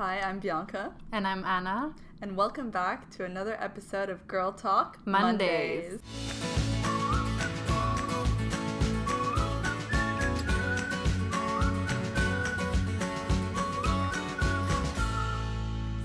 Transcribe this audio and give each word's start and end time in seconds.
Hi, 0.00 0.18
I'm 0.20 0.38
Bianca, 0.38 0.94
And 1.12 1.26
I'm 1.26 1.44
Anna. 1.44 1.92
and 2.22 2.34
welcome 2.34 2.70
back 2.70 3.10
to 3.10 3.26
another 3.26 3.58
episode 3.60 4.08
of 4.08 4.26
Girl 4.26 4.50
Talk 4.50 4.98
Mondays. 5.06 6.00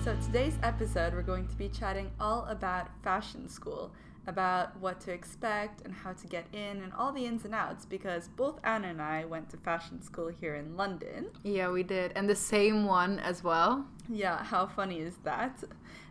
So, 0.04 0.14
today's 0.26 0.58
episode, 0.62 1.14
we're 1.14 1.22
going 1.22 1.48
to 1.48 1.56
be 1.56 1.70
chatting 1.70 2.12
all 2.20 2.46
about 2.50 2.90
fashion 3.02 3.48
school, 3.48 3.94
about 4.28 4.80
what 4.80 5.00
to 5.02 5.12
expect 5.12 5.82
and 5.86 5.94
how 5.94 6.14
to 6.14 6.28
get 6.28 6.46
in, 6.54 6.82
and 6.82 6.92
all 6.94 7.12
the 7.12 7.26
ins 7.26 7.46
and 7.46 7.54
outs, 7.54 7.86
because 7.86 8.28
both 8.30 8.60
Anna 8.64 8.88
and 8.88 9.02
I 9.02 9.26
went 9.26 9.50
to 9.52 9.58
fashion 9.58 10.02
school 10.02 10.30
here 10.30 10.56
in 10.56 10.76
London. 10.76 11.28
Yeah, 11.44 11.70
we 11.70 11.84
did. 11.84 12.12
And 12.16 12.30
the 12.30 12.36
same 12.36 12.86
one 12.86 13.20
as 13.20 13.44
well. 13.44 13.86
Yeah, 14.10 14.44
how 14.44 14.68
funny 14.68 15.00
is 15.00 15.18
that? 15.24 15.64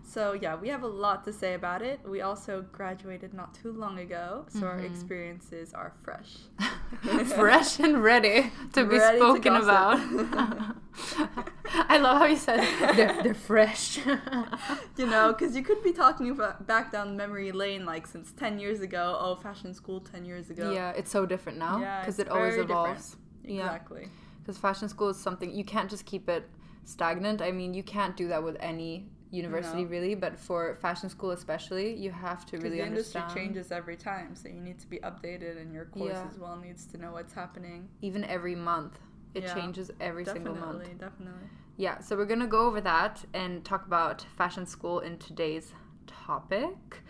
So, 0.06 0.32
yeah, 0.34 0.54
we 0.54 0.68
have 0.68 0.82
a 0.82 0.86
lot 0.86 1.24
to 1.24 1.32
say 1.32 1.54
about 1.54 1.80
it. 1.82 1.98
We 2.06 2.20
also 2.20 2.62
graduated 2.72 3.32
not 3.34 3.54
too 3.54 3.72
long 3.72 3.98
ago, 3.98 4.44
so 4.48 4.66
our 4.66 4.78
Mhm. 4.78 4.84
experiences 4.84 5.72
are 5.72 5.92
fresh. 6.04 6.32
Fresh 7.34 7.80
and 7.80 8.02
ready 8.02 8.52
to 8.74 8.84
be 8.84 8.98
Ready 8.98 9.18
to 9.18 9.24
spoken 9.24 9.52
gossip. 9.54 9.64
about. 9.68 10.76
I 11.88 11.98
love 11.98 12.18
how 12.18 12.26
you 12.26 12.36
said 12.36 12.60
they're, 12.96 13.22
they're 13.22 13.34
fresh. 13.34 13.98
you 14.96 15.06
know, 15.06 15.32
because 15.32 15.56
you 15.56 15.62
could 15.62 15.82
be 15.82 15.92
talking 15.92 16.30
about 16.30 16.66
back 16.66 16.92
down 16.92 17.16
memory 17.16 17.50
lane 17.52 17.84
like 17.84 18.06
since 18.06 18.30
10 18.32 18.58
years 18.58 18.80
ago. 18.80 19.16
Oh, 19.20 19.34
fashion 19.36 19.74
school 19.74 20.00
10 20.00 20.24
years 20.24 20.50
ago. 20.50 20.70
yeah, 20.70 20.90
it's 20.90 21.10
so 21.10 21.26
different 21.26 21.58
now 21.58 21.80
Yeah, 21.80 22.00
because 22.00 22.18
it's 22.18 22.28
it 22.28 22.32
always 22.32 22.54
very 22.54 22.66
different. 22.66 22.86
evolves. 22.98 23.16
Exactly. 23.44 24.08
Because 24.42 24.58
fashion 24.58 24.88
school 24.88 25.08
is 25.08 25.16
something 25.18 25.52
you 25.52 25.64
can't 25.64 25.90
just 25.90 26.04
keep 26.06 26.28
it 26.28 26.48
stagnant. 26.84 27.40
I 27.42 27.50
mean, 27.50 27.74
you 27.74 27.82
can't 27.82 28.16
do 28.16 28.28
that 28.28 28.42
with 28.42 28.56
any 28.60 29.08
university 29.34 29.84
No. 29.84 29.90
really, 29.90 30.14
but 30.14 30.38
for 30.38 30.76
fashion 30.76 31.08
school 31.08 31.32
especially, 31.32 31.94
you 31.94 32.10
have 32.10 32.46
to 32.46 32.58
really 32.58 32.78
the 32.78 32.86
industry 32.86 33.20
understand. 33.20 33.40
changes 33.54 33.72
every 33.72 33.96
time, 33.96 34.34
so 34.36 34.48
you 34.48 34.60
need 34.60 34.78
to 34.80 34.88
be 34.88 34.98
updated, 34.98 35.60
and 35.60 35.72
your 35.72 35.86
course 35.86 36.12
Yeah. 36.12 36.28
as 36.30 36.38
well 36.38 36.56
needs 36.56 36.86
to 36.86 36.98
know 36.98 37.12
what's 37.12 37.34
happening. 37.34 37.88
Even 38.00 38.24
every 38.24 38.54
month, 38.54 38.98
it 39.34 39.42
Yeah, 39.42 39.54
changes 39.54 39.90
every 40.00 40.24
single 40.24 40.54
month. 40.54 40.78
Definitely, 40.84 40.98
definitely. 40.98 41.48
Yeah, 41.76 41.98
so 42.00 42.16
we're 42.16 42.26
gonna 42.26 42.46
go 42.46 42.66
over 42.66 42.80
that 42.80 43.24
and 43.34 43.64
talk 43.64 43.86
about 43.86 44.22
fashion 44.36 44.64
school 44.66 45.00
in 45.00 45.18
today's 45.18 45.74
topic. 46.06 47.02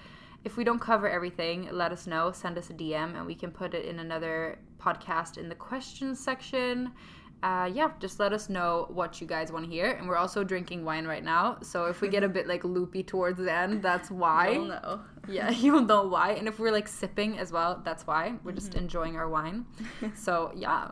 If 0.44 0.56
we 0.56 0.64
don't 0.64 0.80
cover 0.80 1.08
everything, 1.08 1.68
let 1.72 1.90
us 1.92 2.06
know. 2.06 2.30
Send 2.32 2.58
us 2.58 2.68
a 2.70 2.74
DM 2.74 3.14
and 3.16 3.26
we 3.26 3.34
can 3.34 3.50
put 3.50 3.74
it 3.74 3.84
in 3.86 3.98
another 3.98 4.58
podcast 4.78 5.38
in 5.38 5.48
the 5.48 5.54
questions 5.54 6.18
section. 6.18 6.92
Uh, 7.44 7.66
yeah, 7.66 7.90
just 8.00 8.18
let 8.18 8.32
us 8.32 8.48
know 8.48 8.86
what 8.88 9.20
you 9.20 9.26
guys 9.26 9.52
want 9.52 9.66
to 9.66 9.70
hear. 9.70 9.90
And 9.90 10.08
we're 10.08 10.16
also 10.16 10.42
drinking 10.44 10.82
wine 10.82 11.06
right 11.06 11.22
now, 11.22 11.58
so 11.60 11.84
if 11.92 12.00
we 12.00 12.08
get 12.08 12.22
a 12.24 12.28
bit 12.28 12.46
like 12.46 12.64
loopy 12.64 13.02
towards 13.02 13.38
the 13.38 13.52
end, 13.52 13.82
that's 13.82 14.10
why. 14.22 14.50
You'll 14.50 14.64
know. 14.66 15.00
Yeah, 15.28 15.50
you'll 15.50 15.84
know 15.84 16.06
why. 16.06 16.32
And 16.32 16.46
if 16.48 16.58
we're 16.58 16.72
like 16.72 16.88
sipping 16.88 17.38
as 17.38 17.50
well, 17.52 17.80
that's 17.84 18.06
why. 18.06 18.34
We're 18.44 18.52
just 18.52 18.74
enjoying 18.74 19.16
our 19.16 19.28
wine. 19.28 19.66
So 20.14 20.52
yeah, 20.56 20.90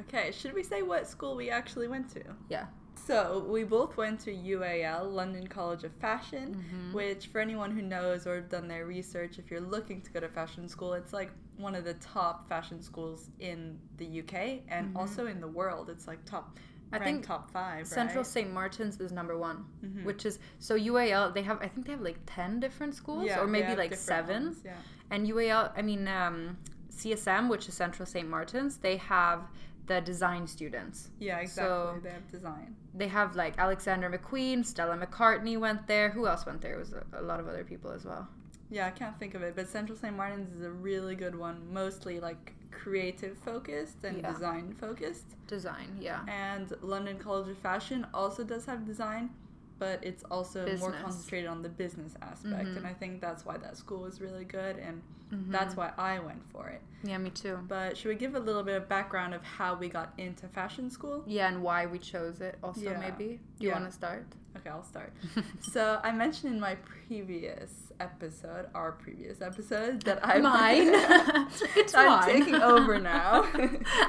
Okay, 0.00 0.30
should 0.32 0.54
we 0.54 0.62
say 0.62 0.82
what 0.82 1.06
school 1.08 1.34
we 1.34 1.50
actually 1.50 1.88
went 1.88 2.08
to? 2.14 2.22
yeah. 2.48 2.66
So, 3.08 3.46
we 3.48 3.64
both 3.64 3.96
went 3.96 4.20
to 4.26 4.30
UAL, 4.34 5.10
London 5.20 5.46
College 5.46 5.82
of 5.84 5.92
Fashion, 5.94 6.46
Mm-hmm. 6.54 6.92
which, 6.92 7.28
for 7.28 7.40
anyone 7.40 7.70
who 7.70 7.80
knows 7.80 8.26
or 8.26 8.34
have 8.36 8.50
done 8.50 8.68
their 8.68 8.84
research, 8.84 9.38
if 9.38 9.50
you're 9.50 9.62
looking 9.76 10.02
to 10.02 10.10
go 10.10 10.20
to 10.20 10.28
fashion 10.28 10.68
school, 10.68 10.92
it's 10.92 11.14
like 11.14 11.30
one 11.56 11.74
of 11.74 11.84
the 11.84 11.94
top 11.94 12.46
fashion 12.50 12.82
schools 12.82 13.30
in 13.40 13.78
the 13.96 14.20
UK 14.20 14.60
and 14.68 14.94
also 14.94 15.26
in 15.26 15.40
the 15.40 15.48
world. 15.48 15.88
It's 15.88 16.06
like 16.06 16.22
top, 16.26 16.44
Mm-hmm. 16.58 16.94
I 16.94 16.98
think 17.06 17.26
top 17.26 17.50
five. 17.50 17.86
Central 17.86 18.22
right? 18.24 18.26
St. 18.26 18.50
Martin's 18.52 18.98
is 19.00 19.12
number 19.12 19.36
one, 19.36 19.64
Mhm. 19.84 20.04
which 20.04 20.24
is 20.24 20.38
so 20.58 20.74
UAL. 20.74 21.32
They 21.34 21.42
have 21.42 21.58
I 21.62 21.68
think 21.68 21.84
they 21.86 21.92
have 21.92 22.00
like 22.10 22.18
ten 22.26 22.60
different 22.60 22.94
schools, 22.94 23.26
Yeah, 23.26 23.40
or 23.40 23.46
maybe 23.46 23.74
like 23.76 23.94
seven. 23.94 24.44
ones, 24.44 24.62
yeah. 24.64 24.72
And 25.10 25.26
UAL, 25.26 25.72
I 25.76 25.82
mean 25.82 26.08
um, 26.08 26.56
CSM, 26.90 27.48
which 27.50 27.68
is 27.68 27.74
Central 27.74 28.06
St. 28.06 28.26
Martin's, 28.28 28.78
they 28.78 28.96
have 28.96 29.40
the 29.88 30.00
design 30.00 30.46
students. 30.46 31.08
Yeah, 31.18 31.38
exactly. 31.38 31.64
So- 31.64 32.00
they 32.02 32.10
have 32.10 32.30
design. 32.30 32.76
They 32.94 33.08
have 33.08 33.36
like 33.36 33.54
Alexander 33.58 34.08
McQueen, 34.10 34.64
Stella 34.64 34.96
McCartney 34.96 35.58
went 35.58 35.86
there. 35.86 36.10
Who 36.10 36.26
else 36.26 36.46
went 36.46 36.60
there? 36.60 36.74
It 36.74 36.78
was 36.78 36.92
a, 36.92 37.04
a 37.20 37.22
lot 37.22 37.40
of 37.40 37.48
other 37.48 37.64
people 37.64 37.90
as 37.90 38.04
well. 38.04 38.28
Yeah, 38.70 38.86
I 38.86 38.90
can't 38.90 39.18
think 39.18 39.34
of 39.34 39.42
it, 39.42 39.56
but 39.56 39.68
Central 39.68 39.96
St. 39.96 40.14
Martin's 40.16 40.54
is 40.54 40.62
a 40.62 40.70
really 40.70 41.14
good 41.14 41.34
one, 41.34 41.72
mostly 41.72 42.20
like 42.20 42.52
creative 42.70 43.36
focused 43.38 44.04
and 44.04 44.18
Yeah. 44.18 44.32
design 44.32 44.74
focused. 44.78 45.24
Design, 45.46 45.96
yeah. 46.00 46.20
And 46.28 46.72
London 46.82 47.18
College 47.18 47.48
of 47.48 47.58
Fashion 47.58 48.06
also 48.12 48.44
does 48.44 48.66
have 48.66 48.84
design, 48.84 49.30
but 49.78 50.02
it's 50.02 50.24
also 50.30 50.64
more 50.76 50.92
concentrated 50.92 51.48
on 51.48 51.62
the 51.62 51.68
business 51.68 52.14
aspect. 52.22 52.66
Mhm. 52.68 52.76
And 52.78 52.86
I 52.86 52.92
think 52.94 53.20
that's 53.20 53.44
why 53.46 53.56
that 53.58 53.76
school 53.76 54.04
is 54.06 54.20
really 54.20 54.44
good, 54.44 54.76
and 54.78 55.02
Mhm. 55.32 55.50
that's 55.52 55.76
why 55.76 55.92
I 55.98 56.18
went 56.18 56.42
for 56.50 56.68
it. 56.68 56.80
Yeah, 57.04 57.18
me 57.18 57.30
too. 57.30 57.58
But 57.68 57.96
should 57.96 58.08
we 58.08 58.14
give 58.16 58.34
a 58.34 58.40
little 58.40 58.62
bit 58.62 58.76
of 58.76 58.88
background 58.88 59.34
of 59.34 59.42
how 59.42 59.74
we 59.76 59.88
got 59.88 60.12
into 60.18 60.48
fashion 60.48 60.90
school? 60.90 61.22
Yeah, 61.26 61.48
and 61.48 61.62
why 61.62 61.86
we 61.86 61.98
chose 61.98 62.40
it 62.40 62.58
also 62.62 62.80
Yeah. 62.80 62.98
maybe. 62.98 63.40
Do 63.58 63.64
you 63.64 63.68
Yeah. 63.68 63.74
want 63.78 63.86
to 63.86 63.92
start? 63.92 64.26
Okay, 64.56 64.70
I'll 64.70 64.82
start. 64.82 65.12
so 65.72 66.00
I 66.02 66.10
mentioned 66.12 66.54
in 66.54 66.60
my 66.60 66.74
previous 66.76 67.87
episode, 68.00 68.66
our 68.74 68.92
previous 68.92 69.40
episode, 69.40 70.02
that 70.02 70.18
I 70.26 70.38
Mine. 70.38 70.88
it's 71.76 71.94
I'm 71.94 72.06
mine. 72.06 72.26
taking 72.28 72.54
over 72.56 72.98
now. 72.98 73.42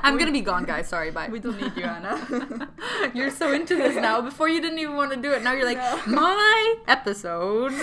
I'm 0.04 0.14
We- 0.14 0.20
gonna 0.20 0.32
be 0.32 0.42
gone, 0.42 0.66
guys. 0.66 0.88
Sorry, 0.88 1.12
bye. 1.12 1.28
We 1.32 1.40
don't 1.40 1.60
need 1.60 1.76
you, 1.76 1.84
Anna. 1.84 2.70
you're 3.14 3.32
so 3.32 3.52
into 3.52 3.76
this 3.76 3.96
now. 3.96 4.22
Before 4.22 4.48
you 4.50 4.62
didn't 4.62 4.80
even 4.80 4.96
want 4.96 5.12
to 5.12 5.18
do 5.18 5.32
it. 5.32 5.44
Now 5.44 5.54
you're 5.54 5.66
like, 5.66 5.78
No. 5.78 6.00
my 6.08 6.76
episodes. 6.88 7.76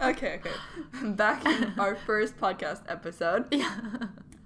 okay, 0.00 0.40
okay. 0.40 0.50
Back 1.14 1.44
in 1.46 1.72
our 1.78 1.94
first 1.96 2.36
podcast 2.38 2.82
episode, 2.88 3.46
yeah. 3.52 3.74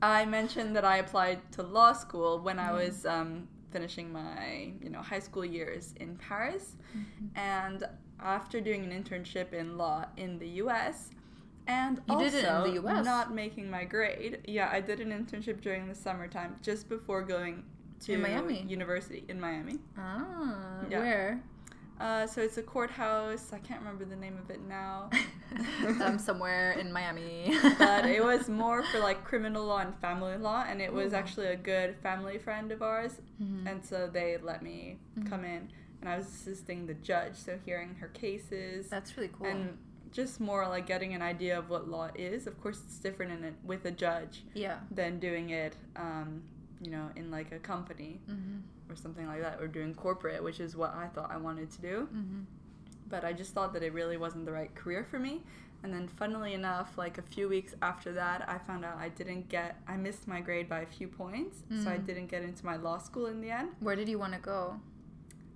I 0.03 0.25
mentioned 0.27 0.77
that 0.77 0.85
I 0.85 0.99
applied 0.99 1.41
to 1.53 1.63
law 1.63 1.93
school 1.93 2.39
when 2.41 2.59
I 2.59 2.73
was 2.73 3.07
um, 3.07 3.49
finishing 3.71 4.13
my, 4.13 4.73
you 4.83 4.91
know, 4.91 5.01
high 5.01 5.19
school 5.21 5.45
years 5.45 5.95
in 6.01 6.17
Paris, 6.17 6.77
Mm-hmm. 6.97 7.39
and 7.39 7.85
after 8.21 8.61
doing 8.61 8.85
an 8.91 9.03
internship 9.05 9.53
in 9.53 9.77
law 9.77 10.07
in 10.17 10.39
the 10.39 10.49
U.S. 10.65 11.11
And 11.69 12.01
You 12.07 12.15
also 12.15 12.25
did 12.31 12.35
it 12.45 12.49
in 12.49 12.63
the 12.63 12.81
US? 12.89 13.05
not 13.05 13.35
making 13.35 13.69
my 13.71 13.85
grade. 13.85 14.39
Yeah, 14.47 14.69
I 14.73 14.81
did 14.81 15.01
an 15.01 15.11
internship 15.11 15.61
during 15.61 15.89
the 15.89 15.95
summertime 15.95 16.57
just 16.63 16.89
before 16.89 17.23
going 17.23 17.65
to 18.01 18.13
In 18.13 18.21
Miami? 18.23 18.63
university 18.69 19.25
in 19.29 19.41
Miami. 19.41 19.79
Ah, 19.99 20.85
Yeah. 20.89 20.99
where? 21.01 21.41
Uh, 21.99 22.27
so 22.27 22.43
it's 22.43 22.59
a 22.59 22.63
courthouse. 22.63 23.53
I 23.55 23.59
can't 23.59 23.81
remember 23.81 24.05
the 24.05 24.17
name 24.17 24.37
of 24.39 24.51
it 24.51 24.61
now. 24.69 25.09
um, 26.05 26.19
somewhere 26.19 26.73
in 26.73 26.93
Miami. 26.93 27.57
but 27.79 28.05
it 28.05 28.23
was 28.23 28.49
more 28.63 28.83
for 28.85 29.01
like 29.01 29.25
criminal 29.25 29.65
law 29.65 29.79
and 29.79 29.95
family 29.99 30.37
law, 30.37 30.65
and 30.69 30.81
it 30.83 30.93
was 30.93 31.13
Ooh. 31.13 31.17
actually 31.17 31.47
a 31.47 31.57
good 31.57 31.97
family 32.03 32.39
friend 32.39 32.71
of 32.71 32.83
ours, 32.83 33.21
Mhm. 33.43 33.67
and 33.67 33.85
so 33.85 34.07
they 34.13 34.37
let 34.43 34.63
me 34.63 34.99
Mhm. 35.19 35.29
come 35.31 35.45
in, 35.45 35.69
and 36.07 36.15
I 36.15 36.19
was 36.19 36.27
assisting 36.29 36.87
the 36.87 36.95
judge, 36.95 37.35
so 37.35 37.59
hearing 37.65 37.97
her 37.97 38.07
cases 38.09 38.89
That's 38.89 39.17
really 39.17 39.31
cool. 39.37 39.47
and 39.49 39.77
just 40.13 40.41
more 40.41 40.67
like 40.69 40.87
getting 40.87 41.15
an 41.15 41.21
idea 41.23 41.59
of 41.59 41.69
what 41.69 41.89
law 41.89 42.11
is. 42.15 42.47
Of 42.47 42.61
course, 42.63 42.81
it's 42.87 42.99
different 42.99 43.33
in 43.33 43.43
it 43.45 43.55
with 43.65 43.85
a 43.87 43.91
judge 43.91 44.45
yeah. 44.55 44.79
than 44.91 45.19
doing 45.19 45.51
it, 45.51 45.75
um, 45.97 46.43
you 46.81 46.91
know, 46.93 47.11
in 47.17 47.31
like 47.31 47.51
a 47.53 47.59
company 47.59 48.21
hmm 48.27 48.59
or 48.89 48.95
something 48.95 49.27
like 49.27 49.43
that, 49.43 49.61
or 49.61 49.67
doing 49.67 49.93
corporate, 49.97 50.41
which 50.45 50.61
is 50.61 50.77
what 50.77 50.95
I 50.95 51.09
thought 51.09 51.33
I 51.33 51.39
wanted 51.39 51.73
to 51.73 51.81
do. 51.81 52.09
hmm 52.11 52.43
but 53.09 53.25
I 53.25 53.33
just 53.33 53.53
thought 53.55 53.73
that 53.75 53.83
it 53.85 53.93
really 53.93 54.17
wasn't 54.17 54.47
the 54.47 54.53
right 54.53 54.73
career 54.75 55.05
for 55.09 55.19
me. 55.21 55.43
And 55.85 55.93
then, 55.95 56.09
funnily 56.09 56.55
enough, 56.55 56.97
like 56.99 57.19
a 57.19 57.23
few 57.23 57.49
weeks 57.49 57.73
after 57.81 58.13
that, 58.13 58.49
I 58.49 58.59
found 58.59 58.85
out 58.85 58.97
I 58.99 59.09
didn't 59.11 59.49
get, 59.49 59.77
I 59.87 59.97
missed 59.97 60.27
my 60.27 60.41
grade 60.41 60.69
by 60.69 60.81
a 60.81 60.87
few 60.87 61.07
points, 61.07 61.59
so 61.83 61.89
I 61.91 61.99
Mm. 61.99 62.07
didn't 62.07 62.27
get 62.27 62.43
into 62.43 62.65
my 62.67 62.77
law 62.77 62.99
school 62.99 63.27
in 63.27 63.41
the 63.41 63.51
end. 63.51 63.69
Where 63.81 63.95
did 63.95 64.09
you 64.09 64.19
want 64.19 64.33
to 64.33 64.41
go? 64.41 64.81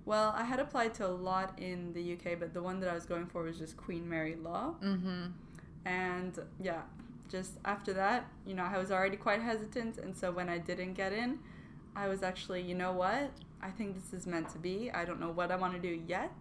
Well, 0.05 0.33
I 0.35 0.43
had 0.43 0.59
applied 0.59 0.93
to 0.95 1.05
a 1.07 1.09
lot 1.29 1.57
in 1.59 1.93
the 1.93 2.13
UK, 2.13 2.39
but 2.39 2.53
the 2.53 2.61
one 2.61 2.79
that 2.79 2.89
I 2.89 2.93
was 2.93 3.05
going 3.05 3.27
for 3.27 3.43
was 3.43 3.57
just 3.57 3.77
Queen 3.77 4.07
Mary 4.09 4.35
Law. 4.35 4.75
Mm-hmm. 4.83 5.25
And 5.85 6.39
yeah, 6.59 6.81
just 7.29 7.53
after 7.65 7.93
that, 7.93 8.25
you 8.45 8.53
know, 8.53 8.63
I 8.63 8.77
was 8.77 8.91
already 8.91 9.17
quite 9.17 9.41
hesitant. 9.41 9.97
And 9.97 10.15
so 10.15 10.31
when 10.31 10.49
I 10.49 10.57
didn't 10.57 10.93
get 10.93 11.13
in, 11.13 11.39
I 11.95 12.07
was 12.07 12.23
actually, 12.23 12.61
you 12.61 12.75
know 12.75 12.91
what? 12.93 13.31
I 13.61 13.69
think 13.69 13.95
this 13.95 14.11
is 14.13 14.25
meant 14.25 14.49
to 14.49 14.57
be. 14.57 14.89
I 14.91 15.05
don't 15.05 15.19
know 15.19 15.29
what 15.31 15.51
I 15.51 15.55
want 15.55 15.73
to 15.73 15.79
do 15.79 16.01
yet, 16.07 16.33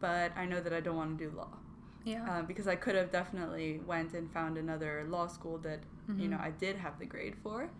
but 0.00 0.30
I 0.36 0.46
know 0.46 0.60
that 0.60 0.72
I 0.72 0.80
don't 0.80 0.96
want 0.96 1.18
to 1.18 1.24
do 1.28 1.36
law. 1.36 1.48
Yeah. 2.04 2.28
uh, 2.28 2.42
because 2.42 2.66
I 2.66 2.74
could 2.74 2.96
have 2.96 3.12
definitely 3.12 3.80
went 3.86 4.12
and 4.14 4.28
found 4.32 4.58
another 4.58 5.04
law 5.08 5.28
school 5.28 5.58
that 5.58 5.78
you 6.18 6.26
know 6.26 6.36
Mhm. 6.36 6.48
I 6.48 6.50
did 6.50 6.74
have 6.76 6.98
the 6.98 7.06
grade 7.06 7.36
for, 7.44 7.70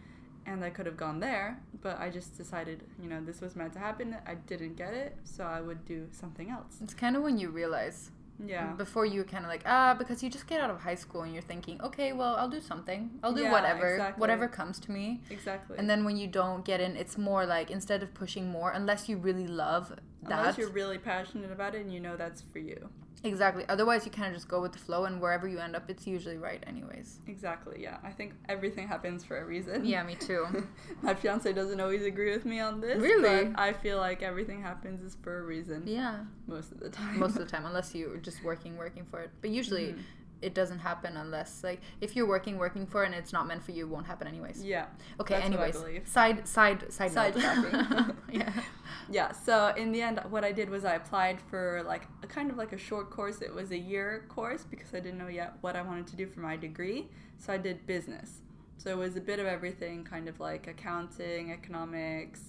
and 0.47 0.65
I 0.65 0.71
could 0.71 0.87
have 0.87 0.97
gone 0.97 1.21
there. 1.21 1.59
But 1.81 1.99
I 2.01 2.11
just 2.11 2.37
decided, 2.37 2.85
you 3.03 3.09
know, 3.09 3.21
this 3.21 3.41
was 3.41 3.57
meant 3.57 3.73
to 3.75 3.79
happen. 3.79 4.17
I 4.27 4.35
didn't 4.35 4.77
get 4.77 4.95
it, 4.95 5.17
so 5.25 5.45
I 5.45 5.61
would 5.61 5.85
do 5.85 6.07
something 6.13 6.51
else. 6.51 6.77
It's 6.83 6.95
kind 6.95 7.17
of 7.17 7.23
when 7.23 7.39
you 7.39 7.49
realize 7.51 8.11
Yeah. 8.45 8.73
Before 8.85 9.05
you 9.07 9.23
kind 9.25 9.45
of 9.45 9.51
like 9.55 9.63
ah 9.67 9.95
because 9.95 10.23
you 10.23 10.29
just 10.31 10.47
get 10.53 10.59
out 10.61 10.71
of 10.71 10.79
high 10.81 10.97
school 11.05 11.23
and 11.23 11.33
you're 11.35 11.49
thinking 11.53 11.77
okay 11.89 12.13
well 12.21 12.35
I'll 12.41 12.49
do 12.59 12.63
something 12.73 13.01
I'll 13.23 13.35
do 13.41 13.43
Yeah, 13.43 13.53
whatever 13.57 13.87
exactly. 13.95 14.21
whatever 14.23 14.47
comes 14.49 14.77
to 14.85 14.91
me 14.91 15.21
Exactly. 15.37 15.77
and 15.79 15.87
then 15.91 16.01
when 16.07 16.17
you 16.17 16.27
don't 16.41 16.65
get 16.65 16.81
in 16.81 16.97
it's 17.03 17.17
more 17.31 17.45
like 17.57 17.71
instead 17.71 18.03
of 18.03 18.09
pushing 18.23 18.45
more 18.59 18.71
unless 18.81 19.03
you 19.09 19.17
really 19.29 19.47
love 19.47 19.85
that. 20.29 20.39
Unless 20.39 20.59
you're 20.59 20.71
really 20.83 20.99
passionate 20.99 21.53
about 21.53 21.75
it 21.77 21.83
and 21.85 21.93
you 21.95 22.01
know 22.07 22.17
that's 22.17 22.41
for 22.53 22.59
you. 22.71 22.89
Exactly 23.25 23.65
otherwise 23.69 24.05
you 24.05 24.11
kind 24.11 24.29
of 24.29 24.35
just 24.35 24.49
go 24.49 24.61
with 24.61 24.73
the 24.73 24.79
flow 24.79 25.05
and 25.05 25.21
wherever 25.21 25.47
you 25.47 25.59
end 25.59 25.77
up 25.77 25.89
it's 25.89 26.07
usually 26.07 26.37
right 26.39 26.63
anyways 26.67 27.19
Exactly, 27.29 27.81
yeah. 27.83 27.99
I 28.03 28.11
think 28.11 28.33
everything 28.49 28.89
happens 28.89 29.25
for 29.25 29.39
a 29.41 29.45
reason. 29.45 29.85
yeah 29.85 30.03
me 30.03 30.15
too 30.17 30.47
My 31.03 31.15
fiance 31.15 31.53
doesn't 31.53 31.81
always 31.81 32.05
agree 32.05 32.33
with 32.33 32.45
me 32.45 32.59
on 32.61 32.81
this. 32.81 33.01
Really? 33.01 33.45
But 33.47 33.61
I 33.61 33.73
feel 33.73 33.99
like 33.99 34.23
everything 34.23 34.61
happens 34.63 35.03
is 35.03 35.17
for 35.23 35.39
a 35.39 35.43
reason 35.43 35.83
yeah 35.87 36.25
most 36.47 36.73
of 36.73 36.81
the 36.81 36.89
time. 36.91 37.19
most 37.19 37.37
of 37.37 37.45
the 37.45 37.51
time 37.55 37.65
unless 37.65 37.95
you're 37.95 38.17
just 38.17 38.43
working 38.43 38.77
working 38.77 39.05
for 39.05 39.21
it 39.21 39.31
but 39.41 39.51
usually 39.51 39.89
Mhm. 39.93 39.99
It 40.43 40.55
doesn't 40.55 40.81
happen 40.81 41.17
unless 41.17 41.63
like 41.65 41.81
if 42.01 42.15
you're 42.17 42.27
working 42.27 42.59
working 42.59 42.87
for 42.87 43.03
it 43.03 43.07
and 43.07 43.15
it's 43.15 43.33
not 43.33 43.47
meant 43.47 43.63
for 43.63 43.73
you 43.73 43.87
it 43.87 43.89
won't 43.89 44.07
happen 44.07 44.27
anyways 44.27 44.63
Yeah. 44.65 44.87
okay 45.21 45.35
that's 45.39 45.51
what 45.51 45.61
I 45.61 45.65
anyways 45.75 46.09
side 46.09 46.47
side 46.49 46.93
side. 46.93 47.13
Sidetracking. 47.13 48.17
yeah 48.31 48.53
Yeah, 49.11 49.33
so 49.33 49.75
in 49.77 49.93
the 49.93 50.01
end, 50.01 50.21
what 50.31 50.45
I 50.45 50.53
did 50.53 50.71
was 50.71 50.85
I 50.85 50.95
applied 50.95 51.39
for 51.51 51.83
like 51.87 52.05
a 52.23 52.27
kind 52.27 52.51
of 52.51 52.57
like 52.57 52.73
a 52.73 52.79
short 52.79 53.11
course. 53.11 53.43
It 53.43 53.53
was 53.53 53.71
a 53.73 53.77
year 53.77 54.25
course 54.29 54.65
because 54.65 54.95
I 54.95 55.01
didn't 55.01 55.19
know 55.19 55.29
yet 55.29 55.55
what 55.61 55.77
I 55.77 55.83
wanted 55.83 56.07
to 56.09 56.17
do 56.17 56.27
for 56.27 56.41
my 56.41 56.57
degree. 56.57 57.09
So 57.37 57.53
I 57.53 57.59
did 57.59 57.87
business. 57.87 58.41
So 58.79 58.91
it 58.91 58.97
was 58.97 59.17
a 59.17 59.21
bit 59.21 59.39
of 59.39 59.47
everything, 59.47 60.05
kind 60.05 60.29
of 60.29 60.41
like 60.41 60.67
accounting, 60.67 61.53
economics, 61.53 62.41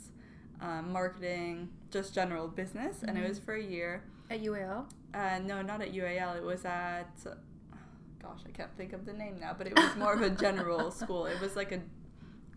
um, 0.61 0.91
marketing, 0.91 1.69
just 1.91 2.13
general 2.13 2.47
business. 2.47 3.03
And 3.03 3.17
it 3.17 3.27
was 3.27 3.39
for 3.39 3.55
a 3.55 3.63
year. 3.63 4.03
at 4.29 4.41
UAL 4.41 4.85
Uh, 5.13 5.39
no, 5.43 5.61
not 5.61 5.81
at 5.81 5.91
UAL. 5.93 6.37
It 6.37 6.43
was 6.43 6.63
at, 6.65 7.09
gosh, 8.23 8.39
I 8.47 8.51
can't 8.51 8.75
think 8.77 8.93
of 8.93 9.05
the 9.05 9.13
name 9.13 9.37
now, 9.39 9.53
but 9.55 9.67
it 9.67 9.75
was 9.75 9.95
more 9.97 10.13
of 10.13 10.21
a 10.21 10.29
general 10.29 10.89
school. 11.01 11.25
It 11.27 11.39
was 11.39 11.55
like 11.55 11.71
a 11.71 11.79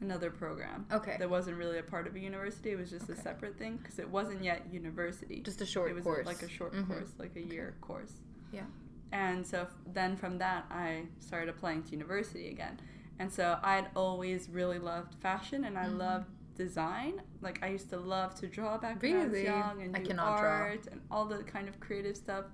another 0.00 0.30
program. 0.30 0.84
Okay. 0.92 1.16
That 1.18 1.30
wasn't 1.30 1.56
really 1.56 1.78
a 1.78 1.82
part 1.82 2.06
of 2.06 2.14
a 2.14 2.18
university. 2.20 2.70
It 2.70 2.78
was 2.78 2.90
just 2.90 3.08
a 3.08 3.16
separate 3.16 3.56
thing 3.58 3.78
because 3.78 3.98
it 3.98 4.08
wasn't 4.08 4.44
yet 4.44 4.62
university. 4.70 5.40
just 5.40 5.60
a 5.62 5.66
short 5.66 5.90
it 5.90 5.94
was 5.94 6.04
course 6.04 6.26
like 6.26 6.42
a 6.42 6.48
short 6.48 6.74
Mhm. 6.74 6.86
course, 6.86 7.08
like 7.18 7.34
a 7.36 7.40
year 7.40 7.74
course. 7.80 8.12
Yeah. 8.52 8.64
And 9.12 9.46
so 9.46 9.62
f- 9.62 9.74
then 9.92 10.16
from 10.16 10.36
that, 10.38 10.66
I 10.70 11.06
started 11.18 11.48
applying 11.48 11.82
to 11.84 11.90
university 11.92 12.50
again. 12.50 12.78
And 13.18 13.32
so 13.32 13.58
I'd 13.62 13.88
always 13.96 14.50
really 14.50 14.78
loved 14.78 15.14
fashion 15.14 15.64
and 15.64 15.78
I 15.78 15.86
Mhm. 15.86 15.96
loved 15.96 16.26
design. 16.56 17.22
Like 17.40 17.62
I 17.62 17.68
used 17.68 17.88
to 17.90 17.96
love 17.96 18.34
to 18.40 18.46
draw 18.48 18.76
back 18.76 19.00
when 19.00 19.16
I 19.16 19.26
was 19.28 19.42
young 19.42 19.80
and 19.80 19.96
I 19.96 20.00
do 20.00 20.08
cannot 20.08 20.38
draw. 20.40 20.48
art 20.50 20.86
and 20.92 21.00
all 21.10 21.24
the 21.24 21.42
kind 21.42 21.68
of 21.68 21.80
creative 21.80 22.16
stuff. 22.18 22.44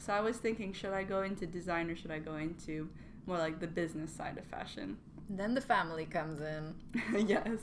So 0.00 0.12
I 0.12 0.20
was 0.20 0.38
thinking, 0.38 0.72
should 0.72 0.92
I 0.92 1.04
go 1.04 1.22
into 1.22 1.46
design 1.46 1.90
or 1.90 1.96
should 1.96 2.10
I 2.10 2.18
go 2.18 2.36
into 2.36 2.88
more 3.26 3.38
like 3.38 3.60
the 3.60 3.66
business 3.66 4.10
side 4.12 4.38
of 4.38 4.44
fashion? 4.46 4.96
then 5.32 5.54
the 5.54 5.60
family 5.60 6.06
comes 6.06 6.40
in 6.40 6.74
yes. 7.28 7.60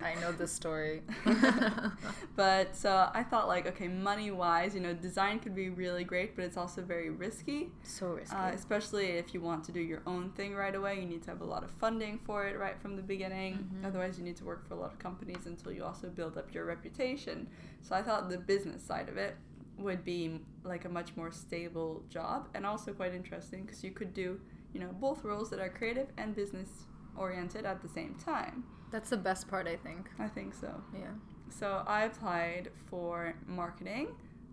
i 0.00 0.14
know 0.20 0.30
this 0.30 0.52
story 0.52 1.02
but 2.36 2.76
so 2.76 3.08
I 3.12 3.24
thought 3.24 3.48
like, 3.48 3.66
okay, 3.66 3.88
money 3.88 4.30
wise, 4.30 4.74
you 4.74 4.80
know, 4.80 4.94
design 4.94 5.40
could 5.40 5.54
be 5.54 5.68
really 5.70 6.04
great, 6.04 6.36
but 6.36 6.44
it's 6.44 6.56
also 6.56 6.82
very 6.82 7.10
risky. 7.10 7.70
so 7.82 8.06
risky 8.08 8.36
Uh, 8.36 8.50
especially 8.54 9.06
if 9.06 9.34
you 9.34 9.40
want 9.40 9.64
to 9.64 9.72
do 9.72 9.80
your 9.80 10.02
own 10.06 10.30
thing 10.30 10.54
right 10.54 10.74
away, 10.74 11.00
you 11.00 11.06
need 11.06 11.22
to 11.24 11.30
have 11.30 11.40
a 11.40 11.44
lot 11.44 11.64
of 11.64 11.70
funding 11.72 12.18
for 12.18 12.46
it 12.46 12.56
right 12.58 12.80
from 12.80 12.94
the 12.94 13.02
beginning. 13.02 13.68
Mhm. 13.74 13.86
Otherwise, 13.88 14.18
you 14.18 14.24
need 14.24 14.36
to 14.36 14.44
work 14.44 14.66
for 14.68 14.74
a 14.74 14.76
lot 14.76 14.92
of 14.92 14.98
companies 15.00 15.46
until 15.46 15.72
you 15.72 15.82
also 15.84 16.08
build 16.08 16.38
up 16.38 16.54
your 16.54 16.64
reputation. 16.64 17.48
So 17.82 17.96
I 17.96 18.02
thought 18.02 18.30
the 18.30 18.38
business 18.38 18.82
side 18.82 19.08
of 19.08 19.16
it 19.16 19.34
would 19.78 20.04
be 20.04 20.40
like 20.64 20.84
a 20.84 20.88
much 20.88 21.16
more 21.16 21.30
stable 21.30 22.02
job 22.08 22.48
and 22.54 22.66
also 22.66 22.92
quite 22.92 23.14
interesting 23.14 23.64
because 23.64 23.82
you 23.84 23.90
could 23.90 24.12
do, 24.14 24.40
you 24.72 24.80
know, 24.80 24.90
both 25.00 25.24
roles 25.24 25.50
that 25.50 25.60
are 25.60 25.68
creative 25.68 26.08
and 26.16 26.34
business 26.34 26.68
oriented 27.16 27.64
at 27.64 27.80
the 27.82 27.88
same 27.88 28.14
time. 28.14 28.64
that's 28.90 29.10
the 29.10 29.16
best 29.16 29.48
part 29.48 29.66
i 29.68 29.76
think 29.76 30.08
I 30.18 30.28
think 30.28 30.54
so. 30.54 30.70
yeah 30.94 31.14
So 31.50 31.82
I 31.86 32.00
applied 32.10 32.70
for 32.90 33.34
marketing. 33.46 34.08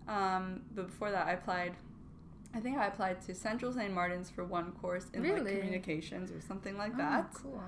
Um, 0.08 0.62
but 0.76 0.88
before 0.88 1.12
that, 1.12 1.26
I 1.28 1.34
applied. 1.34 1.74
I 2.54 2.60
think 2.64 2.78
I 2.78 2.86
applied 2.88 3.18
to 3.28 3.36
Central 3.36 3.72
St. 3.74 3.94
Martin's 3.94 4.30
for 4.30 4.44
one 4.46 4.72
course 4.82 5.08
in 5.14 5.24
like 5.24 5.46
communications 5.46 6.32
or 6.32 6.40
something 6.42 6.78
like 6.78 6.94
Oh, 6.96 6.98
that. 7.06 7.34
cool 7.34 7.62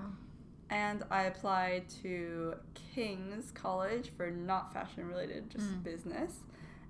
And 0.69 1.03
I 1.11 1.21
applied 1.31 1.83
to 2.03 2.53
King's 2.93 3.51
College 3.51 4.11
for 4.15 4.29
not 4.31 4.71
fashion 4.73 5.05
related, 5.07 5.49
just 5.49 5.69
Mm. 5.71 5.83
business. 5.83 6.31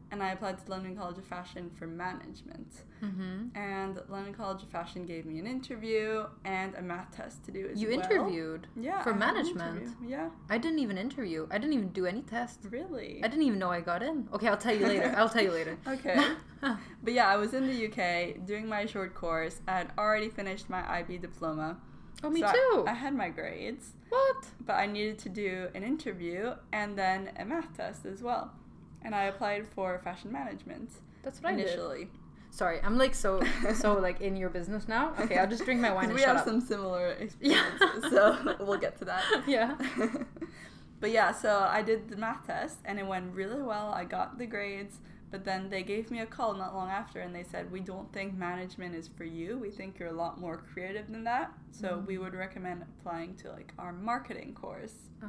And 0.09 0.23
I 0.23 0.29
applied 0.31 0.57
to 0.63 0.71
London 0.71 0.95
College 0.95 1.17
of 1.17 1.25
Fashion 1.25 1.69
for 1.77 1.85
management. 1.85 2.71
mm-hmm. 3.03 3.57
And 3.57 3.99
London 4.07 4.33
College 4.33 4.63
of 4.63 4.69
Fashion 4.69 5.05
gave 5.05 5.25
me 5.25 5.37
an 5.39 5.45
interview 5.47 6.25
and 6.45 6.73
a 6.75 6.81
math 6.81 7.11
test 7.15 7.43
to 7.45 7.51
do 7.51 7.67
as 7.71 7.81
you 7.81 7.89
well. 7.89 7.99
interviewed 7.99 8.67
Yeah. 8.79 9.03
for 9.03 9.13
I 9.13 9.17
management? 9.17 9.95
Yeah. 10.05 10.29
i 10.49 10.57
didn't 10.57 10.79
even 10.79 10.97
interview 10.97 11.45
i 11.51 11.57
didn't 11.57 11.73
even 11.73 11.89
do 11.89 12.05
any 12.05 12.21
tests 12.21 12.65
Really? 12.71 13.19
i 13.23 13.27
didn't 13.27 13.43
even 13.43 13.59
know 13.59 13.69
i 13.69 13.81
got 13.81 14.01
in 14.01 14.27
okay 14.33 14.47
i'll 14.47 14.57
tell 14.57 14.75
you 14.75 14.87
later 14.87 15.13
i'll 15.17 15.29
tell 15.29 15.43
you 15.43 15.51
later 15.51 15.77
Okay. 15.87 16.17
But 17.03 17.13
yeah, 17.13 17.27
I 17.27 17.35
was 17.37 17.53
in 17.53 17.67
the 17.67 17.77
UK 17.87 18.45
doing 18.45 18.67
my 18.67 18.85
short 18.87 19.13
course. 19.13 19.61
I 19.67 19.73
had 19.77 19.91
already 19.97 20.29
finished 20.29 20.69
my 20.69 20.81
IB 20.99 21.19
diploma. 21.19 21.77
oh 22.23 22.29
me 22.31 22.39
So 22.41 22.47
I- 22.47 22.53
too 22.53 22.85
I, 22.87 22.93
had 22.93 23.13
my 23.13 23.29
grades, 23.29 23.85
what 24.09 24.39
but 24.65 24.73
I 24.73 24.85
needed 24.87 25.19
to 25.25 25.29
do 25.29 25.67
an 25.75 25.83
interview 25.83 26.55
and 26.73 26.97
then 26.97 27.19
a 27.37 27.45
math 27.45 27.75
test 27.77 28.05
as 28.13 28.23
well. 28.23 28.53
And 29.03 29.15
I 29.15 29.23
applied 29.25 29.67
for 29.67 29.99
fashion 29.99 30.31
management 30.31 30.91
that's 31.23 31.41
what 31.41 31.53
i 31.53 31.55
did 31.55 31.65
initially. 31.67 32.09
sorry 32.51 32.79
i'm 32.83 32.97
like 32.97 33.13
so 33.15 33.41
so 33.75 33.93
like 33.99 34.21
in 34.21 34.35
your 34.37 34.49
business 34.49 34.87
now 34.87 35.13
okay 35.19 35.37
i'll 35.37 35.47
just 35.47 35.65
drink 35.65 35.81
my 35.81 35.91
wine. 35.91 36.05
and 36.09 36.13
we 36.13 36.19
shut 36.19 36.29
have 36.29 36.37
up 36.37 36.45
some 36.45 36.61
similar 36.61 37.15
Yeah. 37.17 37.23
experiences, 37.25 38.11
so 38.11 38.55
we'll 38.65 38.77
get 38.79 38.97
to 38.99 39.05
that. 39.05 39.23
yeah 39.47 39.75
but 40.99 41.11
yeah, 41.11 41.31
so 41.31 41.67
I 41.69 41.83
did 41.83 42.09
the 42.09 42.17
math 42.17 42.47
test 42.47 42.79
and 42.85 42.97
it 42.97 43.05
went 43.05 43.35
really 43.35 43.61
well. 43.61 43.91
I 43.93 44.03
got 44.03 44.39
the 44.39 44.47
grades, 44.47 44.97
but 45.29 45.43
then 45.43 45.69
they 45.69 45.83
gave 45.83 46.09
me 46.09 46.19
a 46.21 46.25
call 46.25 46.53
not 46.53 46.73
long 46.73 46.89
after 46.89 47.19
and 47.19 47.35
they 47.35 47.43
said, 47.43 47.71
We 47.71 47.79
don't 47.81 48.11
think 48.13 48.33
management 48.35 48.95
is 48.95 49.07
for 49.07 49.23
you. 49.25 49.57
We 49.57 49.69
think 49.71 49.99
you're 49.99 50.09
a 50.09 50.13
lot 50.13 50.39
more 50.39 50.57
creative 50.73 51.07
than 51.11 51.23
that. 51.25 51.51
So 51.71 52.03
we 52.07 52.17
would 52.17 52.33
recommend 52.33 52.83
applying 52.83 53.35
to 53.37 53.51
like 53.51 53.73
our 53.77 53.91
marketing 53.91 54.53
course. 54.53 54.93
oh. 55.23 55.27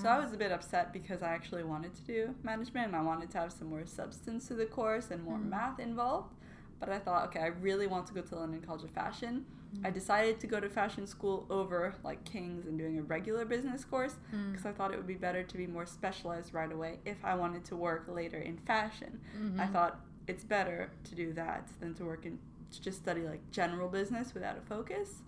So 0.00 0.08
I 0.08 0.18
was 0.18 0.32
a 0.32 0.36
bit 0.36 0.52
upset 0.52 0.92
because 0.92 1.22
I 1.22 1.28
actually 1.32 1.64
wanted 1.64 1.94
to 1.96 2.02
do 2.02 2.34
management 2.42 2.88
and 2.88 2.96
I 2.96 3.02
wanted 3.02 3.30
to 3.32 3.38
have 3.38 3.52
some 3.52 3.68
more 3.68 3.84
substance 3.86 4.48
to 4.48 4.54
the 4.54 4.66
course 4.66 5.10
and 5.10 5.22
more 5.22 5.38
Mm. 5.38 5.48
math 5.50 5.78
involved. 5.80 6.34
But 6.80 6.88
I 6.90 6.98
thought, 6.98 7.26
okay, 7.28 7.40
I 7.40 7.46
really 7.46 7.86
want 7.86 8.06
to 8.08 8.14
go 8.14 8.20
to 8.20 8.36
London 8.36 8.60
College 8.60 8.84
of 8.84 8.90
Fashion. 8.90 9.46
Mm. 9.80 9.86
I 9.86 9.90
decided 9.90 10.40
to 10.40 10.46
go 10.46 10.60
to 10.60 10.68
fashion 10.68 11.06
school 11.06 11.46
over 11.50 11.94
like 12.04 12.24
King's 12.24 12.66
and 12.66 12.78
doing 12.78 12.98
a 12.98 13.02
regular 13.02 13.44
business 13.44 13.84
course 13.84 14.16
Mm. 14.34 14.52
because 14.52 14.66
I 14.66 14.72
thought 14.72 14.92
it 14.92 14.96
would 14.96 15.06
be 15.06 15.14
better 15.14 15.42
to 15.42 15.56
be 15.56 15.66
more 15.66 15.86
specialized 15.86 16.54
right 16.54 16.70
away 16.72 16.98
if 17.04 17.24
I 17.24 17.34
wanted 17.34 17.64
to 17.66 17.76
work 17.76 18.06
later 18.08 18.38
in 18.38 18.56
fashion. 18.58 19.20
I 19.58 19.66
Mhm. 19.66 19.72
thought 19.72 20.00
it's 20.26 20.44
better 20.44 20.90
to 21.04 21.14
do 21.14 21.32
that 21.34 21.68
than 21.80 21.94
to 21.94 22.04
work 22.04 22.26
in 22.26 22.38
to 22.72 22.82
just 22.82 22.98
study 22.98 23.22
like 23.22 23.48
general 23.52 23.88
business 23.88 24.34
without 24.34 24.58
a 24.58 24.60
focus. 24.60 25.22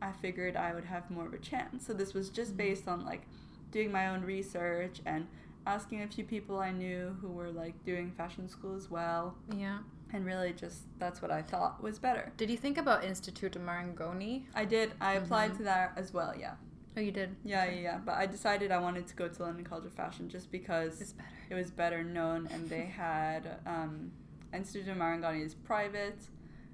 I 0.00 0.12
figured 0.12 0.56
I 0.56 0.72
would 0.74 0.84
have 0.86 1.10
more 1.10 1.26
of 1.26 1.34
a 1.34 1.38
chance. 1.38 1.86
So 1.86 1.92
this 1.92 2.14
was 2.14 2.30
just 2.30 2.52
Mhm. 2.54 2.56
based 2.56 2.88
on 2.88 3.04
like 3.04 3.22
doing 3.70 3.92
my 3.92 4.08
own 4.08 4.22
research 4.22 5.02
and 5.04 5.26
asking 5.66 6.00
a 6.02 6.06
few 6.08 6.24
people 6.24 6.58
I 6.58 6.70
knew 6.70 7.16
who 7.20 7.28
were 7.28 7.50
like 7.50 7.84
doing 7.84 8.10
fashion 8.12 8.48
school 8.48 8.74
as 8.74 8.90
well 8.90 9.36
yeah 9.54 9.80
and 10.12 10.24
really 10.24 10.52
just 10.52 10.82
that's 10.98 11.20
what 11.22 11.30
I 11.30 11.42
thought 11.42 11.82
was 11.82 11.98
better. 11.98 12.32
Did 12.36 12.50
you 12.50 12.56
think 12.56 12.78
about 12.78 13.04
Institute 13.04 13.56
of 13.56 13.62
Marangoni? 13.62 14.44
I 14.54 14.64
did 14.64 14.92
I 15.00 15.14
applied 15.14 15.52
Mhm. 15.52 15.56
to 15.58 15.62
that 15.64 15.92
as 15.96 16.12
well, 16.12 16.34
yeah. 16.38 16.54
Oh, 16.96 17.00
you 17.00 17.12
did. 17.12 17.36
Yeah, 17.44 17.62
Okay. 17.64 17.76
yeah, 17.76 17.80
yeah. 17.82 17.98
But 18.04 18.16
I 18.16 18.26
decided 18.26 18.72
I 18.72 18.78
wanted 18.80 19.06
to 19.06 19.14
go 19.14 19.28
to 19.28 19.42
London 19.42 19.64
College 19.64 19.86
of 19.86 19.92
Fashion 19.92 20.28
just 20.28 20.50
because 20.50 21.00
It's 21.00 21.12
better. 21.12 21.28
it 21.50 21.54
was 21.54 21.70
better 21.70 22.02
known 22.02 22.48
and 22.52 22.68
they 22.68 22.86
had 23.06 23.60
um, 23.66 24.10
Institute 24.52 24.88
of 24.88 24.96
Marangoni 24.96 25.44
is 25.44 25.54
private. 25.54 26.18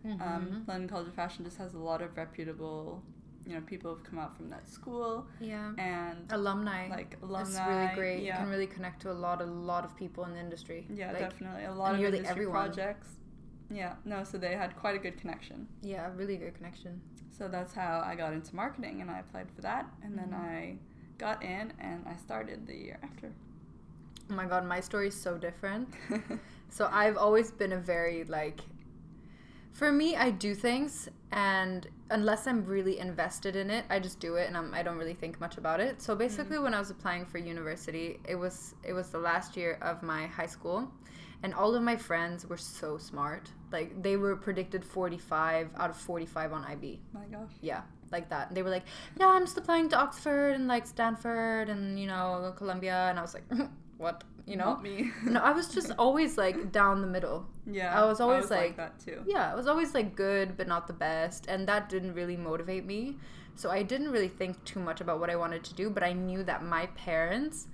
Um, 0.04 0.18
Mhm. 0.20 0.68
London 0.68 0.88
College 0.88 1.08
of 1.08 1.14
Fashion 1.14 1.44
just 1.44 1.56
has 1.58 1.74
a 1.74 1.78
lot 1.78 2.00
of 2.02 2.14
reputable, 2.16 3.02
you 3.46 3.54
know, 3.54 3.60
people 3.62 3.92
who've 3.94 4.04
come 4.04 4.18
out 4.18 4.34
from 4.36 4.48
that 4.50 4.68
school 4.68 5.26
yeah. 5.40 5.72
and 5.78 6.26
Alumni. 6.30 6.88
like 6.88 7.16
alumni. 7.22 7.40
It's 7.40 7.58
really 7.58 7.94
great. 7.94 8.22
Yeah, 8.22 8.34
You 8.38 8.40
can 8.44 8.50
really 8.50 8.66
connect 8.66 9.00
to 9.02 9.10
a 9.10 9.16
lot, 9.26 9.40
a 9.42 9.46
lot 9.46 9.84
of 9.84 9.96
people 9.96 10.24
in 10.24 10.34
the 10.34 10.40
industry. 10.40 10.86
yeah, 10.90 11.10
Like, 11.10 11.20
definitely 11.20 11.64
a 11.64 11.72
lot 11.72 11.94
of 11.94 12.00
industry 12.02 12.28
everyone. 12.28 12.52
projects. 12.66 13.08
Yeah, 13.71 13.94
no, 14.04 14.25
so 14.25 14.38
they 14.38 14.54
had 14.56 14.76
quite 14.76 14.94
a 14.94 14.99
good 14.99 15.16
connection. 15.18 15.66
Yeah, 15.83 16.11
really 16.14 16.37
good 16.37 16.54
connection. 16.54 17.00
So 17.30 17.49
that's 17.49 17.75
how 17.75 18.02
I 18.04 18.14
got 18.14 18.33
into 18.33 18.54
marketing 18.54 19.00
and 19.00 19.11
I 19.11 19.18
applied 19.21 19.50
for 19.50 19.62
that 19.62 19.87
and 20.02 20.16
then 20.16 20.30
Mhm. 20.30 20.40
I 20.40 20.78
got 21.18 21.42
in 21.42 21.73
and 21.80 22.06
I 22.06 22.16
started 22.16 22.66
the 22.66 22.76
year 22.76 22.99
after. 23.02 23.33
Oh 24.30 24.35
my 24.35 24.47
god, 24.47 24.64
my 24.64 24.80
story 24.80 25.09
is 25.09 25.21
so 25.21 25.37
different. 25.38 25.88
So 26.71 26.88
I've 26.90 27.16
always 27.16 27.52
been 27.52 27.73
a 27.73 27.78
very 27.78 28.25
like 28.25 28.61
For 29.73 29.90
me, 29.90 30.14
I 30.16 30.30
do 30.30 30.54
things, 30.54 31.09
and 31.33 31.88
unless 32.11 32.47
I'm 32.47 32.64
really 32.64 33.00
invested 33.00 33.56
in 33.56 33.71
it, 33.71 33.85
I 33.90 33.99
just 33.99 34.21
do 34.21 34.37
it, 34.37 34.47
and 34.47 34.56
I'm, 34.56 34.73
I 34.73 34.85
don't 34.85 34.97
really 34.97 35.14
think 35.14 35.40
much 35.40 35.59
about 35.59 35.80
it. 35.80 36.00
So 36.00 36.14
basically, 36.14 36.59
when 36.61 36.75
I 36.75 36.78
was 36.78 36.90
applying 36.90 37.26
for 37.26 37.38
university, 37.38 38.21
it 38.28 38.37
was 38.37 38.75
it 38.85 38.92
was 38.92 39.11
the 39.11 39.18
last 39.18 39.56
year 39.56 39.78
of 39.83 40.00
my 40.02 40.26
high 40.28 40.47
school, 40.47 40.88
and 41.42 41.52
all 41.54 41.74
of 41.74 41.82
my 41.82 41.96
friends 41.96 42.46
were 42.46 42.56
so 42.56 42.96
smart. 42.98 43.50
Like 43.72 44.02
they 44.02 44.16
were 44.16 44.36
predicted 44.36 44.84
45 44.84 45.70
out 45.76 45.90
of 45.90 45.96
45 45.96 46.52
on 46.52 46.64
IB. 46.64 47.00
My 47.12 47.24
gosh. 47.26 47.52
Yeah, 47.60 47.82
like 48.12 48.28
that. 48.30 48.54
They 48.54 48.62
were 48.62 48.70
like, 48.70 48.84
"Yeah, 49.18 49.28
I'm 49.28 49.42
just 49.44 49.58
applying 49.58 49.88
to 49.90 49.96
Oxford 49.96 50.54
and 50.54 50.68
like 50.68 50.86
Stanford 50.86 51.68
and 51.68 51.98
you 51.98 52.06
know 52.06 52.52
Columbia," 52.56 53.06
and 53.10 53.18
I 53.18 53.22
was 53.22 53.34
like, 53.34 53.44
"What?" 53.98 54.24
You 54.46 54.56
know? 54.56 54.74
Not 54.74 54.82
me. 54.82 55.10
no, 55.24 55.40
I 55.40 55.52
was 55.52 55.68
just 55.68 55.90
always 55.98 56.36
like 56.36 56.70
down 56.70 57.00
the 57.00 57.06
middle. 57.06 57.46
yeah. 57.66 57.98
I 57.98 58.04
was 58.04 58.20
always 58.20 58.50
like- 58.50 58.76
that 58.76 58.98
too. 59.00 59.22
Yeah, 59.26 59.50
I 59.50 59.54
was 59.54 59.66
always 59.66 59.94
like 59.94 60.14
good 60.14 60.56
but 60.58 60.68
not 60.68 60.86
the 60.86 60.92
best, 60.92 61.46
and 61.48 61.66
that 61.66 61.88
didn't 61.88 62.12
really 62.14 62.36
motivate 62.36 62.84
me. 62.84 63.16
So 63.56 63.70
I 63.70 63.82
didn't 63.82 64.10
really 64.10 64.28
think 64.28 64.62
too 64.64 64.80
much 64.80 65.00
about 65.00 65.20
what 65.20 65.30
I 65.30 65.36
wanted 65.36 65.62
to 65.64 65.74
do, 65.74 65.88
but 65.88 66.02
I 66.02 66.12
knew 66.12 66.42
that 66.42 66.62
my 66.64 66.86
parents 66.96 67.68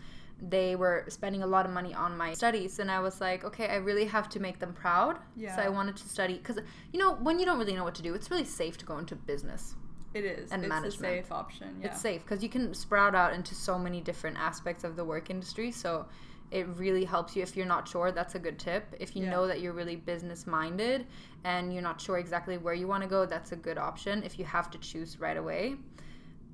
they 0.48 0.76
were 0.76 1.04
spending 1.08 1.42
a 1.42 1.46
lot 1.46 1.66
of 1.66 1.72
money 1.72 1.92
on 1.94 2.16
my 2.16 2.32
studies 2.34 2.78
and 2.78 2.90
I 2.90 3.00
was 3.00 3.20
like, 3.20 3.44
okay, 3.44 3.68
I 3.68 3.76
really 3.76 4.04
have 4.06 4.28
to 4.30 4.40
make 4.40 4.58
them 4.58 4.72
proud. 4.72 5.18
Yeah. 5.36 5.54
So 5.56 5.62
I 5.62 5.68
wanted 5.68 5.96
to 5.96 6.08
study 6.08 6.38
cuz 6.38 6.58
you 6.92 6.98
know, 6.98 7.14
when 7.14 7.38
you 7.38 7.44
don't 7.46 7.58
really 7.58 7.74
know 7.74 7.84
what 7.84 7.94
to 7.96 8.02
do, 8.02 8.14
it's 8.14 8.30
really 8.30 8.44
safe 8.44 8.78
to 8.78 8.84
go 8.86 8.98
into 8.98 9.16
business. 9.16 9.74
It 10.14 10.24
is. 10.24 10.50
And 10.50 10.64
it's 10.64 10.68
management. 10.68 11.12
a 11.12 11.16
safe 11.22 11.32
option. 11.32 11.76
Yeah. 11.80 11.86
It's 11.88 12.00
safe 12.00 12.22
because 12.22 12.42
you 12.42 12.48
can 12.48 12.74
sprout 12.74 13.14
out 13.14 13.32
into 13.32 13.54
so 13.54 13.78
many 13.78 14.00
different 14.00 14.38
aspects 14.38 14.82
of 14.82 14.96
the 14.96 15.04
work 15.04 15.30
industry. 15.30 15.70
So 15.70 16.06
it 16.50 16.66
really 16.68 17.04
helps 17.04 17.36
you 17.36 17.42
if 17.42 17.56
you're 17.56 17.66
not 17.66 17.86
sure. 17.86 18.10
That's 18.10 18.34
a 18.34 18.38
good 18.40 18.58
tip. 18.58 18.94
If 18.98 19.14
you 19.14 19.22
Yeah. 19.24 19.30
know 19.30 19.46
that 19.46 19.60
you're 19.60 19.72
really 19.72 19.94
business 19.96 20.46
minded 20.48 21.06
and 21.44 21.72
you're 21.72 21.82
not 21.82 22.00
sure 22.00 22.18
exactly 22.18 22.58
where 22.58 22.74
you 22.74 22.88
want 22.88 23.02
to 23.04 23.08
go, 23.08 23.24
that's 23.24 23.52
a 23.52 23.56
good 23.56 23.78
option. 23.78 24.24
If 24.24 24.36
you 24.38 24.44
have 24.44 24.68
to 24.72 24.78
choose 24.78 25.20
right 25.20 25.36
away, 25.36 25.76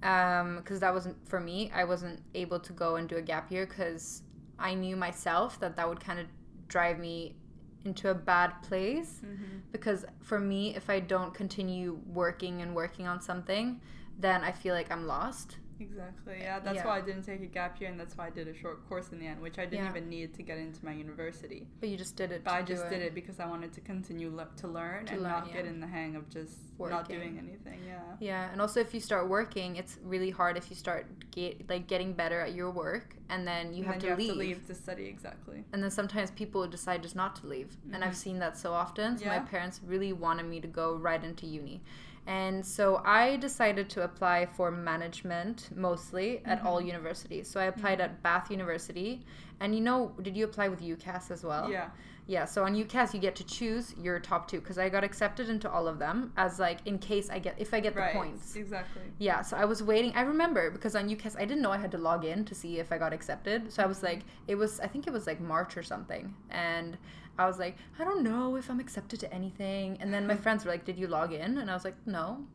because 0.00 0.80
that 0.80 0.92
wasn't 0.92 1.16
for 1.28 1.40
me. 1.40 1.70
I 1.74 1.84
wasn't 1.84 2.20
able 2.34 2.60
to 2.60 2.72
go 2.72 2.96
and 2.96 3.08
do 3.08 3.16
a 3.16 3.22
gap 3.22 3.50
year 3.50 3.66
because 3.66 4.22
I 4.58 4.74
knew 4.74 4.96
myself 4.96 5.58
that 5.60 5.76
that 5.76 5.88
would 5.88 6.00
kind 6.00 6.18
of 6.18 6.26
drive 6.68 6.98
me 6.98 7.36
into 7.84 8.10
a 8.10 8.14
bad 8.14 8.50
place 8.62 9.20
Mhm. 9.24 9.60
because 9.70 10.04
for 10.20 10.40
me 10.40 10.74
if 10.74 10.90
i 10.90 10.98
don't 10.98 11.32
continue 11.32 12.00
working 12.08 12.60
and 12.60 12.74
working 12.74 13.06
on 13.06 13.20
something 13.20 13.80
then 14.18 14.42
i 14.42 14.50
feel 14.50 14.74
like 14.74 14.90
i'm 14.90 15.06
lost 15.06 15.58
Exactly. 15.78 16.36
Yeah. 16.40 16.58
That's 16.60 16.76
Yeah. 16.76 16.86
why 16.86 16.98
I 16.98 17.00
didn't 17.00 17.22
take 17.22 17.42
a 17.42 17.46
gap 17.46 17.80
year, 17.80 17.90
and 17.90 17.98
that's 18.00 18.16
why 18.16 18.26
I 18.26 18.30
did 18.30 18.48
a 18.48 18.54
short 18.54 18.86
course 18.88 19.10
in 19.12 19.18
the 19.20 19.26
end, 19.26 19.40
which 19.40 19.58
I 19.58 19.64
didn't 19.66 19.84
Yeah. 19.84 19.90
even 19.90 20.08
need 20.08 20.34
to 20.34 20.42
get 20.42 20.58
into 20.58 20.84
my 20.84 20.92
university. 20.92 21.66
but 21.80 21.88
you 21.88 21.96
just 21.96 22.16
did 22.16 22.32
it 22.32 22.42
But 22.44 22.54
I 22.54 22.62
just 22.62 22.88
did 22.88 23.02
it 23.02 23.14
because 23.14 23.38
I 23.40 23.46
wanted 23.46 23.72
to 23.74 23.80
continue 23.80 24.30
le- 24.34 24.48
to 24.56 24.68
learn 24.68 25.06
To 25.06 25.12
and 25.14 25.22
learn, 25.22 25.32
not 25.32 25.52
get 25.52 25.64
in 25.66 25.80
the 25.80 25.86
hang 25.86 26.16
of 26.16 26.28
just 26.28 26.58
not 26.78 27.08
doing 27.08 27.38
anything. 27.38 27.80
Yeah. 27.86 28.00
yeah 28.20 28.50
and 28.52 28.60
also 28.60 28.80
if 28.80 28.92
you 28.94 29.00
start 29.00 29.28
working 29.28 29.76
it's 29.76 29.98
really 30.02 30.30
hard 30.30 30.56
if 30.56 30.68
you 30.70 30.76
start 30.76 31.06
get, 31.30 31.68
like 31.68 31.86
getting 31.86 32.12
better 32.12 32.40
at 32.40 32.54
your 32.54 32.70
work 32.70 33.16
and 33.28 33.46
then 33.46 33.72
you 33.72 33.82
And 33.84 33.86
have, 33.86 33.94
then 33.94 34.00
to, 34.00 34.06
you 34.06 34.10
have 34.10 34.18
leave. 34.18 34.32
to 34.32 34.38
leave 34.38 34.66
to 34.66 34.74
study 34.74 35.06
exactly. 35.06 35.64
and 35.72 35.82
then 35.82 35.90
sometimes 35.90 36.30
people 36.32 36.66
decide 36.66 37.02
just 37.02 37.16
not 37.16 37.36
to 37.36 37.46
leave 37.46 37.76
and 37.92 38.02
Mhm. 38.02 38.06
i've 38.06 38.16
seen 38.16 38.38
that 38.40 38.56
so 38.56 38.72
often 38.72 39.16
so 39.18 39.26
my 39.26 39.38
parents 39.38 39.80
really 39.84 40.12
wanted 40.12 40.46
me 40.46 40.60
to 40.60 40.68
go 40.68 40.96
right 40.96 41.22
into 41.24 41.46
uni 41.46 41.80
and 42.26 42.64
so 42.64 43.00
i 43.04 43.36
decided 43.36 43.88
to 43.88 44.02
apply 44.02 44.46
for 44.46 44.70
management 44.70 45.68
mostly 45.76 46.40
at 46.44 46.62
all 46.64 46.78
Mm-hmm. 46.78 46.88
universities 46.88 47.48
so 47.48 47.60
i 47.60 47.64
applied 47.64 48.00
at 48.00 48.22
bath 48.22 48.50
university 48.50 49.24
and 49.60 49.74
you 49.74 49.80
know 49.80 50.12
did 50.22 50.36
you 50.36 50.44
apply 50.44 50.68
with 50.68 50.80
ucas 50.80 51.30
as 51.30 51.44
well 51.44 51.70
Yeah. 51.70 51.88
yeah 52.26 52.44
so 52.44 52.64
on 52.64 52.74
ucas 52.74 53.14
you 53.14 53.20
get 53.20 53.36
to 53.36 53.44
choose 53.44 53.94
your 53.96 54.18
top 54.18 54.48
two 54.50 54.60
because 54.60 54.76
i 54.78 54.88
got 54.88 55.04
accepted 55.04 55.48
into 55.48 55.70
all 55.70 55.86
of 55.86 55.98
them 55.98 56.32
as 56.36 56.58
like 56.58 56.78
in 56.84 56.98
case 56.98 57.30
i 57.30 57.38
get 57.38 57.54
if 57.58 57.72
i 57.72 57.78
get 57.80 57.94
Right. 57.94 58.12
the 58.12 58.18
points 58.18 58.56
Exactly. 58.56 59.02
yeah, 59.18 59.40
so 59.42 59.56
I 59.56 59.64
was 59.64 59.82
waiting. 59.82 60.12
I 60.14 60.22
remember 60.22 60.70
because 60.70 60.94
on 60.96 61.08
UCAS 61.08 61.36
I 61.38 61.44
didn't 61.46 61.62
know 61.62 61.70
I 61.70 61.78
had 61.78 61.92
to 61.92 61.98
log 61.98 62.24
in 62.24 62.44
to 62.46 62.54
see 62.54 62.78
if 62.78 62.90
I 62.92 62.98
got 62.98 63.12
accepted. 63.12 63.72
So 63.72 63.82
I 63.82 63.86
was 63.86 64.02
like, 64.02 64.20
it 64.48 64.56
was 64.56 64.80
I 64.80 64.88
think 64.88 65.06
it 65.06 65.12
was 65.12 65.26
like 65.26 65.40
March 65.40 65.76
or 65.76 65.82
something, 65.82 66.34
and 66.50 66.98
I 67.38 67.46
was 67.46 67.58
like, 67.58 67.76
I 67.98 68.04
don't 68.04 68.22
know 68.22 68.56
if 68.56 68.70
I'm 68.70 68.80
accepted 68.80 69.20
to 69.20 69.32
anything. 69.32 69.98
And 70.00 70.12
then 70.12 70.26
my 70.26 70.36
friends 70.44 70.64
were 70.64 70.70
like, 70.70 70.84
Did 70.84 70.98
you 70.98 71.06
log 71.06 71.32
in? 71.32 71.58
And 71.58 71.70
I 71.70 71.74
was 71.74 71.84
like, 71.84 71.96
No. 72.06 72.46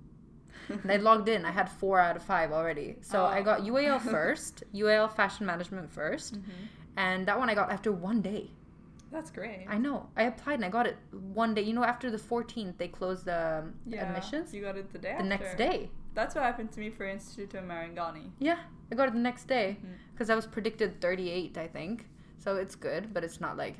And 0.70 0.92
I 0.92 0.98
logged 0.98 1.28
in. 1.28 1.44
I 1.46 1.52
had 1.52 1.70
four 1.70 2.00
out 2.00 2.16
of 2.16 2.24
five 2.24 2.52
already. 2.52 2.96
So 3.02 3.26
I 3.26 3.40
Oh. 3.40 3.44
got 3.44 3.62
UAL 3.62 4.00
first, 4.16 4.64
UAL 4.74 5.12
Fashion 5.12 5.46
Management 5.46 5.90
1st 5.94 6.34
Mhm. 6.38 6.42
and 6.98 7.26
that 7.28 7.38
one 7.40 7.50
I 7.50 7.56
got 7.56 7.72
after 7.72 7.92
one 7.92 8.22
day. 8.22 8.52
That's 9.12 9.30
great. 9.32 9.66
I 9.68 9.78
know. 9.78 10.08
I 10.16 10.24
applied 10.24 10.56
and 10.56 10.66
I 10.66 10.70
got 10.70 10.88
it 10.88 10.98
one 11.12 11.54
day. 11.54 11.62
You 11.64 11.74
know, 11.74 11.84
after 11.84 12.10
the 12.10 12.18
14th 12.18 12.78
they 12.78 12.88
closed 12.88 13.26
the, 13.26 13.64
the 13.86 13.98
yeah. 13.98 14.06
admissions. 14.08 14.54
You 14.54 14.62
got 14.62 14.78
it 14.78 14.92
the 14.94 15.00
day 15.00 15.16
The 15.18 15.24
next 15.36 15.58
day. 15.58 15.90
That's 16.14 16.34
what 16.36 16.44
happened 16.44 16.72
to 16.74 16.80
me 16.80 16.90
for 16.90 17.06
Instituto 17.06 17.58
Marangoni. 17.66 18.32
Yeah, 18.40 18.60
I 18.92 18.96
got 18.96 19.08
it 19.10 19.14
the 19.14 19.20
next 19.20 19.48
day 19.48 19.78
because 20.14 20.30
I 20.30 20.36
was 20.36 20.46
predicted 20.46 21.00
38, 21.02 21.58
I 21.58 21.68
think. 21.68 22.08
So 22.38 22.56
it's 22.56 22.76
good, 22.76 23.14
but 23.14 23.24
it's 23.24 23.40
not 23.42 23.56
like 23.58 23.78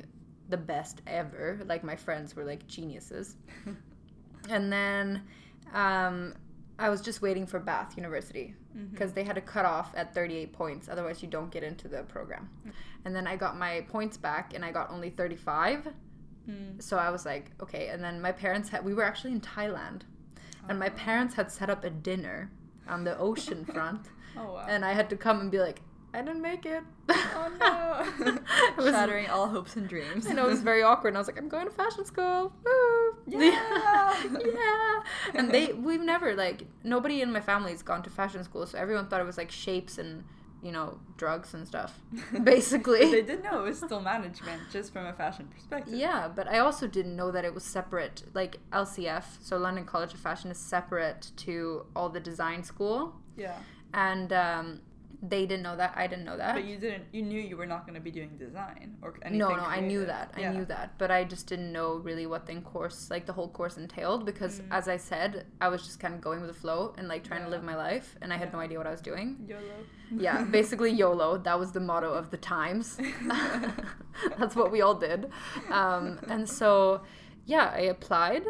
the 0.52 0.58
best 0.58 1.02
ever. 1.08 1.60
Like 1.66 1.84
my 1.84 1.96
friends 1.96 2.36
were 2.36 2.44
like 2.44 2.68
geniuses. 2.68 3.36
and 4.50 4.72
then 4.72 5.24
um, 5.74 6.36
I 6.80 6.90
was 6.90 7.02
just 7.02 7.22
waiting 7.22 7.46
for 7.46 7.60
Bath 7.60 7.96
University 7.98 8.56
because 8.92 9.12
they 9.12 9.24
had 9.24 9.38
a 9.38 9.42
cutoff 9.42 9.92
at 9.96 10.14
38 10.14 10.54
points. 10.54 10.88
Otherwise, 10.90 11.22
you 11.22 11.28
don't 11.28 11.52
get 11.52 11.64
into 11.64 11.88
the 11.88 12.04
program. 12.04 12.50
And 13.06 13.16
then 13.16 13.28
I 13.28 13.36
got 13.36 13.58
my 13.58 13.82
points 13.90 14.16
back 14.18 14.54
and 14.54 14.64
I 14.64 14.72
got 14.72 14.90
only 14.92 15.10
35. 15.10 15.90
Mm. 16.50 16.82
So 16.82 16.98
I 16.98 17.10
was 17.10 17.26
like, 17.26 17.52
okay. 17.62 17.90
And 17.90 18.02
then 18.04 18.22
my 18.22 18.32
parents 18.32 18.70
had, 18.70 18.86
we 18.86 18.94
were 18.94 19.04
actually 19.04 19.34
in 19.34 19.42
Thailand. 19.42 20.02
And 20.70 20.80
my 20.80 20.88
Oh. 20.88 20.92
parents 20.92 21.34
had 21.36 21.52
set 21.52 21.70
up 21.70 21.84
a 21.84 21.90
dinner 21.90 22.50
on 22.88 23.04
the 23.04 23.18
ocean 23.18 23.66
front 23.74 24.08
Oh 24.38 24.54
wow. 24.54 24.66
and 24.70 24.86
I 24.86 24.94
had 24.94 25.10
to 25.10 25.18
come 25.18 25.40
and 25.42 25.52
be 25.52 25.60
like, 25.60 25.82
I 26.14 26.22
didn't 26.22 26.42
make 26.42 26.66
it. 26.66 26.84
oh 27.10 27.52
no. 27.60 28.38
Was- 28.78 28.88
Shattering 28.94 29.30
all 29.30 29.48
hopes 29.48 29.76
and 29.78 29.88
dreams. 29.88 30.28
I 30.28 30.34
know 30.34 30.46
it 30.46 30.50
was 30.50 30.62
very 30.62 30.84
awkward. 30.84 31.10
And 31.10 31.18
I 31.18 31.20
was 31.22 31.28
like, 31.28 31.38
I'm 31.38 31.48
going 31.48 31.66
to 31.66 31.72
fashion 31.72 32.06
school. 32.06 32.52
Woo! 32.66 33.16
Yeah. 33.28 34.16
yeah. 34.46 35.00
And 35.34 35.52
they, 35.52 35.74
we've 35.74 36.02
never 36.02 36.36
like 36.36 36.64
nobody 36.84 37.22
in 37.22 37.32
my 37.32 37.42
family's 37.42 37.82
gone 37.82 38.04
to 38.04 38.10
fashion 38.10 38.44
school, 38.44 38.66
so 38.66 38.78
everyone 38.78 39.08
thought 39.08 39.22
it 39.22 39.26
was 39.26 39.38
like 39.38 39.52
shapes 39.52 39.98
and 39.98 40.24
you 40.64 40.72
know 40.72 41.00
drugs 41.18 41.54
and 41.56 41.66
stuff, 41.68 42.00
basically. 42.44 43.10
they 43.10 43.22
did 43.24 43.44
know 43.44 43.62
it 43.66 43.70
was 43.70 43.78
still 43.80 44.00
management, 44.02 44.62
just 44.72 44.94
from 44.94 45.06
a 45.08 45.14
fashion 45.14 45.48
perspective. 45.48 45.94
Yeah, 45.96 46.28
but 46.28 46.48
I 46.48 46.60
also 46.60 46.88
didn't 46.88 47.16
know 47.16 47.32
that 47.32 47.46
it 47.46 47.54
was 47.54 47.64
separate. 47.64 48.24
Like 48.34 48.58
LCF, 48.72 49.24
so 49.42 49.58
London 49.58 49.86
College 49.86 50.14
of 50.14 50.20
Fashion, 50.20 50.52
is 50.52 50.58
separate 50.60 51.32
to 51.38 51.86
all 51.96 52.10
the 52.10 52.20
design 52.20 52.64
school, 52.64 53.14
Yeah. 53.38 53.56
and 53.94 54.32
um, 54.34 54.82
they 55.22 55.46
didn't 55.46 55.62
know 55.62 55.76
that. 55.76 55.94
I 55.96 56.08
didn't 56.08 56.26
know 56.26 56.36
that. 56.38 56.56
But 56.56 56.66
you 56.66 56.78
didn't. 56.78 57.04
You 57.12 57.22
knew 57.22 57.40
you 57.40 57.56
were 57.56 57.68
not 57.68 57.86
going 57.86 57.94
to 57.94 58.02
be 58.02 58.10
doing 58.12 58.38
design 58.38 58.98
or 59.04 59.14
anything. 59.22 59.38
no, 59.38 59.50
no, 59.50 59.62
I 59.64 59.80
knew 59.80 60.04
creative. 60.06 60.08
that. 60.08 60.34
I 60.36 60.50
knew 60.52 60.66
that, 60.66 60.98
but 60.98 61.12
I 61.12 61.24
just 61.24 61.46
didn't 61.48 61.72
know 61.72 61.94
really 61.96 62.26
what 62.26 62.48
the 62.48 62.56
course, 62.62 63.10
like 63.12 63.26
the 63.28 63.34
whole 63.34 63.48
course 63.50 63.78
entailed, 63.78 64.26
because 64.26 64.60
Mm. 64.62 64.68
as 64.72 64.88
I 64.88 64.98
said, 64.98 65.46
I 65.62 65.68
was 65.70 65.84
just 65.84 66.00
kind 66.00 66.14
of 66.16 66.22
going 66.22 66.42
with 66.42 66.50
the 66.50 66.60
flow 66.60 66.94
and 66.98 67.08
like 67.08 67.24
trying 67.24 67.44
to 67.44 67.50
live 67.50 67.64
my 67.64 67.76
life, 67.76 68.16
and 68.22 68.34
I 68.34 68.38
had 68.38 68.48
Yeah. 68.50 68.54
no 68.54 68.60
idea 68.60 68.78
what 68.80 68.88
I 68.88 68.92
was 68.92 69.02
doing. 69.02 69.46
YOLO. 69.48 69.62
Yeah, 70.26 70.44
basically 70.60 70.92
YOLO. 70.92 71.38
That 71.38 71.60
was 71.60 71.72
the 71.72 71.80
motto 71.80 72.12
of 72.14 72.32
the 72.32 72.38
times. 72.38 72.98
That's 74.38 74.56
what 74.56 74.72
we 74.72 74.82
all 74.82 74.96
did. 74.96 75.30
Um, 75.70 76.20
and 76.28 76.48
so, 76.50 77.02
yeah, 77.46 77.72
I 77.74 77.82
applied 77.82 78.44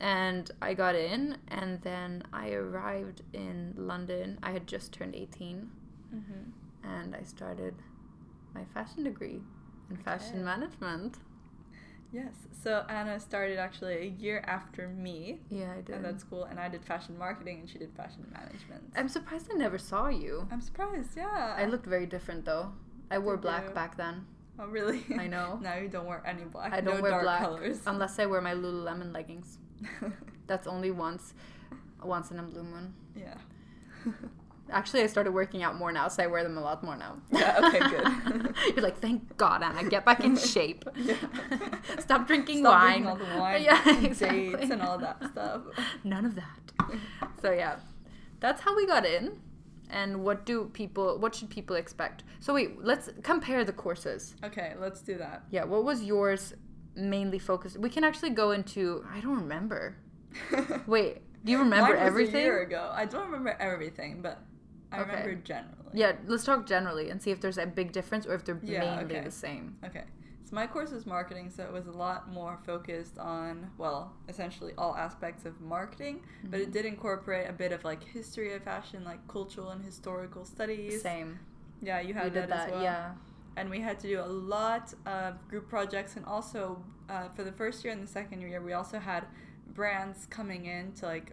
and 0.00 0.50
I 0.60 0.74
got 0.74 0.94
in, 0.94 1.38
and 1.48 1.80
then 1.82 2.22
I 2.32 2.50
arrived 2.50 3.22
in 3.32 3.72
London. 3.76 4.38
I 4.42 4.50
had 4.50 4.66
just 4.66 4.92
turned 4.92 5.14
18, 5.14 5.70
Mhm. 6.14 6.52
and 6.84 7.14
I 7.16 7.22
started 7.22 7.74
my 8.54 8.64
fashion 8.74 9.04
degree 9.04 9.42
in 9.90 9.96
fashion 9.96 10.44
management. 10.44 11.18
Yes. 12.12 12.34
So 12.52 12.86
Anna 12.88 13.18
started 13.18 13.58
actually 13.58 13.96
a 13.98 14.04
year 14.24 14.42
after 14.46 14.88
me 14.88 15.40
Yeah, 15.50 15.72
I 15.72 15.80
did. 15.82 15.96
at 15.96 16.02
that 16.02 16.20
school, 16.20 16.44
and 16.44 16.58
I 16.58 16.68
did 16.68 16.84
fashion 16.84 17.18
marketing, 17.18 17.60
and 17.60 17.68
she 17.68 17.78
did 17.78 17.92
fashion 17.94 18.24
management. 18.32 18.92
I'm 18.96 19.08
surprised 19.08 19.50
I 19.52 19.56
never 19.56 19.76
saw 19.78 20.08
you. 20.08 20.46
I'm 20.52 20.60
surprised. 20.60 21.16
Yeah. 21.16 21.54
I 21.58 21.66
looked 21.66 21.86
very 21.86 22.06
different 22.06 22.44
though. 22.44 22.72
I 23.10 23.18
wore 23.18 23.36
Did 23.36 23.42
black 23.42 23.64
you? 23.68 23.74
back 23.74 23.96
then. 23.96 24.24
Oh 24.58 24.66
really? 24.68 25.04
I 25.18 25.26
know. 25.26 25.58
now 25.62 25.74
you 25.76 25.88
don't 25.88 26.06
wear 26.06 26.22
any 26.24 26.44
black. 26.44 26.72
I 26.72 26.80
don't 26.80 26.96
no 26.96 27.02
wear 27.02 27.10
dark 27.10 27.22
black 27.24 27.40
colors. 27.42 27.80
unless 27.86 28.18
I 28.18 28.26
wear 28.26 28.40
my 28.40 28.54
Lululemon 28.54 29.12
leggings. 29.12 29.58
That's 30.46 30.66
only 30.66 30.90
once, 30.92 31.34
once 32.02 32.30
in 32.30 32.38
a 32.38 32.42
blue 32.42 32.62
moon. 32.62 32.94
yeah. 33.16 33.34
Actually, 34.70 35.02
I 35.02 35.06
started 35.06 35.32
working 35.32 35.62
out 35.62 35.76
more 35.76 35.92
now, 35.92 36.08
so 36.08 36.22
I 36.22 36.26
wear 36.26 36.42
them 36.42 36.58
a 36.58 36.60
lot 36.60 36.82
more 36.82 36.96
now. 36.96 37.16
Yeah, 37.30 37.60
okay, 37.64 37.78
good. 37.78 38.54
You're 38.74 38.82
like, 38.82 38.98
thank 38.98 39.36
God, 39.36 39.62
Anna, 39.62 39.88
get 39.88 40.04
back 40.04 40.20
in 40.24 40.36
shape. 40.54 40.84
Yeah. 40.96 41.14
Stop 42.00 42.26
drinking 42.26 42.58
Stop 42.60 42.72
wine. 42.82 43.02
drinking 43.02 43.06
all 43.06 43.16
the 43.34 43.38
wine. 43.40 43.62
Yeah, 43.62 43.80
and 43.88 44.06
exactly. 44.06 44.50
Dates 44.52 44.70
and 44.70 44.82
all 44.82 44.98
that 44.98 45.22
stuff. 45.30 45.62
None 46.04 46.24
of 46.24 46.34
that. 46.34 46.90
So 47.40 47.52
yeah, 47.52 47.76
that's 48.40 48.60
how 48.62 48.74
we 48.76 48.86
got 48.86 49.06
in. 49.06 49.38
And 49.88 50.24
what 50.24 50.44
do 50.44 50.64
people? 50.72 51.18
What 51.20 51.34
should 51.36 51.48
people 51.48 51.76
expect? 51.76 52.24
So 52.40 52.52
wait, 52.54 52.82
let's 52.84 53.08
compare 53.22 53.64
the 53.64 53.72
courses. 53.72 54.34
Okay, 54.42 54.74
let's 54.80 55.00
do 55.00 55.16
that. 55.18 55.44
Yeah, 55.50 55.64
what 55.64 55.84
was 55.84 56.02
yours 56.02 56.54
mainly 56.96 57.38
focused? 57.38 57.78
We 57.78 57.88
can 57.88 58.02
actually 58.02 58.30
go 58.30 58.50
into. 58.50 59.04
I 59.14 59.20
don't 59.20 59.36
remember. 59.36 59.96
Wait, 60.88 61.22
do 61.44 61.52
you 61.52 61.58
remember 61.58 61.90
Mine 61.94 62.00
was 62.00 62.06
everything? 62.06 62.36
A 62.40 62.40
year 62.40 62.62
ago. 62.62 62.90
I 62.92 63.04
don't 63.04 63.26
remember 63.26 63.56
everything, 63.60 64.20
but 64.22 64.40
I 64.92 65.00
Okay. 65.00 65.10
remember 65.10 65.34
generally. 65.36 65.72
Yeah, 65.92 66.12
let's 66.26 66.44
talk 66.44 66.66
generally 66.66 67.10
and 67.10 67.20
see 67.22 67.30
if 67.30 67.40
there's 67.40 67.58
a 67.58 67.66
big 67.66 67.92
difference 67.92 68.26
or 68.26 68.34
if 68.34 68.44
they're 68.44 68.60
Yeah, 68.62 68.80
mainly 68.80 69.04
okay. 69.16 69.24
the 69.24 69.30
same. 69.30 69.76
Okay. 69.84 70.04
So 70.44 70.54
my 70.54 70.66
course 70.68 70.92
was 70.92 71.06
marketing, 71.06 71.50
so 71.50 71.64
it 71.64 71.72
was 71.72 71.88
a 71.88 71.92
lot 71.92 72.30
more 72.32 72.56
focused 72.64 73.18
on, 73.18 73.68
well, 73.78 74.12
essentially 74.28 74.72
all 74.78 74.94
aspects 74.96 75.44
of 75.44 75.60
marketing, 75.60 76.20
but 76.44 76.60
Mm-hmm. 76.60 76.68
it 76.68 76.72
did 76.72 76.86
incorporate 76.86 77.48
a 77.50 77.52
bit 77.52 77.72
of 77.72 77.82
like 77.84 78.04
history 78.04 78.52
of 78.54 78.62
fashion, 78.62 79.02
like 79.04 79.26
cultural 79.26 79.70
and 79.70 79.84
historical 79.84 80.44
studies. 80.44 81.02
Same. 81.02 81.40
Yeah, 81.82 82.00
you 82.00 82.14
had 82.14 82.32
that, 82.34 82.48
that, 82.48 82.68
as 82.68 82.72
well. 82.72 82.82
yeah. 82.82 83.12
And 83.56 83.68
we 83.70 83.80
had 83.80 83.98
to 84.00 84.06
do 84.06 84.20
a 84.20 84.26
lot 84.26 84.94
of 85.04 85.48
group 85.48 85.68
projects, 85.68 86.14
and 86.16 86.24
also 86.26 86.80
uh, 87.08 87.28
for 87.34 87.42
the 87.42 87.52
first 87.52 87.82
year 87.84 87.92
and 87.92 88.02
the 88.02 88.06
second 88.20 88.40
year, 88.40 88.62
we 88.62 88.72
also 88.72 88.98
had 89.00 89.26
brands 89.74 90.26
coming 90.30 90.66
in 90.66 90.92
to 90.92 91.06
like 91.06 91.32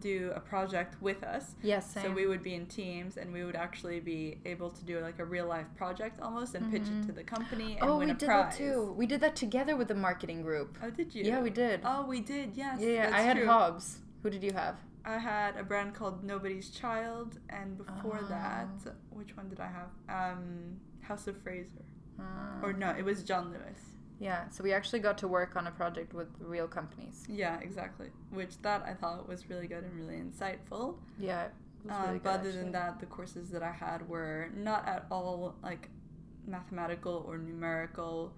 do 0.00 0.32
a 0.34 0.40
project 0.40 1.00
with 1.02 1.22
us. 1.22 1.54
Yes, 1.62 1.90
same. 1.92 2.04
So 2.04 2.12
we 2.12 2.26
would 2.26 2.42
be 2.42 2.54
in 2.54 2.66
teams, 2.66 3.16
and 3.16 3.32
we 3.32 3.44
would 3.44 3.56
actually 3.56 4.00
be 4.00 4.38
able 4.44 4.70
to 4.70 4.84
do 4.84 5.00
like 5.00 5.18
a 5.18 5.24
real 5.24 5.46
life 5.46 5.66
project 5.76 6.20
almost, 6.20 6.54
and 6.54 6.70
pitch 6.70 6.82
it 6.88 7.06
to 7.06 7.12
the 7.12 7.24
company 7.24 7.78
and 7.80 7.88
oh, 7.88 7.98
win 7.98 8.08
we 8.08 8.14
did 8.14 8.28
that 8.28 8.54
too. 8.56 8.94
We 8.96 9.06
did 9.06 9.20
that 9.20 9.36
together 9.36 9.76
with 9.76 9.88
the 9.88 9.94
marketing 9.94 10.42
group. 10.42 10.76
Oh, 10.82 10.90
did 10.90 11.14
you? 11.14 11.24
Yeah, 11.24 11.40
we 11.40 11.50
did. 11.50 11.80
Oh, 11.84 12.06
we 12.06 12.20
did. 12.20 12.52
Yes. 12.54 12.80
yeah, 12.80 12.88
yeah. 12.88 13.10
I 13.12 13.20
had 13.22 13.36
true. 13.36 13.46
Hobbs. 13.46 13.98
Who 14.22 14.30
did 14.30 14.42
you 14.42 14.52
have? 14.52 14.76
I 15.04 15.16
had 15.18 15.56
a 15.56 15.62
brand 15.62 15.94
called 15.94 16.22
Nobody's 16.22 16.70
Child, 16.70 17.38
and 17.48 17.78
before 17.78 18.20
that, 18.28 18.68
Oh. 18.86 18.90
which 19.10 19.36
one 19.36 19.48
did 19.48 19.60
I 19.60 19.68
have? 19.68 19.90
Um, 20.36 20.76
House 21.00 21.26
of 21.26 21.40
Fraser. 21.40 21.84
Uh, 22.18 22.22
Or 22.62 22.72
no, 22.72 22.90
it 22.90 23.04
was 23.04 23.22
John 23.22 23.50
Lewis. 23.50 23.80
Yeah, 24.18 24.48
so 24.48 24.64
we 24.64 24.72
actually 24.72 24.98
got 25.00 25.18
to 25.18 25.28
work 25.28 25.56
on 25.56 25.66
a 25.66 25.70
project 25.70 26.12
with 26.14 26.28
real 26.40 26.66
companies. 26.68 27.24
Yeah, 27.28 27.58
exactly. 27.60 28.08
Which 28.30 28.60
that 28.62 28.82
I 28.86 28.94
thought 28.94 29.28
was 29.28 29.48
really 29.48 29.66
good 29.68 29.84
and 29.84 29.94
really 29.94 30.20
insightful. 30.20 30.96
Yeah, 31.18 31.48
Um, 31.88 32.06
really 32.06 32.18
but 32.18 32.22
good. 32.32 32.40
other 32.40 32.52
than 32.52 32.72
that, 32.72 33.00
the 33.00 33.06
courses 33.06 33.50
that 33.50 33.62
I 33.62 33.70
had 33.72 34.08
were 34.08 34.50
not 34.54 34.86
at 34.88 35.06
all 35.10 35.56
like 35.62 35.88
mathematical 36.46 37.24
or 37.28 37.38
numerical, 37.38 38.32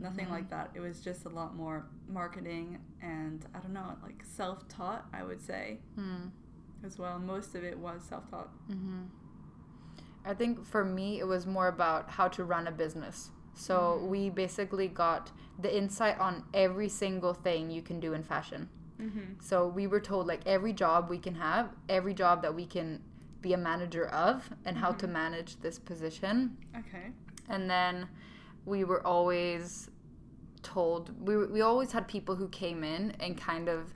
nothing 0.00 0.24
Mm-hmm. 0.26 0.34
like 0.34 0.50
that. 0.50 0.70
It 0.74 0.80
was 0.80 1.00
just 1.00 1.24
a 1.24 1.28
lot 1.28 1.54
more 1.56 1.86
marketing 2.08 2.78
and 3.02 3.44
I 3.54 3.58
don't 3.60 3.72
know, 3.72 3.96
like 4.02 4.22
self 4.24 4.66
taught, 4.68 5.06
I 5.12 5.22
would 5.22 5.40
say, 5.40 5.78
Hmm. 5.96 6.28
as 6.84 6.98
well. 6.98 7.18
Most 7.18 7.54
of 7.54 7.64
it 7.64 7.78
was 7.78 8.02
self 8.02 8.30
taught. 8.30 8.48
hmm 8.68 9.02
I 10.24 10.34
think 10.34 10.64
for 10.64 10.84
me, 10.84 11.18
it 11.18 11.26
was 11.26 11.46
more 11.46 11.66
about 11.68 12.10
how 12.10 12.28
to 12.28 12.44
run 12.44 12.66
a 12.68 12.70
business. 12.70 13.30
So 13.54 13.98
Mhm. 14.00 14.08
we 14.08 14.30
basically 14.30 14.88
got 14.88 15.30
the 15.58 15.74
insight 15.76 16.18
on 16.18 16.44
every 16.54 16.88
single 16.88 17.34
thing 17.34 17.70
you 17.70 17.82
can 17.82 18.00
do 18.00 18.12
in 18.14 18.22
fashion. 18.22 18.68
Mm-hmm. 19.00 19.40
So 19.40 19.66
we 19.68 19.86
were 19.86 20.00
told 20.00 20.26
like 20.26 20.40
every 20.46 20.72
job 20.72 21.10
we 21.10 21.18
can 21.18 21.34
have, 21.34 21.74
every 21.88 22.14
job 22.14 22.42
that 22.42 22.54
we 22.54 22.66
can 22.66 23.02
be 23.40 23.52
a 23.52 23.58
manager 23.58 24.06
of, 24.08 24.48
and 24.64 24.76
how 24.78 24.92
to 24.92 25.06
Mhm. 25.06 25.12
manage 25.12 25.56
this 25.60 25.78
position. 25.78 26.56
Okay. 26.76 27.12
And 27.48 27.68
then 27.68 28.08
we 28.64 28.84
were 28.84 29.04
always 29.06 29.90
told 30.62 31.10
we 31.26 31.36
we 31.46 31.60
always 31.60 31.90
had 31.92 32.06
people 32.06 32.36
who 32.36 32.48
came 32.48 32.84
in 32.84 33.10
and 33.18 33.36
kind 33.36 33.68
of 33.68 33.92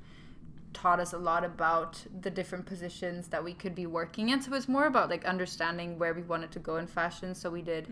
taught 0.77 1.01
us 1.01 1.15
a 1.15 1.19
lot 1.19 1.43
about 1.43 2.05
the 2.21 2.31
different 2.31 2.67
positions 2.67 3.29
that 3.29 3.43
we 3.43 3.55
could 3.55 3.75
be 3.75 3.87
working 3.87 4.29
in. 4.29 4.43
So 4.43 4.49
it 4.49 4.55
was 4.55 4.69
more 4.69 4.85
about 4.87 5.09
like 5.09 5.25
understanding 5.25 5.99
where 5.99 6.13
we 6.13 6.21
wanted 6.23 6.51
to 6.53 6.59
go 6.59 6.77
in 6.77 6.87
fashion. 6.87 7.35
So 7.35 7.49
we 7.49 7.63
did 7.63 7.89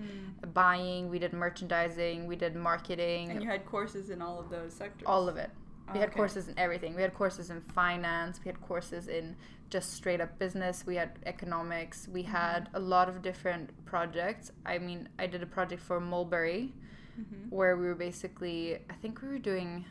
buying, 0.52 1.08
we 1.08 1.18
did 1.18 1.32
merchandising, 1.32 2.26
we 2.26 2.36
did 2.36 2.54
marketing, 2.54 3.30
And 3.30 3.42
you 3.42 3.48
had 3.48 3.64
courses 3.64 4.10
in 4.10 4.20
all 4.20 4.38
of 4.38 4.50
those 4.50 4.74
sectors. 4.74 5.06
all 5.06 5.28
of 5.30 5.38
it. 5.38 5.50
We 5.94 5.98
had 6.00 6.10
Okay. 6.10 6.16
courses 6.18 6.48
in 6.48 6.58
everything. 6.58 6.94
We 6.94 7.00
had 7.02 7.14
courses 7.14 7.48
in 7.50 7.60
finance. 7.62 8.38
We 8.44 8.48
had 8.50 8.60
courses 8.60 9.08
in 9.08 9.34
just 9.70 9.94
straight 9.94 10.20
up 10.20 10.38
business. 10.38 10.84
We 10.86 10.96
had 10.96 11.18
economics. 11.24 12.06
We 12.08 12.22
had 12.24 12.68
a 12.74 12.80
lot 12.80 13.08
of 13.08 13.22
different 13.22 13.70
projects. 13.86 14.52
I 14.66 14.76
mean, 14.78 15.08
I 15.18 15.26
did 15.26 15.42
a 15.42 15.46
project 15.46 15.80
for 15.82 16.00
Mulberry 16.00 16.72
Mhm. 17.18 17.50
where 17.50 17.76
we 17.76 17.86
were 17.86 17.94
basically, 17.94 18.76
I 18.90 18.94
think 19.00 19.22
we 19.22 19.28
were 19.28 19.38
doing, 19.38 19.84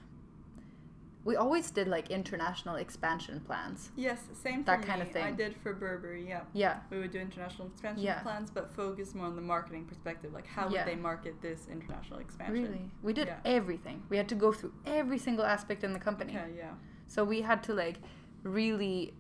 we 1.25 1.35
always 1.37 1.71
did 1.71 1.87
like 1.87 2.11
international 2.11 2.75
expansion 2.75 3.39
plans. 3.39 3.91
Yes, 3.95 4.19
same 4.43 4.63
That 4.65 4.81
me. 4.81 4.85
kind 4.85 5.01
of 5.01 5.09
thing. 5.11 5.23
I 5.23 5.31
did 5.31 5.55
for 5.55 5.73
Burberry. 5.73 6.27
Yeah. 6.27 6.41
Yeah. 6.53 6.79
We 6.89 6.97
would 6.99 7.11
do 7.11 7.19
international 7.19 7.67
expansion 7.69 8.03
Yeah. 8.03 8.19
plans, 8.21 8.49
but 8.51 8.69
focus 8.69 9.15
more 9.15 9.27
on 9.27 9.35
the 9.35 9.41
marketing 9.41 9.85
perspective. 9.85 10.33
Like, 10.33 10.47
how 10.47 10.67
Yeah. 10.69 10.83
would 10.83 10.91
they 10.93 10.99
market 10.99 11.41
this 11.41 11.67
international 11.71 12.19
expansion? 12.19 12.53
Really? 12.63 12.91
We 13.01 13.13
did 13.13 13.27
Yeah. 13.27 13.39
everything. 13.45 14.03
We 14.09 14.17
had 14.17 14.27
to 14.29 14.35
go 14.35 14.51
through 14.51 14.73
every 14.85 15.17
single 15.17 15.45
aspect 15.45 15.83
in 15.83 15.93
the 15.93 15.99
company. 15.99 16.35
Okay, 16.37 16.55
yeah. 16.57 16.73
So 17.07 17.23
we 17.23 17.41
had 17.41 17.63
to 17.63 17.73
like 17.73 17.99
really 18.43 19.13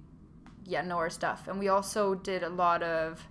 yeah, 0.65 0.81
know 0.81 0.95
our 0.97 1.09
stuff. 1.09 1.47
And 1.49 1.59
we 1.59 1.67
also 1.67 2.15
did 2.15 2.41
a 2.41 2.49
lot 2.49 2.81
of 2.83 3.27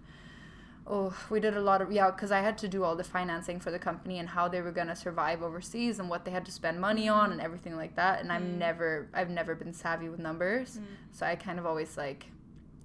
oh, 0.87 1.15
we 1.31 1.39
did 1.41 1.57
a 1.57 1.61
lot 1.61 1.81
of 1.81 1.93
yeah, 1.93 2.11
cuz 2.11 2.31
I 2.33 2.41
had 2.41 2.59
to 2.59 2.69
do 2.69 2.83
all 2.85 2.97
the 2.97 3.05
financing 3.05 3.61
for 3.61 3.71
the 3.71 3.79
company 3.79 4.19
and 4.19 4.29
how 4.29 4.49
they 4.49 4.61
were 4.61 4.73
going 4.73 4.89
to 4.89 4.97
survive 4.97 5.43
overseas 5.43 5.99
and 5.99 6.09
what 6.11 6.25
they 6.25 6.31
had 6.31 6.45
to 6.47 6.53
spend 6.53 6.81
money 6.81 7.09
on 7.09 7.33
and 7.33 7.41
everything 7.41 7.77
like 7.77 7.95
that. 7.97 8.21
And 8.21 8.33
I'm 8.33 8.43
Mm. 8.55 8.59
never 8.59 9.09
I've 9.15 9.31
never 9.31 9.55
been 9.55 9.73
savvy 9.73 10.09
with 10.09 10.19
numbers. 10.21 10.79
Mm. 10.79 10.85
So 11.13 11.27
I 11.27 11.37
kind 11.37 11.59
of 11.59 11.67
always 11.67 11.97
like 11.97 12.27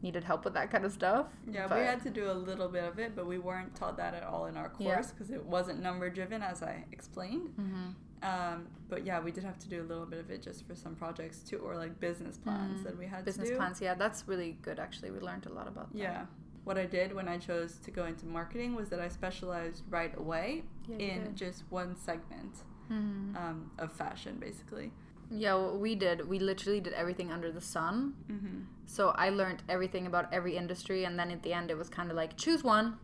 needed 0.04 0.24
help 0.24 0.46
with 0.46 0.54
that 0.54 0.70
kind 0.70 0.86
of 0.86 0.92
stuff. 0.92 1.26
Yeah, 1.50 1.68
But- 1.68 1.80
we 1.80 1.84
had 1.86 2.02
to 2.04 2.12
do 2.12 2.30
a 2.30 2.34
little 2.50 2.68
bit 2.68 2.84
of 2.84 3.00
it, 3.00 3.16
but 3.16 3.26
we 3.26 3.40
weren't 3.40 3.74
taught 3.76 3.98
that 3.98 4.14
at 4.14 4.24
all 4.24 4.46
in 4.46 4.56
our 4.56 4.70
course 4.70 5.12
because 5.12 5.32
it 5.32 5.44
wasn't 5.44 5.82
number 5.82 6.08
driven, 6.12 6.44
as 6.44 6.62
I 6.62 6.86
explained. 6.92 7.50
Mhm. 7.60 7.96
Um, 8.24 8.68
but 8.90 9.04
yeah, 9.06 9.20
we 9.20 9.32
did 9.32 9.44
have 9.44 9.58
to 9.60 9.68
do 9.68 9.82
a 9.82 9.88
little 9.92 10.06
bit 10.06 10.20
of 10.20 10.30
it 10.30 10.44
just 10.44 10.68
for 10.68 10.76
some 10.76 10.96
projects 10.96 11.40
too, 11.42 11.58
or 11.58 11.76
like 11.76 12.00
business 12.00 12.38
plans 12.38 12.82
Mm. 12.82 12.84
that 12.84 12.96
we 12.98 13.08
had 13.08 13.26
Business 13.26 13.48
to 13.48 13.54
do. 13.54 13.58
plans. 13.58 13.82
Yeah, 13.82 13.96
that's 13.96 14.28
really 14.28 14.54
good 14.62 14.78
actually. 14.80 15.10
We 15.10 15.20
learned 15.20 15.48
a 15.48 15.54
lot 15.54 15.68
about 15.68 15.92
that. 15.94 15.98
Yeah. 15.98 16.26
What 16.67 16.77
I 16.77 16.86
did 16.86 17.13
when 17.13 17.30
I 17.30 17.38
chose 17.38 17.77
to 17.86 17.91
go 17.91 18.03
into 18.06 18.25
marketing 18.25 18.75
was 18.75 18.89
that 18.89 18.99
I 18.99 19.08
specialized 19.08 19.84
right 19.89 20.13
away 20.17 20.63
Yeah, 20.86 20.97
in 20.97 21.23
did. 21.23 21.36
just 21.38 21.63
one 21.69 21.95
segment 21.95 22.53
Mhm. 22.91 23.38
um, 23.38 23.71
of 23.77 23.89
fashion, 23.93 24.36
basically. 24.38 24.91
Yeah, 25.32 25.56
what 25.56 25.80
we 25.80 25.95
did, 25.95 26.27
we 26.27 26.39
literally 26.39 26.82
did 26.82 26.91
everything 26.93 27.32
under 27.32 27.51
the 27.53 27.62
sun. 27.62 28.15
Mm-hmm. 28.30 28.60
So 28.86 29.10
I 29.25 29.30
learned 29.30 29.63
everything 29.69 30.08
about 30.08 30.25
every 30.34 30.58
industry, 30.58 31.06
and 31.06 31.17
then 31.17 31.32
at 31.32 31.41
the 31.41 31.53
end, 31.53 31.71
it 31.71 31.77
was 31.77 31.89
kind 31.89 32.10
of 32.12 32.17
like 32.17 32.36
choose 32.36 32.65
one, 32.65 32.97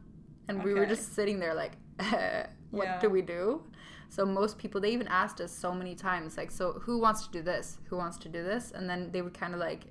and 0.50 0.62
we 0.62 0.74
were 0.74 0.86
just 0.86 1.14
sitting 1.14 1.40
there 1.40 1.54
like, 1.54 1.78
what 2.72 2.86
Yeah. 2.88 3.00
do 3.00 3.10
we 3.10 3.22
do? 3.22 3.64
So 4.10 4.26
most 4.26 4.58
people, 4.58 4.82
they 4.82 4.92
even 4.92 5.08
asked 5.08 5.40
us 5.40 5.52
so 5.54 5.74
many 5.74 5.96
times, 5.96 6.36
like, 6.38 6.52
so 6.52 6.74
who 6.86 7.00
wants 7.00 7.26
to 7.28 7.32
do 7.32 7.42
this? 7.42 7.78
Who 7.90 7.96
wants 7.98 8.18
to 8.20 8.30
do 8.30 8.44
this? 8.44 8.72
And 8.72 8.90
then 8.90 9.12
they 9.14 9.22
would 9.22 9.34
kind 9.34 9.54
of 9.54 9.60
like 9.62 9.86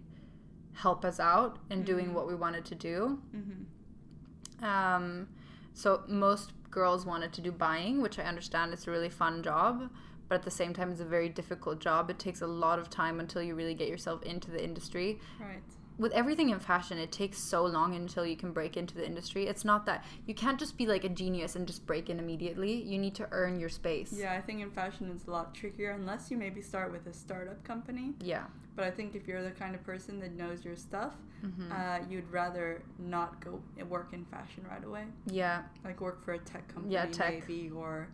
help 0.74 1.04
us 1.04 1.20
out 1.20 1.58
in 1.70 1.82
doing 1.85 2.08
Mhm. 2.08 2.12
what 2.14 2.26
we 2.26 2.35
wanted 2.35 2.64
to 2.66 2.74
do. 2.74 3.20
Mm-hmm. 3.35 4.64
Um, 4.64 5.28
so 5.74 6.02
most 6.08 6.52
girls 6.70 7.04
wanted 7.04 7.32
to 7.35 7.40
do 7.40 7.52
buying, 7.52 8.00
which 8.00 8.18
I 8.18 8.22
understand 8.24 8.72
it's 8.72 8.87
a 8.87 8.90
really 8.90 9.11
fun 9.11 9.42
job, 9.42 9.90
but 10.28 10.37
at 10.37 10.42
the 10.42 10.50
same 10.50 10.72
time, 10.72 10.90
it's 10.90 11.00
a 11.00 11.04
very 11.04 11.28
difficult 11.28 11.78
job. 11.80 12.08
It 12.11 12.18
takes 12.18 12.40
a 12.40 12.46
lot 12.46 12.78
of 12.78 12.88
time 12.88 13.20
until 13.20 13.42
you 13.42 13.54
really 13.54 13.74
get 13.74 13.88
yourself 13.88 14.22
into 14.22 14.50
the 14.50 14.62
industry. 14.62 15.20
Right. 15.38 15.62
With 16.03 16.12
everything 16.15 16.51
in 16.51 16.59
fashion, 16.59 16.99
it 16.99 17.12
takes 17.12 17.38
so 17.38 17.65
long 17.65 17.95
until 17.95 18.27
you 18.27 18.37
can 18.37 18.51
break 18.51 18.77
into 18.77 18.93
the 18.97 19.07
industry. 19.07 19.47
It's 19.47 19.65
not 19.65 19.87
that 19.87 20.05
you 20.27 20.35
can't 20.35 20.59
just 20.59 20.77
be 20.77 20.85
like 20.85 21.05
a 21.05 21.09
genius 21.09 21.55
and 21.55 21.65
just 21.65 21.87
break 21.87 22.11
in 22.11 22.19
immediately. 22.19 22.73
You 22.83 22.99
need 22.99 23.15
to 23.15 23.29
earn 23.31 23.61
your 23.61 23.69
space. 23.69 24.12
Yeah, 24.12 24.33
I 24.33 24.41
think 24.41 24.61
in 24.61 24.71
fashion 24.73 25.12
it's 25.15 25.29
a 25.29 25.31
lot 25.31 25.55
trickier 25.55 25.93
unless 25.93 26.29
you 26.29 26.37
maybe 26.37 26.61
start 26.61 26.91
with 26.91 27.07
a 27.07 27.12
startup 27.12 27.62
company. 27.62 28.15
Yeah. 28.21 28.47
But 28.75 28.85
I 28.87 28.91
think 28.91 29.15
if 29.15 29.29
you're 29.29 29.45
the 29.45 29.53
kind 29.53 29.77
of 29.77 29.85
person 29.85 30.19
that 30.19 30.33
knows 30.33 30.65
your 30.65 30.75
stuff, 30.75 31.15
Mhm. 31.45 31.71
uh, 31.71 32.05
you'd 32.11 32.29
rather 32.33 32.83
not 32.99 33.41
go 33.41 33.62
work 33.88 34.12
in 34.12 34.25
fashion 34.25 34.67
right 34.69 34.83
away. 34.83 35.07
yeah. 35.27 35.62
Like 35.85 36.01
work 36.01 36.21
for 36.25 36.33
a 36.35 36.38
tech 36.38 36.67
company, 36.67 36.95
Yeah, 36.95 37.07
tech. 37.07 37.47
maybe, 37.49 37.71
or 37.71 38.09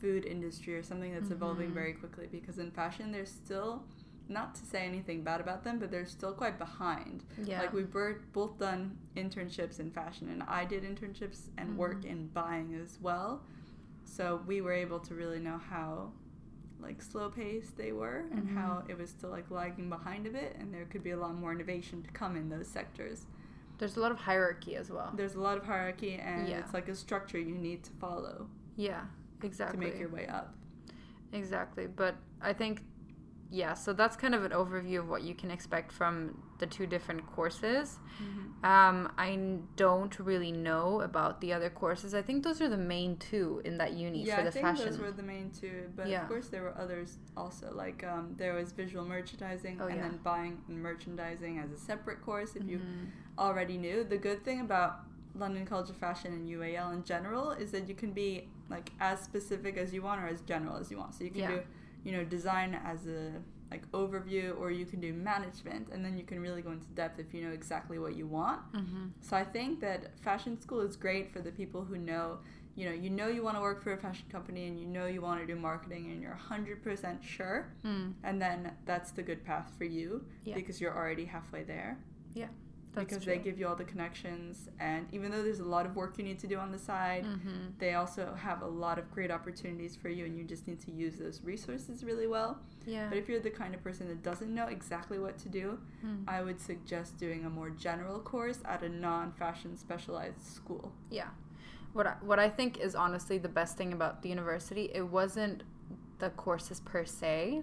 food 0.00 0.24
industry 0.24 0.76
or 0.76 0.82
something 0.82 1.12
that's 1.12 1.30
evolving 1.30 1.70
Mhm. 1.72 1.74
very 1.74 1.92
quickly. 1.92 2.26
Because 2.26 2.58
in 2.58 2.70
fashion, 2.70 3.12
they're 3.12 3.26
still, 3.26 3.84
not 4.28 4.54
to 4.54 4.64
say 4.64 4.86
anything 4.86 5.22
bad 5.22 5.40
about 5.40 5.64
them, 5.64 5.78
but 5.78 5.90
they're 5.90 6.06
still 6.06 6.32
quite 6.32 6.58
behind. 6.58 7.24
Yeah. 7.42 7.60
Like 7.60 7.72
we've 7.72 7.92
both 8.32 8.58
done 8.58 8.96
internships 9.16 9.80
in 9.80 9.90
fashion, 9.90 10.28
and 10.30 10.42
I 10.44 10.64
did 10.64 10.82
internships 10.82 11.48
and 11.58 11.76
work 11.76 12.02
Mhm. 12.02 12.10
in 12.10 12.28
buying 12.28 12.74
as 12.74 12.98
well. 13.00 13.42
So 14.04 14.42
we 14.46 14.60
were 14.60 14.72
able 14.72 15.00
to 15.00 15.14
really 15.14 15.40
know 15.40 15.58
how 15.58 16.12
like 16.80 17.00
slow 17.00 17.30
paced 17.30 17.76
they 17.78 17.92
were 17.92 18.26
and 18.30 18.46
Mhm. 18.48 18.54
how 18.54 18.84
it 18.88 18.98
was 18.98 19.08
still 19.08 19.30
like 19.30 19.50
lagging 19.50 19.88
behind 19.88 20.26
a 20.26 20.30
bit 20.30 20.54
and 20.58 20.74
there 20.74 20.84
could 20.84 21.02
be 21.02 21.12
a 21.12 21.16
lot 21.16 21.34
more 21.34 21.50
innovation 21.50 22.02
to 22.02 22.10
come 22.10 22.36
in 22.36 22.50
those 22.50 22.66
sectors. 22.68 23.26
There's 23.78 23.96
a 23.96 24.00
lot 24.00 24.12
of 24.12 24.18
hierarchy 24.18 24.76
as 24.76 24.90
well. 24.90 25.10
There's 25.16 25.34
a 25.34 25.40
lot 25.40 25.56
of 25.56 25.64
hierarchy 25.64 26.14
and 26.14 26.46
Yeah. 26.46 26.58
it's 26.58 26.74
like 26.74 26.88
a 26.88 26.94
structure 26.94 27.38
you 27.38 27.54
need 27.56 27.84
to 27.84 27.92
follow 27.94 28.48
Yeah. 28.76 29.06
Exactly. 29.42 29.78
to 29.86 29.90
make 29.92 29.98
your 29.98 30.10
way 30.10 30.26
up. 30.26 30.54
Exactly. 31.32 31.86
But 31.86 32.16
I 32.42 32.52
think, 32.52 32.82
yeah, 33.54 33.74
so 33.74 33.92
that's 33.92 34.16
kind 34.16 34.34
of 34.34 34.42
an 34.44 34.50
overview 34.52 34.98
of 34.98 35.08
what 35.08 35.22
you 35.22 35.34
can 35.34 35.50
expect 35.50 35.92
from 35.92 36.12
the 36.58 36.66
two 36.66 36.86
different 36.86 37.22
courses. 37.34 37.98
Mm-hmm. 38.22 38.64
Um, 38.64 39.12
I 39.16 39.28
don't 39.76 40.18
really 40.18 40.50
know 40.50 41.00
about 41.02 41.40
the 41.40 41.52
other 41.52 41.70
courses. 41.70 42.14
I 42.14 42.22
think 42.22 42.42
those 42.42 42.60
are 42.60 42.68
the 42.68 42.84
main 42.94 43.16
two 43.18 43.62
in 43.64 43.78
that 43.78 43.92
uni 43.92 44.24
Yeah, 44.24 44.38
for 44.38 44.44
the 44.44 44.50
fashion. 44.50 44.62
Yeah, 44.64 44.70
I 44.70 44.72
think 44.72 44.78
fashion. 44.78 44.90
those 44.92 45.00
were 45.00 45.12
the 45.12 45.22
main 45.22 45.50
two, 45.60 45.78
but 45.94 46.08
Yeah. 46.08 46.22
of 46.22 46.28
course 46.28 46.48
there 46.48 46.62
were 46.62 46.76
others 46.84 47.18
also. 47.36 47.66
Like 47.84 48.02
um, 48.12 48.34
there 48.36 48.54
was 48.54 48.72
visual 48.72 49.04
merchandising, 49.04 49.78
Oh, 49.80 49.86
and 49.86 49.96
yeah. 49.96 50.02
then 50.02 50.18
buying 50.24 50.54
and 50.68 50.82
merchandising 50.82 51.58
as 51.58 51.70
a 51.70 51.78
separate 51.78 52.20
course. 52.22 52.56
If 52.56 52.64
you 52.68 52.78
Mhm. 52.78 53.06
already 53.38 53.76
knew, 53.78 54.02
the 54.04 54.18
good 54.18 54.40
thing 54.44 54.60
about 54.68 54.92
London 55.36 55.64
College 55.66 55.90
of 55.90 55.96
Fashion 55.96 56.32
and 56.32 56.48
UAL 56.48 56.92
in 56.92 57.02
general 57.04 57.50
is 57.52 57.70
that 57.72 57.88
you 57.88 57.94
can 57.94 58.12
be 58.12 58.48
like 58.68 58.90
as 59.00 59.20
specific 59.20 59.76
as 59.76 59.92
you 59.94 60.00
want 60.02 60.20
or 60.22 60.26
as 60.26 60.40
general 60.42 60.76
as 60.76 60.90
you 60.90 60.98
want. 60.98 61.14
So 61.14 61.24
you 61.24 61.30
can 61.30 61.50
do, 61.56 61.60
you 62.04 62.12
know, 62.12 62.24
design 62.24 62.78
as 62.84 63.06
a 63.06 63.32
like 63.70 63.90
overview, 63.92 64.56
or 64.60 64.70
you 64.70 64.86
can 64.86 65.00
do 65.00 65.12
management, 65.12 65.88
and 65.90 66.04
then 66.04 66.16
you 66.16 66.22
can 66.24 66.38
really 66.38 66.62
go 66.62 66.70
into 66.70 66.86
depth 66.94 67.18
if 67.18 67.34
you 67.34 67.42
know 67.42 67.50
exactly 67.52 67.98
what 67.98 68.14
you 68.14 68.26
want. 68.26 68.60
Mhm. 68.72 69.10
So 69.20 69.36
I 69.36 69.42
think 69.42 69.80
that 69.80 70.16
fashion 70.20 70.60
school 70.60 70.80
is 70.80 70.94
great 70.96 71.32
for 71.32 71.40
the 71.40 71.50
people 71.50 71.82
who 71.84 71.96
know, 71.98 72.38
you 72.76 72.84
know, 72.88 72.92
you 72.92 73.10
know 73.10 73.26
you 73.26 73.42
want 73.42 73.56
to 73.56 73.60
work 73.62 73.82
for 73.82 73.92
a 73.92 73.96
fashion 73.96 74.26
company 74.30 74.68
and 74.68 74.78
you 74.78 74.86
know 74.86 75.06
you 75.06 75.20
want 75.22 75.40
to 75.40 75.46
do 75.46 75.56
marketing 75.58 76.10
and 76.12 76.20
you're 76.22 76.38
100% 76.50 77.24
sure, 77.24 77.72
Mm, 77.84 78.12
and 78.22 78.40
then 78.40 78.70
that's 78.84 79.10
the 79.12 79.22
good 79.22 79.44
path 79.44 79.72
for 79.78 79.84
you 79.84 80.24
Yeah. 80.44 80.54
because 80.54 80.80
you're 80.80 80.94
already 80.96 81.24
halfway 81.24 81.64
there. 81.64 81.98
That's 82.94 83.06
because 83.08 83.24
true. 83.24 83.32
they 83.34 83.38
give 83.38 83.58
you 83.58 83.66
all 83.66 83.76
the 83.76 83.84
connections 83.84 84.68
and 84.78 85.06
even 85.12 85.30
though 85.30 85.42
there's 85.42 85.60
a 85.60 85.64
lot 85.64 85.86
of 85.86 85.96
work 85.96 86.16
you 86.18 86.24
need 86.24 86.38
to 86.40 86.46
do 86.46 86.56
on 86.58 86.70
the 86.72 86.78
side, 86.78 87.24
Mhm. 87.24 87.78
they 87.78 87.94
also 87.94 88.34
have 88.34 88.62
a 88.62 88.66
lot 88.66 88.98
of 88.98 89.10
great 89.10 89.30
opportunities 89.30 89.96
for 89.96 90.08
you 90.08 90.24
and 90.24 90.36
you 90.36 90.44
just 90.44 90.66
need 90.66 90.80
to 90.80 90.90
use 90.92 91.16
those 91.18 91.42
resources 91.42 92.04
really 92.04 92.26
well. 92.26 92.58
Yeah. 92.86 93.08
But 93.08 93.18
if 93.18 93.28
you're 93.28 93.40
the 93.40 93.50
kind 93.50 93.74
of 93.74 93.82
person 93.82 94.08
that 94.08 94.22
doesn't 94.22 94.52
know 94.54 94.66
exactly 94.66 95.18
what 95.18 95.38
to 95.38 95.48
do, 95.48 95.78
Mm. 96.04 96.24
I 96.28 96.42
would 96.42 96.60
suggest 96.60 97.16
doing 97.18 97.44
a 97.44 97.50
more 97.50 97.70
general 97.70 98.20
course 98.20 98.60
at 98.64 98.82
a 98.82 98.88
non-fashion 98.88 99.76
specialized 99.76 100.40
school. 100.42 100.92
Yeah. 101.10 101.28
What 101.92 102.06
I, 102.06 102.14
what 102.22 102.38
I 102.38 102.48
think 102.50 102.78
is 102.78 102.94
honestly 102.94 103.38
the 103.38 103.48
best 103.48 103.76
thing 103.76 103.92
about 103.92 104.22
the 104.22 104.28
university, 104.28 104.90
it 104.92 105.02
wasn't 105.08 105.62
the 106.18 106.30
courses 106.30 106.80
per 106.80 107.04
se. 107.04 107.62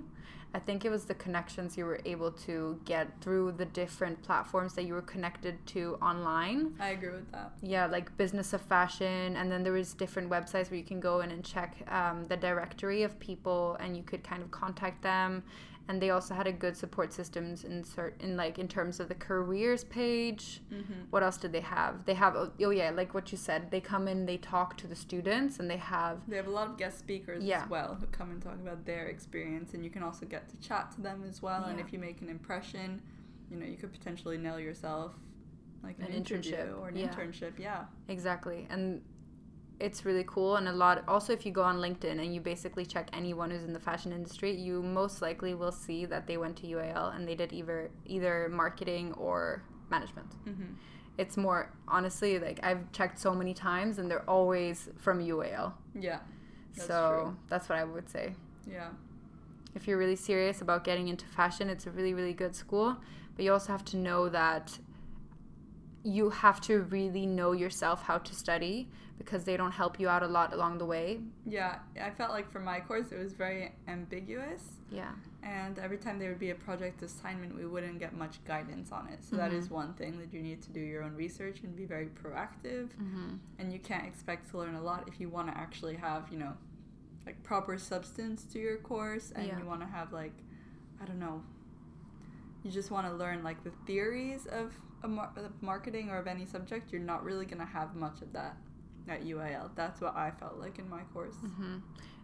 I 0.53 0.59
think 0.59 0.83
it 0.83 0.89
was 0.89 1.05
the 1.05 1.13
connections 1.13 1.77
you 1.77 1.85
were 1.85 2.01
able 2.03 2.31
to 2.31 2.79
get 2.83 3.07
through 3.21 3.53
the 3.53 3.65
different 3.65 4.21
platforms 4.21 4.73
that 4.73 4.83
you 4.83 4.93
were 4.93 5.01
connected 5.01 5.65
to 5.67 5.97
online. 6.01 6.75
I 6.79 6.89
agree 6.89 7.11
with 7.11 7.31
that. 7.31 7.53
Yeah, 7.61 7.85
like 7.85 8.15
Business 8.17 8.51
of 8.51 8.61
Fashion, 8.61 9.35
and 9.37 9.49
then 9.51 9.63
there 9.63 9.73
was 9.73 9.93
different 9.93 10.29
websites 10.29 10.69
where 10.69 10.77
you 10.77 10.83
can 10.83 10.99
go 10.99 11.21
in 11.21 11.31
and 11.31 11.43
check 11.43 11.77
um, 11.89 12.25
the 12.27 12.35
directory 12.35 13.03
of 13.03 13.17
people, 13.19 13.77
and 13.79 13.95
you 13.95 14.03
could 14.03 14.23
kind 14.23 14.43
of 14.43 14.51
contact 14.51 15.01
them. 15.01 15.43
And 15.87 16.01
they 16.01 16.09
also 16.11 16.33
had 16.35 16.47
a 16.47 16.51
good 16.53 16.77
support 16.77 17.11
systems 17.11 17.63
in 17.65 17.83
cert- 17.83 18.21
in 18.21 18.37
like 18.37 18.57
in 18.59 18.67
terms 18.67 18.99
of 18.99 19.09
the 19.09 19.15
careers 19.15 19.83
page. 19.83 20.61
Mm-hmm. 20.71 20.93
What 21.09 21.21
else 21.23 21.37
did 21.37 21.51
they 21.51 21.61
have? 21.61 22.05
They 22.05 22.13
have 22.13 22.35
oh, 22.35 22.51
oh 22.61 22.69
yeah, 22.69 22.91
like 22.91 23.13
what 23.13 23.31
you 23.31 23.37
said. 23.37 23.71
They 23.71 23.81
come 23.81 24.07
in, 24.07 24.25
they 24.25 24.37
talk 24.37 24.77
to 24.77 24.87
the 24.87 24.95
students, 24.95 25.59
and 25.59 25.69
they 25.69 25.77
have 25.77 26.19
They 26.27 26.37
have 26.37 26.47
a 26.47 26.51
lot 26.51 26.67
of 26.67 26.77
guest 26.77 26.99
speakers 26.99 27.43
Yeah. 27.43 27.63
as 27.63 27.69
well 27.69 27.97
who 27.99 28.05
come 28.07 28.31
and 28.31 28.41
talk 28.41 28.55
about 28.61 28.85
their 28.85 29.07
experience, 29.07 29.73
and 29.73 29.83
you 29.83 29.89
can 29.89 30.03
also 30.03 30.25
get 30.25 30.47
to 30.49 30.57
chat 30.57 30.91
to 30.93 31.01
them 31.01 31.23
as 31.27 31.41
well. 31.41 31.63
And 31.65 31.79
if 31.79 31.91
you 31.91 31.99
make 31.99 32.21
an 32.21 32.29
impression, 32.29 33.01
you 33.49 33.57
know, 33.57 33.65
you 33.65 33.75
could 33.75 33.91
potentially 33.91 34.37
nail 34.37 34.59
yourself 34.59 35.13
like 35.83 35.97
an, 35.99 36.05
An 36.05 36.23
internship, 36.23 36.79
or 36.79 36.89
an 36.89 36.95
yeah. 36.95 37.07
internship. 37.07 37.57
Yeah. 37.57 37.85
Exactly. 38.07 38.67
And 38.69 39.01
it's 39.81 40.05
really 40.05 40.23
cool 40.27 40.57
and 40.57 40.67
a 40.67 40.71
lot 40.71 41.03
also 41.07 41.33
if 41.33 41.45
you 41.45 41.51
go 41.51 41.63
on 41.63 41.77
LinkedIn 41.77 42.19
and 42.19 42.33
you 42.33 42.39
basically 42.39 42.85
check 42.85 43.09
anyone 43.13 43.49
who's 43.49 43.63
in 43.63 43.73
the 43.73 43.79
fashion 43.79 44.13
industry, 44.13 44.55
you 44.55 44.81
most 44.83 45.21
likely 45.21 45.53
will 45.55 45.71
see 45.71 46.05
that 46.05 46.27
they 46.27 46.37
went 46.37 46.55
to 46.57 46.67
UAL 46.67 47.15
and 47.15 47.27
they 47.27 47.35
did 47.35 47.51
either 47.51 47.89
either 48.05 48.47
marketing 48.49 49.13
or 49.13 49.63
management. 49.89 50.29
Mm-hmm. 50.45 50.73
It's 51.17 51.35
more 51.35 51.73
honestly 51.87 52.37
like 52.37 52.59
I've 52.63 52.91
checked 52.91 53.19
so 53.19 53.33
many 53.33 53.53
times 53.53 53.97
and 53.97 54.09
they're 54.09 54.29
always 54.29 54.89
from 54.97 55.19
UAL. 55.19 55.73
Yeah. 55.99 56.19
That's 56.75 56.87
so 56.87 57.21
true. 57.23 57.37
that's 57.49 57.67
what 57.67 57.79
I 57.79 57.83
would 57.83 58.07
say. 58.07 58.35
Yeah. 58.69 58.89
If 59.73 59.87
you're 59.87 59.97
really 59.97 60.15
serious 60.15 60.61
about 60.61 60.83
getting 60.83 61.07
into 61.07 61.25
fashion, 61.25 61.69
it's 61.69 61.87
a 61.87 61.91
really 61.91 62.13
really 62.13 62.33
good 62.33 62.55
school, 62.55 62.97
but 63.35 63.43
you 63.43 63.51
also 63.51 63.71
have 63.71 63.85
to 63.85 63.97
know 63.97 64.29
that 64.29 64.77
you 66.03 66.29
have 66.29 66.59
to 66.61 66.81
really 66.83 67.25
know 67.25 67.51
yourself 67.51 68.03
how 68.03 68.17
to 68.17 68.33
study 68.33 68.89
because 69.25 69.43
they 69.43 69.55
don't 69.55 69.71
help 69.71 69.99
you 69.99 70.09
out 70.09 70.23
a 70.23 70.27
lot 70.27 70.51
along 70.53 70.77
the 70.79 70.85
way. 70.85 71.19
Yeah. 71.45 71.77
I 72.01 72.09
felt 72.09 72.31
like 72.31 72.49
for 72.51 72.59
my 72.59 72.79
course, 72.79 73.11
it 73.11 73.19
was 73.19 73.33
very 73.33 73.71
ambiguous. 73.87 74.63
Yeah. 74.89 75.11
And 75.43 75.77
every 75.79 75.97
time 75.97 76.17
there 76.19 76.29
would 76.29 76.39
be 76.39 76.49
a 76.49 76.55
project 76.55 77.01
assignment, 77.03 77.55
we 77.55 77.65
wouldn't 77.65 77.99
get 77.99 78.15
much 78.15 78.43
guidance 78.45 78.91
on 78.91 79.07
it. 79.09 79.23
So 79.23 79.35
that 79.37 79.51
Mhm. 79.51 79.55
is 79.59 79.69
one 79.69 79.93
thing 79.93 80.17
that 80.19 80.33
you 80.33 80.41
need 80.41 80.61
to 80.63 80.71
do 80.71 80.79
your 80.79 81.03
own 81.03 81.15
research 81.15 81.61
and 81.61 81.75
be 81.75 81.85
very 81.85 82.07
proactive. 82.07 82.89
Mm-hmm. 82.95 83.35
And 83.59 83.71
you 83.71 83.79
can't 83.79 84.05
expect 84.05 84.49
to 84.51 84.57
learn 84.57 84.75
a 84.75 84.81
lot 84.81 85.07
if 85.07 85.19
you 85.19 85.29
want 85.29 85.47
to 85.49 85.57
actually 85.57 85.95
have, 85.97 86.29
you 86.31 86.39
know, 86.39 86.53
like 87.25 87.41
proper 87.43 87.77
substance 87.77 88.43
to 88.45 88.59
your 88.59 88.77
course 88.77 89.31
and 89.35 89.45
Yeah. 89.47 89.59
you 89.59 89.65
want 89.65 89.81
to 89.81 89.87
have 89.87 90.11
like, 90.11 90.33
I 90.99 91.05
don't 91.05 91.19
know, 91.19 91.43
you 92.63 92.71
just 92.71 92.89
want 92.91 93.05
to 93.07 93.13
learn 93.13 93.43
like 93.43 93.63
the 93.63 93.71
theories 93.85 94.47
of, 94.47 94.73
a 95.03 95.07
mar- 95.07 95.31
of 95.35 95.61
marketing 95.63 96.09
or 96.09 96.17
of 96.17 96.27
any 96.27 96.45
subject. 96.45 96.91
You're 96.91 97.01
not 97.01 97.23
really 97.23 97.45
going 97.45 97.59
to 97.59 97.65
have 97.65 97.95
much 97.95 98.21
of 98.21 98.33
that 98.33 98.57
at 99.07 99.23
UAL. 99.25 99.71
That's 99.75 100.01
what 100.01 100.15
I 100.15 100.31
felt 100.31 100.57
like 100.57 100.79
in 100.79 100.89
my 100.89 101.01
course. 101.13 101.35
Mm-hmm. 101.43 101.77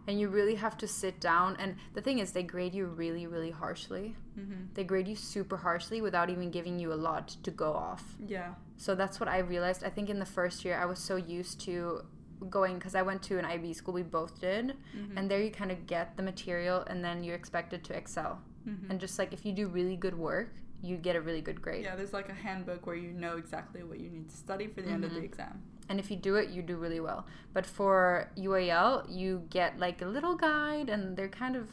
And 0.06 0.18
you 0.18 0.28
really 0.28 0.54
have 0.54 0.76
to 0.78 0.88
sit 0.88 1.20
down. 1.20 1.56
And 1.58 1.76
the 1.92 2.00
thing 2.00 2.18
is, 2.18 2.32
they 2.32 2.42
grade 2.42 2.74
you 2.74 2.86
really, 2.86 3.26
really 3.26 3.50
harshly. 3.50 4.16
Mm-hmm. 4.38 4.72
They 4.74 4.84
grade 4.84 5.06
you 5.06 5.14
super 5.16 5.58
harshly 5.58 6.00
without 6.00 6.30
even 6.30 6.50
giving 6.50 6.78
you 6.78 6.92
a 6.92 7.00
lot 7.08 7.28
to 7.42 7.50
go 7.50 7.72
off. 7.74 8.16
Yeah. 8.26 8.54
So 8.78 8.94
that's 8.94 9.20
what 9.20 9.28
I 9.28 9.38
realized. 9.38 9.84
I 9.84 9.90
think 9.90 10.08
in 10.08 10.18
the 10.18 10.24
first 10.26 10.64
year, 10.64 10.78
I 10.78 10.86
was 10.86 10.98
so 10.98 11.16
used 11.16 11.60
to 11.62 12.02
going 12.48 12.76
because 12.76 12.94
I 12.94 13.02
went 13.02 13.22
to 13.24 13.38
an 13.38 13.44
IB 13.44 13.74
school. 13.74 13.92
We 13.92 14.02
both 14.02 14.40
did, 14.40 14.74
Mm-hmm. 14.96 15.18
and 15.18 15.30
there 15.30 15.42
you 15.42 15.50
kind 15.50 15.70
of 15.72 15.86
get 15.86 16.16
the 16.16 16.22
material, 16.22 16.84
and 16.86 17.04
then 17.04 17.22
you're 17.24 17.34
expected 17.34 17.84
to 17.84 17.94
excel. 17.94 18.40
mm-hmm. 18.66 18.90
And 18.90 19.00
just 19.00 19.18
like 19.18 19.32
if 19.34 19.44
you 19.44 19.52
do 19.52 19.66
really 19.68 19.96
good 19.96 20.16
work, 20.16 20.54
you 20.80 20.96
get 20.96 21.16
a 21.16 21.20
really 21.20 21.40
good 21.42 21.60
grade. 21.60 21.82
Yeah, 21.84 21.96
there's 21.96 22.12
like 22.12 22.28
a 22.28 22.34
handbook 22.34 22.86
where 22.86 22.94
you 22.96 23.10
know 23.10 23.36
exactly 23.36 23.82
what 23.82 23.98
you 23.98 24.08
need 24.08 24.30
to 24.30 24.36
study 24.36 24.68
for 24.68 24.80
the 24.80 24.88
end 24.90 25.04
of 25.04 25.12
the 25.12 25.20
Mhm. 25.20 25.24
exam. 25.24 25.60
And 25.88 25.98
if 25.98 26.10
you 26.10 26.16
do 26.16 26.34
it, 26.36 26.50
you 26.50 26.62
do 26.62 26.76
really 26.76 27.00
well. 27.00 27.26
But 27.54 27.64
for 27.66 28.30
UAL, 28.36 29.06
you 29.08 29.44
get 29.50 29.78
like 29.78 30.02
a 30.02 30.06
little 30.06 30.34
guide, 30.34 30.88
and 30.90 31.16
they're 31.16 31.28
kind 31.28 31.56
of 31.56 31.68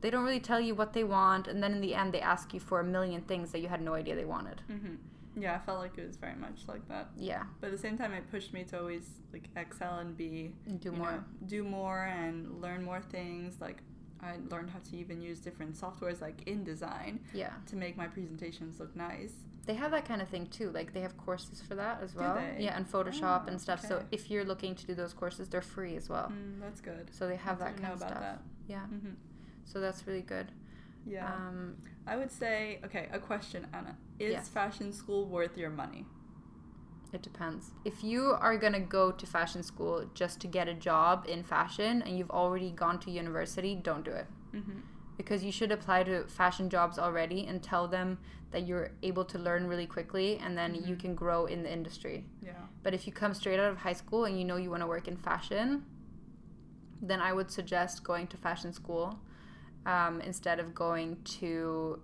they 0.00 0.10
don't 0.10 0.24
really 0.24 0.40
tell 0.40 0.60
you 0.60 0.74
what 0.76 0.92
they 0.92 1.02
want, 1.04 1.48
and 1.48 1.60
then 1.62 1.72
in 1.72 1.80
the 1.80 1.94
end, 1.94 2.14
they 2.14 2.20
ask 2.20 2.54
you 2.54 2.60
for 2.60 2.78
a 2.80 2.84
million 2.84 3.20
things 3.22 3.50
that 3.52 3.58
you 3.60 3.68
had 3.68 3.82
no 3.82 3.94
idea 3.94 4.14
they 4.14 4.24
wanted. 4.24 4.62
Mm-hmm. 4.70 4.94
Yeah, 5.42 5.54
I 5.56 5.58
felt 5.58 5.80
like 5.80 5.98
it 5.98 6.06
was 6.06 6.16
very 6.16 6.34
much 6.36 6.60
like 6.68 6.86
that. 6.88 7.08
Yeah, 7.16 7.44
But 7.60 7.66
at 7.68 7.72
the 7.72 7.78
same 7.78 7.98
time, 7.98 8.12
it 8.12 8.28
pushed 8.30 8.52
me 8.52 8.64
to 8.64 8.78
always 8.78 9.08
like 9.32 9.48
excel 9.56 9.98
and 9.98 10.16
be 10.16 10.52
do 10.80 10.92
more. 10.92 11.12
know, 11.12 11.24
do 11.46 11.62
more 11.64 12.04
and 12.04 12.60
learn 12.60 12.82
more 12.84 13.00
things. 13.00 13.60
Like 13.60 13.78
I 14.20 14.36
learned 14.50 14.70
how 14.70 14.78
to 14.90 14.96
even 14.96 15.20
use 15.20 15.38
different 15.40 15.74
softwares 15.76 16.20
like 16.20 16.44
InDesign 16.46 17.18
Yeah, 17.34 17.52
to 17.66 17.76
make 17.76 17.96
my 17.96 18.06
presentations 18.06 18.80
look 18.80 18.94
nice. 18.96 19.32
They 19.68 19.74
have 19.74 19.90
that 19.90 20.06
kind 20.06 20.22
of 20.22 20.28
thing 20.28 20.46
too. 20.46 20.70
Like 20.70 20.94
they 20.94 21.02
have 21.02 21.14
courses 21.18 21.60
for 21.60 21.74
that 21.74 22.00
as 22.02 22.14
well. 22.14 22.42
Yeah, 22.58 22.74
and 22.74 22.90
Photoshop 22.90 23.42
Oh, 23.44 23.48
and 23.48 23.60
stuff. 23.60 23.80
So 23.82 24.02
if 24.10 24.30
you're 24.30 24.44
looking 24.44 24.74
to 24.74 24.86
do 24.86 24.94
those 24.94 25.12
courses, 25.12 25.46
they're 25.50 25.60
free 25.60 25.94
as 25.94 26.08
well. 26.08 26.32
Mm, 26.32 26.58
that's 26.58 26.80
good. 26.80 27.10
So 27.12 27.28
they 27.28 27.36
have 27.36 27.58
that 27.58 27.76
kind 27.76 27.92
of 27.92 27.98
stuff. 27.98 28.18
that. 28.18 28.42
Yeah, 28.66 28.86
hmm 28.86 29.10
so 29.66 29.78
that's 29.80 30.06
really 30.06 30.22
good. 30.22 30.50
Yeah, 31.04 31.26
Um, 31.32 31.76
I 32.06 32.16
would 32.16 32.32
say 32.32 32.80
okay. 32.86 33.08
A 33.12 33.18
question, 33.18 33.66
Anna: 33.74 33.94
Is 34.18 34.32
Yes. 34.32 34.48
fashion 34.48 34.90
school 34.92 35.26
worth 35.26 35.58
your 35.58 35.70
money? 35.70 36.06
It 37.12 37.22
depends. 37.22 37.72
If 37.84 38.02
you 38.02 38.34
are 38.40 38.56
going 38.56 38.72
to 38.74 38.80
go 38.80 39.10
to 39.12 39.26
fashion 39.26 39.62
school 39.62 40.10
just 40.14 40.40
to 40.40 40.46
get 40.46 40.68
a 40.68 40.74
job 40.74 41.26
in 41.28 41.42
fashion 41.42 42.02
and 42.02 42.18
you've 42.18 42.30
already 42.30 42.70
gone 42.70 42.98
to 43.00 43.10
university, 43.10 43.74
don't 43.74 44.04
do 44.04 44.10
it. 44.12 44.26
Mm-hmm. 44.54 44.80
Because 45.16 45.42
you 45.42 45.50
should 45.52 45.72
apply 45.72 46.04
to 46.04 46.24
fashion 46.28 46.68
jobs 46.70 46.98
already 46.98 47.46
and 47.46 47.62
tell 47.62 47.88
them 47.88 48.18
that 48.50 48.66
you're 48.66 48.90
able 49.02 49.24
to 49.26 49.38
learn 49.38 49.66
really 49.66 49.86
quickly 49.86 50.38
and 50.38 50.56
then 50.56 50.74
you 50.74 50.94
Mhm. 50.96 51.00
can 51.00 51.14
grow 51.14 51.46
in 51.46 51.62
the 51.62 51.72
industry. 51.72 52.24
Yeah. 52.42 52.52
But 52.82 52.94
if 52.94 53.06
you 53.06 53.12
come 53.12 53.34
straight 53.34 53.60
out 53.60 53.70
of 53.70 53.78
high 53.78 53.92
school 53.92 54.24
and 54.24 54.38
you 54.38 54.44
know 54.44 54.56
you 54.56 54.70
want 54.70 54.82
to 54.82 54.86
work 54.86 55.06
in 55.08 55.16
fashion, 55.16 55.84
then 57.02 57.20
I 57.20 57.32
would 57.32 57.50
suggest 57.50 58.02
going 58.04 58.26
to 58.28 58.36
fashion 58.36 58.72
school 58.72 59.20
um, 59.86 60.20
instead 60.20 60.58
of 60.58 60.74
going 60.74 61.22
to 61.40 62.00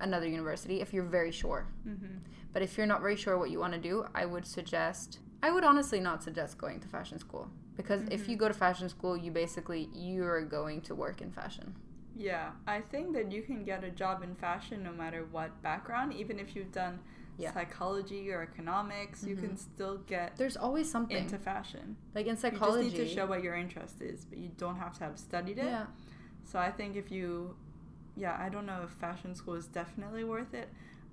another 0.00 0.28
university 0.28 0.80
if 0.80 0.92
you're 0.92 1.04
very 1.04 1.30
sure. 1.30 1.66
Mm-hmm. 1.86 2.18
But 2.52 2.62
if 2.62 2.76
you're 2.76 2.86
not 2.86 3.00
very 3.00 3.16
sure 3.16 3.38
what 3.38 3.50
you 3.50 3.58
want 3.60 3.74
to 3.74 3.78
do, 3.80 4.06
I 4.14 4.26
would 4.26 4.46
suggest 4.46 5.20
I 5.42 5.50
would 5.50 5.64
honestly 5.64 6.00
not 6.00 6.22
suggest 6.22 6.56
going 6.58 6.80
to 6.80 6.88
fashion 6.88 7.18
school 7.18 7.50
because 7.76 8.02
if 8.10 8.24
Mhm. 8.24 8.28
you 8.30 8.36
go 8.36 8.48
to 8.48 8.54
fashion 8.54 8.88
school, 8.88 9.16
you 9.16 9.30
basically 9.30 9.88
you're 9.92 10.42
going 10.44 10.80
to 10.82 10.94
work 10.94 11.20
in 11.20 11.30
fashion. 11.30 11.76
Yeah, 12.16 12.52
I 12.66 12.80
think 12.80 13.12
that 13.12 13.30
you 13.30 13.42
can 13.42 13.62
get 13.64 13.84
a 13.84 13.90
job 13.90 14.22
in 14.22 14.34
fashion 14.34 14.82
no 14.82 14.92
matter 14.92 15.26
what 15.30 15.62
background, 15.62 16.14
even 16.14 16.38
if 16.38 16.56
you've 16.56 16.72
done 16.72 16.98
Yeah. 17.38 17.52
psychology 17.52 18.30
or 18.32 18.40
economics, 18.42 19.22
you 19.22 19.36
can 19.36 19.48
mm-hmm. 19.50 19.56
still 19.74 19.98
get 20.06 20.36
There's 20.38 20.56
always 20.56 20.90
something 20.90 21.16
into 21.16 21.38
fashion. 21.38 21.96
like 22.14 22.26
in 22.26 22.36
psychology, 22.38 22.84
You 22.86 22.90
just 22.90 23.02
need 23.02 23.08
to 23.08 23.14
show 23.14 23.26
what 23.26 23.42
your 23.42 23.54
interest 23.54 24.00
is, 24.00 24.24
but 24.24 24.38
you 24.38 24.50
don't 24.56 24.76
have 24.76 24.96
to 24.98 25.04
have 25.04 25.18
studied 25.18 25.58
it. 25.58 25.66
yeah, 25.66 25.86
So 26.44 26.58
I 26.58 26.70
think 26.70 26.96
if 26.96 27.10
you 27.10 27.56
yeah, 28.16 28.34
I 28.40 28.48
don't 28.48 28.64
know 28.64 28.80
if 28.84 28.90
fashion 28.92 29.34
school 29.34 29.54
is 29.54 29.66
definitely 29.66 30.24
worth 30.24 30.54
it. 30.54 30.68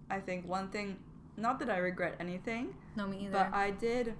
I 0.10 0.20
think 0.22 0.48
one 0.48 0.70
thing, 0.70 0.98
not 1.36 1.60
that 1.60 1.70
I 1.70 1.78
regret 1.78 2.16
anything, 2.20 2.74
No, 2.96 3.08
me 3.08 3.26
either. 3.26 3.32
but 3.32 3.54
I 3.54 3.72
did 3.72 4.14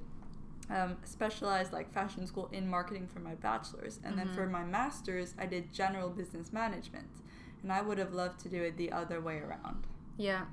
um, 0.70 0.98
specialize 1.04 1.72
like 1.74 1.92
fashion 1.92 2.26
school 2.26 2.50
in 2.52 2.68
marketing 2.70 3.08
for 3.08 3.20
my 3.20 3.36
bachelor's, 3.36 4.00
and 4.04 4.18
then 4.18 4.28
Mm-hmm. 4.28 4.36
for 4.36 4.48
my 4.48 4.64
master's, 4.64 5.34
I 5.38 5.46
did 5.46 5.74
general 5.74 6.10
business 6.10 6.54
management, 6.54 7.10
and 7.62 7.72
I 7.72 7.82
would 7.82 7.98
have 7.98 8.14
loved 8.14 8.40
to 8.42 8.50
do 8.50 8.62
it 8.64 8.78
the 8.78 8.92
other 8.92 9.20
way 9.22 9.40
around 9.40 9.88
yeah, 10.18 10.46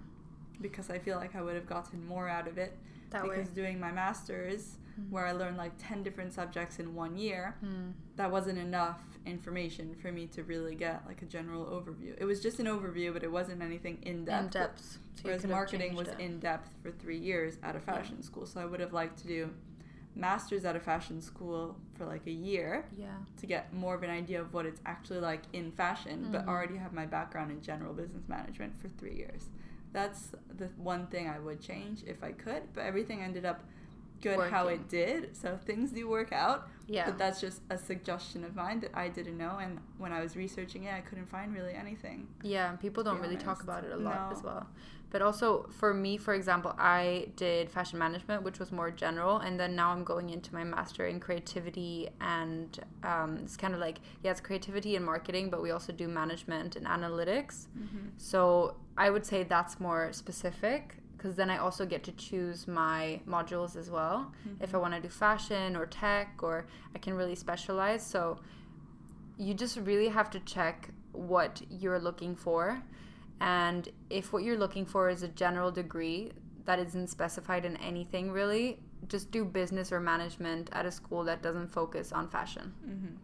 because 0.60 0.90
I 0.90 0.98
feel 0.98 1.16
like 1.18 1.34
I 1.36 1.42
would 1.42 1.54
have 1.54 1.66
gotten 1.66 2.06
more 2.06 2.28
out 2.28 2.48
of 2.48 2.56
it 2.58 2.76
that 3.10 3.22
because 3.22 3.48
way. 3.48 3.54
doing 3.54 3.80
my 3.80 3.92
master's 3.92 4.78
Mhm. 4.98 5.10
where 5.10 5.26
I 5.26 5.32
learned 5.32 5.56
like 5.56 5.72
10 5.78 6.02
different 6.02 6.32
subjects 6.32 6.78
in 6.80 6.94
one 6.94 7.16
year, 7.16 7.56
Mm. 7.64 7.92
that 8.16 8.30
wasn't 8.30 8.58
enough 8.58 9.02
information 9.26 9.94
for 9.94 10.10
me 10.10 10.26
to 10.28 10.42
really 10.42 10.74
get 10.74 11.06
like 11.06 11.22
a 11.22 11.26
general 11.26 11.66
overview. 11.66 12.14
It 12.18 12.24
was 12.24 12.40
just 12.42 12.58
an 12.58 12.66
overview, 12.66 13.12
but 13.12 13.22
it 13.22 13.30
wasn't 13.30 13.62
anything 13.62 13.98
in 14.02 14.24
depth. 14.24 14.44
In 14.44 14.50
depth. 14.60 14.98
So 15.14 15.22
Whereas 15.24 15.46
marketing 15.46 15.94
was 15.94 16.08
in 16.18 16.40
depth 16.40 16.70
for 16.82 16.90
three 16.90 17.18
years 17.18 17.58
at 17.62 17.76
a 17.76 17.80
fashion 17.80 18.22
school. 18.22 18.46
So 18.46 18.60
I 18.60 18.64
would 18.66 18.80
have 18.80 18.92
liked 18.94 19.18
to 19.20 19.26
do 19.26 19.50
masters 20.14 20.64
at 20.64 20.74
a 20.76 20.80
fashion 20.80 21.20
school 21.20 21.76
for 21.94 22.04
like 22.04 22.26
a 22.26 22.30
year 22.32 22.84
Yeah. 22.96 23.08
to 23.38 23.46
get 23.46 23.72
more 23.72 23.94
of 23.94 24.02
an 24.02 24.10
idea 24.10 24.40
of 24.40 24.52
what 24.52 24.66
it's 24.66 24.80
actually 24.84 25.20
like 25.20 25.42
in 25.52 25.70
fashion, 25.72 26.28
but 26.32 26.44
Mhm. 26.44 26.48
already 26.48 26.76
have 26.76 26.92
my 26.92 27.06
background 27.06 27.50
in 27.50 27.60
general 27.62 27.94
business 27.94 28.28
management 28.28 28.78
for 28.80 28.88
three 28.88 29.14
years. 29.14 29.48
That's 29.92 30.32
the 30.56 30.68
one 30.76 31.06
thing 31.08 31.28
I 31.28 31.38
would 31.38 31.60
change 31.60 32.02
if 32.04 32.22
I 32.22 32.32
could, 32.32 32.72
but 32.74 32.82
everything 32.82 33.20
ended 33.22 33.44
up 33.44 33.64
good 34.22 34.50
how 34.50 34.66
it 34.68 34.86
did. 34.88 35.34
So 35.34 35.56
things 35.56 35.92
do 35.92 36.06
work 36.06 36.30
out, 36.30 36.68
Yeah. 36.86 37.06
but 37.06 37.16
that's 37.16 37.40
just 37.40 37.62
a 37.70 37.78
suggestion 37.78 38.44
of 38.44 38.54
mine 38.54 38.80
that 38.80 38.94
I 38.94 39.08
didn't 39.08 39.38
know. 39.38 39.56
And 39.58 39.80
when 39.96 40.12
I 40.12 40.20
was 40.20 40.36
researching 40.36 40.84
it, 40.84 40.92
I 40.94 41.00
couldn't 41.00 41.26
find 41.26 41.54
really 41.54 41.72
anything. 41.72 42.28
Yeah, 42.42 42.68
and 42.70 42.78
people 42.78 43.02
don't 43.02 43.20
really 43.20 43.38
talk 43.38 43.62
about 43.62 43.84
it 43.84 43.92
a 43.92 43.96
lot 43.96 44.30
No. 44.30 44.36
as 44.36 44.42
well. 44.42 44.66
But 45.10 45.22
also 45.22 45.68
for 45.70 45.92
me, 45.92 46.16
for 46.16 46.34
example, 46.34 46.74
I 46.78 47.28
did 47.36 47.70
fashion 47.70 47.98
management, 47.98 48.42
which 48.42 48.58
was 48.58 48.70
more 48.70 48.90
general, 48.90 49.38
and 49.38 49.58
then 49.58 49.74
now 49.74 49.90
I'm 49.90 50.04
going 50.04 50.30
into 50.30 50.54
my 50.54 50.64
master 50.64 51.06
in 51.06 51.18
creativity, 51.18 52.08
and 52.20 52.78
um, 53.02 53.38
it's 53.42 53.56
kind 53.56 53.74
of 53.74 53.80
like 53.80 53.98
yeah, 54.22 54.30
it's 54.30 54.40
creativity 54.40 54.96
and 54.96 55.04
marketing, 55.04 55.50
but 55.50 55.62
we 55.62 55.72
also 55.72 55.92
do 55.92 56.06
management 56.06 56.76
and 56.76 56.86
analytics. 56.86 57.66
Mm-hmm. 57.76 58.08
So 58.18 58.76
I 58.96 59.10
would 59.10 59.26
say 59.26 59.42
that's 59.42 59.80
more 59.80 60.12
specific 60.12 60.96
because 61.16 61.36
then 61.36 61.50
I 61.50 61.58
also 61.58 61.84
get 61.84 62.02
to 62.04 62.12
choose 62.12 62.66
my 62.66 63.20
modules 63.28 63.76
as 63.76 63.90
well. 63.90 64.32
If 64.58 64.74
I 64.74 64.78
want 64.78 64.94
to 64.94 65.00
do 65.00 65.08
fashion 65.08 65.76
or 65.76 65.84
tech, 65.84 66.38
or 66.40 66.66
I 66.94 66.98
can 66.98 67.12
really 67.12 67.34
specialize. 67.34 68.06
So 68.06 68.38
you 69.36 69.52
just 69.52 69.76
really 69.78 70.08
have 70.08 70.30
to 70.30 70.40
check 70.40 70.88
what 71.12 71.60
you're 71.68 71.98
looking 71.98 72.34
for. 72.34 72.82
And 73.40 73.88
if 74.10 74.32
what 74.32 74.42
you're 74.42 74.58
looking 74.58 74.84
for 74.84 75.08
is 75.08 75.22
a 75.22 75.28
general 75.28 75.70
degree 75.70 76.32
that 76.66 76.78
isn't 76.78 77.08
specified 77.08 77.64
in 77.64 77.76
anything 77.78 78.30
really, 78.30 78.78
just 79.08 79.30
do 79.30 79.44
business 79.44 79.90
or 79.92 80.00
management 80.00 80.68
at 80.72 80.84
a 80.86 80.90
school 80.90 81.24
that 81.24 81.42
doesn't 81.42 81.68
focus 81.68 82.12
on 82.12 82.28
fashion. 82.28 82.74
Mm-hmm. 82.86 83.14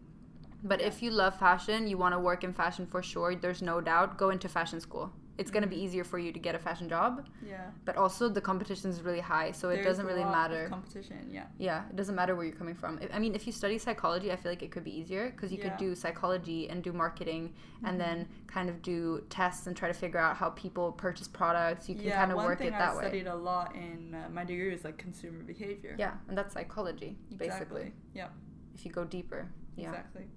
But 0.65 0.81
Yeah. 0.81 0.87
if 0.87 1.03
you 1.03 1.11
love 1.11 1.39
fashion, 1.39 1.87
you 1.87 1.99
want 1.99 2.15
to 2.15 2.19
work 2.19 2.43
in 2.45 2.53
fashion 2.55 2.87
for 2.87 3.03
sure, 3.03 3.35
there's 3.37 3.63
no 3.63 3.81
doubt, 3.81 4.17
go 4.17 4.31
into 4.31 4.49
fashion 4.49 4.81
school. 4.81 5.13
It's 5.39 5.51
going 5.51 5.63
to 5.63 5.69
be 5.69 5.77
easier 5.77 6.03
for 6.03 6.19
you 6.19 6.33
to 6.33 6.39
get 6.39 6.55
a 6.55 6.59
fashion 6.59 6.89
job, 6.89 7.27
Yeah. 7.47 7.71
but 7.85 7.97
also 7.97 8.29
the 8.29 8.41
competition 8.41 8.89
is 8.89 9.03
really 9.03 9.21
high, 9.21 9.53
so 9.53 9.69
it 9.69 9.83
doesn't 9.85 10.07
really 10.07 10.25
matter. 10.25 10.69
competition, 10.71 11.29
yeah. 11.31 11.45
Yeah, 11.59 11.85
it 11.91 11.97
doesn't 11.97 12.15
matter 12.15 12.35
where 12.35 12.47
you're 12.47 12.55
coming 12.57 12.75
from. 12.75 12.99
I- 13.03 13.17
I 13.17 13.19
mean, 13.19 13.35
if 13.35 13.47
you 13.47 13.53
study 13.53 13.77
psychology, 13.77 14.33
I 14.33 14.37
feel 14.37 14.51
like 14.51 14.63
it 14.63 14.71
could 14.71 14.85
be 14.85 14.97
easier 14.99 15.29
because 15.31 15.53
you 15.53 15.59
Yeah. 15.59 15.69
could 15.69 15.77
do 15.79 15.95
psychology 15.95 16.71
and 16.71 16.83
do 16.83 16.93
marketing 16.93 17.53
and 17.85 18.01
then 18.01 18.29
kind 18.47 18.71
of 18.71 18.81
do 18.81 19.25
tests 19.29 19.67
and 19.67 19.77
try 19.77 19.89
to 19.89 19.95
figure 19.95 20.19
out 20.19 20.37
how 20.37 20.51
people 20.51 20.93
purchase 20.93 21.29
products. 21.29 21.87
You 21.89 21.97
can 21.97 22.05
yeah, 22.05 22.17
kind 22.17 22.33
of 22.33 22.39
work 22.39 22.63
it 22.63 22.73
I 22.73 22.79
that 22.79 22.97
way. 22.97 23.03
studied 23.03 23.27
a 23.27 23.35
lot 23.37 23.75
in 23.77 24.15
uh, 24.15 24.29
my 24.33 24.45
degree 24.45 24.71
was 24.73 24.85
like 24.85 24.97
consumer 24.97 25.43
behavior. 25.43 25.97
Yeah, 25.99 26.15
and 26.29 26.37
that's 26.39 26.55
psychology, 26.55 27.19
basically, 27.37 27.93
Yeah. 28.15 28.29
if 28.75 28.87
you 28.87 28.91
go 28.93 29.05
deeper. 29.05 29.49
Yeah. 29.77 29.89
Exactly. 29.91 30.29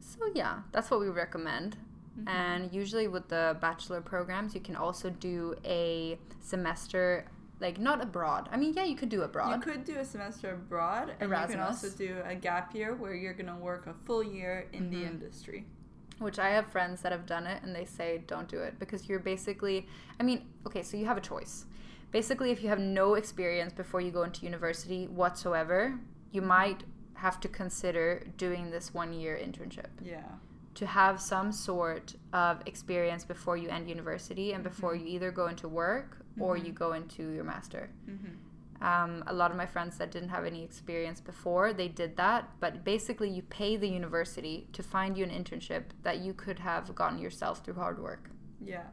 So, 0.00 0.30
yeah, 0.34 0.60
that's 0.72 0.90
what 0.90 1.00
we 1.00 1.08
recommend. 1.08 1.78
Mhm. 2.18 2.28
And 2.28 2.72
usually 2.72 3.08
with 3.08 3.28
the 3.28 3.56
bachelor 3.60 4.00
programs, 4.00 4.54
you 4.54 4.60
can 4.60 4.76
also 4.76 5.10
do 5.10 5.56
a 5.64 6.18
semester, 6.40 7.24
like 7.60 7.78
not 7.78 8.02
abroad. 8.02 8.48
I 8.52 8.56
mean, 8.56 8.74
yeah, 8.74 8.84
you 8.84 8.96
could 8.96 9.08
do 9.08 9.22
abroad. 9.22 9.54
You 9.54 9.60
could 9.60 9.84
do 9.84 9.96
a 9.98 10.04
semester 10.04 10.54
abroad, 10.54 11.14
and 11.20 11.30
you 11.30 11.46
can 11.48 11.60
also 11.60 11.90
do 11.90 12.20
a 12.24 12.34
gap 12.34 12.74
year 12.74 12.94
where 12.94 13.14
you're 13.14 13.34
gonna 13.34 13.56
work 13.58 13.86
a 13.86 13.94
full 14.04 14.22
year 14.22 14.66
in 14.72 14.90
the 14.90 14.98
Mhm. 15.02 15.06
industry. 15.10 15.66
Which 16.18 16.38
I 16.38 16.50
have 16.50 16.66
friends 16.66 17.02
that 17.02 17.10
have 17.10 17.26
done 17.26 17.46
it 17.46 17.62
and 17.64 17.74
they 17.74 17.84
say 17.84 18.22
don't 18.26 18.46
do 18.48 18.60
it 18.60 18.78
because 18.78 19.08
you're 19.08 19.18
basically, 19.18 19.88
I 20.20 20.22
mean, 20.22 20.48
okay, 20.66 20.82
so 20.82 20.96
you 20.96 21.06
have 21.06 21.16
a 21.16 21.20
choice. 21.20 21.66
Basically, 22.12 22.52
if 22.52 22.62
you 22.62 22.68
have 22.68 22.78
no 22.78 23.14
experience 23.14 23.72
before 23.72 24.00
you 24.00 24.12
go 24.12 24.22
into 24.22 24.44
university 24.44 25.08
whatsoever, 25.08 25.98
you 26.30 26.40
might 26.40 26.84
have 27.14 27.40
to 27.40 27.48
consider 27.48 28.22
doing 28.36 28.70
this 28.70 28.94
one 28.94 29.12
year 29.12 29.36
internship 29.36 29.86
Yeah. 30.00 30.22
To 30.74 30.86
have 30.86 31.20
some 31.20 31.52
sort 31.52 32.14
of 32.32 32.60
experience 32.66 33.24
before 33.24 33.56
you 33.56 33.68
end 33.68 33.88
university 33.88 34.52
and 34.52 34.62
before 34.64 34.94
you 34.94 35.06
either 35.06 35.30
go 35.30 35.46
into 35.46 35.68
work 35.68 36.18
or 36.40 36.56
Mhm. 36.56 36.66
you 36.66 36.72
go 36.72 36.92
into 36.94 37.30
your 37.30 37.44
master. 37.44 37.90
Mm-hmm. 38.08 38.84
Um, 38.84 39.22
a 39.28 39.32
lot 39.32 39.50
of 39.52 39.56
my 39.56 39.66
friends 39.66 39.96
that 39.98 40.10
didn't 40.10 40.30
have 40.30 40.44
any 40.44 40.62
experience 40.64 41.20
before, 41.20 41.72
they 41.72 41.88
did 41.88 42.16
that. 42.16 42.50
But 42.60 42.84
basically, 42.84 43.30
you 43.30 43.42
pay 43.42 43.76
the 43.76 43.88
university 43.88 44.68
to 44.72 44.82
find 44.82 45.16
you 45.16 45.24
an 45.24 45.30
internship 45.30 45.84
that 46.02 46.18
you 46.18 46.34
could 46.34 46.58
have 46.58 46.92
gotten 46.94 47.18
yourself 47.18 47.64
through 47.64 47.74
hard 47.74 47.98
work. 48.02 48.30
Yeah. 48.60 48.88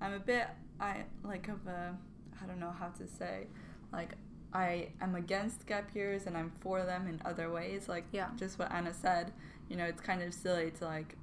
I'm 0.00 0.12
a 0.12 0.20
bit 0.20 0.48
I 0.78 1.04
like 1.22 1.48
of 1.48 1.66
a 1.66 1.96
I 2.42 2.46
don't 2.46 2.58
know 2.60 2.70
how 2.70 2.88
to 2.88 3.06
say 3.06 3.48
like 3.92 4.14
I 4.52 4.88
am 5.00 5.14
against 5.14 5.66
gap 5.66 5.94
years 5.94 6.26
and 6.26 6.36
I'm 6.36 6.50
for 6.60 6.84
them 6.84 7.06
in 7.06 7.20
other 7.24 7.50
ways 7.50 7.88
like 7.88 8.04
Yeah. 8.12 8.30
just 8.36 8.58
what 8.58 8.70
Anna 8.72 8.92
said 8.94 9.32
you 9.70 9.76
know 9.76 9.84
it's 9.84 10.00
kind 10.02 10.22
of 10.22 10.34
silly 10.34 10.70
to 10.72 10.84
like 10.84 11.16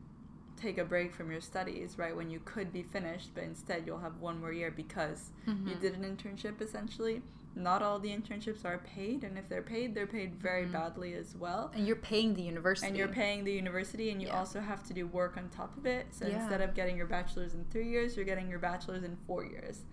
take 0.59 0.79
a 0.79 0.83
break 0.85 1.13
from 1.13 1.29
your 1.29 1.41
studies 1.41 1.99
right 1.99 2.15
when 2.15 2.31
you 2.31 2.39
could 2.45 2.73
be 2.73 2.81
finished 2.81 3.29
but 3.35 3.43
instead 3.43 3.83
you'll 3.85 3.99
have 3.99 4.19
one 4.19 4.39
more 4.39 4.51
year 4.51 4.71
because 4.71 5.29
you 5.45 5.53
Mhm. 5.53 5.79
did 5.79 5.93
an 5.93 6.03
internship 6.03 6.59
essentially 6.61 7.21
not 7.55 7.81
all 7.81 7.97
the 7.99 8.09
internships 8.09 8.63
are 8.65 8.77
paid 8.79 9.23
and 9.23 9.37
if 9.37 9.47
they're 9.49 9.61
paid 9.63 9.93
they're 9.93 10.07
paid 10.07 10.33
very 10.35 10.65
Mhm. 10.65 10.71
badly 10.71 11.13
as 11.13 11.35
well 11.35 11.71
And 11.75 11.85
you're 11.87 11.95
paying 11.95 12.33
the 12.35 12.41
university. 12.43 12.87
and 12.87 12.97
you're 12.97 13.07
paying 13.07 13.43
the 13.43 13.51
university 13.53 14.09
and 14.11 14.21
you 14.21 14.27
Yeah. 14.29 14.37
also 14.39 14.59
have 14.61 14.83
to 14.83 14.93
do 14.93 15.05
work 15.07 15.37
on 15.37 15.49
top 15.49 15.75
of 15.77 15.85
it 15.85 16.07
so 16.11 16.25
Yeah. 16.27 16.39
instead 16.39 16.61
of 16.61 16.73
getting 16.73 16.95
your 16.97 17.07
bachelor's 17.07 17.53
in 17.53 17.65
three 17.65 17.87
years 17.89 18.15
you're 18.15 18.25
getting 18.25 18.49
your 18.49 18.59
bachelor's 18.59 19.03
in 19.03 19.15
four 19.27 19.43
years 19.43 19.85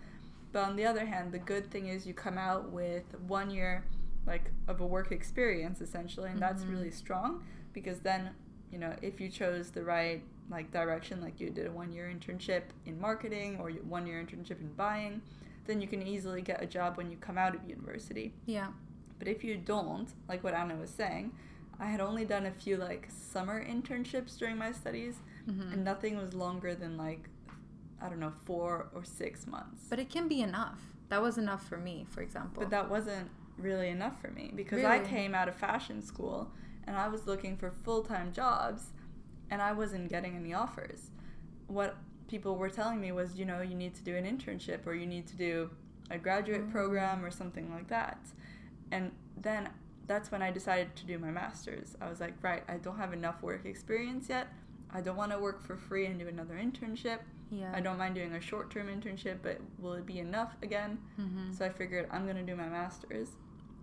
but 0.52 0.62
on 0.64 0.76
the 0.76 0.86
other 0.86 1.04
hand 1.06 1.32
the 1.32 1.38
good 1.38 1.70
thing 1.70 1.88
is 1.88 2.06
you 2.06 2.14
come 2.14 2.38
out 2.38 2.70
with 2.70 3.18
one 3.28 3.50
year 3.50 3.84
like 4.26 4.50
of 4.68 4.80
a 4.80 4.86
work 4.86 5.10
experience 5.12 5.80
essentially 5.82 6.30
and 6.30 6.40
that's 6.40 6.64
Mhm. 6.64 6.70
really 6.70 6.90
strong 6.90 7.44
because 7.74 8.00
then 8.00 8.30
you 8.74 8.80
know 8.80 8.92
if 9.02 9.20
you 9.20 9.28
chose 9.28 9.70
the 9.70 9.82
right 9.84 10.20
like 10.50 10.70
direction 10.72 11.20
like 11.22 11.38
you 11.40 11.48
did 11.48 11.66
a 11.66 11.70
one 11.70 11.92
year 11.92 12.12
internship 12.14 12.62
in 12.86 13.00
marketing 13.00 13.56
or 13.60 13.70
one 13.96 14.04
year 14.06 14.18
internship 14.22 14.58
in 14.60 14.70
buying 14.76 15.22
then 15.66 15.80
you 15.80 15.86
can 15.86 16.02
easily 16.06 16.42
get 16.42 16.60
a 16.60 16.66
job 16.66 16.96
when 16.98 17.08
you 17.10 17.16
come 17.28 17.38
out 17.38 17.54
of 17.54 17.60
university 17.76 18.34
Yeah. 18.44 18.68
but 19.20 19.28
if 19.28 19.44
you 19.44 19.56
don't, 19.56 20.08
like 20.28 20.42
what 20.44 20.52
Anna 20.54 20.74
was 20.76 20.90
saying, 20.90 21.32
I 21.80 21.86
had 21.86 22.00
only 22.08 22.24
done 22.26 22.44
a 22.46 22.50
few 22.50 22.76
like 22.76 23.08
summer 23.32 23.64
internships 23.64 24.36
during 24.40 24.58
my 24.58 24.72
studies, 24.72 25.16
Mhm. 25.48 25.72
and 25.72 25.84
nothing 25.84 26.16
was 26.18 26.34
longer 26.34 26.74
than 26.74 26.96
like, 26.98 27.22
I 28.02 28.08
don't 28.10 28.20
know, 28.20 28.32
four 28.44 28.88
or 28.94 29.02
six 29.04 29.46
months. 29.46 29.86
But 29.88 29.98
it 30.00 30.10
can 30.10 30.28
be 30.28 30.40
enough. 30.42 30.80
That 31.08 31.22
was 31.22 31.38
enough 31.38 31.66
for 31.70 31.78
me, 31.78 32.06
for 32.10 32.20
example. 32.22 32.60
But 32.62 32.70
that 32.70 32.90
wasn't 32.90 33.30
really 33.56 33.88
enough 33.88 34.20
for 34.20 34.30
me 34.38 34.52
because 34.54 34.84
I 34.84 34.98
came 34.98 35.34
out 35.34 35.48
of 35.48 35.54
fashion 35.54 36.02
school 36.02 36.50
and 36.86 36.96
I 36.96 37.08
was 37.08 37.26
looking 37.26 37.56
for 37.56 37.70
full 37.70 38.02
time 38.02 38.32
jobs 38.32 38.88
and 39.50 39.60
I 39.62 39.72
wasn't 39.72 40.08
getting 40.10 40.36
any 40.36 40.52
offers. 40.54 41.10
What 41.66 41.96
people 42.28 42.56
were 42.56 42.70
telling 42.70 43.00
me 43.00 43.12
was, 43.12 43.36
you 43.38 43.44
know, 43.44 43.60
you 43.60 43.74
need 43.74 43.94
to 43.94 44.02
do 44.02 44.16
an 44.16 44.24
internship 44.24 44.86
or 44.86 44.94
you 44.94 45.06
need 45.06 45.26
to 45.28 45.36
do 45.36 45.70
a 46.10 46.18
graduate 46.18 46.66
Mm. 46.68 46.72
program 46.72 47.24
or 47.24 47.30
something 47.30 47.70
like 47.72 47.88
that. 47.88 48.18
And 48.90 49.12
then 49.40 49.68
that's 50.06 50.30
when 50.30 50.42
I 50.42 50.50
decided 50.50 50.94
to 50.96 51.06
do 51.06 51.18
my 51.18 51.30
master's. 51.30 51.96
I 52.00 52.08
was 52.08 52.20
like, 52.20 52.34
right, 52.42 52.62
I 52.68 52.76
don't 52.76 52.98
have 52.98 53.12
enough 53.12 53.42
work 53.42 53.64
experience 53.64 54.28
yet. 54.28 54.48
I 54.92 55.00
don't 55.00 55.16
want 55.16 55.32
to 55.32 55.38
work 55.38 55.62
for 55.62 55.76
free 55.76 56.06
and 56.06 56.18
do 56.18 56.28
another 56.28 56.54
internship. 56.54 57.20
yeah. 57.50 57.72
I 57.74 57.80
don't 57.80 57.98
mind 57.98 58.14
doing 58.14 58.32
a 58.34 58.40
short 58.40 58.70
term 58.70 58.88
internship, 58.88 59.38
but 59.42 59.58
will 59.78 59.94
it 59.94 60.06
be 60.06 60.18
enough 60.18 60.54
again? 60.62 60.98
hmm 61.16 61.52
So 61.52 61.64
I 61.64 61.68
figured 61.70 62.08
I'm 62.10 62.24
going 62.24 62.36
to 62.36 62.42
do 62.42 62.54
my 62.56 62.68
master's 62.68 63.30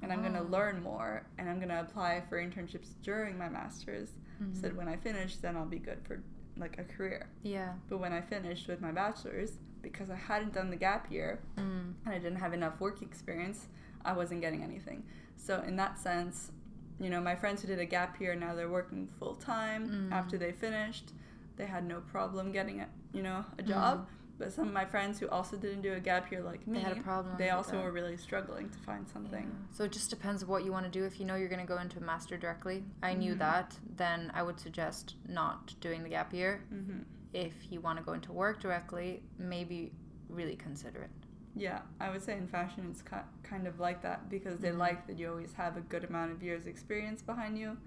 and 0.01 0.11
I'm 0.11 0.21
going 0.21 0.33
to 0.33 0.43
learn 0.43 0.81
more 0.83 1.25
and 1.37 1.49
I'm 1.49 1.57
going 1.57 1.69
to 1.69 1.79
apply 1.81 2.23
for 2.29 2.37
internships 2.41 2.89
during 3.03 3.37
my 3.37 3.49
master's 3.49 4.09
Mm-hmm. 4.41 4.55
so 4.55 4.61
that 4.61 4.75
when 4.75 4.87
I 4.87 4.95
finish, 4.95 5.35
then 5.35 5.55
I'll 5.55 5.67
be 5.67 5.77
good 5.77 5.99
for 6.03 6.23
like 6.57 6.79
a 6.79 6.83
career. 6.83 7.29
Yeah. 7.43 7.73
But 7.87 7.99
when 7.99 8.11
I 8.11 8.21
finished 8.21 8.67
with 8.67 8.81
my 8.81 8.91
bachelor's, 8.91 9.51
because 9.83 10.09
I 10.09 10.15
hadn't 10.15 10.53
done 10.53 10.71
the 10.71 10.75
gap 10.77 11.11
year 11.11 11.41
Mm. 11.57 11.93
and 12.05 12.15
I 12.15 12.17
didn't 12.17 12.39
have 12.39 12.51
enough 12.53 12.79
work 12.79 13.03
experience, 13.03 13.67
I 14.03 14.13
wasn't 14.13 14.41
getting 14.41 14.63
anything. 14.63 15.03
So 15.35 15.61
in 15.61 15.75
that 15.75 15.99
sense, 15.99 16.51
you 16.99 17.09
know, 17.11 17.21
my 17.21 17.35
friends 17.35 17.61
who 17.61 17.67
did 17.67 17.77
a 17.79 17.85
gap 17.85 18.19
year 18.19 18.33
now 18.33 18.55
they're 18.55 18.67
working 18.69 19.07
full 19.19 19.35
time 19.35 19.87
Mm. 19.87 20.11
after 20.11 20.37
they 20.39 20.51
finished. 20.51 21.11
they 21.57 21.67
had 21.67 21.85
no 21.85 21.99
problem 22.01 22.51
getting 22.51 22.79
a 22.81 22.87
you 23.13 23.21
know 23.21 23.45
a 23.59 23.61
job. 23.61 24.07
But 24.37 24.51
some 24.53 24.67
of 24.67 24.73
my 24.73 24.85
friends 24.85 25.19
who 25.19 25.27
also 25.29 25.55
didn't 25.55 25.81
do 25.81 25.93
a 25.93 25.99
gap 25.99 26.31
year 26.31 26.41
like 26.41 26.65
me, 26.67 26.73
Mm-hmm. 26.73 26.73
They 26.73 26.79
had 26.89 26.97
a 26.97 27.01
problem 27.03 27.37
They 27.37 27.49
also 27.51 27.73
that. 27.73 27.83
were 27.83 27.91
really 27.91 28.17
struggling 28.17 28.69
to 28.69 28.79
find 28.79 29.07
something. 29.07 29.43
Yeah. 29.43 29.75
So 29.75 29.83
it 29.83 29.91
just 29.91 30.09
depends 30.09 30.43
what 30.45 30.65
you 30.65 30.71
want 30.71 30.85
to 30.85 30.91
do. 30.91 31.05
If 31.05 31.19
you 31.19 31.25
know 31.25 31.35
you're 31.35 31.49
going 31.49 31.61
to 31.61 31.67
go 31.67 31.77
into 31.79 31.97
a 31.99 32.01
master 32.01 32.37
directly, 32.37 32.83
I 33.03 33.13
knew 33.13 33.35
Mhm. 33.35 33.39
that, 33.39 33.77
then 33.97 34.31
I 34.33 34.41
would 34.43 34.59
suggest 34.59 35.15
not 35.27 35.75
doing 35.79 36.01
the 36.03 36.09
gap 36.09 36.33
year. 36.33 36.63
hmm 36.69 37.01
If 37.33 37.71
you 37.71 37.79
want 37.81 37.97
to 37.99 38.03
go 38.03 38.13
into 38.13 38.31
work 38.33 38.59
directly, 38.59 39.23
maybe 39.37 39.93
really 40.27 40.55
consider 40.55 41.03
it. 41.03 41.11
Yeah, 41.55 41.81
I 41.99 42.09
would 42.09 42.21
say 42.23 42.37
in 42.37 42.47
fashion 42.47 42.87
it's 42.89 43.01
ki- 43.01 43.27
kind 43.43 43.67
of 43.67 43.79
like 43.79 44.01
that 44.01 44.29
because 44.29 44.59
they 44.59 44.69
Mhm. 44.71 44.77
like 44.79 45.05
that 45.07 45.19
you 45.19 45.29
always 45.29 45.53
have 45.53 45.77
a 45.77 45.81
good 45.81 46.03
amount 46.03 46.31
of 46.31 46.41
years 46.41 46.65
experience 46.65 47.21
behind 47.21 47.57
you. 47.59 47.77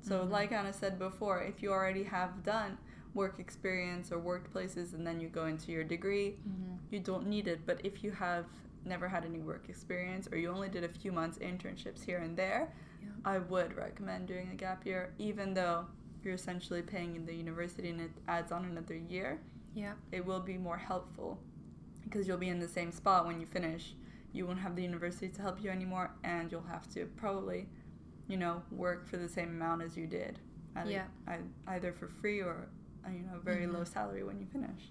So 0.00 0.24
Mhm. 0.26 0.30
like 0.30 0.50
Anna 0.52 0.72
said 0.72 0.98
before, 0.98 1.42
if 1.42 1.62
you 1.62 1.70
already 1.72 2.02
have 2.04 2.42
done 2.42 2.76
work 3.14 3.38
experience 3.38 4.10
or 4.10 4.18
worked 4.18 4.50
places 4.52 4.94
and 4.94 5.06
then 5.06 5.20
you 5.20 5.28
go 5.28 5.46
into 5.46 5.70
your 5.72 5.84
degree, 5.84 6.36
mm-hmm. 6.48 6.74
you 6.90 7.00
don't 7.00 7.26
need 7.26 7.46
it. 7.48 7.60
But 7.66 7.80
if 7.84 8.02
you 8.02 8.10
have 8.12 8.46
never 8.84 9.06
had 9.08 9.24
any 9.24 9.38
work 9.40 9.68
experience 9.68 10.28
or 10.32 10.38
you 10.38 10.50
only 10.50 10.68
did 10.68 10.82
a 10.84 10.88
few 10.88 11.12
months 11.12 11.38
internships 11.38 12.04
here 12.04 12.18
and 12.18 12.36
there, 12.36 12.72
Yeah. 13.02 13.08
I 13.24 13.38
would 13.38 13.76
recommend 13.76 14.28
doing 14.28 14.50
a 14.52 14.54
gap 14.56 14.84
year 14.86 15.12
even 15.18 15.54
though 15.54 15.86
you're 16.24 16.34
essentially 16.34 16.82
paying 16.82 17.16
in 17.16 17.26
the 17.26 17.34
university 17.34 17.90
and 17.90 18.00
it 18.00 18.10
adds 18.28 18.52
on 18.52 18.64
another 18.64 18.96
year 18.96 19.40
Yeah. 19.74 19.94
it 20.12 20.24
will 20.24 20.40
be 20.40 20.56
more 20.56 20.78
helpful 20.78 21.38
because 22.04 22.26
you'll 22.26 22.38
be 22.38 22.48
in 22.48 22.58
the 22.60 22.68
same 22.68 22.92
spot 22.92 23.26
when 23.26 23.40
you 23.40 23.46
finish. 23.46 23.94
You 24.32 24.46
won't 24.46 24.60
have 24.60 24.74
the 24.76 24.82
university 24.82 25.28
to 25.28 25.42
help 25.42 25.62
you 25.62 25.70
anymore, 25.70 26.10
and 26.24 26.50
you'll 26.50 26.62
have 26.62 26.88
to 26.94 27.04
probably, 27.16 27.68
you 28.28 28.36
know, 28.38 28.62
work 28.70 29.06
for 29.06 29.18
the 29.18 29.28
same 29.28 29.48
amount 29.50 29.82
as 29.82 29.94
you 29.96 30.06
did, 30.06 30.38
either, 30.74 30.90
Yeah. 30.90 31.06
ei- 31.28 31.38
either 31.68 31.92
for 31.92 32.08
free 32.08 32.40
or 32.40 32.66
you 33.10 33.20
know 33.22 33.38
very 33.42 33.66
Mhm. 33.66 33.72
low 33.74 33.84
salary 33.84 34.22
when 34.22 34.38
you 34.40 34.46
finish. 34.46 34.90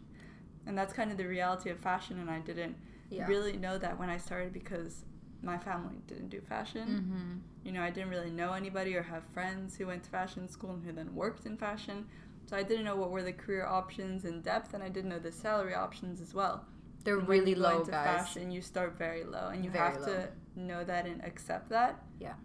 And 0.66 0.78
that's 0.78 0.94
kind 0.94 1.12
of 1.12 1.18
the 1.18 1.26
reality 1.28 1.70
of 1.70 1.80
fashion, 1.80 2.20
and 2.20 2.30
I 2.30 2.40
didn't 2.40 2.76
Yeah. 3.10 3.28
really 3.28 3.58
know 3.58 3.78
that 3.78 3.98
when 4.00 4.10
I 4.10 4.18
started 4.18 4.54
because 4.54 5.06
my 5.42 5.58
family 5.58 6.02
didn't 6.08 6.30
do 6.30 6.40
fashion. 6.42 6.88
Mm-hmm. 6.88 7.66
You 7.66 7.72
know, 7.72 7.82
I 7.82 7.90
didn't 7.90 8.10
really 8.12 8.30
know 8.30 8.54
anybody 8.54 8.96
or 8.96 9.02
have 9.02 9.24
friends 9.24 9.76
who 9.78 9.88
went 9.88 10.04
to 10.04 10.10
fashion 10.12 10.48
school 10.48 10.72
and 10.72 10.84
who 10.86 10.92
then 10.92 11.16
worked 11.16 11.46
in 11.48 11.58
fashion. 11.58 12.08
So 12.46 12.56
I 12.56 12.64
didn't 12.64 12.86
know 12.86 12.96
what 12.96 13.10
were 13.12 13.24
the 13.24 13.34
career 13.34 13.66
options 13.66 14.24
in 14.26 14.42
depth, 14.42 14.74
and 14.76 14.84
I 14.84 14.90
didn't 14.90 15.10
know 15.10 15.20
the 15.20 15.32
salary 15.32 15.74
options 15.74 16.22
as 16.22 16.34
well. 16.34 16.66
They're 17.04 17.18
when 17.18 17.26
really 17.40 17.56
low, 17.56 17.80
into 17.80 17.92
guys. 17.92 18.06
Fashion, 18.06 18.52
you 18.52 18.62
start 18.62 18.98
very 19.00 19.24
low, 19.24 19.48
and 19.50 19.66
you 19.66 19.72
Very 19.72 19.92
have 19.94 20.02
low. 20.02 20.08
to 20.08 20.30
know 20.56 20.84
that 20.84 21.08
and 21.08 21.24
accept 21.24 21.70
that. 21.70 22.04
Yeah. 22.20 22.36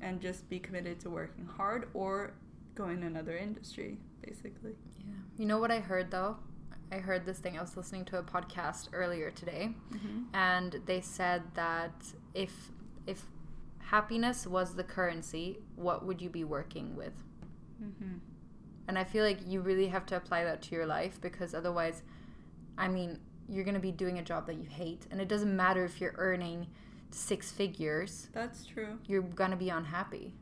And 0.00 0.20
just 0.20 0.48
be 0.48 0.58
committed 0.58 1.00
to 1.00 1.10
working 1.10 1.44
hard 1.44 1.88
or 1.92 2.32
go 2.74 2.88
in 2.88 3.02
another 3.02 3.36
industry, 3.36 3.98
basically. 4.28 4.72
Yeah. 4.98 5.14
You 5.36 5.46
know 5.46 5.58
what 5.58 5.70
I 5.70 5.80
heard 5.80 6.10
though? 6.10 6.36
I 6.90 6.96
heard 6.98 7.26
this 7.26 7.38
thing. 7.38 7.58
I 7.58 7.60
was 7.60 7.76
listening 7.76 8.04
to 8.06 8.18
a 8.18 8.22
podcast 8.22 8.88
earlier 8.92 9.30
today, 9.30 9.70
Mm-hmm. 9.92 10.22
and 10.34 10.80
they 10.86 11.00
said 11.00 11.42
that 11.54 11.92
if 12.34 12.52
if 13.06 13.24
happiness 13.78 14.46
was 14.46 14.74
the 14.74 14.84
currency, 14.84 15.58
what 15.76 16.04
would 16.06 16.20
you 16.20 16.28
be 16.30 16.44
working 16.44 16.94
with? 16.96 17.12
Mm-hmm. 17.82 18.18
And 18.86 18.98
I 18.98 19.04
feel 19.04 19.24
like 19.24 19.38
you 19.46 19.60
really 19.60 19.88
have 19.88 20.06
to 20.06 20.16
apply 20.16 20.44
that 20.44 20.62
to 20.62 20.74
your 20.74 20.86
life 20.86 21.20
because 21.20 21.54
otherwise, 21.54 22.02
I 22.78 22.88
mean, 22.88 23.18
you're 23.48 23.64
going 23.64 23.74
to 23.74 23.80
be 23.80 23.92
doing 23.92 24.18
a 24.18 24.22
job 24.22 24.46
that 24.46 24.56
you 24.56 24.64
hate. 24.68 25.06
And 25.10 25.20
it 25.20 25.28
doesn't 25.28 25.54
matter 25.54 25.84
if 25.84 26.00
you're 26.00 26.14
earning 26.16 26.66
six 27.10 27.50
figures, 27.50 28.28
That's 28.32 28.64
true. 28.66 28.98
you're 29.06 29.22
going 29.22 29.50
to 29.50 29.56
be 29.56 29.68
unhappy. 29.70 30.34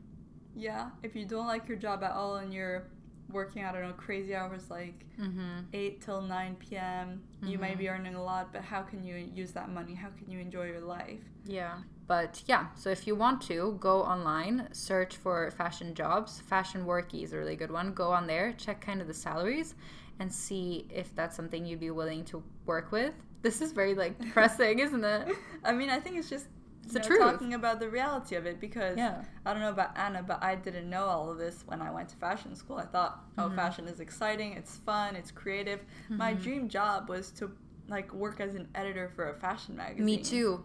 Yeah, 0.55 0.89
if 1.03 1.15
you 1.15 1.25
don't 1.25 1.47
like 1.47 1.67
your 1.67 1.77
job 1.77 2.03
at 2.03 2.11
all 2.11 2.35
and 2.37 2.53
you're 2.53 2.87
working, 3.31 3.63
I 3.65 3.71
don't 3.71 3.81
know, 3.81 3.93
crazy 3.93 4.35
hours 4.35 4.69
like 4.69 5.05
Mm-hmm. 5.19 5.61
8 5.73 6.01
till 6.01 6.21
9 6.21 6.55
p.m., 6.55 7.21
you 7.43 7.57
might 7.57 7.77
be 7.77 7.85
Mhm. 7.85 7.91
earning 7.99 8.15
a 8.15 8.23
lot, 8.23 8.53
but 8.53 8.61
how 8.61 8.81
can 8.83 9.03
you 9.03 9.15
use 9.15 9.51
that 9.53 9.69
money? 9.69 9.93
How 9.95 10.09
can 10.09 10.29
you 10.31 10.39
enjoy 10.39 10.67
your 10.67 10.81
life? 10.81 11.21
Yeah. 11.45 11.79
But 12.07 12.41
yeah, 12.45 12.67
so 12.75 12.89
if 12.89 13.05
you 13.05 13.15
want 13.15 13.41
to, 13.43 13.77
go 13.81 14.01
online, 14.01 14.69
search 14.71 15.17
for 15.17 15.51
fashion 15.51 15.93
jobs. 15.93 16.39
Fashion 16.39 16.85
Workie 16.85 17.23
is 17.23 17.33
a 17.33 17.37
really 17.37 17.55
good 17.57 17.71
one. 17.71 17.93
Go 17.93 18.11
on 18.11 18.27
there, 18.27 18.53
check 18.53 18.79
kind 18.79 19.01
of 19.01 19.07
the 19.07 19.13
salaries, 19.13 19.75
and 20.19 20.31
see 20.31 20.87
if 20.89 21.13
that's 21.15 21.35
something 21.35 21.65
you'd 21.65 21.79
be 21.81 21.91
willing 21.91 22.23
to 22.25 22.41
work 22.65 22.91
with. 22.91 23.13
This 23.41 23.61
is 23.61 23.71
very 23.73 23.93
like 23.93 24.17
depressing, 24.21 24.79
isn't 24.79 25.03
it? 25.03 25.27
I 25.65 25.73
mean, 25.73 25.89
I 25.89 25.99
think 25.99 26.17
it's 26.17 26.29
just 26.29 26.47
It's 26.87 26.93
the 26.93 26.99
truth. 27.01 27.19
talking 27.19 27.53
about 27.53 27.79
the 27.79 27.89
reality 27.89 28.35
of 28.35 28.45
it 28.45 28.59
because 28.59 28.97
Yeah. 28.97 29.23
I 29.45 29.53
don't 29.53 29.61
know 29.61 29.69
about 29.71 29.97
Anna, 29.97 30.23
but 30.23 30.41
I 30.41 30.55
didn't 30.55 30.89
know 30.89 31.05
all 31.05 31.29
of 31.29 31.37
this 31.37 31.63
when 31.67 31.81
I 31.81 31.91
went 31.91 32.09
to 32.09 32.15
fashion 32.15 32.55
school. 32.55 32.77
I 32.77 32.85
thought, 32.85 33.23
oh, 33.37 33.49
Mhm. 33.49 33.55
fashion 33.55 33.87
is 33.87 33.99
exciting, 33.99 34.53
it's 34.53 34.77
fun, 34.77 35.15
it's 35.15 35.31
creative. 35.31 35.81
My 36.09 36.33
Mhm. 36.33 36.41
dream 36.41 36.69
job 36.69 37.09
was 37.09 37.31
to 37.31 37.51
like 37.89 38.13
work 38.13 38.39
as 38.39 38.55
an 38.55 38.67
editor 38.75 39.09
for 39.09 39.29
a 39.29 39.33
fashion 39.33 39.75
magazine. 39.75 40.05
Me 40.05 40.17
too. 40.21 40.63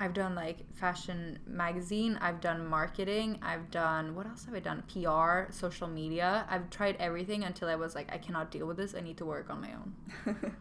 I've 0.00 0.12
done 0.14 0.34
like 0.34 0.72
fashion 0.74 1.40
magazine, 1.46 2.16
I've 2.20 2.40
done 2.40 2.64
marketing, 2.66 3.38
I've 3.42 3.70
done 3.70 4.14
what 4.14 4.26
else 4.26 4.44
have 4.44 4.54
I 4.54 4.60
done? 4.60 4.82
PR, 4.86 5.50
social 5.52 5.88
media. 5.88 6.46
I've 6.48 6.70
tried 6.70 6.96
everything 7.00 7.42
until 7.44 7.68
I 7.68 7.74
was 7.74 7.94
like, 7.94 8.10
I 8.12 8.18
cannot 8.18 8.50
deal 8.50 8.66
with 8.66 8.76
this. 8.76 8.94
I 8.94 9.00
need 9.00 9.16
to 9.18 9.24
work 9.26 9.50
on 9.50 9.60
my 9.60 9.72
own. 9.74 9.94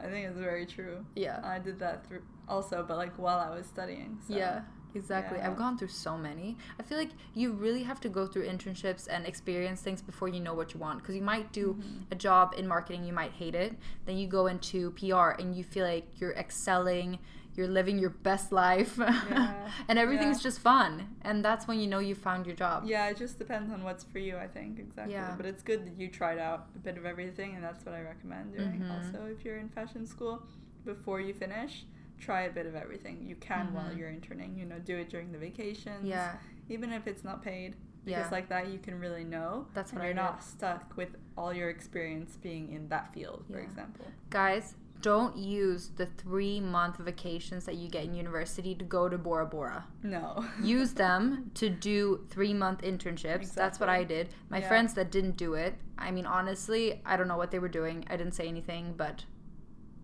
I 0.00 0.04
think 0.06 0.26
it's 0.28 0.38
very 0.38 0.64
true. 0.64 1.04
Yeah. 1.16 1.40
I 1.44 1.58
did 1.58 1.78
that 1.80 2.06
through 2.06 2.22
also, 2.48 2.84
but 2.86 2.96
like 2.96 3.14
while 3.18 3.38
I 3.38 3.50
was 3.54 3.66
studying. 3.66 4.18
So. 4.26 4.34
Yeah, 4.36 4.62
exactly. 4.94 5.38
Yeah. 5.38 5.48
I've 5.50 5.56
gone 5.56 5.76
through 5.78 5.88
so 5.88 6.16
many. 6.16 6.56
I 6.78 6.82
feel 6.82 6.98
like 6.98 7.10
you 7.34 7.52
really 7.52 7.82
have 7.84 8.00
to 8.00 8.08
go 8.08 8.26
through 8.26 8.46
internships 8.48 9.06
and 9.10 9.26
experience 9.26 9.80
things 9.80 10.00
before 10.02 10.28
you 10.28 10.40
know 10.40 10.54
what 10.54 10.74
you 10.74 10.80
want. 10.80 10.98
Because 11.00 11.14
you 11.14 11.22
might 11.22 11.52
do 11.52 11.74
Mhm. 11.74 12.04
a 12.10 12.14
job 12.14 12.54
in 12.56 12.66
marketing, 12.66 13.04
you 13.04 13.12
might 13.12 13.32
hate 13.32 13.54
it. 13.54 13.76
Then 14.06 14.16
you 14.16 14.26
go 14.26 14.46
into 14.46 14.90
PR 14.92 15.30
and 15.38 15.54
you 15.54 15.64
feel 15.64 15.84
like 15.86 16.06
you're 16.20 16.32
excelling, 16.34 17.18
you're 17.54 17.68
living 17.68 17.98
your 17.98 18.10
best 18.10 18.52
life, 18.52 18.96
Yeah. 18.98 19.68
and 19.88 19.98
everything's 19.98 20.38
Yeah. 20.38 20.42
just 20.48 20.60
fun. 20.60 21.16
And 21.22 21.44
that's 21.44 21.66
when 21.66 21.80
you 21.80 21.88
know 21.88 21.98
you 21.98 22.14
found 22.14 22.46
your 22.46 22.54
job. 22.54 22.84
Yeah, 22.86 23.08
it 23.08 23.16
just 23.16 23.36
depends 23.38 23.72
on 23.72 23.82
what's 23.82 24.04
for 24.04 24.20
you, 24.20 24.36
I 24.36 24.46
think, 24.46 24.78
exactly. 24.78 25.14
Yeah. 25.14 25.34
But 25.36 25.44
it's 25.44 25.62
good 25.62 25.84
that 25.86 25.94
you 26.00 26.08
tried 26.08 26.38
out 26.38 26.68
a 26.76 26.78
bit 26.78 26.96
of 26.96 27.04
everything, 27.04 27.56
and 27.56 27.62
that's 27.64 27.84
what 27.84 27.94
I 27.96 28.02
recommend 28.02 28.52
doing. 28.56 28.80
Mhm. 28.80 28.94
Also, 28.96 29.26
if 29.26 29.44
you're 29.44 29.56
in 29.58 29.68
fashion 29.70 30.06
school, 30.06 30.42
before 30.84 31.20
you 31.20 31.34
finish, 31.34 31.84
try 32.18 32.42
a 32.42 32.50
bit 32.50 32.66
of 32.66 32.74
everything. 32.74 33.24
You 33.26 33.36
can 33.36 33.72
while 33.72 33.86
Mhm. 33.90 33.96
you're 33.98 34.08
interning, 34.10 34.56
you 34.58 34.64
know, 34.66 34.78
do 34.78 34.96
it 34.96 35.08
during 35.08 35.32
the 35.32 35.38
vacations. 35.38 36.04
Yeah. 36.04 36.36
Even 36.68 36.92
if 36.92 37.06
it's 37.06 37.24
not 37.24 37.42
paid. 37.42 37.76
Because 38.04 38.26
Yeah. 38.26 38.28
like 38.30 38.48
that, 38.48 38.68
you 38.68 38.78
can 38.78 38.98
really 38.98 39.24
know. 39.24 39.66
That's 39.74 39.92
and 39.92 40.00
I 40.00 40.06
you're 40.06 40.14
did. 40.14 40.20
not 40.22 40.42
stuck 40.42 40.96
with 40.96 41.16
all 41.36 41.52
your 41.52 41.68
experience 41.68 42.36
being 42.36 42.72
in 42.72 42.88
that 42.88 43.12
field, 43.12 43.44
for 43.50 43.58
example. 43.58 44.06
Guys, 44.30 44.74
don't 45.02 45.36
use 45.36 45.90
the 45.90 46.06
three 46.06 46.58
month 46.58 46.96
vacations 46.96 47.66
that 47.66 47.74
you 47.76 47.88
get 47.88 48.04
in 48.04 48.14
university 48.14 48.74
to 48.74 48.84
go 48.84 49.08
to 49.08 49.18
Bora 49.18 49.46
Bora. 49.46 49.86
No. 50.02 50.44
use 50.62 50.94
them 50.94 51.50
to 51.54 51.68
do 51.68 52.26
three 52.30 52.54
month 52.54 52.80
internships. 52.82 53.52
That's 53.54 53.78
what 53.78 53.88
I 53.88 54.04
did. 54.04 54.28
My 54.48 54.58
Yeah. 54.58 54.68
friends 54.68 54.94
that 54.94 55.10
didn't 55.12 55.36
do 55.36 55.54
it, 55.54 55.74
I 55.98 56.10
mean, 56.10 56.26
honestly, 56.26 57.00
I 57.04 57.16
don't 57.16 57.28
know 57.28 57.36
what 57.36 57.50
they 57.50 57.58
were 57.58 57.68
doing. 57.68 58.04
I 58.08 58.16
didn't 58.16 58.34
say 58.34 58.48
anything, 58.48 58.94
but 58.96 59.24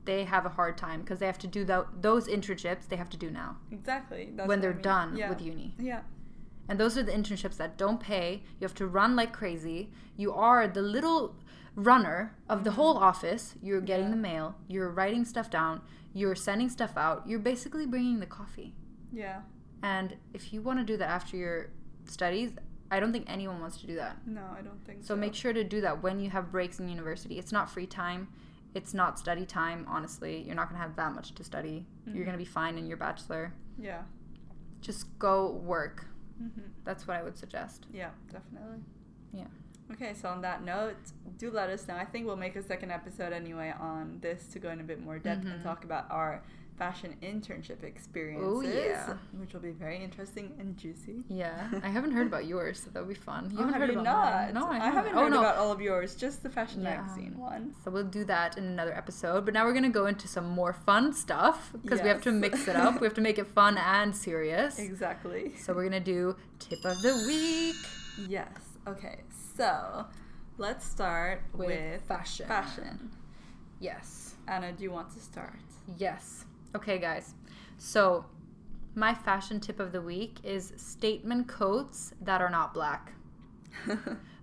they 0.05 0.25
have 0.25 0.45
a 0.47 0.51
hard 0.51 0.77
time 0.77 1.01
because 1.01 1.19
they 1.19 1.27
have 1.27 1.39
to 1.39 1.47
do 1.47 1.65
tho- 1.65 1.87
those 2.01 2.27
internships 2.29 2.89
they 2.89 2.97
have 2.97 3.09
to 3.11 3.17
do 3.17 3.31
now 3.31 3.57
exactly. 3.73 4.31
That's 4.35 4.49
when 4.49 4.61
they're 4.61 4.73
mean. 4.73 4.83
done 4.83 5.17
yeah. 5.17 5.29
with 5.31 5.41
uni. 5.41 5.75
Yeah. 5.79 6.01
And 6.69 6.81
those 6.81 6.97
are 6.97 7.03
the 7.03 7.13
internships 7.13 7.57
that 7.59 7.77
don't 7.77 8.01
pay. 8.01 8.43
You 8.59 8.65
have 8.65 8.75
to 8.77 8.87
run 8.87 9.17
like 9.17 9.33
crazy. 9.35 9.91
You 10.17 10.33
are 10.33 10.67
the 10.67 10.81
little 10.83 11.37
runner 11.77 12.35
of 12.49 12.65
the 12.65 12.71
whole 12.73 12.97
office. 12.97 13.55
You're 13.63 13.81
getting 13.81 14.07
Mm-hmm. 14.07 14.25
Yeah. 14.25 14.29
the 14.31 14.35
mail, 14.37 14.55
you're 14.69 14.91
writing 14.91 15.25
stuff 15.25 15.51
down, 15.51 15.83
you're 16.15 16.35
sending 16.35 16.69
stuff 16.71 16.97
out, 16.97 17.27
you're 17.27 17.39
basically 17.41 17.87
bringing 17.87 18.21
the 18.21 18.27
coffee. 18.27 18.75
Yeah. 19.13 19.41
And 19.83 20.17
if 20.33 20.53
you 20.53 20.63
want 20.63 20.79
to 20.79 20.85
do 20.85 20.97
that 20.97 21.09
after 21.09 21.37
your 21.37 21.69
studies, 22.07 22.53
I 22.91 23.01
don't 23.01 23.13
think 23.13 23.27
anyone 23.29 23.61
wants 23.61 23.79
to 23.81 23.87
do 23.87 23.97
that. 23.97 24.17
No, 24.27 24.43
I 24.59 24.63
don't 24.63 24.83
think 24.87 25.03
so. 25.03 25.09
So 25.09 25.17
make 25.17 25.35
sure 25.35 25.53
to 25.53 25.65
do 25.65 25.81
that 25.83 26.03
when 26.03 26.21
you 26.21 26.31
have 26.31 26.51
breaks 26.53 26.79
in 26.79 26.89
university. 26.89 27.39
It's 27.39 27.53
not 27.53 27.69
free 27.71 27.87
time. 27.87 28.29
It's 28.75 28.93
not 28.93 29.19
study 29.19 29.47
time, 29.47 29.87
honestly. 29.89 30.43
You're 30.43 30.57
not 30.57 30.69
going 30.69 30.81
to 30.81 30.87
have 30.87 30.97
that 30.97 31.15
much 31.15 31.35
to 31.37 31.45
study. 31.45 31.87
You're 32.07 32.15
Mhm. 32.17 32.27
going 32.27 32.33
to 32.33 32.39
be 32.39 32.45
fine 32.45 32.77
in 32.77 32.87
your 32.87 32.97
bachelor. 32.97 33.53
Yeah. 33.79 34.03
Just 34.81 35.17
go 35.19 35.53
work. 35.53 36.07
hmm 36.39 36.49
That's 36.83 37.07
what 37.07 37.17
I 37.17 37.23
would 37.23 37.37
suggest. 37.39 37.87
Yeah, 37.93 38.11
definitely. 38.31 38.83
Yeah. 39.33 39.47
Okay, 39.93 40.13
so 40.15 40.29
on 40.29 40.41
that 40.43 40.65
note, 40.65 40.97
do 41.39 41.51
let 41.51 41.71
us 41.71 41.87
know. 41.87 41.95
I 41.97 42.05
think 42.05 42.27
we'll 42.27 42.37
make 42.37 42.57
a 42.57 42.63
second 42.63 42.91
episode 42.91 43.33
anyway 43.33 43.73
on 43.79 44.19
this 44.21 44.49
to 44.49 44.59
go 44.59 44.71
in 44.71 44.81
a 44.81 44.85
bit 44.85 45.01
more 45.01 45.19
depth 45.19 45.45
and 45.47 45.61
Mhm. 45.61 45.63
talk 45.63 45.85
about 45.85 46.11
our 46.11 46.43
fashion 46.77 47.15
internship 47.23 47.83
experiences, 47.85 48.75
yeah. 48.75 49.15
which 49.39 49.53
will 49.53 49.61
be 49.61 49.71
very 49.71 50.03
interesting 50.03 50.53
and 50.59 50.77
juicy. 50.77 51.25
Yeah. 51.29 51.69
I 51.83 51.89
haven't 51.89 52.13
heard 52.13 52.27
about 52.27 52.47
yours, 52.47 52.81
so 52.85 52.91
that'll 52.93 53.09
be 53.09 53.15
fun. 53.15 53.51
You 53.51 53.59
Oh, 53.59 53.65
haven't 53.65 53.73
have 53.75 53.81
heard 53.83 53.91
you 53.95 54.01
about 54.01 54.05
not? 54.05 54.33
mine. 54.33 54.55
No, 54.55 54.67
I 54.67 54.71
I 54.71 54.75
haven't. 54.79 54.95
haven't 54.95 55.15
oh, 55.17 55.21
heard 55.23 55.31
no. 55.33 55.41
about 55.41 55.57
all 55.57 55.71
of 55.73 55.81
yours, 55.81 56.15
just 56.15 56.43
the 56.43 56.51
fashion 56.51 56.83
Yeah. 56.83 57.01
magazine 57.01 57.39
one. 57.39 57.75
So 57.85 57.91
we'll 57.91 58.05
do 58.05 58.25
that 58.25 58.59
in 58.59 58.65
another 58.65 58.95
episode. 58.97 59.45
But 59.45 59.55
now 59.55 59.65
we're 59.65 59.73
going 59.73 59.85
to 59.85 59.89
go 60.01 60.07
into 60.07 60.27
some 60.27 60.49
more 60.49 60.73
fun 60.73 61.13
stuff 61.13 61.73
because 61.83 62.03
we 62.03 62.09
have 62.09 62.23
to 62.23 62.33
mix 62.33 62.67
it 62.69 62.77
up. 62.77 63.01
we 63.01 63.07
have 63.07 63.15
to 63.15 63.21
make 63.21 63.39
it 63.39 63.47
fun 63.47 63.79
and 63.79 64.15
serious. 64.15 64.79
Exactly. 64.79 65.53
So 65.57 65.75
we're 65.75 65.89
going 65.89 66.05
to 66.05 66.13
do 66.13 66.37
tip 66.59 66.85
of 66.85 67.01
the 67.03 67.15
week. 67.27 67.77
Yes. 68.29 68.49
Okay. 68.87 69.19
So 69.57 70.07
Let's 70.57 70.87
start 70.87 71.43
With 71.53 71.67
with, 71.69 72.03
fashion. 72.03 72.47
Fashion. 72.47 73.11
Yes. 73.81 74.35
Anna, 74.47 74.71
do 74.73 74.85
you 74.85 74.93
want 74.93 75.11
to 75.11 75.19
start? 75.21 75.59
Yes. 75.99 76.45
Okay, 76.75 76.99
guys. 76.99 77.35
So, 77.79 78.27
my 78.95 79.15
fashion 79.15 79.61
tip 79.61 79.81
of 79.81 79.93
the 79.93 80.01
week 80.01 80.39
is 80.45 80.73
statement 80.77 81.49
coats 81.49 82.13
that 82.21 82.41
are 82.41 82.51
not 82.51 82.75
black. 82.75 83.13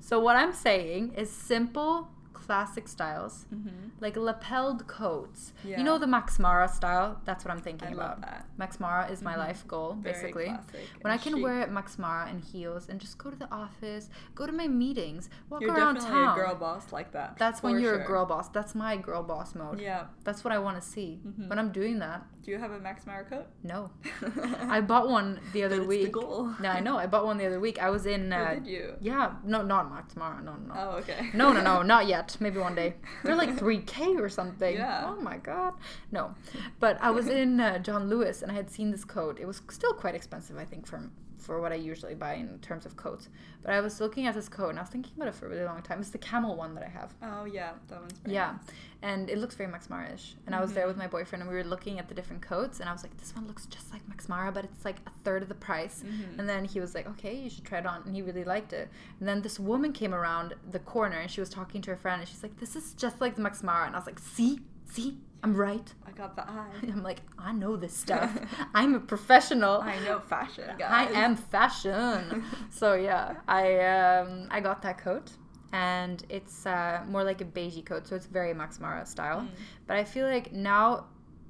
So, 0.03 0.19
what 0.19 0.35
I'm 0.35 0.51
saying 0.51 1.13
is 1.13 1.29
simple, 1.31 2.09
classic 2.45 2.87
styles, 2.87 3.45
mm-hmm. 3.53 3.89
like 3.99 4.15
lapelled 4.17 4.87
coats. 4.87 5.53
Yeah. 5.63 5.77
You 5.77 5.83
know 5.83 5.97
the 5.97 6.07
Max 6.07 6.39
Mara 6.39 6.67
style? 6.67 7.19
That's 7.25 7.45
what 7.45 7.51
I'm 7.53 7.61
thinking 7.61 7.89
I 7.89 7.91
about. 7.91 8.09
love 8.09 8.21
that. 8.21 8.45
Max 8.57 8.79
Mara 8.79 9.07
is 9.13 9.21
my 9.21 9.35
Mhm. 9.35 9.37
life 9.45 9.67
goal, 9.67 9.93
Very 9.99 10.13
basically. 10.13 10.45
classic 10.45 10.87
When 11.01 11.13
I 11.13 11.17
can 11.17 11.33
chic. 11.35 11.43
wear 11.43 11.67
Max 11.67 11.97
Mara 11.99 12.25
and 12.29 12.39
heels 12.41 12.89
and 12.89 12.99
just 12.99 13.17
go 13.17 13.29
to 13.29 13.35
the 13.35 13.49
office, 13.51 14.09
go 14.35 14.45
to 14.47 14.51
my 14.61 14.67
meetings, 14.67 15.29
walk 15.49 15.61
around 15.61 15.67
town. 15.67 15.75
You're 15.77 15.85
around 15.85 15.95
definitely 15.95 16.25
town. 16.25 16.37
a 16.39 16.41
girl 16.41 16.55
boss 16.55 16.91
like 16.91 17.11
that. 17.13 17.37
That's 17.37 17.61
when 17.63 17.79
you're 17.79 17.95
sure. 17.95 18.03
a 18.03 18.07
girl 18.07 18.25
boss. 18.25 18.49
That's 18.49 18.73
my 18.75 18.97
girl 18.97 19.23
boss 19.23 19.53
mode. 19.55 19.79
Yeah. 19.79 20.05
That's 20.23 20.43
what 20.43 20.51
I 20.51 20.59
want 20.59 20.75
to 20.81 20.85
see. 20.95 21.21
Mhm. 21.25 21.47
When 21.49 21.59
I'm 21.59 21.71
doing 21.71 21.99
that, 21.99 22.23
Do 22.43 22.49
you 22.51 22.57
have 22.57 22.71
a 22.71 22.79
Max 22.79 23.05
Mara 23.05 23.23
coat? 23.23 23.45
no. 23.63 23.91
I 24.67 24.81
bought 24.81 25.07
one 25.09 25.39
the 25.53 25.63
other 25.63 25.83
week. 25.83 26.05
the 26.05 26.09
goal. 26.09 26.49
No, 26.59 26.69
I 26.69 26.79
know. 26.79 26.97
I 26.97 27.05
bought 27.05 27.25
one 27.25 27.37
the 27.37 27.45
other 27.45 27.59
week. 27.59 27.77
I 27.79 27.89
was 27.91 28.05
in. 28.07 28.33
Oh, 28.33 28.37
Uh, 28.37 28.53
did 28.55 28.65
you? 28.67 28.93
yeah, 28.99 29.33
no, 29.43 29.61
not 29.61 29.91
Max 29.91 30.15
Mara. 30.15 30.41
No, 30.41 30.53
no, 30.55 30.73
no. 30.73 30.73
Oh, 30.75 30.89
okay. 30.97 31.29
No, 31.35 31.53
no, 31.53 31.61
no, 31.61 31.81
not 31.83 32.07
yet. 32.07 32.35
Maybe 32.39 32.59
one 32.59 32.73
day. 32.75 32.95
They're 33.23 33.35
like 33.35 33.55
3K 33.55 34.19
or 34.19 34.27
something. 34.29 34.73
Yeah. 34.75 35.03
Oh 35.05 35.21
my 35.21 35.37
god. 35.37 35.73
No. 36.11 36.33
But 36.79 36.97
I 37.01 37.11
was 37.11 37.27
in 37.27 37.59
uh, 37.59 37.77
John 37.79 38.09
Lewis 38.09 38.41
and 38.41 38.51
I 38.51 38.55
had 38.55 38.69
seen 38.71 38.89
this 38.91 39.05
coat. 39.05 39.37
It 39.39 39.45
was 39.45 39.61
still 39.69 39.93
quite 39.93 40.15
expensive, 40.15 40.57
I 40.57 40.65
think, 40.65 40.87
for 40.87 40.97
for 41.41 41.59
what 41.59 41.71
I 41.71 41.75
usually 41.75 42.15
buy 42.15 42.33
in 42.35 42.59
terms 42.59 42.85
of 42.85 42.95
coats. 42.95 43.29
But 43.63 43.73
I 43.73 43.81
was 43.81 43.99
looking 43.99 44.27
at 44.27 44.33
this 44.35 44.47
coat 44.49 44.69
and 44.69 44.79
I 44.79 44.83
was 44.83 44.89
thinking 44.89 45.13
about 45.15 45.27
it 45.27 45.35
for 45.35 45.45
a 45.47 45.49
really 45.49 45.63
long 45.65 45.81
time. 45.81 45.99
It's 45.99 46.09
the 46.09 46.17
camel 46.17 46.55
one 46.55 46.73
that 46.75 46.83
I 46.83 46.89
have. 46.89 47.13
Oh, 47.21 47.45
yeah. 47.45 47.73
That 47.89 47.99
one's 48.01 48.13
very 48.19 48.35
Yeah, 48.35 48.51
nice. 48.53 48.75
and 49.01 49.29
it 49.29 49.37
looks 49.37 49.55
very 49.55 49.69
Max 49.69 49.89
Mara-ish. 49.89 50.35
And 50.45 50.55
I 50.55 50.61
was 50.61 50.73
there 50.73 50.87
with 50.87 50.97
my 50.97 51.07
boyfriend, 51.07 51.41
and 51.43 51.49
we 51.51 51.57
were 51.57 51.63
looking 51.63 51.99
at 51.99 52.07
the 52.07 52.15
different 52.15 52.41
coats, 52.41 52.79
and 52.79 52.87
I 52.89 52.91
was 52.93 53.03
like, 53.03 53.15
"This 53.17 53.35
one 53.35 53.47
looks 53.47 53.65
just 53.67 53.91
like 53.93 54.07
Max 54.07 54.27
Mara, 54.29 54.51
but 54.51 54.63
it's 54.65 54.85
like 54.85 54.97
a 55.07 55.11
third 55.23 55.41
of 55.43 55.49
the 55.49 55.55
price." 55.55 56.03
Mhm. 56.05 56.39
And 56.39 56.47
then 56.49 56.65
he 56.65 56.79
was 56.79 56.93
like, 56.95 57.07
"Okay, 57.07 57.35
you 57.35 57.49
should 57.49 57.65
try 57.65 57.79
it 57.79 57.85
on," 57.85 58.03
and 58.05 58.15
he 58.15 58.21
really 58.21 58.43
liked 58.43 58.73
it. 58.73 58.89
And 59.19 59.27
then 59.27 59.41
this 59.41 59.59
woman 59.59 59.93
came 59.93 60.13
around 60.13 60.53
the 60.71 60.79
corner, 60.79 61.17
and 61.17 61.29
she 61.29 61.39
was 61.41 61.49
talking 61.49 61.81
to 61.83 61.91
her 61.91 61.97
friend, 61.97 62.21
and 62.21 62.27
she's 62.29 62.43
like, 62.43 62.57
"This 62.59 62.75
is 62.75 62.93
just 62.93 63.21
like 63.21 63.35
the 63.35 63.41
Max 63.41 63.61
Mara," 63.63 63.85
and 63.87 63.95
I 63.95 63.99
was 63.99 64.07
like, 64.07 64.19
"See, 64.19 64.59
see, 64.91 65.17
I'm 65.43 65.55
right." 65.55 65.93
I 66.07 66.11
got 66.11 66.35
the 66.35 66.43
eye. 66.49 66.69
I'm 66.83 67.03
like, 67.03 67.21
"I 67.39 67.51
know 67.51 67.75
this 67.75 67.95
stuff. 68.05 68.31
I'm 68.75 68.93
a 68.95 68.99
professional." 68.99 69.81
I 69.81 69.97
know 70.05 70.19
fashion, 70.19 70.69
guys. 70.79 71.09
I 71.15 71.19
am 71.23 71.35
fashion. 71.35 72.43
so 72.69 72.93
yeah, 72.95 73.35
I 73.47 73.63
um, 73.79 74.47
I 74.51 74.59
got 74.59 74.81
that 74.83 74.97
coat, 74.97 75.31
and 75.73 76.23
it's 76.29 76.65
uh, 76.65 77.01
more 77.07 77.23
like 77.23 77.41
a 77.41 77.45
beigey 77.45 77.85
coat, 77.85 78.07
so 78.07 78.15
it's 78.15 78.25
very 78.27 78.53
Max 78.53 78.79
Mara 78.79 79.05
style. 79.05 79.41
Mm. 79.41 79.49
But 79.87 79.97
I 79.97 80.03
feel 80.03 80.27
like 80.27 80.51
now 80.53 81.05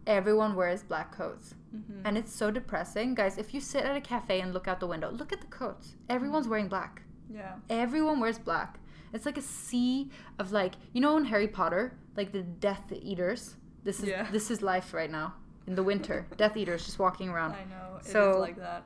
everyone 0.07 0.55
wears 0.55 0.81
black 0.83 1.15
coats, 1.15 1.53
Mhm. 1.75 2.01
and 2.05 2.17
it's 2.17 2.33
so 2.33 2.49
depressing, 2.51 3.13
guys. 3.15 3.37
If 3.37 3.53
you 3.53 3.61
sit 3.61 3.83
at 3.85 3.95
a 3.95 4.01
cafe 4.01 4.41
and 4.41 4.53
look 4.53 4.67
out 4.67 4.79
the 4.79 4.87
window, 4.87 5.09
look 5.11 5.31
at 5.31 5.41
the 5.41 5.47
coats. 5.47 5.95
Everyone's 6.09 6.47
wearing 6.47 6.67
black. 6.67 7.03
Yeah. 7.29 7.53
Everyone 7.69 8.19
wears 8.19 8.39
black. 8.39 8.79
It's 9.13 9.25
like 9.25 9.37
a 9.37 9.41
sea 9.41 10.09
of 10.39 10.51
like 10.51 10.73
you 10.93 11.01
know 11.01 11.17
in 11.17 11.25
Harry 11.25 11.47
Potter, 11.47 11.97
like 12.15 12.31
the 12.31 12.41
Death 12.43 12.91
Eaters. 12.91 13.55
This 13.83 13.99
is 14.01 14.09
Yeah. 14.09 14.29
this 14.31 14.51
is 14.51 14.61
life 14.61 14.93
right 14.93 15.09
now 15.11 15.33
in 15.67 15.75
the 15.75 15.83
winter. 15.83 16.27
Death 16.37 16.55
Eaters 16.57 16.85
just 16.85 16.99
walking 16.99 17.29
around. 17.29 17.53
I 17.53 17.63
know. 17.65 17.97
It 17.97 18.05
So- 18.05 18.39
like 18.39 18.57
that. 18.57 18.85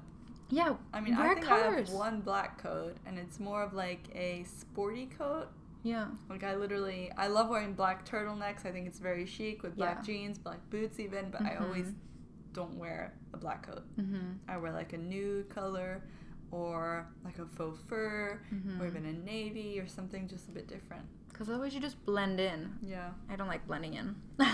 Yeah, 0.49 0.75
I 0.93 1.01
mean, 1.01 1.15
I 1.15 1.33
think 1.33 1.45
colors. 1.45 1.89
I 1.89 1.91
have 1.91 1.99
one 1.99 2.21
black 2.21 2.61
coat, 2.61 2.97
and 3.07 3.17
it's 3.17 3.39
more 3.39 3.63
of 3.63 3.73
like 3.73 4.07
a 4.13 4.43
sporty 4.43 5.07
coat. 5.07 5.47
Yeah. 5.81 6.05
Like 6.29 6.43
I 6.43 6.55
literally, 6.55 7.11
I 7.17 7.27
love 7.27 7.49
wearing 7.49 7.73
black 7.73 8.07
turtlenecks. 8.07 8.63
I 8.63 8.71
think 8.71 8.85
it's 8.85 8.99
very 8.99 9.25
chic 9.25 9.63
with 9.63 9.75
black 9.75 9.97
Yeah. 9.99 10.03
jeans, 10.03 10.37
black 10.37 10.59
boots, 10.69 10.99
even. 10.99 11.31
But 11.31 11.41
I 11.41 11.55
Mhm. 11.55 11.61
always 11.63 11.93
don't 12.53 12.75
wear 12.77 13.13
a 13.33 13.37
black 13.37 13.65
coat. 13.65 13.83
Mm-hmm. 13.97 14.33
I 14.47 14.57
wear 14.57 14.71
like 14.71 14.93
a 14.93 14.97
nude 14.99 15.49
color, 15.49 16.03
or 16.51 17.07
like 17.23 17.39
a 17.39 17.45
faux 17.47 17.81
fur, 17.81 18.39
Mhm. 18.53 18.79
or 18.79 18.85
even 18.85 19.05
a 19.05 19.13
navy 19.13 19.79
or 19.79 19.87
something 19.87 20.27
just 20.27 20.47
a 20.47 20.51
bit 20.51 20.67
different. 20.67 21.05
Because 21.35 21.49
otherwise 21.49 21.75
you 21.75 21.81
just 21.81 22.03
blend 22.05 22.39
in. 22.39 22.71
Yeah. 22.81 23.09
I 23.29 23.35
don't 23.35 23.49
like 23.49 23.67
blending 23.67 23.95
in. 23.95 24.15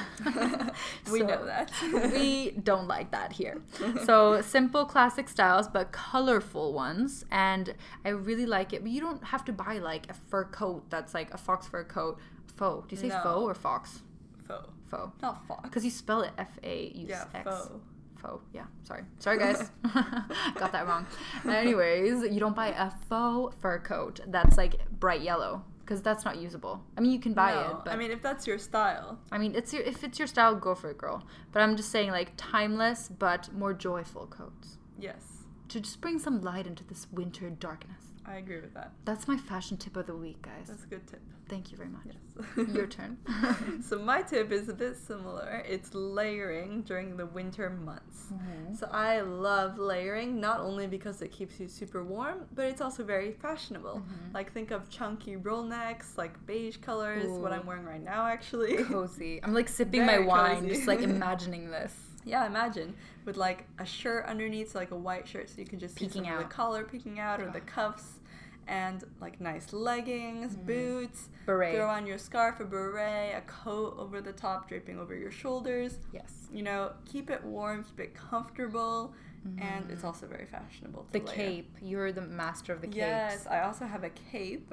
We 1.11 1.19
So, 1.19 1.25
know 1.27 1.45
that. 1.45 1.71
we 2.11 2.51
don't 2.63 2.87
like 2.87 3.11
that 3.11 3.31
here. 3.33 3.61
So 4.05 4.41
simple 4.41 4.85
classic 4.85 5.29
styles, 5.29 5.67
but 5.67 5.91
colorful 5.91 6.73
ones. 6.73 7.23
And 7.29 7.75
I 8.03 8.09
really 8.09 8.47
like 8.47 8.73
it. 8.73 8.81
But 8.81 8.89
you 8.91 8.99
don't 8.99 9.23
have 9.25 9.45
to 9.45 9.53
buy 9.53 9.77
like 9.77 10.09
a 10.09 10.15
fur 10.15 10.45
coat 10.45 10.89
that's 10.89 11.13
like 11.13 11.31
a 11.35 11.37
fox 11.37 11.67
fur 11.67 11.83
coat. 11.83 12.17
Faux. 12.57 12.87
Do 12.87 12.95
you 12.95 12.99
say 13.01 13.09
No. 13.09 13.21
faux 13.21 13.43
or 13.51 13.53
fox? 13.53 13.99
faux, 14.47 14.67
Faux. 14.89 15.11
not 15.21 15.45
fox. 15.47 15.61
Because 15.69 15.85
you 15.85 15.91
spell 15.91 16.21
it 16.23 16.31
F 16.39 16.57
A 16.63 16.91
U 16.95 17.05
yeah, 17.07 17.25
faux. 17.43 17.69
Faux. 18.17 18.43
Yeah. 18.53 18.65
Sorry. 18.85 19.03
Sorry, 19.19 19.37
guys. 19.37 19.69
Got 20.55 20.71
that 20.71 20.87
wrong. 20.87 21.05
Anyways, 21.47 22.23
you 22.33 22.39
don't 22.39 22.55
buy 22.55 22.69
a 22.69 22.89
faux 23.07 23.55
fur 23.61 23.77
coat 23.77 24.19
that's 24.27 24.57
like 24.57 24.77
bright 24.99 25.21
yellow 25.21 25.63
because 25.91 26.01
that's 26.01 26.23
not 26.23 26.37
usable. 26.37 26.81
I 26.97 27.01
mean, 27.01 27.11
you 27.11 27.19
can 27.19 27.33
buy 27.33 27.51
No, 27.53 27.59
it, 27.59 27.75
but 27.83 27.93
I 27.93 27.97
mean, 27.97 28.11
if 28.11 28.21
that's 28.21 28.47
your 28.47 28.57
style, 28.57 29.19
I 29.29 29.37
mean, 29.37 29.55
it's 29.55 29.73
your 29.73 29.83
if 29.83 30.05
it's 30.05 30.17
your 30.17 30.27
style, 30.27 30.55
go 30.55 30.73
for 30.73 30.89
it, 30.89 30.97
girl. 30.97 31.21
But 31.51 31.61
I'm 31.61 31.75
just 31.75 31.89
saying, 31.91 32.11
like 32.11 32.31
timeless 32.37 33.09
but 33.09 33.53
more 33.53 33.73
joyful 33.73 34.25
coats 34.27 34.77
yes, 34.97 35.43
to 35.67 35.81
just 35.81 35.99
bring 35.99 36.17
some 36.17 36.39
light 36.41 36.65
into 36.65 36.85
this 36.85 37.07
winter 37.11 37.49
darkness. 37.49 38.10
I 38.25 38.35
agree 38.35 38.61
with 38.61 38.73
that. 38.75 38.91
That's 39.05 39.27
my 39.27 39.37
fashion 39.37 39.77
tip 39.77 39.95
of 39.97 40.05
the 40.07 40.15
week, 40.15 40.41
guys. 40.41 40.67
That's 40.67 40.83
a 40.83 40.87
good 40.87 41.05
tip. 41.07 41.21
Thank 41.49 41.71
you 41.71 41.77
very 41.77 41.89
much. 41.89 42.05
Yes. 42.05 42.67
Your 42.75 42.87
turn. 42.87 43.17
so 43.83 43.99
my 43.99 44.21
tip 44.21 44.51
is 44.51 44.69
a 44.69 44.73
bit 44.73 44.95
similar. 44.95 45.63
It's 45.67 45.93
layering 45.93 46.83
during 46.83 47.17
the 47.17 47.25
winter 47.25 47.69
months. 47.69 48.27
Mhm. 48.33 48.77
So 48.79 48.87
I 48.91 49.19
love 49.21 49.77
layering 49.77 50.39
not 50.39 50.61
only 50.61 50.87
because 50.87 51.21
it 51.21 51.31
keeps 51.31 51.59
you 51.59 51.67
super 51.67 52.03
warm, 52.03 52.45
but 52.55 52.65
it's 52.65 52.79
also 52.79 53.03
very 53.03 53.33
fashionable. 53.33 54.01
Mhm. 54.05 54.33
Like 54.33 54.53
think 54.53 54.71
of 54.71 54.89
chunky 54.89 55.35
roll 55.35 55.63
necks, 55.63 56.17
like 56.17 56.45
beige 56.45 56.77
colors, 56.77 57.27
what 57.27 57.51
I'm 57.51 57.65
wearing 57.65 57.85
right 57.85 58.01
now 58.03 58.27
actually. 58.27 58.77
Cozy. 58.85 59.43
I'm 59.43 59.53
like 59.53 59.67
sipping 59.67 60.05
Very 60.05 60.19
my 60.21 60.25
wine, 60.25 60.61
cozy. 60.61 60.69
just 60.75 60.87
like 60.87 61.01
imagining 61.01 61.69
this. 61.69 61.93
Yeah, 62.25 62.45
imagine 62.45 62.95
with 63.25 63.37
like 63.37 63.67
a 63.79 63.85
shirt 63.85 64.25
underneath, 64.25 64.71
so 64.71 64.79
like 64.79 64.91
a 64.91 64.95
white 64.95 65.27
shirt, 65.27 65.49
so 65.49 65.59
you 65.59 65.65
can 65.65 65.79
just 65.79 65.95
Peeking 65.95 66.23
see 66.23 66.27
some 66.27 66.37
of 66.37 66.41
out. 66.43 66.49
the 66.49 66.55
collar 66.55 66.83
peeking 66.83 67.19
out 67.19 67.41
or 67.41 67.49
the 67.49 67.61
cuffs, 67.61 68.19
and 68.67 69.03
like 69.19 69.41
nice 69.41 69.73
leggings, 69.73 70.55
Mhm. 70.55 70.65
boots. 70.65 71.29
Beret. 71.45 71.75
Throw 71.75 71.87
on 71.89 72.05
your 72.05 72.17
scarf, 72.17 72.59
a 72.59 72.65
beret, 72.65 73.35
a 73.35 73.41
coat 73.41 73.95
over 73.97 74.21
the 74.21 74.33
top, 74.33 74.67
draping 74.69 74.99
over 74.99 75.15
your 75.15 75.31
shoulders. 75.31 75.97
Yes. 76.13 76.47
You 76.51 76.63
know, 76.63 76.93
keep 77.05 77.29
it 77.29 77.43
warm, 77.43 77.83
keep 77.83 77.99
it 77.99 78.13
comfortable, 78.13 79.13
and 79.57 79.89
it's 79.89 80.03
Mhm. 80.03 80.05
also 80.05 80.27
very 80.27 80.45
fashionable. 80.45 81.07
The 81.11 81.19
layer. 81.19 81.27
cape. 81.35 81.75
You're 81.81 82.11
the 82.11 82.21
master 82.21 82.71
of 82.73 82.81
the 82.81 82.87
capes. 82.87 82.97
Yes, 82.97 83.47
I 83.47 83.61
also 83.61 83.85
have 83.85 84.03
a 84.03 84.11
cape. 84.11 84.71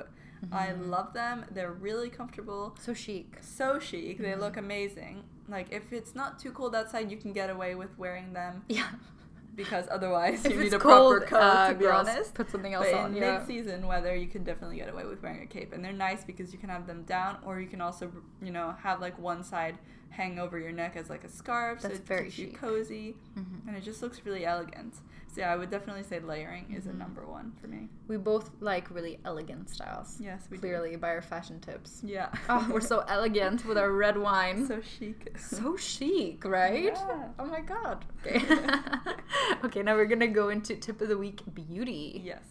I 0.52 0.68
Mhm. 0.68 0.88
love 0.88 1.14
them. 1.14 1.46
They're 1.50 1.72
really 1.72 2.10
comfortable. 2.10 2.76
So 2.78 2.92
chic. 2.94 3.38
So 3.40 3.78
chic. 3.80 4.18
They 4.18 4.32
Mhm. 4.32 4.40
look 4.40 4.56
amazing. 4.58 5.24
Like 5.48 5.72
if 5.72 5.92
it's 5.92 6.14
not 6.14 6.38
too 6.38 6.52
cold 6.52 6.74
outside, 6.74 7.10
you 7.10 7.16
can 7.16 7.32
get 7.32 7.50
away 7.50 7.74
with 7.74 7.96
wearing 7.98 8.32
them 8.32 8.62
Yeah. 8.68 8.88
because 9.56 9.86
otherwise 9.90 10.44
if 10.44 10.52
you 10.52 10.62
need 10.64 10.74
a 10.74 10.78
cold, 10.78 11.26
proper 11.26 11.26
coat 11.26 11.40
uh, 11.40 11.68
to 11.70 11.74
be 11.74 11.86
honest. 11.86 12.34
put 12.34 12.50
something 12.50 12.74
else 12.74 12.86
But 12.90 12.94
on. 13.00 13.10
in 13.16 13.22
Yeah. 13.22 13.38
mid-season 13.38 13.86
weather, 13.86 14.14
you 14.14 14.26
can 14.28 14.44
definitely 14.44 14.76
get 14.76 14.88
away 14.88 15.04
with 15.04 15.22
wearing 15.22 15.42
a 15.42 15.46
cape, 15.46 15.72
and 15.72 15.84
they're 15.84 15.92
nice 15.92 16.22
because 16.24 16.52
you 16.52 16.58
can 16.58 16.68
have 16.68 16.86
them 16.86 17.02
down, 17.04 17.38
or 17.44 17.60
you 17.60 17.66
can 17.66 17.80
also, 17.80 18.12
you 18.42 18.50
know, 18.52 18.74
have 18.82 19.00
like 19.00 19.18
one 19.18 19.42
side 19.42 19.78
hang 20.10 20.38
over 20.38 20.58
your 20.58 20.72
neck 20.72 20.96
as 20.96 21.10
like 21.10 21.24
a 21.24 21.28
scarf, 21.28 21.80
so 21.80 21.88
That's 21.88 22.00
it 22.00 22.06
very 22.06 22.24
keeps 22.24 22.38
you 22.38 22.46
chic. 22.46 22.58
cozy, 22.60 23.16
Mhm. 23.36 23.66
and 23.68 23.76
it 23.76 23.82
just 23.82 24.02
looks 24.02 24.24
really 24.24 24.44
elegant. 24.44 24.94
So 25.32 25.42
yeah, 25.42 25.52
I 25.52 25.56
would 25.56 25.70
definitely 25.70 26.02
say 26.02 26.20
layering 26.20 26.74
is 26.76 26.86
a 26.86 26.90
Mhm. 26.90 26.98
number 26.98 27.24
one 27.26 27.52
for 27.60 27.66
me. 27.68 27.88
We 28.08 28.16
both 28.16 28.50
like 28.60 28.90
really 28.90 29.20
elegant 29.24 29.68
styles. 29.70 30.18
Yes, 30.20 30.48
we 30.50 30.56
do. 30.56 30.62
Clearly 30.62 30.96
by 30.96 31.10
our 31.10 31.22
fashion 31.22 31.60
tips. 31.60 32.00
Yeah. 32.02 32.30
Oh, 32.48 32.66
we're 32.72 32.80
so 32.80 33.00
elegant 33.08 33.64
with 33.66 33.76
our 33.78 33.92
red 33.92 34.16
wine. 34.18 34.66
so 34.66 34.80
chic. 34.80 35.38
So 35.38 35.76
chic, 35.76 36.44
right? 36.44 36.84
Yeah. 36.84 37.28
Oh 37.38 37.46
my 37.46 37.60
god. 37.60 38.04
Okay. 38.26 38.42
okay, 39.64 39.82
now 39.82 39.94
we're 39.94 40.06
gonna 40.06 40.26
go 40.26 40.48
into 40.48 40.74
tip 40.76 41.00
of 41.00 41.08
the 41.08 41.18
week 41.18 41.42
beauty. 41.54 42.22
yes. 42.24 42.44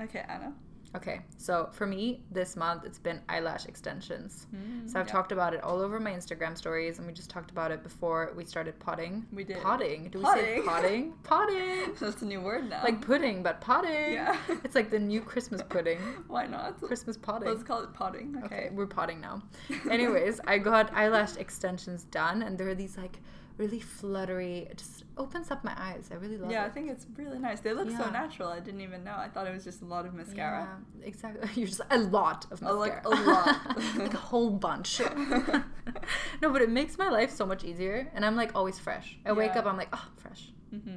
Okay, 0.00 0.24
Anna. 0.28 0.52
Okay, 0.96 1.20
so 1.36 1.68
for 1.72 1.86
me 1.86 2.22
this 2.30 2.56
month 2.56 2.84
it's 2.86 2.98
been 2.98 3.20
eyelash 3.28 3.66
extensions. 3.66 4.46
Mm, 4.54 4.88
So 4.90 4.98
I've 4.98 5.06
yeah. 5.06 5.12
talked 5.12 5.32
about 5.32 5.52
it 5.52 5.62
all 5.62 5.80
over 5.82 6.00
my 6.00 6.10
Instagram 6.12 6.56
stories, 6.56 6.98
and 6.98 7.06
we 7.06 7.12
just 7.12 7.28
talked 7.28 7.50
about 7.50 7.70
it 7.70 7.82
before 7.82 8.32
we 8.34 8.44
started 8.44 8.78
potting. 8.80 9.26
We 9.32 9.44
did. 9.44 9.60
Potting? 9.62 10.08
Do 10.10 10.18
we 10.20 10.24
say 10.24 10.62
Potting. 10.64 10.64
potting? 10.64 11.12
Potting. 11.24 11.94
That's 12.00 12.22
a 12.22 12.24
new 12.24 12.40
word 12.40 12.70
now. 12.70 12.82
Like 12.82 13.02
pudding, 13.02 13.42
but 13.42 13.60
potting. 13.60 14.12
Yeah. 14.14 14.36
It's 14.64 14.74
like 14.74 14.90
the 14.90 14.98
new 14.98 15.20
Christmas 15.20 15.62
pudding. 15.68 15.98
Why 16.26 16.46
not? 16.46 16.80
Christmas 16.80 17.16
potting. 17.18 17.48
Let's 17.48 17.62
call 17.62 17.82
it 17.82 17.92
potting. 17.92 18.34
Okay. 18.44 18.46
Okay, 18.58 18.70
we're 18.72 18.86
potting 18.86 19.20
now. 19.20 19.42
Anyways, 19.90 20.40
I 20.46 20.56
got 20.58 20.92
eyelash 20.94 21.36
extensions 21.36 22.04
done, 22.04 22.42
and 22.42 22.56
there 22.58 22.68
are 22.68 22.74
these 22.74 22.96
like 22.96 23.20
really 23.58 23.80
fluttery. 23.80 24.68
It 24.70 24.78
just 24.78 25.04
opens 25.16 25.50
up 25.50 25.64
my 25.64 25.74
eyes. 25.76 26.08
I 26.10 26.14
really 26.14 26.38
love 26.38 26.50
yeah, 26.50 26.64
I 26.64 26.70
think 26.70 26.90
it's 26.90 27.06
really 27.16 27.38
nice. 27.38 27.60
They 27.60 27.72
look 27.74 27.90
so 27.90 28.08
natural. 28.10 28.48
I 28.48 28.60
didn't 28.60 28.80
even 28.80 29.04
know. 29.04 29.16
I 29.16 29.28
thought 29.28 29.46
it 29.46 29.52
was 29.52 29.64
just 29.64 29.82
a 29.82 29.84
lot 29.84 30.06
of 30.06 30.14
mascara. 30.14 30.68
Yeah, 31.00 31.06
exactly. 31.06 31.48
You're 31.54 31.66
just 31.68 31.80
a 31.90 31.98
lot 31.98 32.46
of 32.50 32.62
mascara. 32.62 32.78
like, 32.78 33.04
a 33.04 33.08
lot. 33.08 33.76
like 33.96 34.14
a 34.14 34.18
whole 34.18 34.50
bunch. 34.50 35.00
no, 36.42 36.50
but 36.52 36.62
it 36.62 36.70
makes 36.70 36.96
my 36.96 37.08
life 37.08 37.30
so 37.30 37.44
much 37.44 37.64
easier, 37.64 38.10
and 38.14 38.24
I'm 38.24 38.36
like 38.36 38.52
always 38.54 38.78
fresh. 38.78 39.18
I 39.26 39.32
wake 39.32 39.56
up, 39.56 39.66
I'm 39.66 39.76
like, 39.76 39.88
oh, 39.92 40.06
fresh. 40.16 40.50
hmm 40.70 40.96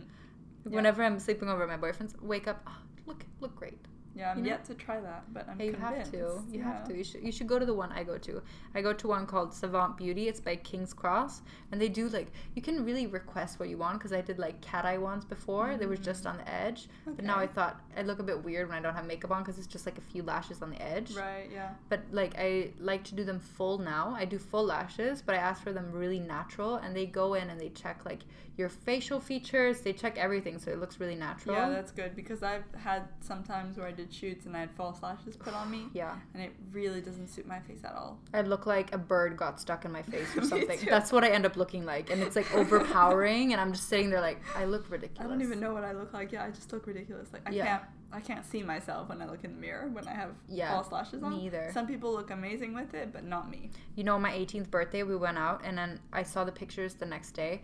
Yeah. 0.69 0.75
Whenever 0.75 1.03
I'm 1.03 1.19
sleeping 1.19 1.49
over 1.49 1.63
at 1.63 1.69
my 1.69 1.77
boyfriend's, 1.77 2.15
wake 2.21 2.47
up, 2.47 2.61
oh, 2.67 2.77
look, 3.05 3.25
look 3.39 3.55
great. 3.55 3.79
Yeah, 4.21 4.31
I'm 4.31 4.37
You 4.37 4.43
know? 4.43 4.49
yet 4.49 4.65
to 4.65 4.75
try 4.75 4.99
that, 5.01 5.23
but 5.33 5.49
I'm 5.49 5.59
Yeah, 5.59 5.65
you 5.65 5.73
convinced. 5.73 6.11
have 6.15 6.45
to. 6.45 6.53
You 6.53 6.61
have 6.61 6.87
to. 6.87 6.95
You 6.95 7.03
should. 7.03 7.23
You 7.23 7.31
should 7.31 7.47
go 7.47 7.57
to 7.57 7.65
the 7.65 7.73
one 7.73 7.91
I 7.91 8.03
go 8.03 8.19
to. 8.19 8.41
I 8.75 8.81
go 8.83 8.93
to 8.93 9.07
one 9.07 9.25
called 9.25 9.51
Savant 9.51 9.97
Beauty. 9.97 10.27
It's 10.27 10.39
by 10.39 10.57
King's 10.57 10.93
Cross, 10.93 11.41
and 11.71 11.81
they 11.81 11.89
do 11.89 12.07
like 12.07 12.31
you 12.53 12.61
can 12.61 12.85
really 12.85 13.07
request 13.07 13.59
what 13.59 13.67
you 13.67 13.77
want 13.79 13.97
because 13.97 14.13
I 14.13 14.21
did 14.21 14.37
like 14.37 14.61
cat 14.61 14.85
eye 14.85 14.99
ones 14.99 15.25
before. 15.25 15.75
They 15.75 15.87
were 15.87 15.97
just 15.97 16.27
on 16.27 16.37
the 16.37 16.47
edge, 16.47 16.87
but 17.05 17.23
now 17.25 17.37
I 17.39 17.47
Mm. 17.47 17.53
Thought 17.53 17.81
I 17.97 18.03
look 18.03 18.19
a 18.19 18.23
bit 18.23 18.43
weird 18.43 18.69
when 18.69 18.77
I 18.77 18.81
don't 18.81 18.93
have 18.93 19.07
makeup 19.07 19.31
on 19.31 19.41
because 19.41 19.57
it's 19.57 19.67
just 19.75 19.87
like 19.87 19.97
a 19.97 20.01
few 20.11 20.21
lashes 20.21 20.61
on 20.61 20.69
the 20.69 20.81
edge. 20.81 21.09
Right, 21.15 21.49
yeah. 21.51 21.71
But 21.89 22.01
like 22.11 22.33
I 22.37 22.69
like 22.79 23.03
to 23.05 23.15
do 23.15 23.23
them 23.23 23.39
full 23.39 23.79
now. 23.79 24.13
I 24.15 24.25
do 24.25 24.37
full 24.37 24.65
lashes, 24.65 25.23
but 25.23 25.33
I 25.33 25.39
ask 25.39 25.63
for 25.63 25.73
them 25.73 25.91
really 25.91 26.19
natural, 26.19 26.75
and 26.75 26.95
they 26.95 27.07
go 27.07 27.33
in 27.33 27.49
and 27.49 27.59
they 27.59 27.69
check 27.69 28.05
like 28.05 28.21
your 28.57 28.69
facial 28.69 29.19
features. 29.19 29.81
They 29.81 29.93
check 29.93 30.17
everything, 30.17 30.59
so 30.59 30.71
it 30.71 30.79
looks 30.79 30.99
really 30.99 31.15
natural. 31.15 31.55
Yeah, 31.55 31.69
that's 31.69 31.91
good 31.91 32.15
because 32.15 32.43
I've 32.43 32.63
had 32.77 33.03
some 33.21 33.43
times 33.43 33.77
where 33.77 33.87
I 33.87 33.91
did 33.91 34.13
shoots 34.13 34.45
and 34.45 34.55
I 34.55 34.59
had 34.59 34.71
false 34.71 35.01
lashes 35.01 35.35
put 35.37 35.53
on 35.53 35.71
me, 35.71 35.85
yeah. 35.93 36.15
and 36.33 36.43
it 36.43 36.51
really 36.71 37.01
doesn't 37.01 37.27
suit 37.29 37.47
my 37.47 37.59
face 37.59 37.79
at 37.83 37.93
all. 37.95 38.19
I 38.33 38.41
look 38.41 38.65
like 38.65 38.93
a 38.93 38.97
bird 38.97 39.37
got 39.37 39.59
stuck 39.59 39.85
in 39.85 39.91
my 39.91 40.01
face 40.01 40.35
or 40.37 40.41
Me 40.41 40.47
something. 40.47 40.79
That's 40.89 41.11
what 41.11 41.23
I 41.23 41.29
end 41.29 41.45
up 41.45 41.55
looking 41.57 41.85
like, 41.85 42.09
and 42.09 42.21
it's 42.21 42.35
like 42.35 42.53
overpowering, 42.55 43.53
and 43.53 43.61
I'm 43.61 43.71
just 43.73 43.87
sitting 43.89 44.09
there 44.09 44.21
like 44.21 44.39
I 44.55 44.65
look 44.65 44.89
ridiculous. 44.89 45.25
I 45.25 45.29
don't 45.29 45.41
even 45.41 45.59
know 45.59 45.73
what 45.73 45.83
I 45.83 45.93
look 45.93 46.13
like. 46.13 46.31
Yeah, 46.31 46.43
I 46.43 46.49
just 46.51 46.71
look 46.73 46.87
ridiculous. 46.87 47.29
Like 47.33 47.47
I 47.47 47.51
Yeah. 47.51 47.65
can't, 47.65 47.83
I 48.13 48.19
can't 48.19 48.45
see 48.45 48.61
myself 48.61 49.07
when 49.07 49.21
I 49.21 49.25
look 49.25 49.45
in 49.45 49.53
the 49.55 49.59
mirror 49.61 49.87
when 49.89 50.05
I 50.07 50.11
have 50.13 50.31
Yeah, 50.49 50.73
false 50.73 50.91
lashes 50.91 51.23
on. 51.23 51.31
me 51.31 51.45
either. 51.45 51.69
Some 51.73 51.87
people 51.87 52.11
look 52.11 52.29
amazing 52.29 52.73
with 52.73 52.93
it, 52.93 53.13
but 53.13 53.23
not 53.23 53.49
me. 53.49 53.69
You 53.95 54.03
know, 54.03 54.15
on 54.15 54.21
my 54.21 54.31
18th 54.33 54.69
birthday, 54.69 55.03
we 55.03 55.15
went 55.15 55.37
out, 55.37 55.61
and 55.63 55.77
then 55.77 55.99
I 56.11 56.23
saw 56.23 56.43
the 56.43 56.51
pictures 56.51 56.95
the 56.95 57.05
next 57.05 57.31
day. 57.31 57.61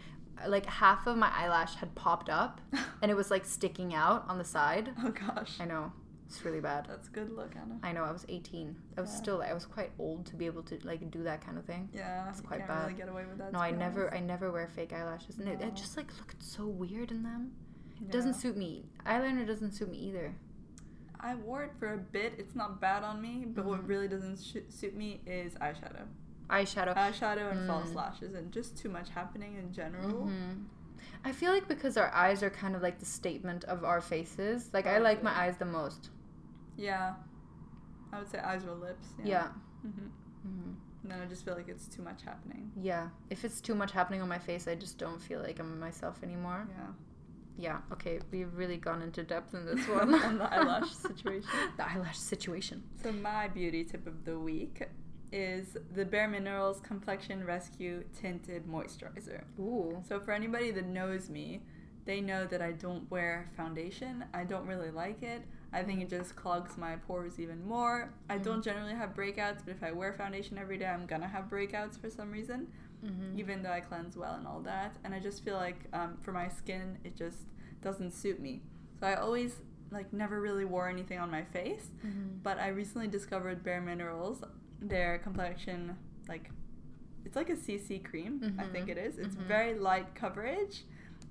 Like 0.47 0.65
half 0.65 1.07
of 1.07 1.17
my 1.17 1.31
eyelash 1.33 1.75
had 1.75 1.95
popped 1.95 2.29
up, 2.29 2.61
and 3.01 3.09
it 3.09 3.15
was 3.15 3.31
like 3.31 3.45
sticking 3.45 3.93
out 3.95 4.25
on 4.27 4.37
the 4.37 4.43
side. 4.43 4.91
Oh 5.03 5.11
gosh, 5.11 5.57
I 5.59 5.65
know, 5.65 5.91
it's 6.27 6.43
really 6.45 6.59
bad. 6.59 6.85
that's 6.87 7.07
a 7.07 7.11
good 7.11 7.31
look, 7.31 7.55
Anna. 7.55 7.79
I 7.83 7.91
know. 7.91 8.03
I 8.03 8.11
was 8.11 8.25
18. 8.29 8.75
I 8.97 9.01
was 9.01 9.09
Yeah. 9.11 9.15
still. 9.17 9.41
I 9.41 9.53
was 9.53 9.65
quite 9.65 9.91
old 9.97 10.25
to 10.27 10.35
be 10.35 10.45
able 10.45 10.63
to 10.63 10.77
like 10.83 11.09
do 11.09 11.23
that 11.23 11.41
kind 11.45 11.57
of 11.57 11.65
thing. 11.65 11.89
Yeah, 11.93 12.29
It's 12.29 12.41
quite 12.41 12.57
can't 12.59 12.69
bad. 12.69 12.81
really 12.83 12.93
get 12.97 13.09
away 13.09 13.25
with 13.25 13.37
that. 13.39 13.51
No, 13.53 13.59
I 13.59 13.71
never. 13.71 14.07
honest. 14.09 14.21
I 14.23 14.25
never 14.25 14.51
wear 14.51 14.67
fake 14.67 14.93
eyelashes, 14.93 15.37
and 15.39 15.47
it, 15.47 15.59
No. 15.59 15.67
it 15.67 15.75
just 15.75 15.97
like 15.97 16.07
looked 16.19 16.43
so 16.43 16.65
weird 16.67 17.11
in 17.11 17.23
them. 17.23 17.53
It 17.99 18.03
Yeah. 18.07 18.11
doesn't 18.11 18.35
suit 18.35 18.55
me. 18.57 18.85
Eyeliner 19.05 19.47
doesn't 19.47 19.71
suit 19.71 19.89
me 19.89 19.97
either. 19.97 20.35
I 21.19 21.33
wore 21.33 21.63
it 21.63 21.71
for 21.79 21.93
a 21.93 21.97
bit. 21.97 22.33
It's 22.37 22.53
not 22.53 22.79
bad 22.79 23.03
on 23.03 23.19
me, 23.21 23.43
but 23.47 23.65
what 23.65 23.81
Mhm. 23.81 23.87
really 23.87 24.07
doesn't 24.07 24.39
sh- 24.39 24.57
suit 24.69 24.95
me 24.95 25.21
is 25.25 25.55
eyeshadow. 25.55 26.05
Eyeshadow. 26.49 26.95
Eyeshadow 26.95 27.51
and 27.51 27.67
false 27.67 27.89
Mm. 27.91 27.95
lashes, 27.95 28.33
and 28.33 28.51
just 28.51 28.77
too 28.77 28.89
much 28.89 29.09
happening 29.09 29.55
in 29.57 29.71
general. 29.73 30.25
hmm 30.27 30.53
I 31.23 31.31
feel 31.31 31.51
like 31.51 31.67
because 31.67 31.97
our 31.97 32.13
eyes 32.13 32.41
are 32.43 32.49
kind 32.49 32.75
of 32.75 32.81
like 32.81 32.99
the 32.99 33.05
statement 33.05 33.63
of 33.65 33.83
our 33.83 34.01
faces. 34.01 34.69
Like 34.73 34.85
I 34.87 34.99
like 34.99 35.23
my 35.23 35.31
eyes 35.31 35.57
the 35.57 35.65
most. 35.65 36.09
Yeah, 36.77 37.15
I 38.13 38.19
would 38.19 38.29
say 38.29 38.37
eyes 38.39 38.63
or 38.65 38.73
lips. 38.75 39.07
Yeah. 39.19 39.25
Yeah. 39.27 39.47
hmm 39.81 39.89
hmm 40.43 40.71
And 41.03 41.11
then 41.11 41.21
I 41.21 41.25
just 41.25 41.43
feel 41.43 41.55
like 41.55 41.67
it's 41.69 41.87
too 41.87 42.01
much 42.01 42.21
happening. 42.23 42.71
Yeah. 42.81 43.09
If 43.29 43.43
it's 43.45 43.59
too 43.61 43.75
much 43.75 43.91
happening 43.91 44.21
on 44.21 44.29
my 44.29 44.37
face, 44.39 44.67
I 44.67 44.75
just 44.75 44.97
don't 44.97 45.21
feel 45.21 45.41
like 45.41 45.59
I'm 45.59 45.79
myself 45.79 46.21
anymore. 46.23 46.67
Yeah. 46.69 46.87
Yeah. 47.57 47.79
Okay. 47.93 48.19
We've 48.31 48.53
really 48.55 48.77
gone 48.77 49.01
into 49.01 49.23
depth 49.23 49.53
in 49.55 49.65
this 49.65 49.85
one. 49.97 50.13
On 50.13 50.37
the 50.37 50.53
eyelash 50.53 50.91
situation. 50.91 51.49
the 51.77 51.89
eyelash 51.91 52.17
situation. 52.19 52.83
So 53.03 53.11
my 53.11 53.47
beauty 53.47 53.83
tip 53.83 54.05
of 54.07 54.23
the 54.23 54.37
week 54.39 54.83
is 55.31 55.77
the 55.93 56.05
Bare 56.05 56.27
Minerals 56.27 56.79
Complexion 56.79 57.43
Rescue 57.45 58.03
Tinted 58.19 58.65
Moisturizer. 58.65 59.43
Ooh. 59.59 60.01
So 60.07 60.19
for 60.19 60.31
anybody 60.31 60.71
that 60.71 60.85
knows 60.85 61.29
me, 61.29 61.61
they 62.05 62.21
know 62.21 62.45
that 62.45 62.61
I 62.61 62.71
don't 62.71 63.09
wear 63.11 63.49
foundation. 63.57 64.23
I 64.33 64.45
don't 64.45 64.65
really 64.65 64.91
like 64.91 65.21
it. 65.23 65.41
I 65.73 65.83
think 65.83 66.01
it 66.01 66.09
just 66.09 66.35
clogs 66.37 66.77
my 66.77 66.95
pores 66.95 67.39
even 67.39 67.65
more. 67.67 68.13
I 68.29 68.37
don't 68.37 68.63
generally 68.63 68.93
have 68.93 69.13
breakouts, 69.13 69.59
but 69.65 69.71
if 69.75 69.83
I 69.83 69.91
wear 69.91 70.13
foundation 70.13 70.57
every 70.57 70.77
day, 70.77 70.85
I'm 70.85 71.05
gonna 71.05 71.27
have 71.27 71.45
breakouts 71.45 71.99
for 71.99 72.09
some 72.09 72.31
reason, 72.31 72.67
Mm-hmm. 73.05 73.37
even 73.37 73.61
though 73.61 73.71
I 73.71 73.79
cleanse 73.81 74.17
well 74.17 74.33
and 74.33 74.47
all 74.47 74.59
that. 74.61 74.95
And 75.03 75.13
I 75.13 75.19
just 75.19 75.45
feel 75.45 75.53
like 75.55 75.81
um, 75.93 76.17
for 76.19 76.31
my 76.31 76.47
skin, 76.47 76.97
it 77.03 77.15
just 77.15 77.37
doesn't 77.83 78.11
suit 78.11 78.39
me. 78.39 78.61
So 78.99 79.05
I 79.05 79.13
always 79.15 79.57
like 79.91 80.11
never 80.11 80.41
really 80.41 80.65
wore 80.65 80.89
anything 80.89 81.19
on 81.19 81.29
my 81.29 81.43
face. 81.43 81.91
Mm-hmm. 82.03 82.37
But 82.41 82.57
I 82.57 82.69
recently 82.69 83.07
discovered 83.07 83.63
Bare 83.63 83.81
Minerals, 83.81 84.41
their 84.81 85.17
complexion, 85.19 85.97
like, 86.27 86.49
it's 87.25 87.35
like 87.35 87.49
a 87.49 87.55
CC 87.55 87.99
cream, 88.03 88.55
I 88.57 88.63
Mhm. 88.63 88.71
think 88.71 88.89
it 88.89 88.97
is. 88.97 89.17
It's 89.17 89.35
Mhm. 89.35 89.47
very 89.47 89.73
light 89.77 90.15
coverage, 90.15 90.83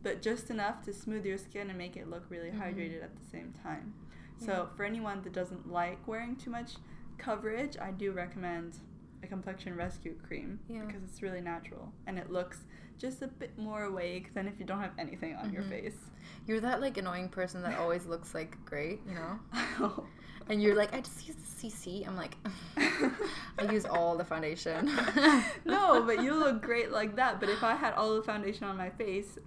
but 0.03 0.21
just 0.23 0.51
enough 0.51 0.83
to 0.85 0.93
smooth 0.93 1.25
your 1.25 1.39
skin 1.39 1.69
and 1.71 1.79
make 1.79 1.97
it 1.97 2.09
look 2.09 2.29
really 2.31 2.51
Mhm. 2.51 2.61
hydrated 2.61 3.03
at 3.03 3.17
the 3.17 3.25
same 3.25 3.53
time. 3.53 3.95
Yeah. 4.41 4.47
So, 4.47 4.71
for 4.77 4.85
anyone 4.85 5.23
that 5.23 5.33
doesn't 5.33 5.71
like 5.71 6.07
wearing 6.07 6.37
too 6.37 6.51
much 6.51 6.77
coverage, 7.19 7.79
I 7.79 7.93
do 7.93 8.13
recommend 8.13 8.79
a 9.23 9.27
complexion 9.27 9.75
rescue 9.75 10.15
cream 10.23 10.61
Yeah. 10.69 10.85
because 10.85 11.03
it's 11.03 11.23
really 11.23 11.41
natural 11.41 11.93
and 12.07 12.19
it 12.19 12.31
looks 12.31 12.65
just 12.99 13.23
a 13.23 13.29
bit 13.29 13.57
more 13.59 13.85
awake 13.85 14.35
than 14.35 14.47
if 14.47 14.59
you 14.61 14.67
don't 14.67 14.81
have 14.81 14.93
anything 14.99 15.35
on 15.37 15.53
your 15.53 15.63
Mhm. 15.63 15.69
face. 15.71 16.11
You're 16.47 16.61
that 16.61 16.81
like 16.83 16.97
annoying 16.99 17.29
person 17.31 17.63
that 17.63 17.79
always 17.79 18.07
looks 18.07 18.35
like 18.35 18.63
great, 18.67 19.01
you 19.07 19.15
know? 19.15 19.39
And 20.49 20.63
you're 20.63 20.77
like, 20.77 20.95
I 20.95 21.01
just 21.01 21.27
use 21.27 21.37
the 21.37 21.69
CC. 21.69 22.07
I'm 22.07 22.17
like, 22.17 22.37
I 22.77 23.73
use 23.73 23.85
all 23.85 24.17
the 24.17 24.25
foundation. 24.25 24.87
no, 25.65 26.03
but 26.03 26.23
you 26.23 26.35
look 26.39 26.63
great 26.63 26.93
like 26.93 27.17
that. 27.17 27.41
But 27.41 27.49
if 27.49 27.65
I 27.65 27.75
had 27.75 27.95
all 27.95 28.15
the 28.15 28.23
foundation 28.23 28.65
on 28.65 28.77
my 28.77 28.91
face, 28.91 29.39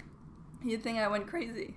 you'd 0.64 0.84
think 0.84 0.98
I 1.00 1.08
went 1.08 1.28
crazy. 1.28 1.76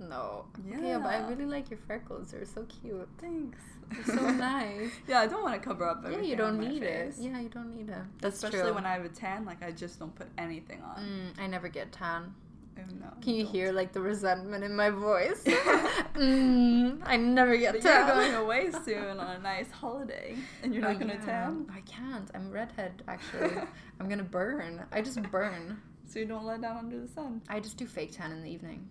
No. 0.00 0.44
Okay, 0.70 0.90
yeah, 0.90 0.98
but 0.98 1.08
I 1.08 1.28
really 1.28 1.46
like 1.46 1.70
your 1.70 1.78
freckles. 1.86 2.30
They're 2.30 2.44
so 2.44 2.64
cute. 2.64 3.08
Thanks. 3.20 3.58
They're 3.90 4.16
so 4.16 4.30
nice. 4.30 4.90
yeah, 5.08 5.20
I 5.20 5.26
don't 5.26 5.42
want 5.42 5.60
to 5.60 5.66
cover 5.66 5.88
up 5.88 5.98
everything. 6.04 6.24
yeah, 6.24 6.30
you 6.30 6.36
don't 6.36 6.60
need 6.60 6.82
it. 6.82 7.14
Yeah, 7.18 7.40
you 7.40 7.48
don't 7.48 7.74
need 7.74 7.88
it. 7.88 7.96
That's 8.20 8.36
Especially 8.36 8.60
true. 8.60 8.74
when 8.74 8.86
I 8.86 8.92
have 8.92 9.04
a 9.04 9.08
tan, 9.08 9.44
like 9.44 9.62
I 9.62 9.72
just 9.72 9.98
don't 9.98 10.14
put 10.14 10.28
anything 10.36 10.82
on. 10.82 11.02
Mm, 11.02 11.42
I 11.42 11.46
never 11.46 11.68
get 11.68 11.90
tan. 11.90 12.34
Oh, 12.80 13.20
Can 13.20 13.34
you 13.34 13.44
hear 13.46 13.72
like 13.72 13.92
the 13.92 14.00
resentment 14.00 14.62
in 14.64 14.74
my 14.76 14.90
voice? 14.90 15.42
mm, 15.44 17.00
I 17.04 17.16
never 17.16 17.56
get 17.56 17.74
But 17.74 17.82
tan. 17.82 18.06
you're 18.06 18.16
going 18.16 18.34
away 18.34 18.70
soon 18.84 19.18
on 19.18 19.36
a 19.36 19.38
nice 19.40 19.70
holiday, 19.70 20.36
and 20.62 20.74
you're 20.74 20.84
Oh, 20.86 20.92
not 20.92 21.00
gonna 21.00 21.14
yeah. 21.14 21.24
tan, 21.24 21.66
I 21.74 21.80
can't. 21.80 22.30
I'm 22.34 22.50
redhead 22.50 23.02
actually. 23.08 23.56
I'm 24.00 24.08
gonna 24.08 24.22
burn. 24.22 24.84
I 24.92 25.02
just 25.02 25.20
burn. 25.30 25.80
so 26.06 26.18
you 26.18 26.26
don't 26.26 26.44
lie 26.44 26.58
down 26.58 26.76
under 26.76 27.00
the 27.00 27.08
sun. 27.08 27.42
I 27.48 27.60
just 27.60 27.76
do 27.76 27.86
fake 27.86 28.12
tan 28.12 28.32
in 28.32 28.42
the 28.42 28.50
evening, 28.50 28.88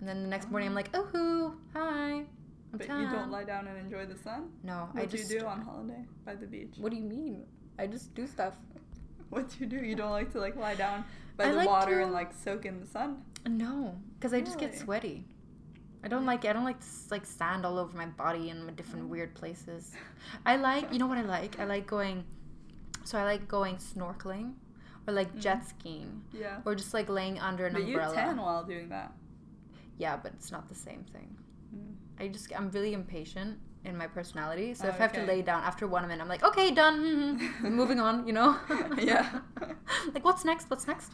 and 0.00 0.08
then 0.08 0.22
the 0.22 0.28
next 0.28 0.50
morning 0.50 0.68
I'm 0.68 0.74
like, 0.74 0.90
oh 0.94 1.04
hoo, 1.04 1.54
hi. 1.74 2.24
I'm 2.72 2.78
But 2.78 2.86
tan. 2.86 3.00
you 3.02 3.10
don't 3.10 3.30
lie 3.30 3.44
down 3.44 3.66
and 3.68 3.78
enjoy 3.78 4.06
the 4.06 4.16
sun. 4.18 4.50
No, 4.62 4.88
What 4.92 5.02
I 5.02 5.06
do 5.06 5.16
just 5.16 5.30
you 5.30 5.40
do 5.40 5.46
on 5.46 5.60
holiday 5.62 6.04
by 6.24 6.34
the 6.34 6.46
beach? 6.46 6.74
What 6.78 6.90
do 6.90 6.96
you 6.98 7.04
mean? 7.04 7.44
I 7.78 7.86
just 7.86 8.14
do 8.14 8.26
stuff. 8.26 8.54
What 9.30 9.48
do 9.48 9.56
you 9.60 9.66
do? 9.66 9.76
You 9.84 9.94
don't 9.96 10.10
like 10.12 10.30
to 10.32 10.38
like 10.40 10.56
lie 10.56 10.74
down 10.74 11.04
by 11.36 11.44
I 11.46 11.50
the 11.50 11.56
like 11.56 11.68
water 11.68 11.96
to- 11.98 12.02
and 12.04 12.12
like 12.12 12.32
soak 12.32 12.64
in 12.66 12.80
the 12.80 12.86
sun. 12.86 13.22
No, 13.46 13.96
because 14.18 14.32
I 14.34 14.40
just 14.40 14.58
get 14.58 14.76
sweaty. 14.76 15.24
I 16.04 16.08
don't 16.08 16.26
like 16.26 16.44
I 16.44 16.52
don't 16.52 16.64
like 16.64 16.76
like 17.10 17.24
sand 17.26 17.64
all 17.66 17.78
over 17.78 17.96
my 17.96 18.06
body 18.06 18.50
in 18.50 18.72
different 18.76 19.08
weird 19.08 19.34
places. 19.34 19.92
I 20.44 20.56
like 20.56 20.92
you 20.92 20.98
know 20.98 21.06
what 21.06 21.18
I 21.18 21.22
like? 21.22 21.58
I 21.58 21.64
like 21.64 21.86
going 21.96 22.24
so 23.04 23.18
I 23.18 23.24
like 23.24 23.46
going 23.48 23.76
snorkeling 23.76 24.54
or 25.06 25.12
like 25.14 25.36
jet 25.38 25.66
skiing 25.68 26.22
Yeah. 26.32 26.58
or 26.64 26.74
just 26.74 26.92
like 26.92 27.08
laying 27.08 27.38
under 27.38 27.66
an 27.66 27.72
But 27.72 27.84
you 27.86 27.98
tan 27.98 28.36
while 28.38 28.64
doing 28.64 28.88
that. 28.88 29.12
Yeah, 29.98 30.16
but 30.16 30.32
it's 30.34 30.50
not 30.52 30.68
the 30.68 30.74
same 30.74 31.04
thing. 31.12 31.36
Mm. 31.74 31.94
I 32.18 32.28
just 32.28 32.50
I'm 32.56 32.70
really 32.70 32.92
impatient 32.92 33.58
in 33.86 33.96
my 33.96 34.06
personality. 34.06 34.74
So 34.74 34.88
if 34.88 34.94
I 34.94 34.98
have 34.98 35.12
to 35.14 35.24
lay 35.24 35.42
down 35.42 35.62
after 35.62 35.86
one 35.86 36.02
minute, 36.08 36.22
I'm 36.22 36.28
like, 36.28 36.42
okay, 36.44 36.70
done. 36.70 37.40
Moving 37.62 38.00
on, 38.00 38.26
you 38.26 38.32
know? 38.32 38.56
Yeah. 38.98 39.40
like 40.14 40.24
what's 40.24 40.44
next? 40.44 40.68
What's 40.70 40.86
next? 40.86 41.12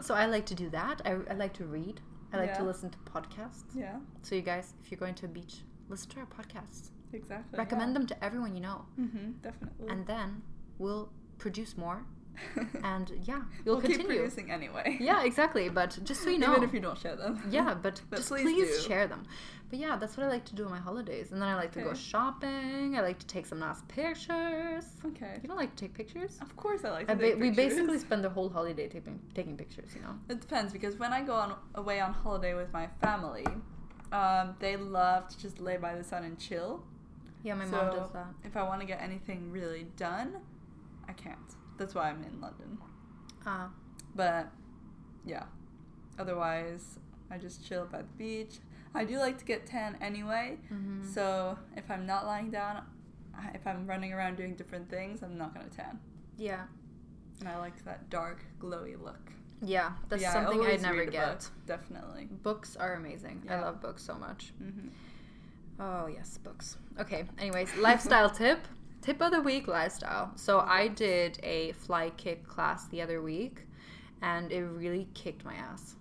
So 0.00 0.14
I 0.14 0.26
like 0.26 0.46
to 0.46 0.54
do 0.54 0.68
that. 0.70 1.00
I, 1.04 1.12
I 1.30 1.34
like 1.34 1.54
to 1.54 1.64
read. 1.64 2.00
I 2.32 2.38
like 2.38 2.54
to 2.56 2.64
listen 2.64 2.88
to 2.90 2.98
podcasts. 3.14 3.64
Yeah, 3.74 3.96
So 4.22 4.34
you 4.34 4.42
guys, 4.42 4.72
if 4.82 4.90
you're 4.90 4.98
going 5.04 5.14
to 5.16 5.26
a 5.26 5.28
beach, 5.28 5.54
listen 5.90 6.08
to 6.12 6.20
our 6.20 6.26
podcasts. 6.38 6.90
exactly. 7.12 7.58
Recommend 7.58 7.94
them 7.96 8.06
to 8.06 8.24
everyone 8.24 8.54
you 8.54 8.62
know. 8.62 8.84
Mm-hmm, 8.98 9.32
definitely. 9.42 9.88
And 9.90 10.06
then 10.06 10.40
we'll 10.78 11.10
produce 11.38 11.76
more 11.76 11.98
And 12.82 13.10
yeah, 13.24 13.42
you'll 13.64 13.74
we'll 13.76 13.80
keep 13.82 13.96
continue. 13.98 14.16
producing 14.20 14.50
anyway. 14.50 14.96
Yeah, 15.00 15.22
exactly. 15.24 15.68
But 15.68 15.98
just 16.04 16.22
so 16.22 16.30
you 16.30 16.38
know, 16.38 16.52
Even 16.52 16.64
if 16.68 16.72
you 16.72 16.80
don't 16.80 16.98
share 16.98 17.16
them. 17.16 17.42
yeah, 17.50 17.74
but, 17.74 18.00
But 18.10 18.16
just 18.16 18.28
please 18.30 18.44
please, 18.44 18.82
share 18.86 19.06
them. 19.06 19.24
But 19.72 19.78
yeah, 19.78 19.96
that's 19.96 20.18
what 20.18 20.26
I 20.26 20.28
like 20.28 20.44
to 20.44 20.54
do 20.54 20.66
on 20.66 20.70
my 20.70 20.80
holidays. 20.80 21.32
And 21.32 21.40
then 21.40 21.48
I 21.48 21.54
like 21.54 21.72
to 21.72 21.80
go 21.80 21.94
shopping. 21.94 22.94
I 22.94 23.00
like 23.00 23.18
to 23.20 23.26
take 23.26 23.46
some 23.46 23.58
nice 23.58 23.80
pictures. 23.88 24.84
Okay. 25.02 25.38
You 25.42 25.48
don't 25.48 25.56
like 25.56 25.74
to 25.74 25.84
take 25.84 25.94
pictures? 25.94 26.36
Of 26.42 26.54
course, 26.58 26.84
I 26.84 26.90
like 26.90 27.06
to 27.06 27.14
I 27.14 27.16
take 27.16 27.36
ba- 27.36 27.40
we 27.40 27.50
basically 27.52 27.98
spend 27.98 28.22
the 28.22 28.28
whole 28.28 28.50
holiday 28.50 28.86
taking 28.86 29.18
taking 29.34 29.56
pictures. 29.56 29.88
You 29.94 30.02
know. 30.02 30.14
It 30.28 30.42
depends 30.42 30.74
because 30.74 30.98
when 30.98 31.14
I 31.14 31.22
go 31.22 31.32
on 31.32 31.54
away 31.76 32.00
on 32.00 32.12
holiday 32.12 32.52
with 32.52 32.70
my 32.70 32.86
family, 33.00 33.46
um, 34.12 34.56
they 34.58 34.76
love 34.76 35.28
to 35.28 35.40
just 35.40 35.58
lay 35.58 35.78
by 35.78 35.94
the 35.94 36.04
sun 36.04 36.24
and 36.24 36.38
chill. 36.38 36.84
Yeah, 37.42 37.54
my 37.54 37.64
so 37.64 37.70
mom 37.70 37.96
does 37.96 38.10
that. 38.12 38.26
if 38.44 38.58
I 38.58 38.64
want 38.64 38.82
to 38.82 38.86
get 38.86 39.00
anything 39.00 39.50
really 39.50 39.86
done, 39.96 40.36
I 41.08 41.14
can't. 41.14 41.38
That's 41.78 41.94
why 41.94 42.10
I'm 42.10 42.22
in 42.24 42.42
London. 42.42 42.76
Ah, 43.46 43.70
But 44.14 44.52
yeah, 45.24 45.44
otherwise 46.18 46.98
I 47.30 47.38
just 47.38 47.66
chill 47.66 47.86
by 47.86 48.02
the 48.02 48.12
beach. 48.18 48.56
I 48.94 49.04
do 49.04 49.18
like 49.18 49.38
to 49.38 49.44
get 49.44 49.66
tan 49.66 49.96
anyway. 50.00 50.58
mhm. 50.72 51.04
So 51.14 51.58
if 51.76 51.90
I'm 51.90 52.06
not 52.06 52.26
lying 52.26 52.50
down, 52.50 52.82
if 53.54 53.66
I'm 53.66 53.86
running 53.86 54.12
around 54.12 54.36
doing 54.36 54.54
different 54.54 54.88
things, 54.90 55.22
I'm 55.22 55.36
not 55.38 55.54
gonna 55.54 55.68
tan. 55.70 55.98
yeah, 56.36 56.64
And 57.40 57.48
I 57.48 57.58
like 57.58 57.82
that 57.84 58.10
dark, 58.10 58.44
glowy 58.60 59.00
look. 59.02 59.32
yeah. 59.62 59.92
That's 60.08 60.22
Yeah, 60.22 60.32
something 60.32 60.60
I'd 60.62 60.82
never 60.82 61.04
get. 61.06 61.38
book, 61.40 61.50
definitely. 61.66 62.26
Books 62.42 62.76
are 62.76 62.94
amazing. 62.94 63.46
I 63.48 63.60
love 63.60 63.80
books 63.80 64.02
so 64.02 64.14
much. 64.14 64.52
hmm 64.58 64.88
Oh 65.80 66.06
yes, 66.06 66.38
books. 66.38 66.76
Okay. 67.00 67.24
Anyways, 67.38 67.74
lifestyle 67.76 68.30
tip. 68.42 68.68
Tip 69.00 69.20
of 69.20 69.32
the 69.32 69.40
week 69.40 69.66
lifestyle. 69.66 70.30
So 70.36 70.60
I 70.60 70.86
did 70.88 71.40
a 71.42 71.72
Flykick 71.72 72.46
class 72.46 72.86
the 72.88 73.00
other 73.02 73.20
week, 73.20 73.66
and 74.20 74.52
it 74.52 74.62
really 74.62 75.08
kicked 75.14 75.44
my 75.44 75.54
ass. 75.54 75.96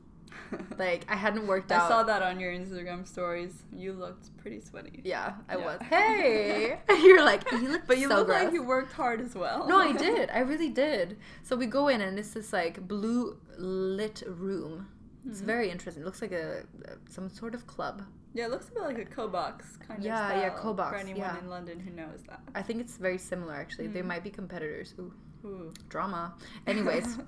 Like 0.77 1.05
I 1.09 1.15
hadn't 1.15 1.47
worked 1.47 1.71
I 1.71 1.75
out. 1.75 1.83
I 1.83 1.87
saw 1.89 2.03
that 2.03 2.21
on 2.23 2.39
your 2.39 2.51
Instagram 2.51 3.07
stories. 3.07 3.53
You 3.71 3.93
looked 3.93 4.35
pretty 4.37 4.59
sweaty. 4.61 5.01
Yeah, 5.03 5.33
I 5.49 5.57
Yeah. 5.57 5.65
was. 5.65 5.79
Hey, 5.89 6.79
you're 7.03 7.23
like 7.23 7.49
you 7.51 7.69
look, 7.73 7.83
But 7.87 7.97
you 7.99 8.07
so 8.09 8.15
look 8.17 8.27
gross. 8.27 8.43
like 8.45 8.53
you 8.53 8.63
worked 8.63 8.93
hard 8.93 9.21
as 9.21 9.35
well. 9.35 9.67
No, 9.67 9.77
I 9.79 9.91
did. 9.93 10.29
I 10.31 10.39
really 10.39 10.69
did. 10.69 11.17
So 11.43 11.55
we 11.55 11.65
go 11.67 11.87
in 11.87 12.01
and 12.01 12.17
it's 12.19 12.31
this 12.33 12.51
like 12.53 12.87
blue 12.87 13.37
lit 13.57 14.23
room. 14.27 14.87
It's 15.27 15.41
Mhm. 15.41 15.45
very 15.45 15.69
interesting. 15.69 16.01
It 16.03 16.05
looks 16.05 16.21
like 16.21 16.31
a 16.31 16.63
some 17.09 17.29
sort 17.29 17.53
of 17.53 17.67
club. 17.67 18.03
Yeah, 18.33 18.45
it 18.45 18.51
looks 18.51 18.69
a 18.69 18.71
bit 18.73 18.83
like 18.83 18.97
a 18.97 19.05
Kobox 19.05 19.77
kind 19.87 20.01
Yeah, 20.03 20.31
of 20.31 20.37
yeah, 20.37 20.55
style. 20.55 20.73
Kobox, 20.75 20.89
For 20.91 20.95
anyone 20.95 21.19
yeah. 21.21 21.37
in 21.39 21.49
London 21.49 21.79
who 21.79 21.91
knows 21.91 22.23
that. 22.29 22.39
I 22.55 22.61
think 22.63 22.79
it's 22.81 22.97
very 22.97 23.17
similar 23.17 23.53
actually. 23.53 23.87
They 23.87 24.01
Mhm. 24.01 24.05
might 24.11 24.23
be 24.23 24.29
competitors. 24.31 24.95
Ooh, 24.99 25.13
Ooh. 25.45 25.73
drama. 25.89 26.33
Anyways, 26.65 27.19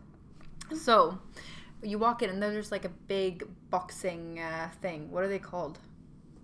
so 0.76 1.19
you 1.84 1.97
walk 1.99 2.21
in 2.21 2.29
and 2.29 2.41
there's 2.41 2.71
like 2.71 2.86
a 2.86 2.89
big 3.07 3.45
boxing 3.69 4.39
uh, 4.39 4.69
thing. 4.81 5.11
What 5.11 5.23
are 5.23 5.27
they 5.27 5.39
called? 5.39 5.79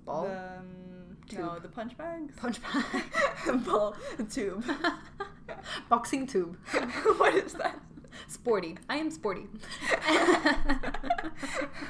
Ball? 0.05 0.25
The, 0.25 0.37
um, 0.37 1.17
no, 1.37 1.59
the 1.59 1.67
punch 1.67 1.97
bags. 1.97 2.35
Punch 2.35 2.59
bag. 2.61 3.63
Ball 3.65 3.95
tube. 4.29 4.63
boxing 5.89 6.25
tube. 6.27 6.57
what 7.17 7.33
is 7.35 7.53
that? 7.53 7.79
Sporty. 8.27 8.77
I 8.89 8.97
am 8.97 9.11
sporty. 9.11 9.47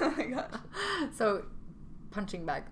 oh 0.01 0.13
my 0.17 0.23
gosh. 0.25 0.51
So, 1.15 1.45
punching 2.11 2.45
bag. 2.45 2.63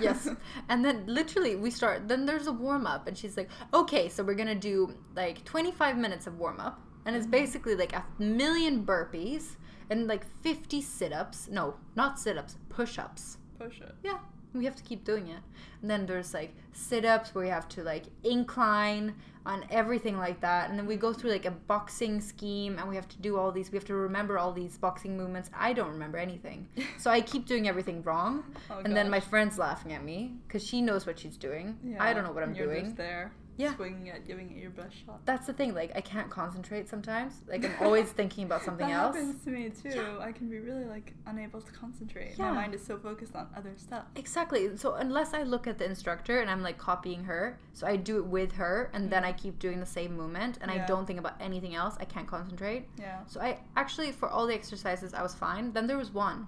Yes. 0.00 0.28
And 0.68 0.84
then 0.84 1.04
literally 1.06 1.56
we 1.56 1.70
start, 1.70 2.08
then 2.08 2.26
there's 2.26 2.46
a 2.46 2.52
warm 2.52 2.86
up, 2.86 3.06
and 3.06 3.16
she's 3.16 3.36
like, 3.36 3.48
okay, 3.74 4.08
so 4.08 4.22
we're 4.22 4.34
gonna 4.34 4.54
do 4.54 4.94
like 5.14 5.44
25 5.44 5.96
minutes 5.98 6.26
of 6.26 6.38
warm 6.38 6.60
up. 6.60 6.80
And 7.04 7.14
it's 7.14 7.26
Mhm. 7.26 7.30
basically 7.32 7.74
like 7.76 7.92
a 7.94 8.04
million 8.18 8.84
burpees 8.84 9.56
and 9.90 10.06
like 10.06 10.24
50 10.42 10.80
sit 10.80 11.12
ups. 11.12 11.48
No, 11.50 11.74
not 11.94 12.18
sit 12.18 12.38
ups, 12.38 12.56
push 12.68 12.98
ups. 12.98 13.38
Push 13.58 13.80
it. 13.80 13.94
Yeah, 14.02 14.18
we 14.52 14.64
have 14.64 14.76
to 14.76 14.82
keep 14.82 15.04
doing 15.04 15.28
it. 15.28 15.40
And 15.82 15.90
then 15.90 16.06
there's 16.06 16.34
like 16.34 16.54
sit 16.72 17.04
ups 17.04 17.34
where 17.34 17.44
you 17.44 17.50
have 17.50 17.68
to 17.70 17.82
like 17.82 18.04
incline 18.24 19.14
on 19.44 19.64
everything 19.70 20.18
like 20.18 20.40
that. 20.40 20.68
And 20.68 20.78
then 20.78 20.86
we 20.86 20.96
go 20.96 21.12
through 21.12 21.30
like 21.30 21.46
a 21.46 21.52
boxing 21.52 22.20
scheme 22.20 22.78
and 22.78 22.88
we 22.88 22.96
have 22.96 23.08
to 23.08 23.16
do 23.18 23.38
all 23.38 23.52
these, 23.52 23.70
we 23.70 23.76
have 23.76 23.84
to 23.84 23.94
remember 23.94 24.38
all 24.38 24.52
these 24.52 24.76
boxing 24.76 25.16
movements. 25.16 25.50
I 25.56 25.72
don't 25.72 25.90
remember 25.90 26.18
anything. 26.18 26.68
So 26.98 27.10
I 27.10 27.20
keep 27.20 27.46
doing 27.46 27.68
everything 27.68 28.02
wrong. 28.02 28.42
Oh, 28.70 28.80
and 28.84 28.96
then 28.96 29.08
my 29.08 29.20
friend's 29.20 29.58
laughing 29.58 29.92
at 29.92 30.02
me 30.02 30.32
because 30.46 30.66
she 30.66 30.80
knows 30.80 31.06
what 31.06 31.18
she's 31.18 31.36
doing. 31.36 31.78
Yeah, 31.84 32.02
I 32.02 32.12
don't 32.12 32.24
know 32.24 32.32
what 32.32 32.42
I'm 32.42 32.54
you're 32.54 32.66
doing. 32.66 32.86
Just 32.86 32.96
there, 32.96 33.32
Yeah. 33.56 33.74
swinging 33.76 34.06
it, 34.08 34.26
giving 34.26 34.50
it 34.50 34.56
your 34.58 34.70
best 34.70 34.94
shot. 35.04 35.24
That's 35.24 35.46
the 35.46 35.52
thing. 35.52 35.74
Like 35.74 35.92
I 35.94 36.00
can't 36.00 36.30
concentrate 36.30 36.88
sometimes. 36.88 37.42
Like 37.48 37.64
I'm 37.64 37.74
always 37.80 38.10
thinking 38.20 38.44
about 38.44 38.62
something 38.62 38.86
that 38.86 38.94
else. 38.94 39.16
happens 39.16 39.42
to 39.44 39.50
me 39.50 39.70
too. 39.70 39.90
Yeah. 39.90 40.18
I 40.18 40.32
can 40.32 40.48
be 40.48 40.58
really 40.58 40.84
like 40.84 41.14
unable 41.26 41.60
to 41.60 41.72
concentrate. 41.72 42.34
Yeah. 42.38 42.50
My 42.50 42.52
mind 42.52 42.74
is 42.74 42.84
so 42.84 42.98
focused 42.98 43.34
on 43.34 43.48
other 43.56 43.72
stuff. 43.76 44.04
Exactly. 44.14 44.76
So 44.76 44.94
unless 44.94 45.34
I 45.34 45.42
look 45.42 45.66
at 45.66 45.78
the 45.78 45.84
instructor 45.84 46.40
and 46.40 46.50
I'm 46.50 46.62
like 46.62 46.78
copying 46.78 47.24
her, 47.24 47.58
so 47.72 47.86
I 47.86 47.96
do 47.96 48.18
it 48.18 48.26
with 48.26 48.52
her 48.52 48.90
and 48.92 49.10
then 49.10 49.24
I 49.24 49.32
keep 49.32 49.58
doing 49.58 49.80
the 49.80 49.86
same 49.86 50.16
movement 50.16 50.58
and 50.60 50.70
I 50.70 50.84
don't 50.86 51.06
think 51.06 51.18
about 51.18 51.34
anything 51.40 51.74
else, 51.74 51.96
I 51.98 52.04
can't 52.04 52.26
concentrate. 52.28 52.88
Yeah. 52.98 53.20
So 53.26 53.40
I 53.40 53.58
actually 53.76 54.12
for 54.12 54.28
all 54.28 54.46
the 54.46 54.54
exercises 54.54 55.14
I 55.14 55.22
was 55.22 55.34
fine. 55.34 55.72
Then 55.72 55.86
there 55.86 55.98
was 55.98 56.12
one 56.12 56.46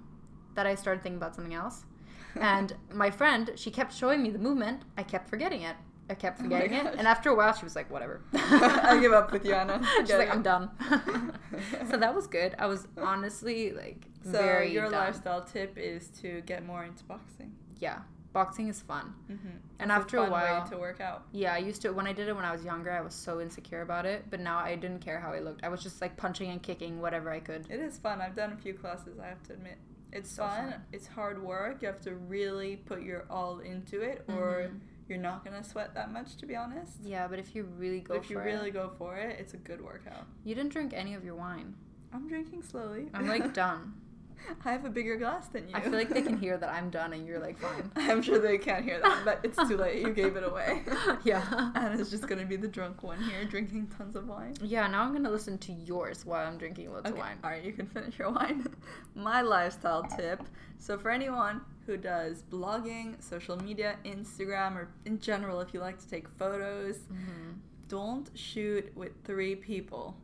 that 0.54 0.66
I 0.66 0.74
started 0.74 1.02
thinking 1.02 1.18
about 1.18 1.34
something 1.34 1.54
else. 1.54 1.84
And 2.36 2.74
my 2.92 3.10
friend, 3.10 3.52
she 3.56 3.70
kept 3.70 3.94
showing 3.94 4.22
me 4.22 4.30
the 4.30 4.38
movement. 4.38 4.82
I 4.96 5.02
kept 5.02 5.28
forgetting 5.28 5.62
it. 5.62 5.76
I 6.10 6.14
kept 6.14 6.40
Oh 6.40 6.44
forgetting 6.44 6.72
it. 6.72 6.94
And 6.96 7.06
after 7.06 7.30
a 7.30 7.34
while 7.34 7.52
she 7.54 7.64
was 7.64 7.76
like, 7.76 7.90
whatever. 7.90 8.20
I 8.34 8.98
give 9.00 9.12
up 9.12 9.30
with 9.32 9.44
you, 9.44 9.54
Anna. 9.54 9.80
She's 10.00 10.10
like, 10.10 10.28
it. 10.28 10.34
I'm 10.34 10.42
done. 10.42 10.70
so 11.90 11.96
that 11.96 12.14
was 12.14 12.26
good. 12.26 12.54
I 12.58 12.66
was 12.66 12.86
honestly 12.96 13.72
like 13.72 14.06
So 14.24 14.32
very 14.32 14.72
your 14.72 14.84
done. 14.84 14.92
lifestyle 14.92 15.42
tip 15.44 15.76
is 15.76 16.08
to 16.22 16.40
get 16.42 16.64
more 16.64 16.84
into 16.84 17.04
boxing. 17.04 17.52
Yeah. 17.78 17.98
Boxing 18.32 18.68
is 18.68 18.80
fun. 18.82 19.14
Mm-hmm. 19.30 19.48
And 19.80 19.90
after 19.90 20.18
a 20.18 20.22
fun 20.22 20.30
while- 20.30 20.64
way 20.64 20.70
to 20.70 20.76
work 20.78 21.00
out. 21.00 21.24
Yeah, 21.32 21.54
I 21.54 21.58
used 21.58 21.82
to 21.82 21.90
when 21.92 22.06
I 22.06 22.12
did 22.12 22.28
it 22.28 22.36
when 22.36 22.44
I 22.44 22.52
was 22.52 22.62
younger, 22.64 22.90
I 22.92 23.00
was 23.00 23.14
so 23.14 23.40
insecure 23.40 23.82
about 23.82 24.04
it, 24.06 24.24
but 24.30 24.40
now 24.40 24.58
I 24.58 24.76
didn't 24.76 25.00
care 25.00 25.18
how 25.18 25.32
I 25.32 25.40
looked. 25.40 25.64
I 25.64 25.68
was 25.68 25.82
just 25.82 26.00
like 26.00 26.16
punching 26.16 26.50
and 26.50 26.62
kicking 26.62 27.00
whatever 27.00 27.30
I 27.30 27.40
could. 27.40 27.66
It 27.70 27.80
is 27.80 27.98
fun. 27.98 28.20
I've 28.20 28.36
done 28.36 28.52
a 28.52 28.56
few 28.56 28.74
classes. 28.74 29.18
I 29.18 29.26
have 29.26 29.42
to 29.44 29.54
admit, 29.54 29.78
it's 30.12 30.30
So 30.30 30.42
fun. 30.42 30.70
fun. 30.72 30.82
It's 30.92 31.06
hard 31.06 31.42
work. 31.42 31.80
You 31.82 31.88
have 31.88 32.00
to 32.02 32.14
really 32.14 32.76
put 32.76 33.02
your 33.02 33.24
all 33.30 33.58
into 33.60 34.02
it, 34.02 34.24
or 34.28 34.68
Mhm. 34.70 34.78
You're 35.08 35.18
not 35.18 35.44
gonna 35.44 35.64
sweat 35.64 35.94
that 35.94 36.12
much. 36.12 36.36
To 36.36 36.46
be 36.46 36.54
honest. 36.56 36.98
Yeah, 37.02 37.26
but 37.28 37.38
if 37.38 37.54
you 37.54 37.64
really 37.76 38.00
go 38.00 38.14
But 38.14 38.24
if 38.24 38.30
you 38.30 38.38
really 38.38 38.68
it, 38.68 38.72
go 38.74 38.90
for 38.98 39.16
it, 39.16 39.38
it's 39.40 39.54
a 39.54 39.58
good 39.58 39.80
workout. 39.82 40.26
you 40.44 40.54
didn't 40.54 40.72
drink 40.72 40.92
any 40.94 41.14
of 41.14 41.24
your 41.24 41.34
wine. 41.34 41.74
I'm 42.12 42.28
drinking 42.28 42.62
slowly. 42.62 43.08
I'm 43.14 43.26
like 43.26 43.52
done. 43.64 43.94
I 44.64 44.72
have 44.72 44.84
a 44.84 44.90
bigger 44.90 45.16
glass 45.16 45.48
than 45.48 45.68
you. 45.68 45.74
I 45.74 45.80
feel 45.80 45.92
like 45.92 46.08
they 46.08 46.22
can 46.22 46.36
hear 46.44 46.56
that 46.56 46.68
I'm 46.70 46.90
done 46.90 47.12
and 47.12 47.26
you're 47.26 47.38
like 47.38 47.58
fine. 47.58 47.90
I'm 47.96 48.22
sure 48.22 48.38
they 48.38 48.58
can't 48.58 48.84
hear 48.84 49.00
that, 49.00 49.22
but 49.24 49.40
it's 49.42 49.56
too 49.68 49.76
late. 49.76 50.00
You 50.02 50.12
gave 50.12 50.36
it 50.36 50.44
away. 50.44 50.82
Yeah. 51.24 51.70
Anna's 51.74 52.10
just 52.10 52.26
gonna 52.28 52.44
be 52.46 52.56
the 52.56 52.68
drunk 52.68 53.02
one 53.02 53.20
here, 53.22 53.44
drinking 53.44 53.90
tons 53.96 54.16
of 54.16 54.28
wine. 54.28 54.54
Yeah, 54.62 54.86
now 54.86 55.02
I'm 55.02 55.12
gonna 55.12 55.30
listen 55.30 55.58
to 55.58 55.72
yours 55.72 56.24
while 56.26 56.46
I'm 56.46 56.58
drinking 56.58 56.92
loads 56.92 57.08
of 57.10 57.16
wine. 57.18 57.38
all 57.44 57.50
right, 57.50 57.62
you 57.64 57.72
can 57.72 57.86
finish 57.86 58.18
your 58.18 58.30
wine. 58.30 58.66
My 59.14 59.40
lifestyle 59.42 60.04
tip. 60.04 60.42
So 60.78 60.96
for 60.98 61.10
anyone 61.10 61.60
who 61.86 61.96
does 61.96 62.42
blogging, 62.50 63.20
social 63.22 63.56
media, 63.56 63.96
Instagram, 64.04 64.76
or 64.76 64.88
in 65.06 65.18
general, 65.20 65.60
if 65.60 65.72
you 65.74 65.80
like 65.80 65.98
to 65.98 66.08
take 66.08 66.28
photos, 66.28 66.98
Mm-hmm. 66.98 67.52
don't 67.88 68.30
shoot 68.34 68.94
with 68.96 69.12
three 69.24 69.54
people. 69.56 70.16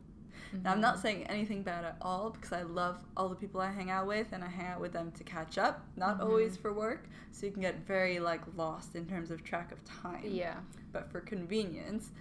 Now, 0.63 0.71
I'm 0.71 0.81
not 0.81 0.99
saying 0.99 1.23
anything 1.27 1.63
bad 1.63 1.83
at 1.85 1.97
all 2.01 2.29
because 2.31 2.53
I 2.53 2.63
love 2.63 2.97
all 3.17 3.29
the 3.29 3.35
people 3.35 3.61
I 3.61 3.71
hang 3.71 3.89
out 3.89 4.07
with 4.07 4.27
and 4.31 4.43
I 4.43 4.47
hang 4.47 4.67
out 4.67 4.79
with 4.81 4.93
them 4.93 5.11
to 5.13 5.23
catch 5.23 5.57
up, 5.57 5.85
not 5.95 6.19
Mhm. 6.19 6.23
always 6.25 6.57
for 6.57 6.73
work. 6.73 7.07
So 7.31 7.45
you 7.45 7.51
can 7.51 7.61
get 7.61 7.85
very 7.85 8.19
like 8.19 8.41
lost 8.55 8.95
in 8.95 9.05
terms 9.05 9.31
of 9.31 9.43
track 9.43 9.71
of 9.71 9.83
time. 9.83 10.21
Yeah. 10.23 10.57
But 10.91 11.11
for 11.11 11.19
convenience, 11.21 12.11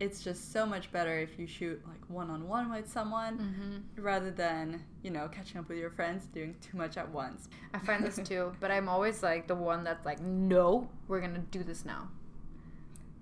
it's 0.00 0.22
just 0.22 0.52
so 0.52 0.64
much 0.64 0.92
better 0.92 1.18
if 1.18 1.38
you 1.40 1.46
shoot 1.48 1.82
like 1.88 2.00
one 2.08 2.30
on 2.30 2.46
one 2.46 2.70
with 2.70 2.88
someone 2.88 3.38
Mm-hmm. 3.38 4.02
rather 4.02 4.30
than, 4.30 4.84
you 5.02 5.10
know, 5.10 5.26
catching 5.28 5.58
up 5.58 5.68
with 5.68 5.78
your 5.78 5.90
friends 5.90 6.26
doing 6.26 6.54
too 6.60 6.76
much 6.76 6.96
at 6.96 7.08
once. 7.10 7.48
I 7.74 7.78
find 7.78 8.04
this 8.04 8.16
too, 8.28 8.52
but 8.60 8.70
I'm 8.70 8.88
always 8.88 9.22
like 9.24 9.48
the 9.48 9.56
one 9.56 9.82
that's 9.82 10.04
like, 10.06 10.20
no, 10.20 10.88
we're 11.08 11.20
gonna 11.20 11.38
do 11.50 11.64
this 11.64 11.84
now. 11.84 12.08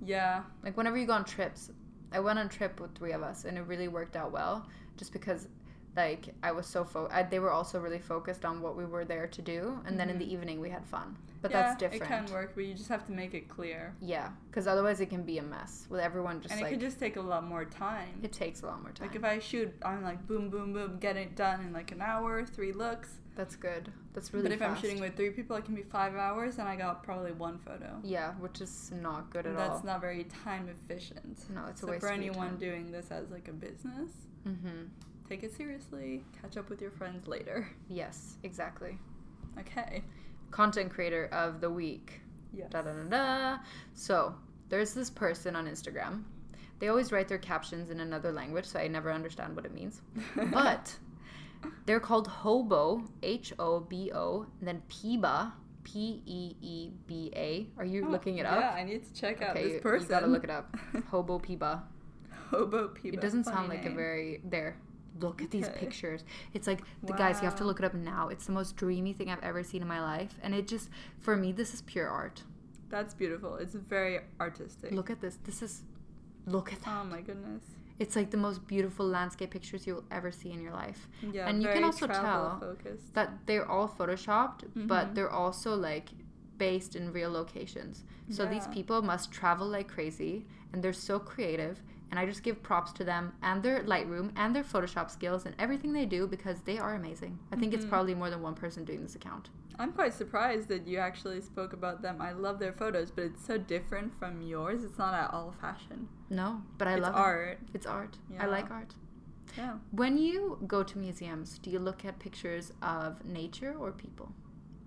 Yeah. 0.05 0.43
Like 0.63 0.77
whenever 0.77 0.99
you 0.99 1.07
go 1.07 1.15
on 1.15 1.25
trips, 1.25 1.71
I 2.13 2.21
went 2.21 2.39
on 2.39 2.47
a 2.47 2.49
trip 2.49 2.81
with 2.81 2.95
three 2.95 3.13
of 3.13 3.23
us 3.23 3.45
and 3.45 3.57
it 3.59 3.63
really 3.63 3.89
worked 3.89 4.17
out 4.17 4.33
well 4.33 4.67
just 4.97 5.13
because 5.13 5.49
like 5.97 6.35
I 6.43 6.53
was 6.53 6.67
so 6.67 6.85
fo- 6.85 7.09
I, 7.11 7.23
they 7.23 7.39
were 7.39 7.51
also 7.51 7.81
really 7.81 7.99
focused 7.99 8.45
on 8.45 8.61
what 8.61 8.77
we 8.77 8.85
were 8.85 9.07
there 9.07 9.27
to 9.27 9.41
do, 9.41 9.81
and 9.87 9.99
then 9.99 10.11
in 10.11 10.19
the 10.19 10.31
evening 10.31 10.61
we 10.61 10.69
had 10.69 10.85
fun. 10.85 11.17
But 11.41 11.51
Mm-hmm. 11.53 11.57
yeah, 11.59 11.63
that's 11.69 11.81
different. 11.81 12.03
It 12.03 12.07
can 12.07 12.27
work, 12.35 12.53
but 12.55 12.65
you 12.65 12.75
just 12.75 12.91
have 12.91 13.07
to 13.07 13.13
make 13.13 13.33
it 13.33 13.49
clear. 13.49 13.95
Yeah, 14.03 14.29
because 14.51 14.67
otherwise 14.67 15.01
it 15.01 15.07
can 15.09 15.23
be 15.23 15.39
a 15.39 15.43
mess 15.43 15.87
with 15.89 16.01
everyone 16.01 16.43
just 16.43 16.53
and 16.53 16.61
it 16.61 16.65
like 16.65 16.73
could 16.73 16.81
just 16.81 16.99
take 16.99 17.17
a 17.17 17.21
lot 17.23 17.45
more 17.45 17.65
time. 17.65 18.21
it 18.23 18.31
takes 18.33 18.61
a 18.61 18.67
lot 18.67 18.83
more 18.83 18.93
time. 18.93 19.07
Like 19.07 19.17
if 19.17 19.25
I 19.25 19.39
shoot, 19.39 19.73
I'm 19.83 20.03
like 20.03 20.27
boom, 20.27 20.51
boom, 20.51 20.75
boom, 20.75 20.99
get 21.01 21.17
it 21.17 21.35
done 21.35 21.61
in 21.63 21.73
like 21.73 21.93
an 21.93 22.03
hour, 22.03 22.45
three 22.45 22.73
looks. 22.73 23.09
That's 23.37 23.55
good. 23.55 23.93
That's 24.15 24.33
really. 24.35 24.49
but 24.49 24.53
if 24.53 24.63
I'm 24.63 24.77
shooting 24.81 24.99
with 24.99 25.15
three 25.17 25.31
people, 25.31 25.55
it 25.57 25.65
can 25.65 25.75
be 25.75 25.83
five 25.83 26.15
hours, 26.17 26.59
and 26.59 26.67
I 26.69 26.75
got 26.77 27.03
probably 27.05 27.33
one 27.33 27.59
photo. 27.59 28.01
yeah, 28.03 28.33
which 28.35 28.61
is 28.61 28.91
not 29.01 29.31
good 29.31 29.47
at 29.47 29.57
that's 29.57 29.69
all. 29.69 29.75
That's 29.77 29.85
not 29.87 30.01
very 30.01 30.25
time 30.25 30.69
efficient. 30.69 31.39
no, 31.55 31.67
it's 31.71 31.83
a 31.83 31.87
so 31.87 31.91
waste 31.93 32.01
for 32.05 32.11
anyone 32.11 32.49
time. 32.51 32.59
doing 32.59 32.91
this 32.91 33.11
as 33.11 33.31
like 33.31 33.49
a 33.49 33.53
business, 33.53 34.11
Mm-hmm. 34.49 34.85
take 35.29 35.43
it 35.43 35.55
seriously. 35.57 36.25
Catch 36.41 36.57
up 36.57 36.71
with 36.71 36.81
your 36.81 36.91
friends 36.93 37.27
later. 37.29 37.69
Yes, 37.89 38.37
exactly. 38.43 38.99
Okay. 39.61 40.03
Content 40.51 40.91
creator 40.93 41.29
of 41.33 41.61
the 41.61 41.69
week. 41.71 42.21
Yes. 42.53 42.71
Da 42.71 42.83
da 42.83 42.93
da 42.93 43.03
da. 43.05 43.59
So 43.95 44.35
there's 44.69 44.95
this 44.95 45.11
person 45.11 45.57
on 45.57 45.67
Instagram. 45.67 46.23
They 46.79 46.89
always 46.89 47.11
write 47.11 47.27
their 47.29 47.39
captions 47.39 47.91
in 47.91 48.01
another 48.01 48.31
language, 48.33 48.67
so 48.67 48.79
I 48.79 48.87
never 48.87 49.11
understand 49.13 49.57
what 49.57 49.65
it 49.65 49.75
means. 49.75 50.01
But 50.53 50.95
they're 51.87 52.01
called 52.01 52.27
Hobo, 52.29 53.05
H 53.23 53.53
O 53.59 53.81
B 53.81 54.11
O, 54.15 54.47
and 54.61 54.69
then 54.69 54.83
Peeba, 54.89 55.53
P 55.85 56.23
E 56.27 56.57
E 56.61 56.91
B 57.07 57.31
A. 57.35 57.67
Are 57.79 57.85
you 57.85 58.07
Oh, 58.07 58.11
looking 58.11 58.39
it 58.39 58.47
up? 58.47 58.61
Yeah. 58.61 58.71
I 58.71 58.83
need 58.85 59.05
to 59.05 59.13
check 59.15 59.43
out 59.43 59.51
okay, 59.57 59.65
this 59.65 59.73
you- 59.75 59.81
person. 59.81 60.03
you 60.07 60.09
gotta 60.11 60.27
look 60.27 60.45
it 60.45 60.51
up. 60.51 60.77
Hobo 61.11 61.39
Peeba. 61.39 61.83
Hobo 62.51 62.89
people. 62.89 63.19
It 63.19 63.23
doesn't 63.23 63.45
sound 63.45 63.69
like 63.69 63.85
a 63.87 63.91
very 63.91 64.41
there. 64.45 64.77
Look 65.21 65.41
at 65.41 65.51
these 65.51 65.67
Okay. 65.67 65.79
pictures. 65.81 66.25
It's 66.53 66.67
like 66.67 66.83
the 67.03 67.15
guys. 67.15 67.39
You 67.41 67.45
have 67.47 67.57
to 67.57 67.65
look 67.65 67.79
it 67.79 67.85
up 67.87 67.95
now. 67.95 68.29
It's 68.29 68.47
the 68.47 68.53
most 68.53 68.77
dreamy 68.77 69.13
thing 69.15 69.31
I've 69.31 69.43
ever 69.43 69.63
seen 69.63 69.81
in 69.81 69.89
my 69.89 70.01
life, 70.01 70.35
and 70.43 70.55
it 70.55 70.69
just 70.69 70.91
for 71.19 71.37
me 71.37 71.53
this 71.53 71.73
is 71.73 71.81
pure 71.83 72.07
art. 72.09 72.43
That's 72.91 73.15
beautiful. 73.15 73.57
It's 73.57 73.75
very 73.75 74.21
artistic. 74.41 74.93
Look 74.93 75.09
at 75.11 75.21
this. 75.21 75.39
This 75.45 75.63
is 75.63 75.83
look 76.47 76.73
at 76.73 76.79
oh 76.83 76.91
that. 76.91 77.01
Oh 77.01 77.05
my 77.05 77.21
goodness. 77.23 77.63
It's 77.99 78.15
like 78.17 78.31
the 78.31 78.37
most 78.37 78.67
beautiful 78.67 79.07
landscape 79.07 79.51
pictures 79.51 79.87
you'll 79.87 80.05
ever 80.11 80.31
see 80.31 80.51
in 80.53 80.61
your 80.63 80.73
life. 80.73 81.09
Yeah, 81.33 81.49
And 81.49 81.63
you 81.63 81.69
can 81.69 81.85
also 81.85 82.07
tell 82.07 82.59
focused. 82.61 83.15
That 83.15 83.47
they're 83.47 83.69
all 83.69 83.89
photoshopped, 83.89 84.65
but 84.75 85.09
Mhm. 85.09 85.15
they're 85.15 85.31
also 85.31 85.75
like 85.75 86.11
based 86.59 86.97
in 86.97 87.13
real 87.13 87.31
locations. 87.31 88.05
So 88.31 88.45
these 88.47 88.67
people 88.69 89.03
must 89.03 89.31
travel 89.31 89.67
like 89.69 89.89
crazy 89.89 90.47
and 90.73 90.83
they're 90.83 90.93
so 90.93 91.19
creative 91.19 91.81
and 92.11 92.19
I 92.21 92.25
just 92.27 92.43
give 92.43 92.63
props 92.63 92.93
to 92.93 93.05
them 93.05 93.33
and 93.43 93.63
their 93.63 93.83
Lightroom 93.83 94.31
and 94.37 94.55
their 94.55 94.63
Photoshop 94.65 95.11
skills 95.11 95.45
and 95.45 95.55
everything 95.59 95.93
they 95.93 96.07
do 96.07 96.27
because 96.27 96.61
they 96.63 96.79
are 96.79 96.95
amazing. 96.95 97.39
I 97.53 97.57
think 97.57 97.75
it's 97.75 97.85
Mhm. 97.85 97.89
probably 97.91 98.15
more 98.15 98.31
than 98.31 98.43
one 98.43 98.55
person 98.55 98.85
doing 98.85 99.03
this 99.03 99.15
account. 99.17 99.51
I'm 99.79 99.93
quite 99.93 100.15
surprised 100.15 100.69
that 100.69 100.87
you 100.87 100.99
actually 100.99 101.41
spoke 101.41 101.73
about 101.73 102.03
them. 102.03 102.21
I 102.21 102.33
love 102.33 102.59
their 102.59 102.73
photos, 102.73 103.11
but 103.11 103.25
it's 103.25 103.45
so 103.45 103.59
different 103.59 104.19
from 104.19 104.43
yours. 104.43 104.85
It's 104.85 104.99
not 104.99 105.15
at 105.15 105.33
all 105.33 105.55
fashion. 105.61 106.09
No, 106.31 106.63
but 106.79 106.89
I 106.89 106.95
it's 106.95 107.03
love 107.03 107.15
art. 107.15 107.49
it. 107.49 107.59
It's 107.75 107.87
art. 107.87 108.17
I 108.39 108.47
like 108.47 108.71
art. 108.71 108.95
Yeah. 109.57 109.75
When 109.91 110.19
you 110.19 110.59
go 110.67 110.83
to 110.83 110.99
museums, 110.99 111.59
do 111.59 111.71
you 111.71 111.79
look 111.79 112.05
at 112.05 112.19
pictures 112.19 112.73
of 112.83 113.25
nature 113.25 113.75
or 113.79 113.93
people? 113.93 114.33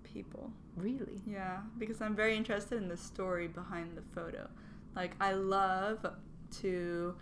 People. 0.04 0.52
Really? 0.76 1.22
Yeah, 1.26 1.58
because 1.78 2.00
I'm 2.00 2.14
very 2.16 2.36
interested 2.36 2.78
in 2.82 2.88
the 2.88 2.96
story 2.96 3.48
behind 3.48 3.96
the 3.96 4.02
photo. 4.14 4.48
Like, 4.96 5.14
I 5.20 5.32
love 5.32 6.04
to, 6.60 7.14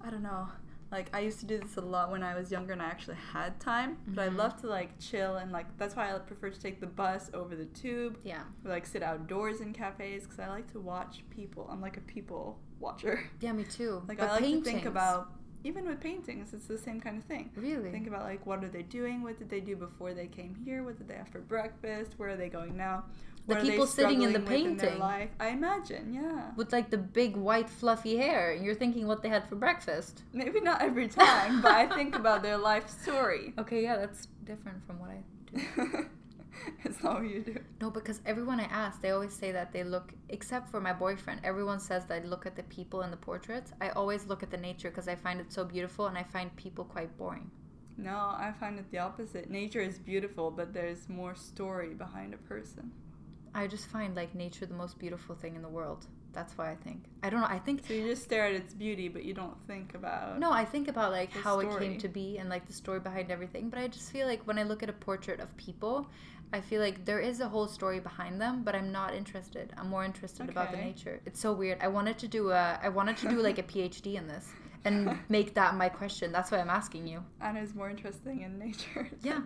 I 0.00 0.10
don't 0.10 0.22
know, 0.22 0.48
like, 0.92 1.08
I 1.14 1.20
used 1.20 1.40
to 1.40 1.46
do 1.46 1.58
this 1.58 1.76
a 1.76 1.80
lot 1.80 2.10
when 2.10 2.22
I 2.22 2.34
was 2.34 2.52
younger 2.52 2.74
and 2.74 2.82
I 2.82 2.84
actually 2.84 3.16
had 3.32 3.58
time, 3.58 3.96
but 4.06 4.22
I 4.22 4.28
Mhm. 4.28 4.36
love 4.36 4.60
to, 4.60 4.66
like, 4.66 4.98
chill 5.00 5.36
and, 5.36 5.50
like, 5.50 5.66
that's 5.78 5.96
why 5.96 6.14
I 6.14 6.18
prefer 6.18 6.50
to 6.50 6.60
take 6.60 6.80
the 6.80 6.86
bus 6.86 7.30
over 7.32 7.56
the 7.56 7.64
tube 7.64 8.18
Yeah. 8.22 8.42
or, 8.64 8.70
like, 8.70 8.84
sit 8.86 9.02
outdoors 9.02 9.60
in 9.62 9.72
cafes 9.72 10.24
because 10.24 10.38
I 10.38 10.48
like 10.48 10.70
to 10.72 10.80
watch 10.80 11.24
people. 11.30 11.66
I'm 11.70 11.80
like 11.80 11.96
a 11.96 12.02
people 12.02 12.60
watcher. 12.78 13.24
Yeah, 13.40 13.52
me 13.52 13.64
too. 13.64 14.02
Like, 14.06 14.18
But 14.18 14.28
I 14.28 14.32
like 14.34 14.44
to 14.44 14.60
think 14.60 14.84
about, 14.84 15.32
even 15.64 15.86
with 15.86 16.00
paintings, 16.00 16.52
it's 16.52 16.66
the 16.66 16.76
same 16.76 17.00
kind 17.00 17.16
of 17.16 17.24
thing. 17.24 17.50
Really? 17.56 17.90
Think 17.92 18.06
about 18.08 18.24
like 18.24 18.44
what 18.44 18.62
are 18.64 18.68
they 18.68 18.82
doing? 18.82 19.22
What 19.22 19.38
did 19.38 19.48
they 19.48 19.60
do 19.60 19.76
before 19.76 20.12
they 20.12 20.26
came 20.26 20.54
here? 20.56 20.82
What 20.82 20.98
did 20.98 21.06
they 21.08 21.14
have 21.14 21.28
for 21.28 21.38
breakfast? 21.40 22.14
Where 22.18 22.30
are 22.30 22.36
they 22.36 22.48
going 22.48 22.76
now? 22.76 23.04
The 23.48 23.54
What 23.54 23.62
people 23.64 23.86
sitting 23.86 24.22
in 24.22 24.32
the 24.32 24.38
in 24.38 24.46
painting. 24.46 24.98
life? 24.98 25.30
I 25.40 25.48
imagine, 25.48 26.12
yeah. 26.14 26.52
with 26.56 26.72
like 26.72 26.90
the 26.90 26.98
big 26.98 27.36
white 27.36 27.68
fluffy 27.68 28.16
hair 28.16 28.52
and 28.52 28.64
you're 28.64 28.74
thinking 28.76 29.06
what 29.08 29.22
they 29.22 29.28
had 29.28 29.48
for 29.48 29.56
breakfast 29.56 30.22
Maybe 30.32 30.60
not 30.60 30.80
every 30.80 31.08
time, 31.08 31.60
but 31.60 31.72
I 31.72 31.86
think 31.88 32.14
about 32.14 32.42
their 32.42 32.56
life 32.58 32.88
story. 32.88 33.52
okay 33.58 33.82
yeah 33.82 33.96
that's 33.96 34.28
different 34.44 34.84
from 34.86 34.98
what 35.00 35.10
i 35.10 35.18
do 35.52 36.06
it's 36.84 37.02
not 37.02 37.14
what 37.20 37.28
you 37.30 37.40
do. 37.42 37.56
no 37.80 37.90
because 37.90 38.20
everyone 38.26 38.60
i 38.60 38.64
ask 38.64 39.00
they 39.00 39.10
always 39.10 39.32
say 39.32 39.50
that 39.52 39.72
they 39.72 39.82
look 39.84 40.12
except 40.28 40.68
for 40.70 40.80
my 40.80 40.92
boyfriend 40.92 41.40
everyone 41.44 41.80
says 41.80 42.04
that 42.06 42.22
i 42.22 42.26
look 42.26 42.44
at 42.46 42.54
the 42.56 42.62
people 42.64 43.02
in 43.02 43.10
the 43.10 43.16
portraits 43.16 43.72
i 43.80 43.88
always 43.90 44.26
look 44.26 44.42
at 44.42 44.50
the 44.50 44.56
nature 44.56 44.90
because 44.90 45.08
i 45.08 45.14
find 45.14 45.40
it 45.40 45.52
so 45.52 45.64
beautiful 45.64 46.06
and 46.06 46.16
i 46.18 46.22
find 46.22 46.54
people 46.56 46.84
quite 46.84 47.16
boring 47.18 47.50
No, 47.96 48.18
I 48.46 48.52
find 48.60 48.78
it 48.78 48.86
the 48.90 48.98
opposite. 49.08 49.50
Nature 49.50 49.84
is 49.90 49.98
beautiful, 50.12 50.46
but 50.58 50.68
there's 50.72 51.02
more 51.20 51.34
story 51.50 51.92
behind 52.04 52.32
a 52.34 52.40
person. 52.52 52.84
I 53.54 53.66
just 53.66 53.86
find 53.86 54.14
like 54.14 54.34
nature 54.34 54.66
the 54.66 54.74
most 54.74 54.98
beautiful 54.98 55.34
thing 55.34 55.54
in 55.56 55.62
the 55.62 55.68
world 55.68 56.06
that's 56.32 56.56
why 56.56 56.70
i 56.70 56.74
think 56.76 57.04
i 57.22 57.28
don't 57.30 57.40
know 57.40 57.46
i 57.46 57.58
think 57.58 57.86
So 57.86 57.92
you 57.94 58.06
just 58.08 58.22
stare 58.22 58.46
at 58.46 58.54
its 58.54 58.72
beauty, 58.74 59.08
but 59.08 59.22
you 59.24 59.34
don't 59.34 59.58
think 59.66 59.94
about. 59.94 60.38
No, 60.38 60.50
I 60.50 60.64
think 60.64 60.88
about 60.88 61.12
like 61.12 61.30
how 61.32 61.60
it 61.60 61.68
came 61.78 61.98
to 61.98 62.08
be 62.08 62.38
and 62.38 62.48
like 62.48 62.64
the 62.66 62.72
story 62.72 63.00
behind 63.00 63.30
everything. 63.30 63.68
But 63.68 63.78
I 63.80 63.86
just 63.88 64.10
feel 64.10 64.26
like 64.26 64.42
when 64.46 64.58
I 64.58 64.62
look 64.62 64.82
at 64.82 64.88
a 64.88 64.98
portrait 65.08 65.40
of 65.40 65.54
people, 65.58 66.08
I 66.54 66.60
feel 66.60 66.80
like 66.80 67.04
there 67.04 67.20
is 67.20 67.40
a 67.40 67.48
whole 67.48 67.68
story 67.68 68.00
behind 68.00 68.40
them, 68.40 68.62
but 68.66 68.74
I'm 68.74 68.90
not 68.92 69.14
interested. 69.14 69.72
I'm 69.78 69.88
more 69.90 70.04
interested 70.04 70.48
about 70.48 70.70
the 70.70 70.78
nature. 70.78 71.20
It's 71.26 71.40
so 71.40 71.52
weird. 71.52 71.78
I 71.82 71.88
wanted 71.88 72.16
to 72.18 72.28
do 72.28 72.50
a 72.50 72.78
I 72.82 72.88
wanted 72.88 73.16
to 73.18 73.28
do 73.28 73.38
like 73.48 73.58
a 73.58 73.62
PhD 73.72 74.14
in 74.20 74.26
this 74.26 74.46
and 74.86 75.18
make 75.28 75.54
that 75.54 75.74
my 75.76 75.88
question. 75.90 76.32
That's 76.32 76.50
why 76.50 76.58
I'm 76.58 76.70
asking 76.70 77.06
you. 77.06 77.18
Anna 77.40 77.60
is 77.60 77.74
more 77.74 77.90
interesting 77.90 78.40
in 78.40 78.58
nature. 78.58 79.08
Yeah. 79.22 79.42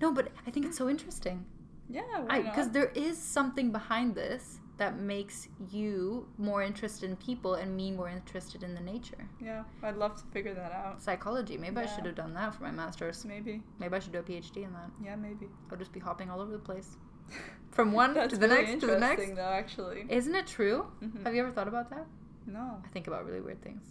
No, 0.00 0.12
but 0.12 0.28
I 0.46 0.50
think 0.50 0.64
it's 0.66 0.78
so 0.78 0.88
interesting. 0.88 1.44
Yeah, 1.90 2.42
Because 2.42 2.70
there 2.70 2.92
is 2.94 3.18
something 3.18 3.72
behind 3.72 4.14
this 4.14 4.60
that 4.78 4.98
makes 4.98 5.48
you 5.70 6.26
more 6.38 6.62
interested 6.62 7.10
in 7.10 7.16
people 7.16 7.54
and 7.54 7.76
me 7.76 7.90
more 7.90 8.08
interested 8.08 8.62
in 8.62 8.74
the 8.74 8.80
nature. 8.80 9.28
Yeah, 9.38 9.64
I'd 9.82 9.96
love 9.96 10.16
to 10.16 10.24
figure 10.32 10.54
that 10.54 10.72
out. 10.72 11.02
Psychology. 11.02 11.58
Maybe 11.58 11.76
I 11.76 11.86
should 11.86 12.06
have 12.06 12.14
done 12.14 12.32
that 12.34 12.54
for 12.54 12.62
my 12.62 12.70
master's. 12.70 13.24
Maybe. 13.26 13.62
Maybe 13.78 13.94
I 13.94 13.98
should 13.98 14.12
do 14.12 14.20
a 14.20 14.22
PhD 14.22 14.64
in 14.64 14.72
that. 14.72 14.90
Yeah, 15.04 15.16
maybe. 15.16 15.48
I'll 15.70 15.76
just 15.76 15.92
be 15.92 16.00
hopping 16.00 16.30
all 16.30 16.40
over 16.40 16.52
the 16.52 16.58
place. 16.58 16.96
From 17.70 17.92
one 17.92 18.14
to 18.14 18.36
the 18.36 18.48
really 18.48 18.62
next 18.62 18.80
to 18.80 18.86
the 18.86 18.98
next. 18.98 19.12
interesting, 19.12 19.34
though, 19.36 19.42
actually. 19.42 20.06
Isn't 20.08 20.34
it 20.34 20.46
true? 20.46 20.86
Mhm. 21.02 21.24
Have 21.24 21.34
you 21.34 21.42
ever 21.42 21.50
thought 21.50 21.68
about 21.68 21.90
that? 21.90 22.06
No. 22.46 22.80
I 22.82 22.88
think 22.88 23.06
about 23.06 23.26
really 23.26 23.42
weird 23.42 23.62
things. 23.62 23.84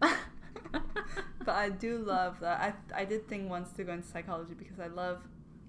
but 0.72 1.54
I 1.54 1.68
do 1.68 1.98
love 1.98 2.40
that. 2.40 2.60
I, 2.94 3.02
I 3.02 3.04
did 3.04 3.28
think 3.28 3.50
once 3.50 3.72
to 3.72 3.84
go 3.84 3.92
into 3.92 4.08
psychology 4.08 4.54
because 4.54 4.80
I 4.80 4.86
love 4.86 5.22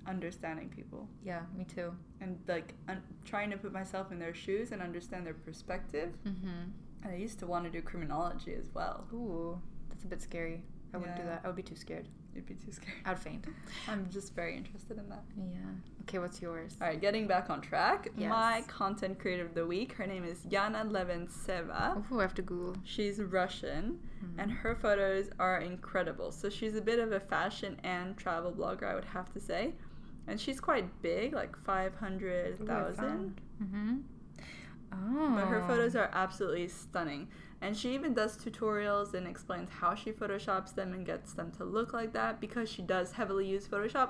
understanding 0.07 0.69
people 0.69 1.07
yeah, 1.23 1.41
me 1.57 1.63
too. 1.63 1.93
and 2.21 2.39
like 2.47 2.73
un- 2.89 3.01
trying 3.25 3.51
to 3.51 3.57
put 3.57 3.71
myself 3.71 4.11
in 4.11 4.19
their 4.19 4.33
shoes 4.33 4.71
and 4.71 4.81
understand 4.81 5.25
their 5.25 5.33
perspective. 5.35 6.09
Mm-hmm. 6.27 6.47
And 7.03 7.11
I 7.13 7.15
used 7.17 7.39
to 7.39 7.47
want 7.47 7.65
to 7.65 7.71
do 7.71 7.81
criminology 7.81 8.53
as 8.53 8.65
well. 8.73 9.05
Ooh, 9.13 9.59
that's 9.89 10.03
a 10.03 10.07
bit 10.07 10.21
scary. 10.21 10.63
I 10.93 10.97
wouldn't 10.97 11.17
do 11.17 11.23
that. 11.23 11.41
I 11.43 11.47
would 11.47 11.55
be 11.55 11.63
too 11.63 11.75
scared. 11.75 12.07
You'd 12.35 12.45
be 12.45 12.53
too 12.53 12.71
scared. 12.71 12.97
I'd 13.05 13.17
faint. 13.19 13.45
I'm 13.87 14.07
just 14.09 14.35
very 14.35 14.55
interested 14.57 14.97
in 14.97 15.07
that. 15.09 15.23
Yeah. 15.37 15.57
Okay, 16.01 16.19
what's 16.19 16.41
yours? 16.41 16.75
All 16.81 16.87
right, 16.87 16.99
getting 16.99 17.27
back 17.27 17.49
on 17.49 17.61
track. 17.61 18.09
Yes. 18.17 18.29
My 18.29 18.63
content 18.67 19.17
creator 19.19 19.45
of 19.45 19.53
the 19.53 19.65
week, 19.65 19.93
her 19.93 20.05
name 20.05 20.23
is 20.25 20.39
Yana 20.49 20.83
Leventseva. 20.89 22.03
Ooh, 22.11 22.19
I 22.19 22.21
have 22.23 22.33
to 22.35 22.41
Google. 22.41 22.75
She's 22.83 23.21
Russian, 23.21 23.99
Mhm. 24.23 24.35
and 24.37 24.51
her 24.51 24.75
photos 24.75 25.29
are 25.39 25.59
incredible. 25.59 26.31
So 26.31 26.49
she's 26.49 26.75
a 26.75 26.81
bit 26.81 26.99
of 26.99 27.11
a 27.11 27.19
fashion 27.19 27.79
and 27.83 28.15
travel 28.17 28.51
blogger, 28.51 28.83
I 28.83 28.95
would 28.95 29.05
have 29.05 29.31
to 29.33 29.39
say. 29.39 29.73
And 30.28 30.39
she's 30.39 30.59
quite 30.59 31.01
big, 31.01 31.34
like 31.34 31.57
500,000. 31.57 33.41
Mm-hmm. 33.61 33.97
Oh. 34.93 35.36
But 35.36 35.47
her 35.47 35.63
photos 35.67 35.95
are 35.95 36.09
absolutely 36.13 36.67
stunning. 36.67 37.28
And 37.61 37.78
she 37.78 37.93
even 37.93 38.13
does 38.13 38.38
tutorials 38.38 39.13
and 39.13 39.28
explains 39.28 39.69
how 39.69 39.93
she 39.95 40.11
photoshops 40.11 40.74
them 40.74 40.93
and 40.93 41.05
gets 41.05 41.34
them 41.34 41.51
to 41.57 41.63
look 41.63 41.93
like 41.93 42.13
that 42.13 42.41
because 42.41 42.69
she 42.69 42.82
does 42.82 43.11
heavily 43.11 43.47
use 43.47 43.67
Photoshop. 43.67 44.09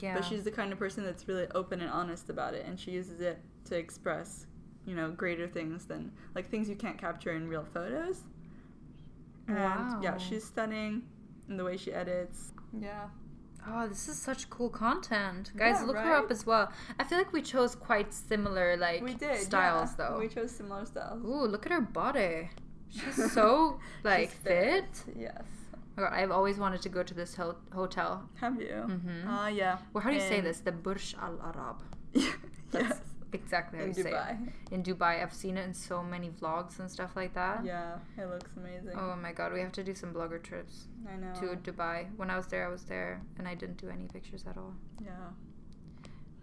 Yeah. 0.00 0.14
But 0.14 0.24
she's 0.24 0.44
the 0.44 0.50
kind 0.50 0.70
of 0.72 0.78
person 0.78 1.04
that's 1.04 1.26
really 1.28 1.46
open 1.54 1.80
and 1.80 1.90
honest 1.90 2.28
about 2.28 2.52
it, 2.54 2.66
and 2.66 2.78
she 2.78 2.90
uses 2.90 3.22
it 3.22 3.40
to 3.64 3.76
express, 3.76 4.46
you 4.84 4.94
know, 4.94 5.10
greater 5.10 5.48
things 5.48 5.86
than 5.86 6.12
like 6.34 6.50
things 6.50 6.68
you 6.68 6.76
can't 6.76 6.98
capture 6.98 7.32
in 7.32 7.48
real 7.48 7.64
photos. 7.72 8.22
And 9.46 10.02
yeah, 10.02 10.18
she's 10.18 10.44
stunning 10.44 11.04
in 11.48 11.56
the 11.56 11.64
way 11.64 11.78
she 11.78 11.90
edits. 11.90 12.52
Yeah. 12.78 13.08
Oh, 13.66 13.86
this 13.88 14.08
is 14.08 14.18
such 14.18 14.48
cool 14.50 14.70
content. 14.70 15.52
Guys, 15.56 15.76
Yeah, 15.80 15.86
look 15.86 15.96
her 15.96 16.14
up 16.14 16.30
as 16.30 16.46
well. 16.46 16.72
I 16.98 17.04
feel 17.04 17.18
like 17.18 17.32
we 17.32 17.42
chose 17.42 17.74
quite 17.74 18.14
similar 18.14 18.76
like 18.76 19.02
we 19.02 19.14
did 19.14 19.40
styles 19.40 19.90
yeah. 19.98 20.08
though. 20.10 20.18
We 20.18 20.28
chose 20.28 20.50
similar 20.52 20.86
styles. 20.86 21.22
Ooh, 21.24 21.46
look 21.46 21.66
at 21.66 21.72
her 21.72 21.80
body. 21.80 22.50
She's 22.88 23.32
so 23.32 23.78
like 24.04 24.30
She's 24.30 24.38
fit. 24.38 24.88
Yes. 25.18 25.42
my 25.96 26.04
god, 26.04 26.12
I've 26.14 26.30
always 26.30 26.56
wanted 26.58 26.80
to 26.82 26.88
go 26.88 27.02
to 27.02 27.14
this 27.14 27.34
ho- 27.34 27.56
hotel. 27.74 28.28
Have 28.40 28.60
you? 28.60 28.84
Mm-hmm. 28.88 29.26
Ah, 29.26 29.48
yeah. 29.48 29.78
Well, 29.92 30.02
how 30.02 30.10
do 30.10 30.16
you 30.16 30.22
say 30.22 30.40
this? 30.40 30.60
The 30.60 30.72
Burj 30.72 31.14
Al 31.20 31.38
Arab. 31.42 31.82
yes. 32.72 33.00
Exactly 33.32 33.80
In 33.80 33.88
you 33.88 33.94
say 33.94 34.10
it. 34.10 34.14
Dubai. 34.14 34.52
In 34.70 34.82
Dubai, 34.82 35.22
I've 35.22 35.34
seen 35.34 35.56
it 35.58 35.64
in 35.66 35.74
so 35.74 36.02
many 36.02 36.30
vlogs 36.30 36.78
and 36.78 36.90
stuff 36.90 37.14
like 37.14 37.34
that. 37.34 37.64
Yeah, 37.64 37.98
it 38.16 38.26
looks 38.28 38.50
amazing. 38.56 38.96
Oh 38.98 39.16
my 39.16 39.32
god, 39.32 39.52
we 39.52 39.60
have 39.60 39.72
to 39.72 39.84
do 39.84 39.94
some 39.94 40.14
blogger 40.14 40.42
trips 40.42 40.86
I 41.06 41.16
know. 41.16 41.34
to 41.40 41.70
Dubai. 41.70 42.06
When 42.16 42.30
I 42.30 42.36
was 42.36 42.46
there, 42.46 42.66
I 42.66 42.70
was 42.70 42.84
there, 42.84 43.20
and 43.38 43.46
I 43.46 43.54
didn't 43.54 43.76
do 43.76 43.90
any 43.90 44.06
pictures 44.06 44.44
at 44.48 44.56
all. 44.56 44.74
Yeah. 45.04 45.10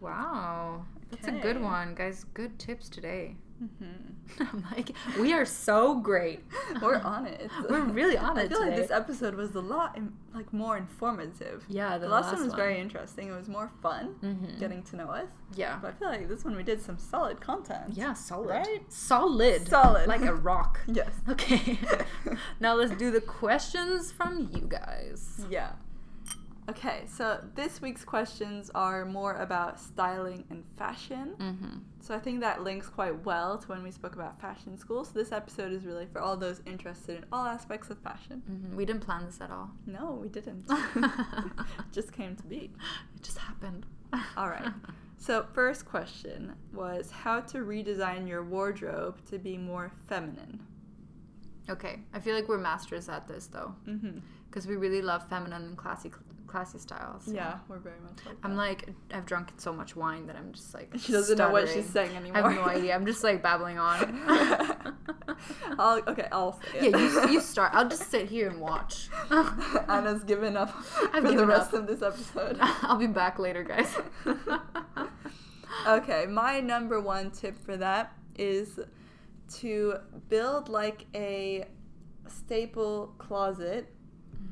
Wow, 0.02 0.86
that's 1.10 1.28
a 1.28 1.32
good 1.32 1.60
one, 1.62 1.96
guys. 1.96 2.26
Good 2.34 2.60
tips 2.60 2.90
today. 2.90 3.38
Hmm 3.60 3.86
I'm 4.40 4.66
like, 4.72 4.92
we 5.20 5.34
are 5.34 5.46
so 5.46 5.96
great. 6.00 6.44
We're 6.82 6.98
on 6.98 7.26
it. 7.28 7.50
We're 7.70 7.84
really 7.84 8.18
on 8.18 8.38
I 8.38 8.48
feel 8.48 8.60
like 8.60 8.76
this 8.76 8.90
episode 8.92 9.36
was 9.36 9.54
a 9.56 9.62
lot 9.62 9.96
in, 9.96 10.14
like 10.34 10.52
more 10.52 10.76
informative. 10.78 11.64
Yeah, 11.70 11.98
The, 12.00 12.10
last, 12.10 12.34
one 12.34 12.44
was 12.44 12.54
very 12.54 12.80
interesting. 12.80 13.28
It 13.30 13.32
was 13.34 13.48
more 13.48 13.70
fun 13.84 14.16
Mhm. 14.24 14.60
getting 14.60 14.82
to 14.84 14.96
know 14.96 15.10
us. 15.10 15.28
Yeah. 15.56 15.78
But 15.82 15.90
I 15.90 15.92
feel 15.94 16.08
like 16.10 16.28
this 16.28 16.44
one 16.44 16.56
we 16.56 16.64
did 16.64 16.82
some 16.82 16.98
solid 16.98 17.40
content. 17.40 17.92
Yeah, 17.94 18.14
solid. 18.14 18.50
Right? 18.50 18.82
Solid. 18.92 19.68
Solid. 19.68 20.08
Like 20.08 20.24
a 20.24 20.34
rock. 20.34 20.80
Yes. 20.88 21.12
Okay. 21.30 21.78
now 22.60 22.74
let's 22.74 22.96
do 22.96 23.12
the 23.12 23.22
questions 23.22 24.12
from 24.12 24.50
you 24.54 24.62
guys. 24.68 25.46
Yeah. 25.50 25.74
Okay, 26.68 27.04
so 27.08 27.44
this 27.54 27.80
week's 27.80 28.04
questions 28.04 28.72
are 28.74 29.06
more 29.06 29.36
about 29.36 29.80
styling 29.80 30.46
and 30.50 30.64
fashion. 30.78 31.36
Mm-hmm. 31.38 31.78
So 32.02 32.16
I 32.16 32.20
think 32.20 32.40
that 32.40 32.64
links 32.64 32.88
quite 32.90 33.24
well 33.24 33.60
to 33.60 33.68
when 33.68 33.84
we 33.84 33.92
spoke 33.92 34.16
about 34.16 34.42
fashion 34.42 34.76
school. 34.76 35.06
So 35.06 35.12
this 35.14 35.32
episode 35.32 35.72
is 35.72 35.86
really 35.86 36.08
for 36.08 36.20
all 36.22 36.36
those 36.36 36.62
interested 36.66 37.18
in 37.18 37.26
all 37.32 37.46
aspects 37.46 37.92
of 37.92 38.00
fashion. 38.00 38.42
hmm 38.48 38.76
We 38.76 38.84
didn't 38.84 39.02
plan 39.04 39.26
this 39.28 39.40
at 39.42 39.52
all. 39.52 39.70
No, 39.86 40.18
we 40.20 40.28
didn't. 40.28 40.66
Just 41.92 42.12
came 42.12 42.36
to 42.36 42.44
be. 42.44 42.72
It 43.16 43.22
just 43.22 43.38
happened. 43.38 43.86
All 44.38 44.50
right. 44.50 44.72
So 45.18 45.46
first 45.54 45.86
question 45.86 46.54
was 46.74 47.12
how 47.12 47.42
to 47.42 47.60
redesign 47.60 48.28
your 48.28 48.44
wardrobe 48.44 49.18
to 49.30 49.38
be 49.38 49.58
more 49.58 49.92
feminine. 50.08 50.60
Okay, 51.70 52.00
I 52.14 52.20
feel 52.20 52.36
like 52.36 52.48
we're 52.48 52.58
masters 52.60 53.10
at 53.10 53.28
this 53.28 53.48
though, 53.48 53.74
Mm-hmm. 53.88 54.20
because 54.50 54.68
we 54.68 54.76
really 54.76 55.02
love 55.02 55.28
feminine 55.28 55.64
and 55.64 55.78
classy, 55.78 56.12
classy 56.56 56.80
styles. 56.80 57.28
Yeah, 57.28 57.60
we're 57.68 57.80
very 57.80 58.00
much 58.00 58.26
like 58.26 58.38
I'm 58.42 58.52
that. 58.52 58.58
like, 58.58 58.90
I've 59.12 59.26
drunk 59.26 59.52
so 59.58 59.74
much 59.74 59.94
wine 59.94 60.26
that 60.28 60.38
I'm 60.38 60.54
just 60.54 60.74
like. 60.74 60.90
She 60.98 61.12
doesn't 61.12 61.38
know 61.38 61.50
what 61.50 61.68
she's 61.68 61.90
stuttering. 61.90 62.12
saying 62.14 62.34
I 62.34 62.40
anymore. 62.40 62.52
have 62.52 62.56
no 62.56 62.80
idea. 62.80 62.96
I'm 62.96 63.06
just 63.06 63.24
like 63.26 63.44
babbling 63.44 63.78
on. 63.78 64.22
I'll, 65.78 66.02
okay, 66.08 66.30
I'll 66.32 66.58
yeah, 66.74 66.98
you, 66.98 67.30
you 67.30 67.42
start. 67.42 67.72
I'll 67.74 67.90
just 67.90 68.10
sit 68.10 68.30
here 68.30 68.50
and 68.50 68.62
watch. 68.62 69.10
Anna's 69.90 70.24
given 70.24 70.56
up 70.56 70.74
I've 71.14 71.24
for 71.24 71.34
the 71.34 71.46
rest 71.46 71.74
up. 71.74 71.82
of 71.82 71.88
this 71.88 72.02
episode. 72.02 72.58
I'll 72.62 72.98
be 72.98 73.08
back 73.08 73.38
later, 73.38 73.64
guys. 73.64 73.94
okay, 75.88 76.26
my 76.26 76.62
number 76.62 77.02
one 77.02 77.32
tip 77.32 77.58
for 77.58 77.76
that 77.76 78.14
is 78.38 78.80
to 79.56 79.96
build 80.30 80.70
like 80.70 81.06
a 81.14 81.66
staple 82.30 83.14
closet 83.18 83.94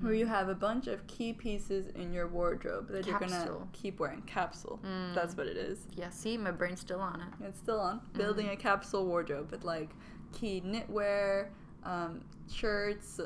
where 0.01 0.13
you 0.13 0.25
have 0.25 0.49
a 0.49 0.55
bunch 0.55 0.87
of 0.87 1.05
key 1.07 1.33
pieces 1.33 1.87
in 1.95 2.11
your 2.13 2.27
wardrobe 2.27 2.89
that 2.89 3.05
you're 3.05 3.19
gonna 3.19 3.57
keep 3.73 3.99
wearing. 3.99 4.21
Capsule. 4.23 4.79
Mm. 4.85 5.13
That's 5.15 5.35
what 5.37 5.47
it 5.47 5.57
is. 5.57 5.87
yeah, 5.95 6.09
see, 6.09 6.37
my 6.37 6.51
brain's 6.51 6.79
still 6.81 6.99
on 6.99 7.21
it. 7.21 7.45
It's 7.45 7.59
still 7.59 7.79
on. 7.79 8.01
Building 8.13 8.49
a 8.49 8.55
capsule 8.55 9.05
wardrobe 9.05 9.51
with 9.51 9.63
like 9.63 9.91
key 10.33 10.61
knitwear, 10.65 11.49
um, 11.83 12.21
shirts, 12.51 13.19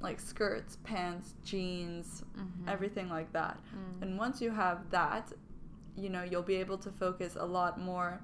like 0.00 0.20
skirts, 0.20 0.76
pants, 0.84 1.34
jeans, 1.44 2.22
Mhm. 2.36 2.68
everything 2.68 3.08
like 3.08 3.32
that. 3.32 3.58
Mm. 3.74 4.02
And 4.02 4.18
once 4.18 4.40
you 4.40 4.50
have 4.50 4.90
that, 4.90 5.32
you 5.96 6.08
know, 6.10 6.22
you'll 6.22 6.42
be 6.42 6.56
able 6.56 6.78
to 6.78 6.90
focus 6.90 7.36
a 7.38 7.44
lot 7.46 7.80
more 7.80 8.20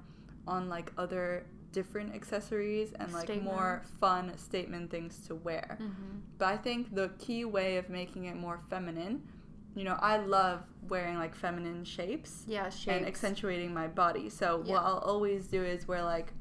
on 0.47 0.69
like 0.69 0.91
other 0.97 1.45
different 1.71 2.13
accessories 2.15 2.91
and 2.99 3.11
like 3.13 3.41
more 3.41 3.81
fun 3.99 4.37
statement 4.37 4.91
things 4.91 5.25
to 5.27 5.35
wear. 5.35 5.77
Mhm. 5.81 6.21
But 6.37 6.47
I 6.49 6.57
think 6.57 6.93
the 6.93 7.09
key 7.19 7.45
way 7.45 7.77
of 7.77 7.89
making 7.89 8.25
it 8.25 8.35
more 8.35 8.59
feminine, 8.69 9.27
you 9.75 9.83
know, 9.83 9.97
I 10.01 10.17
love 10.17 10.63
wearing 10.89 11.17
like 11.17 11.33
feminine 11.35 11.83
shapes 11.85 12.43
Yeah, 12.47 12.69
and 12.87 13.05
accentuating 13.05 13.73
my 13.73 13.87
body. 13.87 14.29
So 14.29 14.63
Yeah. 14.65 14.73
what 14.73 14.83
I'll 14.83 14.97
always 14.99 15.47
do 15.47 15.63
is 15.63 15.87
wear 15.87 16.03
like, 16.03 16.33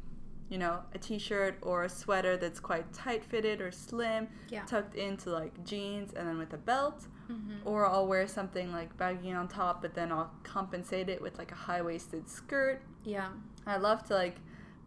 you 0.48 0.58
know, 0.58 0.82
a 0.94 0.98
t-shirt 0.98 1.58
or 1.62 1.84
a 1.84 1.88
sweater 1.88 2.36
that's 2.36 2.58
quite 2.58 2.92
tight 2.92 3.24
fitted 3.24 3.60
or 3.60 3.70
slim, 3.70 4.26
Yeah. 4.48 4.64
tucked 4.64 4.96
into 4.96 5.30
like 5.30 5.62
jeans 5.64 6.12
and 6.12 6.26
then 6.28 6.38
with 6.38 6.52
a 6.52 6.58
belt. 6.58 7.06
Mhm. 7.30 7.60
Or 7.64 7.86
I'll 7.86 8.08
wear 8.08 8.26
something 8.26 8.72
like 8.72 8.96
baggy 8.96 9.30
on 9.30 9.46
top, 9.46 9.80
but 9.80 9.94
then 9.94 10.10
I'll 10.10 10.32
compensate 10.42 11.08
it 11.08 11.22
with 11.22 11.38
like 11.38 11.52
a 11.52 11.54
high 11.54 11.80
waisted 11.82 12.28
skirt. 12.28 12.82
Yeah. 13.04 13.28
I 13.64 13.76
love 13.76 14.02
to 14.08 14.14
like 14.14 14.40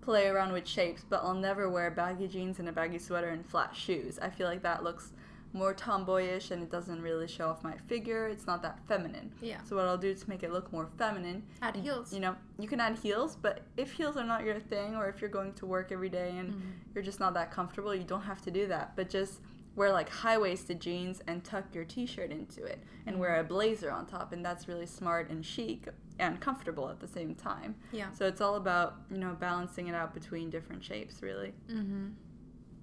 play 0.04 0.28
around 0.28 0.52
with 0.52 0.68
shapes, 0.68 1.06
but 1.10 1.22
I'll 1.24 1.34
never 1.34 1.70
wear 1.70 1.90
baggy 1.92 2.28
jeans 2.28 2.60
and 2.60 2.68
a 2.68 2.72
baggy 2.72 3.00
sweater 3.00 3.30
and 3.30 3.46
flat 3.46 3.76
shoes. 3.76 4.20
I 4.22 4.30
feel 4.30 4.48
like 4.48 4.62
that 4.64 4.84
looks 4.84 5.12
more 5.56 5.74
tomboyish 5.74 6.50
and 6.52 6.64
it 6.64 6.72
doesn't 6.72 7.00
really 7.02 7.28
show 7.28 7.48
off 7.48 7.64
my 7.64 7.78
figure. 7.88 8.28
It's 8.28 8.48
not 8.48 8.62
that 8.64 8.80
feminine. 8.88 9.32
Yeah. 9.40 9.58
So 9.64 9.76
what 9.76 9.86
I'll 9.86 9.98
do 10.00 10.14
to 10.14 10.30
make 10.30 10.42
it 10.44 10.52
look 10.52 10.72
more 10.74 10.90
feminine, 10.98 11.44
Add 11.62 11.76
heels. 11.76 12.12
you 12.12 12.20
know, 12.20 12.36
you 12.58 12.68
can 12.68 12.80
add 12.80 12.98
heels, 12.98 13.38
but 13.40 13.62
if 13.78 13.92
heels 13.94 14.18
are 14.18 14.24
not 14.24 14.44
your 14.44 14.60
thing 14.60 14.96
or 14.96 15.08
if 15.08 15.22
you're 15.22 15.30
going 15.30 15.54
to 15.54 15.66
work 15.68 15.92
every 15.92 16.10
day 16.10 16.36
and 16.38 16.52
Mhm. 16.54 16.62
you're 16.96 17.04
just 17.04 17.20
not 17.20 17.34
that 17.36 17.52
comfortable, 17.52 17.94
you 17.94 18.04
don't 18.04 18.24
have 18.24 18.42
to 18.42 18.52
do 18.52 18.68
that. 18.68 18.96
But 18.96 19.10
just 19.10 19.42
wear 19.76 19.92
like 19.92 20.10
high 20.10 20.38
waisted 20.38 20.80
jeans 20.80 21.22
and 21.28 21.44
tuck 21.44 21.74
your 21.74 21.84
t 21.86 22.06
shirt 22.06 22.32
into 22.32 22.64
it 22.64 22.84
and 23.06 23.20
wear 23.20 23.40
a 23.40 23.44
blazer 23.44 23.92
on 23.92 24.06
top. 24.06 24.32
And 24.34 24.46
that's 24.46 24.68
really 24.68 24.86
smart 24.86 25.30
and 25.30 25.46
chic 25.46 25.88
and 26.20 26.40
comfortable 26.40 26.90
at 26.90 27.00
the 27.00 27.08
same 27.08 27.34
time. 27.36 27.76
Yeah. 27.92 28.12
So 28.12 28.28
it's 28.28 28.40
all 28.42 28.56
about, 28.56 28.98
you 29.12 29.18
know, 29.18 29.36
balancing 29.40 29.88
it 29.88 29.96
out 29.96 30.14
between 30.14 30.50
different 30.50 30.84
shapes, 30.84 31.22
really. 31.24 31.54
Mm-hmm. 31.70 32.10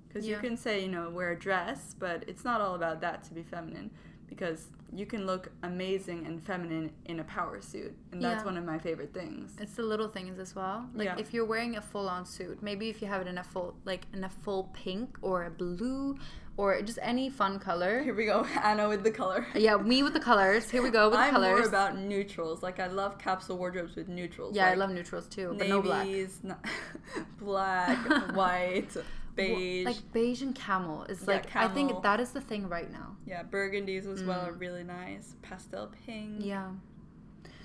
Because 0.08 0.26
Yeah. 0.26 0.36
you 0.36 0.40
can 0.42 0.56
say, 0.56 0.82
you 0.82 0.88
know, 0.90 1.08
wear 1.10 1.30
a 1.30 1.38
dress, 1.38 1.94
but 1.98 2.24
it's 2.26 2.44
not 2.44 2.60
all 2.60 2.74
about 2.74 3.00
that 3.02 3.22
to 3.24 3.34
be 3.34 3.42
feminine. 3.44 3.90
Because 4.26 4.68
you 4.92 5.06
can 5.06 5.26
look 5.26 5.50
amazing 5.62 6.26
and 6.26 6.42
feminine 6.42 6.90
in 7.04 7.20
a 7.20 7.24
power 7.24 7.60
suit. 7.60 7.96
And 8.10 8.20
that's 8.22 8.40
Yeah. 8.40 8.44
one 8.46 8.56
of 8.56 8.64
my 8.64 8.78
favorite 8.78 9.14
things. 9.14 9.56
It's 9.60 9.74
the 9.74 9.84
little 9.84 10.08
things 10.08 10.40
as 10.40 10.56
well. 10.56 10.88
Like 10.94 11.04
Yeah. 11.06 11.16
if 11.18 11.32
you're 11.32 11.44
wearing 11.44 11.76
a 11.76 11.80
full-on 11.80 12.26
suit, 12.26 12.60
maybe 12.62 12.88
if 12.88 13.00
you 13.00 13.06
have 13.06 13.20
it 13.20 13.28
in 13.28 13.38
a 13.38 13.44
full, 13.44 13.76
like 13.84 14.06
in 14.12 14.24
a 14.24 14.28
full 14.28 14.70
pink 14.72 15.16
or 15.22 15.44
a 15.44 15.50
blue, 15.50 16.16
or 16.60 16.82
just 16.82 16.98
any 17.00 17.30
fun 17.30 17.58
color. 17.58 18.02
Here 18.02 18.14
we 18.14 18.26
go, 18.26 18.44
Anna 18.62 18.86
with 18.88 19.02
the 19.02 19.10
color. 19.10 19.46
Yeah, 19.54 19.76
me 19.78 20.02
with 20.02 20.12
the 20.12 20.20
colors. 20.20 20.68
Here 20.70 20.82
we 20.82 20.90
go 20.90 21.08
with 21.08 21.18
the 21.18 21.30
colors. 21.30 21.50
I'm 21.52 21.58
more 21.60 21.68
about 21.68 21.96
neutrals. 21.98 22.62
Like 22.62 22.78
I 22.80 22.88
love 22.88 23.18
capsule 23.18 23.56
wardrobes 23.56 23.96
with 23.96 24.08
neutrals. 24.08 24.54
yeah, 24.54 24.66
I 24.68 24.74
love 24.74 24.90
neutrals 24.90 25.26
too, 25.26 25.54
but 25.58 25.68
no 25.68 25.80
black. 25.80 26.06
navies, 26.06 26.40
black, 27.38 27.96
white, 28.34 28.94
beige. 29.34 29.86
Like 29.86 30.12
beige 30.12 30.42
and 30.42 30.54
camel 30.54 31.04
is 31.04 31.20
Yeah, 31.22 31.34
like 31.34 31.56
I 31.56 31.68
think 31.68 32.02
that 32.02 32.20
is 32.20 32.30
the 32.32 32.40
thing 32.40 32.68
right 32.68 32.90
now. 32.92 33.16
yeah, 33.26 33.42
burgundies 33.42 34.06
as 34.12 34.22
well 34.22 34.40
are 34.46 34.52
Mm. 34.52 34.60
really 34.60 34.84
nice. 34.84 35.34
Pastel 35.42 35.90
pink. 36.06 36.36
Yeah. 36.40 36.70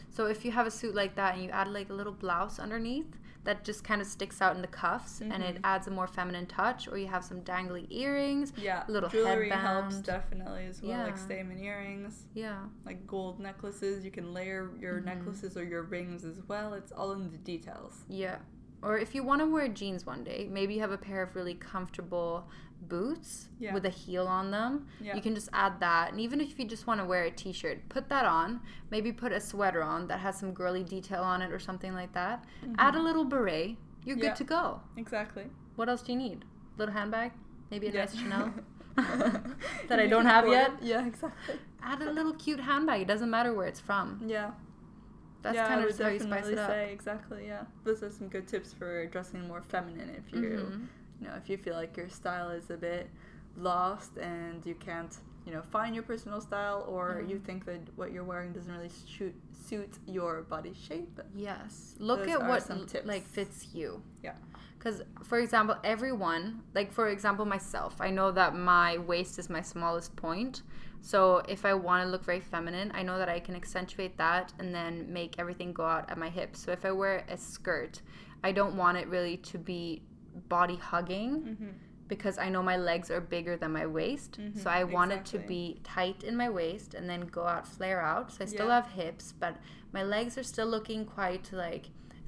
So 0.10 0.28
if 0.28 0.46
you 0.46 0.52
have 0.52 0.66
a 0.68 0.72
suit 0.72 0.96
like 0.96 1.16
that 1.16 1.36
and 1.36 1.44
you 1.44 1.50
add 1.50 1.68
like 1.68 1.90
a 1.90 1.94
little 1.94 2.14
blouse 2.14 2.60
underneath 2.60 3.12
that 3.46 3.64
just 3.64 3.84
kind 3.84 4.02
of 4.02 4.08
sticks 4.08 4.42
out 4.42 4.56
in 4.56 4.62
the 4.62 4.68
cuffs 4.68 5.22
and 5.22 5.42
it 5.42 5.56
Mhm. 5.56 5.62
adds 5.64 5.88
a 5.88 5.92
more 5.92 6.08
feminine 6.08 6.46
touch, 6.48 6.88
or 6.88 6.98
you 6.98 7.08
have 7.08 7.24
some 7.24 7.42
dangly 7.42 7.88
earrings. 7.90 8.52
Yeah, 8.58 8.84
Little 8.88 9.10
jewelry 9.10 9.50
helps 9.50 9.98
definitely 9.98 10.66
as 10.66 10.82
well, 10.82 10.98
like 11.04 11.16
Yeah. 11.16 11.24
statement 11.26 11.60
earrings, 11.62 12.26
Yeah. 12.34 12.66
like 12.86 13.08
gold 13.08 13.40
necklaces. 13.40 14.04
You 14.04 14.12
can 14.12 14.34
layer 14.34 14.70
your 14.80 15.00
Mhm. 15.00 15.06
necklaces 15.06 15.56
or 15.58 15.64
your 15.64 15.84
rings 15.84 16.26
as 16.26 16.42
well. 16.48 16.74
It's 16.74 16.92
all 16.92 17.12
in 17.14 17.32
the 17.32 17.38
details. 17.38 18.04
Yeah. 18.10 18.38
Or 18.86 18.98
if 19.00 19.16
you 19.16 19.24
want 19.24 19.42
to 19.42 19.48
wear 19.48 19.68
jeans 19.68 20.06
one 20.06 20.24
day, 20.24 20.48
maybe 20.52 20.76
you 20.76 20.80
have 20.82 20.92
a 20.92 20.98
pair 20.98 21.24
of 21.24 21.36
really 21.36 21.56
comfortable 21.56 22.48
boots 22.88 23.50
Yeah. 23.60 23.74
with 23.74 23.86
a 23.86 23.90
heel 23.90 24.28
on 24.28 24.52
them. 24.52 24.88
Yeah. 25.02 25.16
You 25.16 25.22
can 25.22 25.34
just 25.34 25.50
add 25.54 25.80
that. 25.80 26.12
And 26.12 26.20
even 26.22 26.40
if 26.40 26.60
you 26.60 26.66
just 26.66 26.86
want 26.86 27.00
to 27.02 27.06
wear 27.06 27.24
a 27.24 27.32
t 27.32 27.52
shirt, 27.52 27.90
put 27.90 28.10
that 28.10 28.26
on. 28.26 28.62
Maybe 28.92 29.12
put 29.12 29.32
a 29.32 29.40
sweater 29.42 29.82
on 29.82 30.08
that 30.10 30.20
has 30.20 30.38
some 30.38 30.52
girly 30.54 30.84
detail 30.84 31.24
on 31.24 31.42
it 31.42 31.52
or 31.52 31.58
something 31.60 31.94
like 31.96 32.14
that. 32.14 32.46
Add 32.78 32.94
a 32.96 33.02
little 33.02 33.26
beret. 33.26 33.78
You're 34.06 34.16
Mm-hmm. 34.18 34.24
Yeah. 34.24 34.30
good 34.30 34.36
to 34.38 34.44
go. 34.44 34.82
Exactly. 34.98 35.46
What 35.78 35.90
else 35.90 36.04
do 36.04 36.12
you 36.12 36.18
need? 36.20 36.46
Little 36.78 36.94
handbag? 36.94 37.32
Maybe 37.72 37.88
a 37.88 37.92
nice 37.94 38.16
Chanel? 38.16 38.54
that 38.96 40.00
I 40.00 40.08
don't 40.08 40.26
have 40.28 40.48
yet? 40.48 40.72
Yeah, 40.82 41.06
exactly. 41.08 41.56
Add 41.82 42.02
a 42.04 42.12
little 42.12 42.34
cute 42.34 42.60
handbag. 42.60 43.02
It 43.02 43.08
doesn't 43.08 43.30
matter 43.32 43.52
where 43.54 43.68
it's 43.68 43.80
from. 43.80 44.22
Yeah. 44.26 44.52
That's 45.46 45.56
yeah, 45.56 45.68
kind 45.68 45.80
I 45.82 45.84
of 45.84 45.90
just 45.90 46.02
how 46.02 46.10
you 46.10 46.20
spice 46.20 46.30
definitely 46.48 46.54
it 46.54 46.60
up. 46.60 46.70
say 46.72 46.92
exactly. 46.92 47.42
Yeah, 47.54 47.64
those 47.86 48.02
are 48.04 48.12
some 48.20 48.28
good 48.36 48.48
tips 48.48 48.74
for 48.74 49.06
dressing 49.16 49.42
more 49.48 49.62
feminine. 49.62 50.10
If 50.22 50.34
you, 50.34 50.50
Mhm. 50.50 50.88
you 51.22 51.28
know, 51.28 51.36
if 51.42 51.46
you 51.50 51.58
feel 51.66 51.76
like 51.76 51.96
your 51.96 52.10
style 52.10 52.50
is 52.50 52.70
a 52.72 52.78
bit 52.78 53.10
lost 53.56 54.18
and 54.18 54.66
you 54.66 54.76
can't 54.76 55.14
you 55.46 55.54
know 55.54 55.62
find 55.62 55.94
your 55.94 56.04
personal 56.04 56.42
style 56.42 56.80
or 56.96 57.06
Yeah. 57.22 57.28
you 57.32 57.38
think 57.48 57.66
that 57.66 57.82
what 58.00 58.12
you're 58.12 58.24
wearing 58.34 58.52
doesn't 58.54 58.74
really 58.78 58.90
shoot, 59.06 59.36
suit 59.68 59.94
your 60.08 60.42
body 60.42 60.74
shape. 60.74 61.20
Yes. 61.36 61.96
Look 62.00 62.22
Those 62.26 62.30
at 62.36 62.48
what 62.50 62.64
some 62.64 62.80
l- 62.80 62.86
tips. 62.86 63.06
like 63.06 63.24
fits 63.38 63.58
you. 63.76 64.02
Yeah. 64.24 64.38
Because, 64.78 65.04
for 65.24 65.38
example, 65.40 65.76
everyone, 65.84 66.64
like 66.74 66.92
for 66.92 67.08
example, 67.10 67.46
myself, 67.46 67.94
I 68.08 68.10
know 68.10 68.32
that 68.32 68.56
my 68.56 68.98
waist 68.98 69.38
is 69.38 69.48
my 69.50 69.62
smallest 69.62 70.16
point. 70.16 70.64
So 71.02 71.44
if 71.48 71.66
I 71.66 71.74
want 71.74 72.04
to 72.04 72.10
look 72.10 72.24
very 72.24 72.40
feminine, 72.40 72.92
I 72.96 73.04
know 73.04 73.18
that 73.18 73.30
I 73.30 73.40
can 73.40 73.56
accentuate 73.56 74.18
that 74.18 74.54
and 74.60 74.74
then 74.74 75.12
make 75.12 75.36
everything 75.38 75.72
go 75.74 75.86
out 75.86 76.10
at 76.10 76.18
my 76.18 76.30
hips. 76.30 76.60
So 76.62 76.72
if 76.72 76.84
I 76.86 76.92
wear 76.92 77.26
a 77.30 77.38
skirt, 77.38 78.02
I 78.44 78.52
don't 78.52 78.76
want 78.76 78.98
it 78.98 79.08
really 79.08 79.38
to 79.38 79.58
be 79.58 80.02
body 80.50 80.76
hugging 80.78 81.32
Mm-hmm. 81.42 81.70
because 82.08 82.38
I 82.38 82.50
know 82.50 82.62
my 82.62 82.78
legs 82.78 83.10
are 83.10 83.22
bigger 83.22 83.56
than 83.58 83.72
my 83.72 83.86
waist. 83.86 84.38
Mhm, 84.40 84.58
So 84.62 84.70
I 84.70 84.84
want 84.84 85.12
it 85.12 85.26
to 85.26 85.40
be 85.48 85.80
tight 85.84 86.24
in 86.24 86.36
my 86.36 86.50
waist 86.50 86.94
and 86.94 87.10
then 87.10 87.22
go 87.22 87.44
out, 87.46 87.68
flare 87.68 88.02
out. 88.02 88.32
So 88.32 88.44
I 88.44 88.48
still 88.48 88.68
Yeah. 88.68 88.76
have 88.76 88.88
hips, 88.92 89.34
but 89.40 89.56
my 89.92 90.04
legs 90.04 90.38
are 90.38 90.44
still 90.44 90.68
looking 90.68 91.06
quite 91.06 91.52
like 91.52 91.86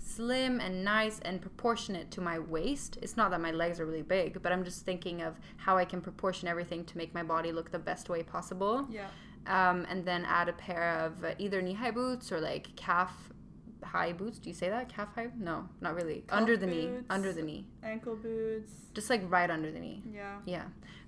slim 0.07 0.59
and 0.59 0.83
nice 0.83 1.19
and 1.19 1.41
proportionate 1.41 2.09
to 2.11 2.21
my 2.21 2.39
waist. 2.39 2.97
It's 3.01 3.17
not 3.17 3.31
that 3.31 3.41
my 3.41 3.51
legs 3.51 3.79
are 3.79 3.85
really 3.85 4.01
big, 4.01 4.41
but 4.41 4.51
I'm 4.51 4.63
just 4.63 4.85
thinking 4.85 5.21
of 5.21 5.39
how 5.57 5.77
I 5.77 5.85
can 5.85 6.01
proportion 6.01 6.47
everything 6.47 6.85
to 6.85 6.97
make 6.97 7.13
my 7.13 7.23
body 7.23 7.51
look 7.51 7.71
the 7.71 7.79
best 7.79 8.09
way 8.09 8.23
possible. 8.23 8.87
Yeah. 8.89 9.07
Um, 9.47 9.85
and 9.89 10.05
then 10.05 10.25
add 10.25 10.49
a 10.49 10.53
pair 10.53 10.99
of 10.99 11.23
either 11.39 11.61
knee 11.61 11.73
high 11.73 11.91
boots 11.91 12.31
or 12.31 12.39
like 12.39 12.75
calf 12.75 13.29
high 13.83 14.11
boots. 14.11 14.39
Do 14.39 14.49
you 14.49 14.55
say 14.55 14.69
that? 14.69 14.89
Calf 14.89 15.15
high? 15.15 15.29
No, 15.37 15.69
not 15.81 15.95
really. 15.95 16.23
Calf 16.27 16.39
under 16.39 16.57
the 16.57 16.67
knee. 16.67 16.89
Under 17.09 17.31
the 17.31 17.41
knee. 17.41 17.67
Ankle 17.83 18.15
boots. 18.15 18.71
Just 18.93 19.09
like 19.09 19.21
right 19.31 19.49
under 19.49 19.71
the 19.71 19.79
knee. 19.79 20.03
Yeah. 20.11 20.39
Yeah, 20.45 20.65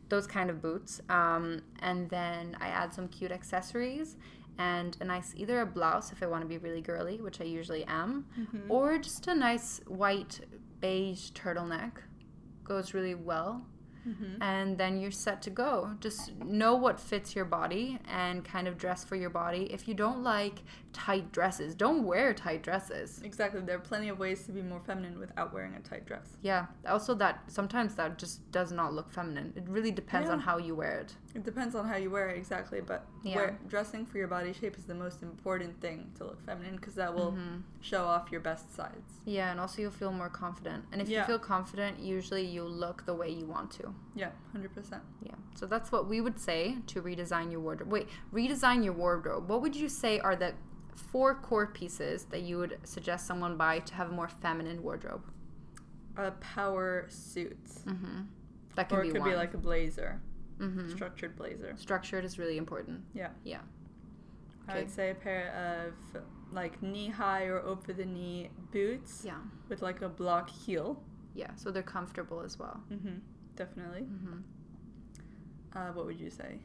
those 0.10 0.28
kind 0.28 0.50
of 0.50 0.62
boots. 0.62 1.02
Um, 1.10 1.62
and 1.82 2.10
then 2.10 2.58
I 2.62 2.68
add 2.68 2.94
some 2.94 3.08
cute 3.08 3.32
accessories 3.32 4.16
and 4.60 4.96
a 5.00 5.06
nice 5.06 5.34
either 5.36 5.62
a 5.62 5.66
blouse 5.66 6.12
if 6.12 6.22
I 6.22 6.28
want 6.28 6.44
to 6.44 6.48
be 6.48 6.58
really 6.60 6.82
girly, 6.82 7.20
which 7.22 7.42
I 7.42 7.46
usually 7.46 7.86
am, 7.86 8.26
Mhm. 8.38 8.70
or 8.70 8.98
just 9.00 9.26
a 9.28 9.34
nice 9.34 9.80
white 9.88 10.42
beige 10.82 11.32
turtleneck 11.32 11.94
goes 12.64 12.94
really 12.94 13.16
well. 13.16 13.66
Mhm. 14.08 14.38
And 14.42 14.78
then 14.78 15.00
you're 15.00 15.12
set 15.12 15.42
to 15.44 15.50
go. 15.50 15.96
Just 16.00 16.34
know 16.38 16.74
what 16.76 17.00
fits 17.02 17.36
your 17.36 17.44
body 17.46 18.00
and 18.08 18.46
kind 18.46 18.68
of 18.68 18.78
dress 18.78 19.04
for 19.04 19.16
your 19.18 19.30
body. 19.30 19.64
If 19.74 19.88
you 19.90 19.94
don't 19.94 20.24
like 20.24 20.64
tight 20.94 21.32
dresses, 21.34 21.76
don't 21.76 22.06
wear 22.06 22.34
tight 22.34 22.64
dresses. 22.64 23.22
Exactly. 23.24 23.60
There 23.62 23.76
are 23.76 23.80
plenty 23.82 24.08
of 24.08 24.18
ways 24.18 24.46
to 24.46 24.52
be 24.54 24.62
more 24.62 24.80
feminine 24.80 25.20
without 25.20 25.54
wearing 25.54 25.76
a 25.76 25.82
tight 25.82 26.06
dress. 26.06 26.38
Yeah. 26.42 26.68
Also, 26.88 27.14
that 27.16 27.52
sometimes 27.52 27.96
that 27.96 28.18
just 28.18 28.50
does 28.52 28.72
not 28.72 28.94
look 28.94 29.12
feminine. 29.12 29.52
It 29.56 29.68
really 29.68 29.92
depends 29.92 30.28
Yeah. 30.28 30.34
on 30.34 30.40
how 30.40 30.58
you 30.58 30.76
wear 30.76 31.00
it. 31.00 31.16
It 31.36 31.44
depends 31.44 31.76
on 31.76 31.88
how 31.88 31.96
you 31.96 32.10
wear 32.10 32.30
it 32.30 32.38
exactly, 32.38 32.82
but 32.82 33.06
Yeah. 33.24 33.36
wear, 33.36 33.60
dressing 33.68 34.06
for 34.06 34.18
your 34.18 34.28
body 34.28 34.52
shape 34.52 34.76
is 34.78 34.86
the 34.86 34.96
most 34.96 35.22
important 35.22 35.80
thing 35.80 36.12
to 36.16 36.24
look 36.24 36.42
feminine 36.42 36.76
because 36.78 36.96
that 36.96 37.14
will 37.14 37.34
Mhm. 37.34 37.62
show 37.82 38.06
off 38.06 38.32
your 38.32 38.42
best 38.42 38.74
sides. 38.74 39.22
Yeah, 39.26 39.52
and 39.52 39.60
also 39.60 39.82
you'll 39.82 39.92
feel 39.92 40.12
more 40.12 40.30
confident. 40.30 40.86
And 40.92 41.02
if 41.02 41.08
Yeah. 41.08 41.22
you 41.22 41.28
feel 41.28 41.38
confident, 41.40 42.00
usually 42.00 42.44
you'll 42.46 42.72
look 42.72 43.06
the 43.06 43.14
way 43.14 43.30
you 43.30 43.46
want 43.46 43.70
to. 43.74 43.94
Yeah, 44.16 44.32
hundred 44.52 44.74
percent. 44.74 45.04
Yeah. 45.22 45.36
So 45.54 45.68
that's 45.68 45.92
what 45.92 46.08
we 46.08 46.20
would 46.20 46.40
say 46.40 46.80
to 46.88 47.02
redesign 47.02 47.52
your 47.52 47.62
wardrobe. 47.62 47.92
Wait, 47.92 48.10
redesign 48.34 48.84
your 48.84 48.94
wardrobe. 48.94 49.48
What 49.50 49.62
would 49.62 49.76
you 49.76 49.88
say 49.88 50.20
are 50.20 50.36
the 50.36 50.56
four 50.96 51.36
core 51.36 51.68
pieces 51.68 52.26
that 52.26 52.42
you 52.42 52.58
would 52.58 52.80
suggest 52.84 53.28
someone 53.28 53.56
buy 53.56 53.80
to 53.80 53.94
have 53.94 54.10
a 54.10 54.14
more 54.14 54.28
feminine 54.28 54.82
wardrobe? 54.82 55.24
A 56.18 56.32
power 56.32 57.06
suit, 57.08 57.64
Mm-hmm. 57.86 58.22
That 58.76 58.90
can 58.90 59.02
be 59.02 59.02
one. 59.02 59.02
or 59.02 59.04
be 59.04 59.10
it 59.10 59.12
could 59.14 59.22
one. 59.22 59.30
be 59.30 59.36
like 59.36 59.54
a 59.54 59.58
blazer, 59.58 60.22
mm-hmm. 60.60 60.90
structured 60.92 61.36
blazer. 61.36 61.74
Structured 61.78 62.26
is 62.26 62.38
really 62.38 62.58
important. 62.58 63.02
Yeah. 63.14 63.30
Yeah. 63.44 63.62
I 64.68 64.78
would 64.78 64.92
say 64.92 65.10
a 65.10 65.16
pair 65.16 65.92
of 66.14 66.22
like 66.52 66.82
knee 66.84 67.10
high 67.10 67.46
or 67.46 67.60
over 67.62 67.92
the 67.94 68.06
knee 68.06 68.50
boots 68.72 69.24
Yeah. 69.26 69.40
with 69.68 69.82
like 69.82 70.02
a 70.04 70.10
block 70.10 70.50
heel. 70.50 71.02
Yeah. 71.34 71.50
So 71.56 71.72
they're 71.72 71.82
comfortable 71.82 72.42
as 72.42 72.60
well. 72.60 72.84
Mm-hmm. 72.92 73.18
Definitely. 73.56 74.02
Mm-hmm. 74.02 74.40
Uh, 75.76 75.92
what 75.94 76.06
would 76.06 76.20
you 76.20 76.30
say? 76.30 76.60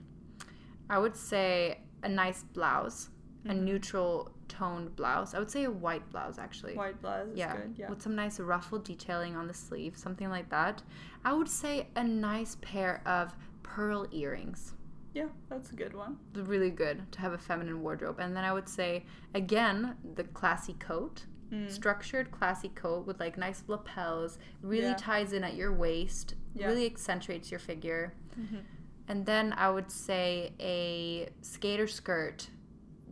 I 0.91 0.99
would 0.99 1.17
say 1.17 1.79
a 2.03 2.09
nice 2.09 2.43
blouse, 2.43 3.09
a 3.47 3.49
Mhm. 3.53 3.63
neutral 3.63 4.31
toned 4.49 4.95
blouse. 4.97 5.35
I 5.35 5.39
would 5.39 5.51
say 5.51 5.65
a 5.65 5.71
white 5.71 6.09
blouse 6.11 6.39
actually. 6.39 6.75
White 6.77 7.01
blouse 7.01 7.29
is 7.29 7.39
yeah, 7.39 7.57
good. 7.57 7.75
Yeah. 7.79 7.89
with 7.91 8.03
some 8.03 8.15
nice 8.15 8.39
ruffled 8.39 8.85
detailing 8.85 9.35
on 9.37 9.47
the 9.47 9.55
sleeve, 9.55 9.97
something 9.97 10.29
like 10.29 10.51
that. 10.51 10.83
I 11.25 11.33
would 11.33 11.49
say 11.49 11.89
a 11.97 12.05
nice 12.05 12.57
pair 12.61 13.03
of 13.07 13.35
pearl 13.75 14.07
earrings. 14.13 14.75
Yeah, 15.15 15.29
that's 15.49 15.71
a 15.71 15.75
good 15.75 15.95
one. 15.95 16.17
Really 16.35 16.71
good 16.71 17.11
to 17.13 17.21
have 17.21 17.33
a 17.33 17.39
feminine 17.39 17.83
wardrobe. 17.83 18.19
And 18.21 18.37
then 18.37 18.45
I 18.45 18.53
would 18.53 18.69
say 18.69 19.05
again 19.35 19.97
the 20.15 20.25
classy 20.25 20.75
coat, 20.75 21.27
Mm. 21.51 21.71
structured 21.71 22.31
classy 22.31 22.71
coat 22.71 23.07
with 23.07 23.21
like 23.21 23.37
nice 23.37 23.65
lapels, 23.69 24.39
really 24.63 24.87
Yeah. 24.89 24.97
ties 24.97 25.33
in 25.33 25.45
at 25.45 25.55
your 25.55 25.73
waist, 25.73 26.35
Yeah. 26.55 26.69
really 26.69 26.87
accentuates 26.87 27.51
your 27.51 27.61
figure. 27.61 28.15
Mm-hmm. 28.39 28.61
And 29.09 29.27
then 29.27 29.53
I 29.53 29.71
would 29.71 29.91
say 29.91 30.55
a 30.59 31.29
skater 31.43 31.87
skirt 31.87 32.51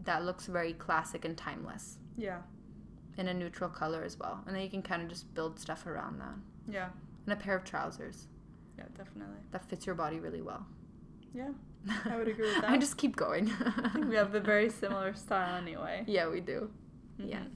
that 0.04 0.24
looks 0.24 0.46
very 0.46 0.72
classic 0.72 1.24
and 1.24 1.36
timeless 1.36 1.98
Yeah. 2.16 2.42
in 3.18 3.28
a 3.28 3.34
neutral 3.34 3.68
color 3.68 4.02
as 4.02 4.18
well. 4.18 4.42
And 4.46 4.54
then 4.56 4.62
you 4.62 4.70
can 4.70 4.82
kind 4.82 5.02
of 5.02 5.08
just 5.08 5.32
build 5.34 5.58
stuff 5.58 5.86
around 5.86 6.18
that. 6.20 6.36
Yeah. 6.66 6.90
And 7.26 7.32
a 7.32 7.36
pair 7.36 7.54
of 7.56 7.64
trousers 7.64 8.28
Yeah, 8.79 8.85
definitely. 8.97 9.37
that 9.53 9.64
fits 9.68 9.87
your 9.87 9.95
body 9.95 10.18
really 10.20 10.43
well. 10.43 10.66
Yeah. 11.35 11.51
I 12.05 12.16
would 12.16 12.29
agree 12.29 12.47
with 12.47 12.61
that. 12.61 12.70
I 12.70 12.79
just 12.79 12.97
keep 12.97 13.16
going. 13.16 13.51
I 13.85 13.89
think 13.91 14.09
we 14.09 14.16
have 14.16 14.35
a 14.35 14.41
very 14.41 14.70
similar 14.70 15.14
style 15.14 15.57
anyway. 15.57 16.05
yeah, 16.07 16.29
we 16.29 16.41
do. 16.41 16.70
Yeah. 17.18 17.41
Mhm. 17.41 17.51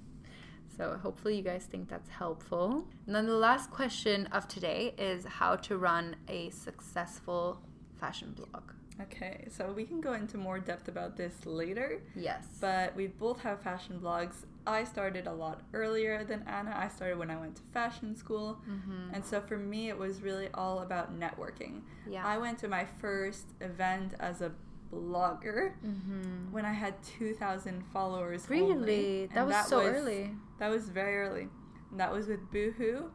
So 0.76 0.98
hopefully 1.02 1.36
you 1.36 1.42
guys 1.42 1.64
think 1.64 1.88
that's 1.88 2.10
helpful. 2.10 2.86
And 3.06 3.14
then 3.14 3.26
the 3.26 3.36
last 3.36 3.70
question 3.70 4.26
of 4.26 4.46
today 4.46 4.94
is 4.98 5.24
how 5.24 5.56
to 5.56 5.78
run 5.78 6.16
a 6.28 6.50
successful 6.50 7.60
fashion 7.94 8.34
blog. 8.36 8.72
Okay, 9.00 9.46
so 9.50 9.72
we 9.72 9.84
can 9.84 10.00
go 10.00 10.12
into 10.14 10.36
more 10.38 10.58
depth 10.58 10.88
about 10.88 11.16
this 11.16 11.44
later, 11.46 12.00
Yes. 12.14 12.46
but 12.60 12.94
we 12.96 13.06
both 13.06 13.40
have 13.40 13.60
fashion 13.60 14.00
blogs. 14.02 14.44
I 14.66 14.84
started 14.84 15.26
a 15.26 15.32
lot 15.32 15.62
earlier 15.72 16.24
than 16.24 16.42
Anna. 16.46 16.74
I 16.76 16.88
started 16.88 17.18
when 17.18 17.30
I 17.30 17.36
went 17.36 17.56
to 17.56 17.62
fashion 17.72 18.16
school. 18.16 18.60
mm-hmm. 18.68 19.14
And 19.14 19.24
so 19.24 19.40
for 19.40 19.56
me, 19.56 19.88
it 19.88 19.98
was 19.98 20.22
really 20.22 20.48
all 20.54 20.80
about 20.80 21.18
networking. 21.18 21.82
yeah. 22.08 22.26
I 22.26 22.38
went 22.38 22.58
to 22.60 22.68
my 22.68 22.84
first 23.00 23.46
event 23.60 24.14
as 24.18 24.40
a 24.42 24.52
blogger 24.92 25.72
mm-hmm. 25.84 26.52
when 26.52 26.64
I 26.64 26.72
had 26.72 26.94
2,000 27.02 27.84
followers. 27.92 28.48
Really? 28.48 29.26
That 29.26 29.38
And 29.38 29.48
was 29.48 29.66
so 29.66 29.82
early. 29.82 30.30
That 30.58 30.68
was 30.68 30.88
very 30.88 31.18
early. 31.18 31.48
And 31.90 32.00
that 32.00 32.12
was 32.12 32.26
with 32.26 32.50
Boohoo, 32.50 33.10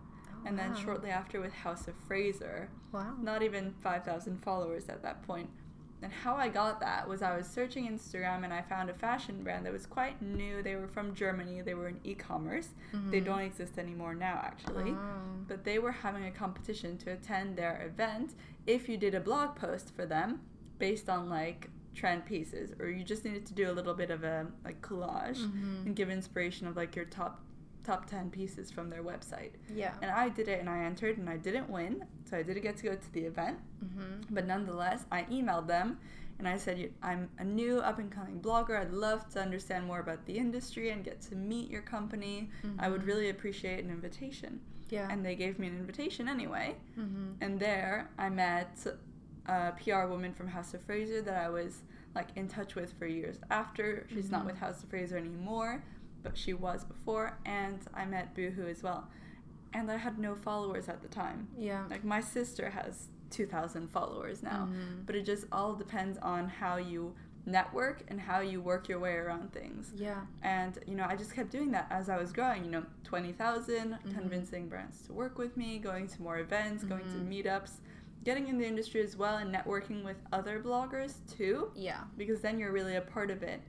and 0.45 0.57
then 0.57 0.71
wow. 0.71 0.79
shortly 0.79 1.09
after 1.09 1.39
with 1.41 1.53
House 1.53 1.87
of 1.87 1.95
Fraser. 2.07 2.69
Wow. 2.91 3.15
Not 3.21 3.41
even 3.43 3.73
5,000 3.81 4.43
followers 4.43 4.89
at 4.89 5.01
that 5.03 5.23
point. 5.23 5.49
And 6.03 6.11
how 6.11 6.35
I 6.35 6.49
got 6.49 6.79
that 6.79 7.07
was 7.07 7.21
I 7.21 7.37
was 7.37 7.47
searching 7.47 7.87
Instagram 7.87 8.43
and 8.43 8.51
I 8.53 8.61
found 8.63 8.89
a 8.89 8.93
fashion 8.93 9.43
brand 9.43 9.65
that 9.65 9.73
was 9.73 9.85
quite 9.85 10.21
new. 10.21 10.63
They 10.63 10.75
were 10.75 10.87
from 10.87 11.13
Germany, 11.13 11.61
they 11.61 11.73
were 11.75 11.87
in 11.89 11.99
e 12.03 12.15
commerce. 12.15 12.69
They 13.11 13.21
Mhm. 13.21 13.25
don't 13.25 13.39
exist 13.41 13.77
anymore 13.77 14.15
now, 14.15 14.41
actually. 14.43 14.91
Oh. 14.91 15.21
But 15.47 15.63
they 15.63 15.77
were 15.79 15.91
having 15.91 16.25
a 16.25 16.31
competition 16.31 16.97
to 16.99 17.11
attend 17.11 17.55
their 17.57 17.81
event 17.85 18.33
if 18.65 18.89
you 18.89 18.97
did 18.97 19.13
a 19.15 19.19
blog 19.19 19.55
post 19.55 19.93
for 19.95 20.05
them 20.05 20.41
based 20.79 21.07
on 21.09 21.29
like 21.29 21.69
trend 21.93 22.25
pieces 22.25 22.73
or 22.79 22.87
you 22.89 23.03
just 23.03 23.25
needed 23.25 23.45
to 23.45 23.53
do 23.53 23.69
a 23.69 23.73
little 23.73 23.93
bit 23.93 24.09
of 24.09 24.23
a 24.23 24.47
like 24.63 24.81
collage 24.81 25.37
Mhm. 25.45 25.85
and 25.85 25.95
give 25.95 26.09
inspiration 26.09 26.65
of 26.67 26.75
like 26.75 26.95
your 26.95 27.05
top 27.05 27.43
top 27.83 28.05
10 28.05 28.29
pieces 28.29 28.69
from 28.69 28.91
their 28.91 29.01
website. 29.03 29.53
Yeah. 29.73 29.95
And 30.03 30.11
I 30.11 30.29
did 30.29 30.47
it 30.47 30.59
and 30.59 30.69
I 30.69 30.83
entered 30.83 31.17
and 31.17 31.27
I 31.27 31.37
didn't 31.37 31.67
win, 31.67 32.05
so 32.31 32.37
I 32.37 32.43
didn't 32.43 32.63
get 32.63 32.77
to 32.77 32.83
go 32.83 32.95
to 32.95 33.13
the 33.13 33.21
event. 33.25 33.57
Mm-hmm. 33.83 34.33
But 34.33 34.47
nonetheless, 34.47 35.05
I 35.11 35.23
emailed 35.23 35.67
them 35.67 35.99
and 36.39 36.47
I 36.47 36.55
said, 36.57 36.91
I'm 37.03 37.29
a 37.37 37.43
new 37.43 37.79
up 37.79 37.99
and 37.99 38.09
coming 38.09 38.39
blogger. 38.39 38.79
I'd 38.79 38.91
love 38.93 39.27
to 39.33 39.41
understand 39.41 39.85
more 39.85 39.99
about 39.99 40.25
the 40.25 40.37
industry 40.37 40.89
and 40.91 41.03
get 41.03 41.21
to 41.23 41.35
meet 41.35 41.69
your 41.69 41.81
company. 41.81 42.49
I 42.79 42.89
would 42.89 43.01
Mhm. 43.01 43.07
really 43.07 43.29
appreciate 43.29 43.83
an 43.83 43.91
invitation. 43.91 44.61
Yeah. 44.89 45.07
And 45.11 45.25
they 45.25 45.35
gave 45.35 45.59
me 45.59 45.67
an 45.67 45.77
invitation 45.77 46.27
anyway. 46.29 46.75
mm-hmm. 46.97 47.33
And 47.41 47.59
there 47.59 48.09
I 48.17 48.29
met 48.29 48.87
a 49.47 49.73
PR 49.73 50.05
woman 50.07 50.33
from 50.33 50.47
House 50.47 50.73
of 50.73 50.81
Fraser 50.81 51.21
that 51.21 51.35
I 51.35 51.49
was 51.49 51.83
like 52.15 52.29
in 52.35 52.47
touch 52.47 52.75
with 52.75 52.93
for 52.93 53.05
years 53.07 53.37
after. 53.49 54.05
She's 54.09 54.29
not 54.31 54.43
Mhm. 54.43 54.47
with 54.47 54.57
House 54.57 54.83
of 54.83 54.89
Fraser 54.89 55.17
anymore, 55.17 55.83
but 56.23 56.37
she 56.37 56.53
was 56.53 56.83
before. 56.83 57.37
And 57.45 57.79
I 57.93 58.05
met 58.05 58.33
Boohoo 58.35 58.67
as 58.67 58.81
well. 58.83 59.09
And 59.73 59.89
I 59.89 59.97
had 59.97 60.19
no 60.19 60.35
followers 60.35 60.89
at 60.89 61.01
the 61.01 61.07
time. 61.07 61.47
Yeah. 61.57 61.85
Like 61.89 62.03
my 62.03 62.19
sister 62.21 62.69
has 62.69 63.07
2,000 63.29 63.89
followers 63.89 64.43
now. 64.43 64.67
Mhm. 64.71 65.05
But 65.05 65.15
it 65.15 65.23
just 65.25 65.45
all 65.51 65.73
depends 65.75 66.17
on 66.19 66.49
how 66.49 66.75
you 66.77 67.15
network 67.45 68.03
and 68.09 68.19
how 68.21 68.39
you 68.41 68.61
work 68.61 68.87
your 68.87 68.99
way 68.99 69.15
around 69.15 69.51
things. 69.51 69.91
Yeah. 69.95 70.21
And, 70.43 70.77
you 70.85 70.95
know, 70.95 71.05
I 71.07 71.15
just 71.15 71.33
kept 71.33 71.49
doing 71.51 71.71
that 71.71 71.87
as 71.89 72.07
I 72.09 72.17
was 72.17 72.31
growing, 72.31 72.63
you 72.65 72.69
know, 72.69 72.85
20,000, 73.03 73.93
Mhm. 74.05 74.13
convincing 74.13 74.67
brands 74.69 75.01
to 75.07 75.13
work 75.13 75.37
with 75.39 75.57
me, 75.57 75.79
going 75.79 76.07
to 76.07 76.21
more 76.21 76.37
events, 76.39 76.83
going 76.83 77.05
to 77.05 77.17
Mhm. 77.17 77.27
meetups. 77.29 77.79
getting 78.23 78.47
in 78.49 78.59
the 78.59 78.67
industry 78.67 79.01
as 79.01 79.17
well 79.17 79.37
and 79.37 79.51
networking 79.51 80.03
with 80.03 80.17
other 80.31 80.59
bloggers 80.61 81.25
too, 81.25 81.71
Yeah. 81.73 82.03
because 82.17 82.39
then 82.39 82.59
you're 82.59 82.71
really 82.71 82.95
a 82.95 83.01
part 83.01 83.31
of 83.31 83.41
it, 83.41 83.61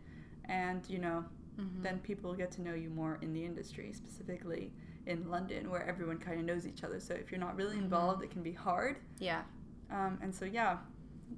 and 0.45 0.87
you 0.91 0.99
know, 0.99 1.25
Mhm. 1.59 1.83
then 1.83 1.99
people 2.01 2.35
get 2.35 2.51
to 2.51 2.61
know 2.61 2.75
you 2.75 2.91
more 2.91 3.17
in 3.23 3.33
the 3.33 3.43
industry, 3.47 3.95
specifically 3.95 4.71
in 5.07 5.29
London, 5.31 5.71
where 5.71 5.85
everyone 5.87 6.19
kind 6.19 6.39
of 6.39 6.47
knows 6.47 6.67
each 6.67 6.85
other. 6.85 7.01
So 7.01 7.15
if 7.15 7.31
you're 7.31 7.41
not 7.41 7.57
really 7.57 7.77
Mhm. 7.77 7.83
involved, 7.83 8.23
it 8.23 8.31
can 8.31 8.43
be 8.43 8.53
hard. 8.53 8.99
Yeah. 9.19 9.43
Um, 9.91 10.19
and 10.23 10.35
so, 10.35 10.45
yeah, 10.45 10.79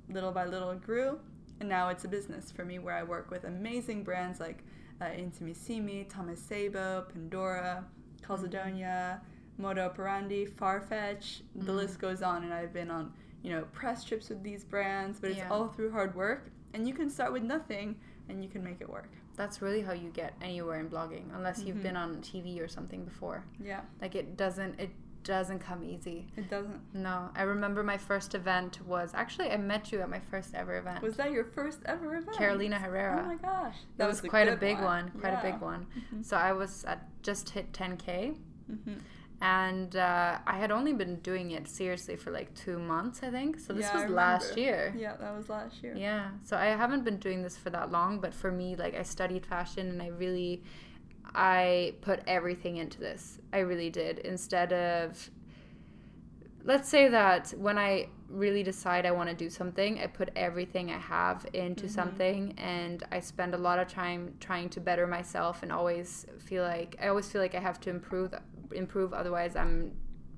little 0.08 0.32
by 0.32 0.44
little 0.46 0.70
it 0.70 0.82
grew. 0.82 1.18
And 1.60 1.68
now 1.68 1.88
it's 1.88 2.04
a 2.04 2.08
business 2.08 2.50
for 2.52 2.64
me 2.64 2.78
where 2.78 2.94
I 2.94 3.02
work 3.02 3.30
with 3.30 3.44
amazing 3.44 4.04
brands 4.04 4.40
like 4.40 4.64
uh, 5.00 5.06
Intimissimi, 5.06 6.08
Thomas 6.08 6.40
Sabo, 6.40 7.02
Pandora, 7.12 7.84
Calzedonia, 8.22 9.20
Moda 9.60 9.78
Operandi, 9.86 10.46
Farfetch. 10.46 11.42
The 11.56 11.72
Mhm. 11.72 11.76
list 11.76 11.98
goes 11.98 12.22
on. 12.22 12.44
And 12.44 12.54
I've 12.54 12.72
been 12.72 12.90
on, 12.92 13.12
you 13.42 13.50
know, 13.50 13.64
press 13.72 14.04
trips 14.04 14.28
with 14.28 14.42
these 14.44 14.64
brands, 14.64 15.18
but 15.18 15.30
it's 15.30 15.38
Yeah. 15.40 15.48
all 15.50 15.68
through 15.68 15.90
hard 15.90 16.14
work. 16.14 16.50
And 16.74 16.86
you 16.86 16.94
can 16.94 17.10
start 17.10 17.32
with 17.32 17.42
nothing 17.42 17.98
and 18.28 18.42
you 18.42 18.48
can 18.48 18.62
make 18.62 18.80
it 18.80 18.88
work. 18.88 19.10
That's 19.36 19.60
really 19.60 19.82
how 19.82 19.92
you 19.92 20.10
get 20.10 20.34
anywhere 20.40 20.78
in 20.80 20.88
blogging, 20.88 21.34
unless 21.34 21.62
you've 21.64 21.78
Mhm. 21.78 21.82
been 21.82 21.96
on 21.96 22.22
TV 22.22 22.60
or 22.60 22.68
something 22.68 23.04
before. 23.04 23.44
Yeah, 23.60 23.80
Like 24.00 24.14
it 24.14 24.36
doesn't 24.36 24.78
it 24.80 24.90
doesn't 25.24 25.58
come 25.60 25.82
easy. 25.82 26.30
it 26.36 26.50
doesn't. 26.50 26.80
No, 26.94 27.30
I 27.34 27.42
remember 27.42 27.82
my 27.82 27.96
first 27.96 28.34
event 28.34 28.80
was 28.86 29.12
actually 29.14 29.50
I 29.50 29.56
met 29.56 29.90
you 29.90 30.00
at 30.02 30.10
my 30.10 30.20
first 30.20 30.54
ever 30.54 30.76
event. 30.76 31.02
Was 31.02 31.16
that 31.16 31.32
your 31.32 31.44
first 31.44 31.80
ever 31.86 32.14
event? 32.16 32.36
Carolina 32.36 32.78
Herrera. 32.78 33.22
Oh 33.24 33.28
my 33.28 33.36
gosh. 33.36 33.76
that 33.96 34.06
was 34.06 34.20
quite 34.20 34.48
a 34.48 34.52
good 34.52 34.60
big 34.60 34.80
one, 34.80 35.10
quite 35.20 35.32
a 35.32 35.42
big 35.42 35.60
one. 35.60 35.86
Mhm. 36.12 36.24
So 36.24 36.36
I 36.36 36.52
was 36.52 36.84
at 36.84 37.08
just 37.22 37.48
hit 37.50 37.72
10k, 37.72 38.36
Mhm. 38.70 39.00
And 39.44 39.94
uh, 39.96 40.38
I 40.46 40.56
had 40.56 40.70
only 40.70 40.94
been 40.94 41.16
doing 41.16 41.50
it 41.50 41.68
seriously 41.68 42.16
for 42.16 42.30
like 42.30 42.54
two 42.54 42.78
months, 42.78 43.20
I 43.22 43.30
think. 43.30 43.58
So 43.60 43.74
this 43.74 43.84
Yeah, 43.84 44.00
was 44.00 44.10
last 44.10 44.56
year. 44.56 44.94
Yeah, 44.96 45.16
that 45.16 45.36
was 45.36 45.50
last 45.50 45.82
year. 45.82 45.94
Yeah. 45.94 46.30
So 46.42 46.56
I 46.56 46.66
haven't 46.66 47.04
been 47.04 47.18
doing 47.18 47.42
this 47.42 47.54
for 47.54 47.68
that 47.68 47.92
long, 47.92 48.20
but 48.20 48.32
for 48.32 48.50
me, 48.50 48.74
like 48.74 48.94
I 48.94 49.02
studied 49.02 49.44
fashion 49.44 49.90
and 49.90 50.00
I 50.00 50.08
really 50.08 50.62
I 51.34 51.94
put 52.00 52.20
everything 52.26 52.78
into 52.78 53.00
this. 53.00 53.38
I 53.52 53.58
really 53.58 53.90
did. 53.90 54.20
Instead 54.20 54.72
of 54.72 55.30
let's 56.64 56.88
say 56.88 57.08
that 57.08 57.52
when 57.58 57.76
I 57.76 58.08
really 58.30 58.62
decide 58.62 59.04
I 59.04 59.10
want 59.10 59.28
to 59.28 59.34
do 59.34 59.50
something, 59.50 60.00
I 60.00 60.06
put 60.06 60.30
everything 60.34 60.90
I 60.90 60.96
have 60.98 61.46
into 61.52 61.86
Mhm. 61.86 61.90
something 61.90 62.54
and 62.56 63.02
I 63.12 63.20
spend 63.20 63.52
a 63.54 63.58
lot 63.58 63.78
of 63.78 63.88
time 63.88 64.34
trying 64.40 64.70
to 64.70 64.80
better 64.80 65.06
myself 65.06 65.62
and 65.62 65.70
always 65.70 66.26
feel 66.38 66.62
like 66.62 66.96
I 67.00 67.08
always 67.08 67.30
feel 67.30 67.42
like 67.42 67.54
I 67.54 67.60
have 67.60 67.78
to 67.80 67.90
improve 67.90 68.32
improve 68.72 69.12
otherwise 69.12 69.56
I'm 69.56 69.92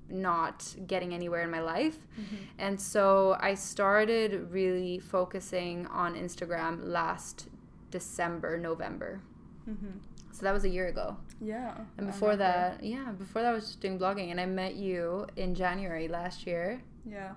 not 0.09 0.77
getting 0.87 1.13
anywhere 1.13 1.43
in 1.43 1.51
my 1.51 1.61
life. 1.61 2.07
Mhm. 2.19 2.37
And 2.59 2.81
so 2.81 3.37
I 3.41 3.55
started 3.55 4.53
really 4.53 4.99
focusing 4.99 5.87
on 5.89 6.15
Instagram 6.15 6.81
last 6.85 7.49
December, 7.91 8.57
November. 8.59 9.21
Mhm. 9.69 10.01
So 10.31 10.43
that 10.45 10.53
was 10.53 10.65
a 10.65 10.69
year 10.69 10.87
ago. 10.87 11.17
Yeah. 11.41 11.77
And 11.99 12.07
before 12.07 12.37
that, 12.37 12.83
yeah, 12.85 13.13
before 13.13 13.43
that 13.43 13.51
I 13.51 13.55
was 13.55 13.67
just 13.67 13.81
doing 13.81 13.99
blogging 13.99 14.31
and 14.31 14.41
I 14.41 14.47
met 14.47 14.75
you 14.75 15.27
in 15.35 15.55
January 15.55 16.09
last 16.09 16.47
year. 16.47 16.83
Yeah. 17.05 17.35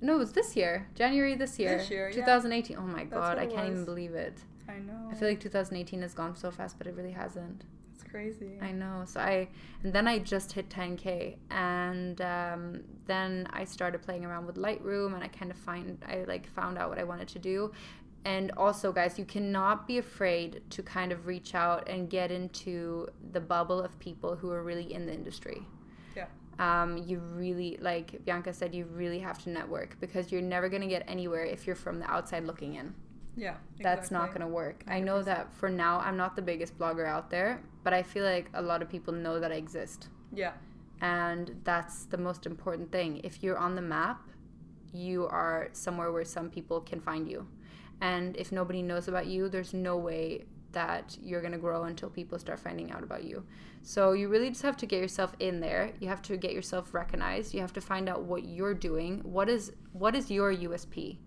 No, 0.00 0.14
it 0.14 0.18
was 0.18 0.32
this 0.32 0.56
year. 0.56 0.86
January 0.94 1.34
this 1.34 1.58
year. 1.58 1.76
This 1.78 1.90
year, 1.90 2.08
yeah. 2.08 2.14
2018. 2.14 2.76
Oh 2.78 2.82
my 2.82 3.04
That's 3.04 3.12
god, 3.12 3.38
I 3.38 3.46
can't 3.46 3.68
even 3.70 3.84
believe 3.84 4.14
it. 4.14 4.42
I 4.68 4.78
know. 4.78 5.08
I 5.10 5.14
feel 5.14 5.28
like 5.28 5.40
2018 5.40 6.00
has 6.02 6.14
gone 6.14 6.34
so 6.34 6.50
fast, 6.50 6.78
but 6.78 6.86
it 6.86 6.94
really 6.94 7.12
hasn't. 7.12 7.64
Crazy. 8.10 8.58
I 8.60 8.72
know. 8.72 9.02
So 9.06 9.20
I, 9.20 9.48
and 9.82 9.92
then 9.92 10.06
I 10.06 10.18
just 10.18 10.52
hit 10.52 10.68
10k, 10.68 11.36
and 11.50 12.20
um, 12.20 12.82
then 13.06 13.46
I 13.52 13.64
started 13.64 14.02
playing 14.02 14.24
around 14.24 14.46
with 14.46 14.56
Lightroom, 14.56 15.14
and 15.14 15.22
I 15.22 15.28
kind 15.28 15.50
of 15.50 15.56
find 15.56 16.02
I 16.06 16.24
like 16.26 16.48
found 16.48 16.78
out 16.78 16.88
what 16.88 16.98
I 16.98 17.04
wanted 17.04 17.28
to 17.28 17.38
do. 17.38 17.72
And 18.24 18.52
also, 18.56 18.92
guys, 18.92 19.18
you 19.18 19.24
cannot 19.24 19.86
be 19.86 19.96
afraid 19.96 20.62
to 20.70 20.82
kind 20.82 21.10
of 21.10 21.26
reach 21.26 21.54
out 21.54 21.88
and 21.88 22.10
get 22.10 22.30
into 22.30 23.08
the 23.32 23.40
bubble 23.40 23.80
of 23.80 23.98
people 23.98 24.36
who 24.36 24.50
are 24.50 24.62
really 24.62 24.92
in 24.92 25.06
the 25.06 25.14
industry. 25.14 25.62
Yeah. 26.14 26.26
Um, 26.58 26.98
you 26.98 27.18
really, 27.18 27.78
like 27.80 28.22
Bianca 28.26 28.52
said, 28.52 28.74
you 28.74 28.84
really 28.84 29.20
have 29.20 29.42
to 29.44 29.50
network 29.50 29.98
because 30.00 30.30
you're 30.30 30.42
never 30.42 30.68
going 30.68 30.82
to 30.82 30.88
get 30.88 31.02
anywhere 31.08 31.44
if 31.44 31.66
you're 31.66 31.76
from 31.76 31.98
the 31.98 32.10
outside 32.10 32.44
looking 32.44 32.74
in 32.74 32.94
Yeah. 33.36 33.54
that's 33.80 34.10
not 34.10 34.28
going 34.28 34.40
to 34.40 34.46
work. 34.46 34.84
I 34.86 35.00
know 35.00 35.22
that 35.22 35.52
for 35.54 35.68
now 35.68 36.00
I'm 36.00 36.16
not 36.16 36.36
the 36.36 36.42
biggest 36.42 36.78
blogger 36.78 37.06
out 37.06 37.30
there, 37.30 37.62
but 37.84 37.92
I 37.92 38.02
feel 38.02 38.24
like 38.24 38.50
a 38.54 38.62
lot 38.62 38.82
of 38.82 38.88
people 38.88 39.14
know 39.14 39.40
that 39.40 39.52
I 39.52 39.56
exist. 39.56 40.08
Yeah. 40.32 40.52
And 41.00 41.60
that's 41.64 42.04
the 42.04 42.18
most 42.18 42.46
important 42.46 42.92
thing. 42.92 43.20
If 43.24 43.42
you're 43.42 43.58
on 43.58 43.74
the 43.74 43.82
map, 43.82 44.20
you 44.92 45.26
are 45.28 45.68
somewhere 45.72 46.12
where 46.12 46.24
some 46.24 46.50
people 46.50 46.80
can 46.80 47.00
find 47.00 47.28
you. 47.28 47.46
And 48.00 48.36
if 48.36 48.52
nobody 48.52 48.82
knows 48.82 49.08
about 49.08 49.26
you, 49.26 49.48
there's 49.48 49.72
no 49.72 49.96
way 49.96 50.44
that 50.72 51.16
you're 51.20 51.40
going 51.40 51.52
to 51.52 51.58
grow 51.58 51.84
until 51.84 52.08
people 52.08 52.38
start 52.38 52.58
finding 52.58 52.90
out 52.92 53.02
about 53.02 53.24
you. 53.24 53.44
So 53.82 54.12
you 54.12 54.28
really 54.28 54.50
just 54.50 54.62
have 54.62 54.76
to 54.78 54.86
get 54.86 55.00
yourself 55.00 55.34
in 55.40 55.60
there. 55.60 55.92
You 56.00 56.08
have 56.08 56.22
to 56.22 56.36
get 56.36 56.52
yourself 56.52 56.94
recognized. 56.94 57.54
You 57.54 57.60
have 57.60 57.72
to 57.74 57.80
find 57.80 58.08
out 58.08 58.22
what 58.22 58.44
you're 58.44 58.74
doing. 58.74 59.20
What 59.24 59.48
is 59.48 59.72
what 59.92 60.14
is 60.14 60.30
your 60.30 60.54
USP? 60.54 61.18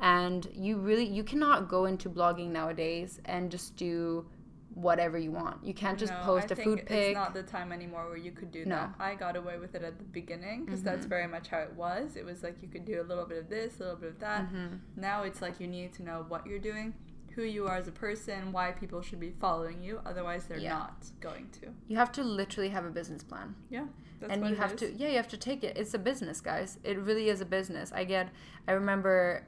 And 0.00 0.48
you 0.52 0.78
really 0.78 1.04
you 1.04 1.22
cannot 1.24 1.68
go 1.68 1.84
into 1.84 2.08
blogging 2.10 2.48
nowadays 2.50 3.20
and 3.24 3.50
just 3.50 3.76
do 3.76 4.26
whatever 4.74 5.18
you 5.18 5.30
want. 5.30 5.62
You 5.62 5.74
can't 5.74 5.98
just 5.98 6.12
No, 6.14 6.20
post 6.22 6.50
I 6.50 6.54
a 6.54 6.56
food 6.56 6.78
pic. 6.86 6.90
It's 6.90 7.14
not 7.14 7.34
the 7.34 7.42
time 7.42 7.72
anymore 7.72 8.06
where 8.08 8.16
you 8.16 8.32
could 8.32 8.50
do 8.50 8.64
No. 8.64 8.76
that. 8.76 8.94
I 8.98 9.14
got 9.14 9.36
away 9.36 9.58
with 9.58 9.74
it 9.74 9.82
at 9.82 9.98
the 9.98 10.04
beginning 10.04 10.64
because 10.64 10.82
that's 10.82 11.04
Mhm. 11.04 11.10
very 11.10 11.26
much 11.26 11.48
how 11.48 11.58
it 11.58 11.74
was. 11.74 12.16
It 12.16 12.24
was 12.24 12.42
like 12.42 12.62
you 12.62 12.68
could 12.68 12.86
do 12.86 13.00
a 13.00 13.04
little 13.04 13.26
bit 13.26 13.36
of 13.36 13.50
this, 13.50 13.76
a 13.80 13.82
little 13.84 13.98
bit 13.98 14.08
of 14.08 14.18
that. 14.20 14.50
Mhm. 14.50 14.78
Now 14.96 15.24
it's 15.24 15.42
like 15.42 15.60
you 15.60 15.66
need 15.66 15.92
to 15.94 16.02
know 16.02 16.24
what 16.26 16.46
you're 16.46 16.58
doing, 16.58 16.94
who 17.34 17.42
you 17.42 17.66
are 17.68 17.76
as 17.76 17.86
a 17.86 17.92
person, 17.92 18.50
why 18.50 18.72
people 18.72 19.02
should 19.02 19.20
be 19.20 19.30
following 19.32 19.82
you. 19.82 20.00
Otherwise, 20.06 20.46
they're 20.46 20.56
Yeah. 20.58 20.78
not 20.78 21.04
going 21.20 21.50
to. 21.60 21.74
You 21.86 21.98
have 21.98 22.10
to 22.12 22.24
literally 22.24 22.70
have 22.70 22.86
a 22.86 22.90
business 22.90 23.22
plan. 23.22 23.54
Yeah. 23.68 23.88
That's 24.20 24.32
and 24.34 24.48
you 24.48 24.54
have 24.54 24.72
is. 24.74 24.78
to 24.80 24.92
yeah 24.92 25.08
you 25.08 25.16
have 25.16 25.26
to 25.26 25.36
take 25.36 25.64
it 25.64 25.76
it's 25.76 25.94
a 25.94 25.98
business 25.98 26.40
guys 26.40 26.78
it 26.84 26.96
really 26.96 27.28
is 27.28 27.40
a 27.40 27.44
business 27.44 27.90
i 27.92 28.04
get 28.04 28.28
i 28.68 28.70
remember 28.70 29.44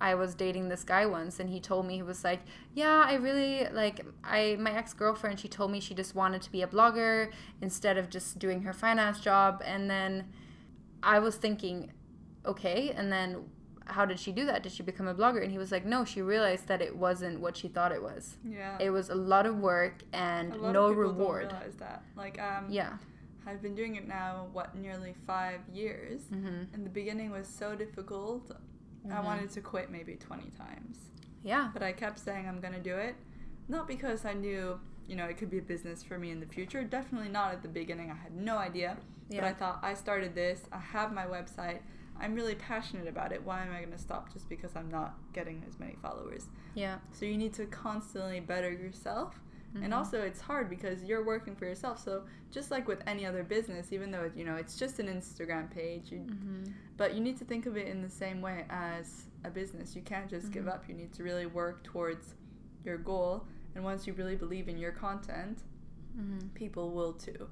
i 0.00 0.14
was 0.14 0.34
dating 0.34 0.68
this 0.68 0.84
guy 0.84 1.04
once 1.06 1.40
and 1.40 1.50
he 1.50 1.60
told 1.60 1.86
me 1.86 1.94
he 1.96 2.02
was 2.02 2.22
like 2.24 2.40
yeah 2.74 3.02
i 3.06 3.14
really 3.14 3.66
like 3.72 4.04
i 4.24 4.56
my 4.60 4.72
ex-girlfriend 4.72 5.38
she 5.40 5.48
told 5.48 5.70
me 5.70 5.80
she 5.80 5.94
just 5.94 6.14
wanted 6.14 6.40
to 6.42 6.50
be 6.52 6.62
a 6.62 6.66
blogger 6.66 7.30
instead 7.60 7.96
of 7.98 8.08
just 8.08 8.38
doing 8.38 8.62
her 8.62 8.72
finance 8.72 9.20
job 9.20 9.62
and 9.64 9.88
then 9.90 10.24
i 11.02 11.18
was 11.18 11.36
thinking 11.36 11.92
okay 12.46 12.90
and 12.96 13.10
then 13.12 13.44
how 13.86 14.04
did 14.04 14.18
she 14.20 14.32
do 14.32 14.44
that 14.44 14.62
did 14.62 14.70
she 14.70 14.82
become 14.82 15.08
a 15.08 15.14
blogger 15.14 15.42
and 15.42 15.50
he 15.50 15.58
was 15.58 15.72
like 15.72 15.84
no 15.84 16.04
she 16.04 16.20
realized 16.20 16.68
that 16.68 16.82
it 16.82 16.94
wasn't 16.94 17.40
what 17.40 17.56
she 17.56 17.68
thought 17.68 17.90
it 17.90 18.02
was 18.02 18.36
Yeah. 18.44 18.76
it 18.78 18.90
was 18.90 19.08
a 19.08 19.14
lot 19.14 19.46
of 19.46 19.58
work 19.58 20.02
and 20.12 20.50
no 20.60 20.90
reward 20.90 21.52
realize 21.52 21.74
that. 21.78 22.02
Like, 22.16 22.40
um, 22.40 22.66
yeah 22.68 22.98
I've 23.46 23.62
been 23.62 23.74
doing 23.74 23.96
it 23.96 24.06
now, 24.06 24.48
what, 24.52 24.74
nearly 24.76 25.14
five 25.26 25.60
years. 25.72 26.20
hmm 26.28 26.64
In 26.74 26.84
the 26.84 26.90
beginning 26.90 27.30
was 27.30 27.48
so 27.48 27.74
difficult. 27.74 28.52
I 29.06 29.14
Mhm. 29.16 29.24
wanted 29.24 29.50
to 29.50 29.60
quit 29.60 29.90
maybe 29.90 30.16
20 30.16 30.50
times. 30.50 31.10
yeah 31.44 31.70
But 31.72 31.82
I 31.82 31.92
kept 31.92 32.18
saying 32.18 32.48
I'm 32.48 32.60
going 32.60 32.74
to 32.74 32.80
do 32.80 32.96
it. 32.96 33.14
Not 33.68 33.86
because 33.86 34.24
I 34.24 34.32
knew, 34.34 34.80
you 35.06 35.14
know, 35.16 35.26
it 35.26 35.36
could 35.38 35.50
be 35.50 35.58
a 35.58 35.62
business 35.62 36.02
for 36.02 36.18
me 36.18 36.30
in 36.30 36.40
the 36.40 36.46
future. 36.46 36.82
Definitely 36.84 37.28
not 37.28 37.52
at 37.52 37.62
the 37.62 37.68
beginning. 37.68 38.10
I 38.10 38.14
had 38.14 38.34
no 38.34 38.58
idea. 38.58 38.96
But 39.30 39.44
I 39.44 39.52
thought 39.52 39.78
I 39.82 39.94
started 39.94 40.34
this. 40.34 40.66
I 40.72 40.78
have 40.78 41.12
my 41.12 41.26
website. 41.26 41.80
I'm 42.20 42.34
really 42.34 42.54
passionate 42.56 43.06
about 43.06 43.30
it. 43.32 43.44
Why 43.44 43.62
am 43.62 43.72
I 43.72 43.78
going 43.78 43.92
to 43.92 43.98
stop 43.98 44.32
just 44.32 44.48
because 44.48 44.74
I'm 44.74 44.90
not 44.90 45.14
getting 45.32 45.62
as 45.68 45.78
many 45.78 45.96
followers? 46.02 46.48
yeah 46.74 46.98
So 47.12 47.24
you 47.26 47.36
need 47.38 47.54
to 47.54 47.66
constantly 47.66 48.40
better 48.40 48.70
yourself. 48.70 49.40
And 49.74 49.92
Mhm. 49.92 49.96
also 49.96 50.22
it's 50.22 50.40
hard 50.40 50.70
because 50.70 51.04
you're 51.04 51.22
working 51.24 51.54
for 51.54 51.66
yourself. 51.66 52.02
So 52.02 52.24
just 52.50 52.70
like 52.70 52.88
with 52.88 53.02
any 53.06 53.26
other 53.26 53.44
business, 53.44 53.92
even 53.92 54.10
though 54.10 54.30
you 54.34 54.44
know 54.44 54.56
it's 54.56 54.76
just 54.78 54.98
an 54.98 55.06
Instagram 55.08 55.70
page, 55.70 56.10
you, 56.10 56.20
Mhm. 56.20 56.72
but 56.96 57.14
you 57.14 57.20
need 57.20 57.36
to 57.38 57.44
think 57.44 57.66
of 57.66 57.76
it 57.76 57.86
in 57.86 58.00
the 58.02 58.08
same 58.08 58.40
way 58.40 58.64
as 58.70 59.26
a 59.44 59.50
business. 59.50 59.94
You 59.94 60.02
can't 60.02 60.28
just 60.28 60.50
give 60.52 60.64
Mhm. 60.64 60.72
up. 60.72 60.88
You 60.88 60.94
need 60.94 61.12
to 61.12 61.22
really 61.22 61.46
work 61.46 61.82
towards 61.84 62.34
your 62.84 62.96
goal. 62.98 63.46
And 63.74 63.84
once 63.84 64.06
you 64.06 64.14
really 64.14 64.36
believe 64.36 64.68
in 64.68 64.78
your 64.78 64.92
content, 64.92 65.62
Mhm. 66.16 66.52
people 66.54 66.90
will 66.92 67.12
too. 67.12 67.48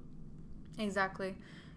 Exactly. 0.79 1.37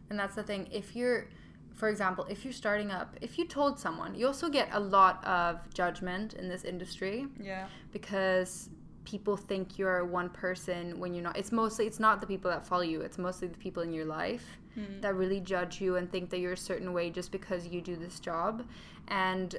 And 0.10 0.18
that's 0.18 0.36
the 0.36 0.44
thing. 0.44 0.68
If 0.72 0.96
you're, 0.96 1.28
for 1.74 1.90
example, 1.90 2.26
if 2.30 2.44
you're 2.44 2.54
starting 2.54 2.92
up, 2.92 3.16
if 3.22 3.38
you 3.38 3.46
told 3.46 3.80
someone, 3.80 4.16
you 4.16 4.26
also 4.26 4.50
get 4.50 4.70
a 4.72 4.80
lot 4.80 5.24
of 5.26 5.72
judgment 5.74 6.34
in 6.34 6.48
this 6.50 6.64
industry 6.64 7.28
Yeah. 7.40 7.68
because 7.92 8.70
people 9.10 9.36
think 9.38 9.78
you're 9.80 10.04
one 10.06 10.30
person 10.30 11.00
when 11.00 11.14
you're 11.14 11.24
not. 11.24 11.36
It's 11.38 11.52
mostly, 11.52 11.86
it's 11.88 12.00
not 12.00 12.16
the 12.22 12.28
people 12.28 12.50
that 12.52 12.66
follow 12.66 12.84
you, 12.94 13.02
it's 13.02 13.18
mostly 13.18 13.48
the 13.48 13.58
people 13.58 13.84
in 13.84 13.92
your 13.94 14.06
life 14.06 14.46
Mm. 14.78 15.02
that 15.02 15.16
really 15.16 15.40
judge 15.40 15.82
you 15.82 15.96
and 15.98 16.10
think 16.12 16.30
that 16.30 16.40
you're 16.40 16.54
a 16.54 16.58
certain 16.72 16.94
way 16.94 17.10
just 17.10 17.32
because 17.32 17.66
you 17.74 17.82
do 17.82 17.96
this 17.96 18.20
job. 18.20 18.64
And 19.08 19.50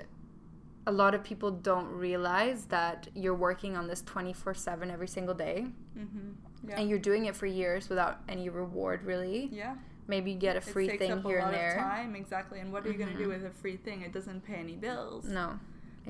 a 0.86 0.92
lot 0.92 1.14
of 1.16 1.24
people 1.24 1.50
don't 1.50 1.88
realize 2.08 2.66
that 2.66 3.08
you're 3.14 3.34
working 3.34 3.76
on 3.76 3.88
this 3.88 4.02
24 4.02 4.54
7 4.54 4.90
every 4.90 5.08
single 5.08 5.34
day 5.34 5.66
Mm-hmm. 5.98 6.68
Yeah. 6.68 6.78
and 6.78 6.88
you're 6.88 6.98
doing 7.10 7.24
it 7.26 7.34
for 7.34 7.46
years 7.46 7.88
without 7.88 8.18
any 8.28 8.48
reward 8.48 9.02
really 9.04 9.48
yeah. 9.52 9.74
maybe 10.06 10.30
you 10.32 10.38
get 10.38 10.54
a 10.54 10.58
it 10.58 10.64
free 10.64 10.86
takes 10.88 10.98
thing 11.00 11.10
up 11.12 11.24
here 11.24 11.38
a 11.38 11.42
lot 11.42 11.48
and 11.48 11.54
there. 11.60 11.72
of 11.76 11.80
time 11.82 12.14
exactly. 12.14 12.60
And 12.60 12.72
what 12.72 12.86
are 12.86 12.90
you 12.92 12.98
going 12.98 13.12
to 13.16 13.18
do 13.18 13.28
with 13.28 13.44
a 13.44 13.50
free 13.50 13.76
thing? 13.76 14.02
It 14.02 14.12
doesn't 14.12 14.40
pay 14.44 14.54
any 14.66 14.76
bills. 14.76 15.24
No, 15.24 15.58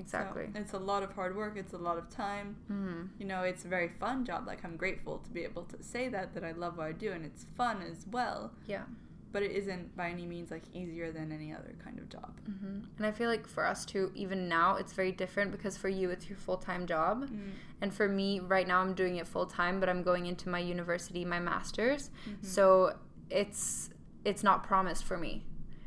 So 0.06 0.18
exactly. 0.18 0.48
it's 0.54 0.72
a 0.72 0.78
lot 0.78 1.02
of 1.02 1.12
hard 1.12 1.36
work. 1.36 1.54
It's 1.56 1.72
a 1.72 1.78
lot 1.78 1.98
of 1.98 2.08
time. 2.10 2.56
hmm 2.68 3.02
You 3.18 3.26
know, 3.26 3.42
it's 3.42 3.64
a 3.64 3.68
very 3.68 3.88
fun 3.88 4.24
job. 4.24 4.46
Like 4.46 4.64
I'm 4.64 4.76
grateful 4.76 5.18
to 5.18 5.30
be 5.30 5.42
able 5.44 5.64
to 5.64 5.82
say 5.82 6.08
that 6.08 6.34
that 6.34 6.44
I 6.44 6.52
love 6.52 6.76
what 6.78 6.86
I 6.86 6.92
do, 6.92 7.12
and 7.12 7.24
it's 7.24 7.44
fun 7.56 7.82
as 7.82 8.06
well. 8.10 8.52
Yeah. 8.66 8.84
But 9.32 9.44
it 9.44 9.52
isn't 9.52 9.96
by 9.96 10.10
any 10.10 10.26
means 10.26 10.50
like 10.50 10.64
easier 10.74 11.12
than 11.12 11.30
any 11.30 11.52
other 11.52 11.72
kind 11.84 11.98
of 12.00 12.08
job. 12.08 12.32
hmm 12.46 12.80
And 12.96 13.06
I 13.06 13.12
feel 13.12 13.28
like 13.28 13.46
for 13.46 13.64
us 13.64 13.84
too, 13.84 14.10
even 14.14 14.48
now, 14.48 14.74
it's 14.76 14.92
very 14.92 15.12
different 15.12 15.52
because 15.52 15.76
for 15.76 15.88
you, 15.88 16.10
it's 16.10 16.28
your 16.28 16.36
full 16.38 16.56
time 16.56 16.84
job. 16.86 17.28
Mm. 17.30 17.50
And 17.80 17.94
for 17.94 18.08
me, 18.08 18.40
right 18.40 18.66
now, 18.66 18.80
I'm 18.80 18.94
doing 18.94 19.16
it 19.16 19.28
full 19.28 19.46
time, 19.46 19.78
but 19.80 19.88
I'm 19.88 20.02
going 20.02 20.26
into 20.26 20.48
my 20.48 20.58
university, 20.58 21.24
my 21.24 21.38
master's. 21.38 22.10
Mhm. 22.28 22.44
So 22.44 22.96
it's 23.30 23.90
it's 24.24 24.42
not 24.42 24.64
promised 24.64 25.04
for 25.04 25.16
me. 25.16 25.44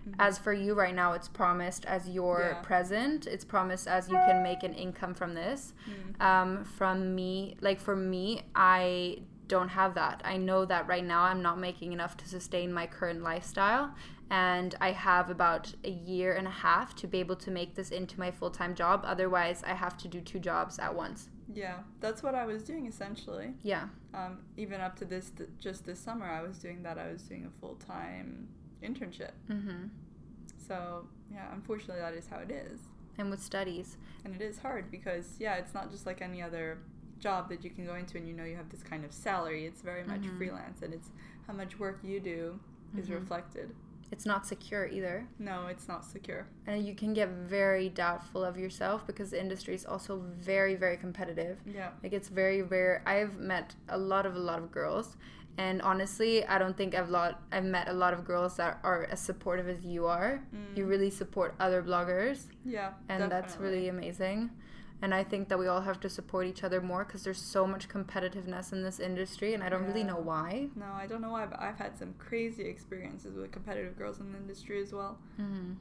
Mhm. 0.08 0.16
As 0.20 0.38
for 0.38 0.54
you 0.54 0.74
right 0.74 0.94
now, 0.96 1.14
it's 1.14 1.28
promised 1.30 1.86
as 1.86 2.10
your 2.10 2.40
Yeah. 2.54 2.62
present. 2.62 3.26
It's 3.28 3.46
promised 3.46 3.88
as 3.88 4.10
you 4.10 4.16
can 4.16 4.44
make 4.44 4.64
an 4.64 4.74
income 4.74 5.14
from 5.14 5.34
this. 5.34 5.74
Mm. 5.88 6.22
Um, 6.22 6.64
from 6.66 7.16
me, 7.16 7.58
like 7.62 7.80
for 7.80 7.96
me, 7.96 8.44
I 8.56 9.24
don't 9.48 9.70
have 9.70 9.94
that. 9.96 10.22
I 10.26 10.38
know 10.38 10.66
that 10.66 10.88
right 10.88 11.04
now 11.04 11.24
I'm 11.24 11.42
not 11.42 11.60
making 11.60 11.94
enough 11.94 12.18
to 12.18 12.28
sustain 12.28 12.74
my 12.74 12.88
current 12.88 13.22
lifestyle. 13.22 13.94
And 14.30 14.74
I 14.82 14.92
have 14.94 15.30
about 15.30 15.76
a 15.84 15.90
year 15.92 16.34
and 16.34 16.48
a 16.48 16.52
half 16.66 16.96
to 16.96 17.08
be 17.08 17.20
able 17.20 17.36
to 17.36 17.52
make 17.52 17.76
this 17.76 17.92
into 17.92 18.20
my 18.20 18.32
full 18.32 18.50
time 18.50 18.74
job. 18.74 19.04
Otherwise, 19.06 19.64
I 19.64 19.74
have 19.74 19.96
to 19.98 20.08
do 20.08 20.22
two 20.22 20.40
jobs 20.40 20.80
at 20.80 20.96
once. 20.96 21.30
Yeah, 21.54 21.80
that's 22.00 22.24
what 22.24 22.34
I 22.34 22.46
was 22.46 22.64
doing 22.64 22.88
essentially. 22.88 23.54
Yeah. 23.62 23.90
Um, 24.14 24.40
even 24.58 24.82
up 24.82 24.96
to 25.00 25.06
this, 25.06 25.30
th- 25.30 25.50
just 25.60 25.86
this 25.86 26.00
summer, 26.00 26.26
I 26.26 26.42
was 26.42 26.58
doing 26.58 26.82
that. 26.84 26.98
I 26.98 27.12
was 27.12 27.22
doing 27.22 27.46
a 27.46 27.50
full 27.60 27.76
time 27.76 28.48
internship. 28.84 29.32
hmm 29.48 29.86
So 30.58 31.08
yeah, 31.32 31.48
unfortunately, 31.54 32.02
that 32.02 32.14
is 32.14 32.28
how 32.28 32.38
it 32.40 32.52
is, 32.52 32.80
And 33.18 33.30
with 33.30 33.42
studies. 33.42 33.98
and 34.26 34.36
it 34.36 34.42
is 34.42 34.60
hard 34.60 34.90
because 34.92 35.36
yeah, 35.40 35.56
it's 35.56 35.74
not 35.74 35.92
just 35.92 36.06
like 36.06 36.22
any 36.22 36.42
other 36.42 36.78
job 37.20 37.50
that 37.50 37.64
you 37.64 37.70
can 37.70 37.86
go 37.86 37.96
into 37.96 38.18
and 38.18 38.28
you 38.28 38.34
know 38.34 38.44
you 38.44 38.56
have 38.56 38.70
this 38.70 38.84
kind 38.84 39.04
of 39.06 39.12
salary. 39.14 39.66
It's 39.66 39.82
very 39.82 40.04
much 40.04 40.22
Mhm. 40.22 40.38
freelance, 40.38 40.82
and 40.82 40.94
it's 40.94 41.10
how 41.48 41.54
much 41.54 41.80
work 41.80 42.00
you 42.04 42.20
do 42.20 42.60
is 42.98 43.08
Mhm. 43.10 43.16
reflected. 43.16 43.74
It's 44.12 44.26
not 44.28 44.46
secure 44.46 44.86
either. 44.86 45.28
No, 45.40 45.66
it's 45.68 45.88
not 45.88 46.06
secure. 46.06 46.46
And 46.68 46.86
you 46.86 46.94
can 46.94 47.14
get 47.16 47.30
very 47.30 47.90
doubtful 47.90 48.44
of 48.44 48.58
yourself 48.58 49.08
because 49.08 49.32
the 49.32 49.40
industry 49.42 49.74
is 49.74 49.86
also 49.86 50.20
very, 50.20 50.76
very 50.76 50.98
competitive. 50.98 51.60
Yeah. 51.66 51.92
Like 52.04 52.14
it's 52.14 52.30
very 52.30 52.62
rare. 52.62 53.02
I've 53.08 53.40
met 53.40 53.76
a 53.90 53.98
lot 53.98 54.26
of 54.28 54.36
a 54.36 54.40
lot 54.40 54.60
of 54.60 54.72
girls, 54.72 55.18
and 55.58 55.82
honestly, 55.82 56.46
I 56.46 56.58
don't 56.58 56.76
think 56.76 56.96
I've 56.96 57.10
lot 57.10 57.42
I've 57.52 57.64
met 57.66 57.88
a 57.88 57.94
lot 57.94 58.14
of 58.14 58.26
girls 58.26 58.56
that 58.58 58.80
are 58.84 59.06
as 59.12 59.20
supportive 59.20 59.68
as 59.70 59.84
you 59.86 60.06
are. 60.08 60.42
You 60.76 60.86
Mm. 60.86 60.90
really 60.90 61.10
support 61.10 61.54
other 61.60 61.82
bloggers, 61.84 62.48
Yeah. 62.66 62.94
and 63.10 63.32
that's 63.32 63.58
really 63.58 63.88
amazing. 63.90 64.50
And 65.02 65.14
I 65.14 65.24
think 65.24 65.50
that 65.50 65.60
we 65.60 65.68
all 65.68 65.82
have 65.82 66.00
to 66.00 66.10
support 66.10 66.48
each 66.48 66.64
other 66.64 66.80
more 66.80 67.04
because 67.04 67.24
there's 67.26 67.42
so 67.42 67.68
much 67.68 67.90
competitiveness 67.90 68.72
in 68.72 68.84
this 68.84 69.00
industry, 69.02 69.54
and 69.54 69.62
I 69.62 69.68
don't 69.68 69.86
really 69.86 70.04
know 70.04 70.16
why. 70.18 70.70
No, 70.76 70.86
I 70.94 71.08
don't 71.08 71.20
know 71.22 71.32
why, 71.32 71.46
but 71.46 71.60
I've 71.62 71.78
had 71.78 71.98
some 71.98 72.14
crazy 72.18 72.64
experiences 72.64 73.36
with 73.36 73.52
competitive 73.52 73.98
girls 73.98 74.20
in 74.22 74.32
the 74.32 74.38
industry 74.38 74.82
as 74.82 74.94
well. 74.94 75.20
Mm-hmm. 75.40 75.74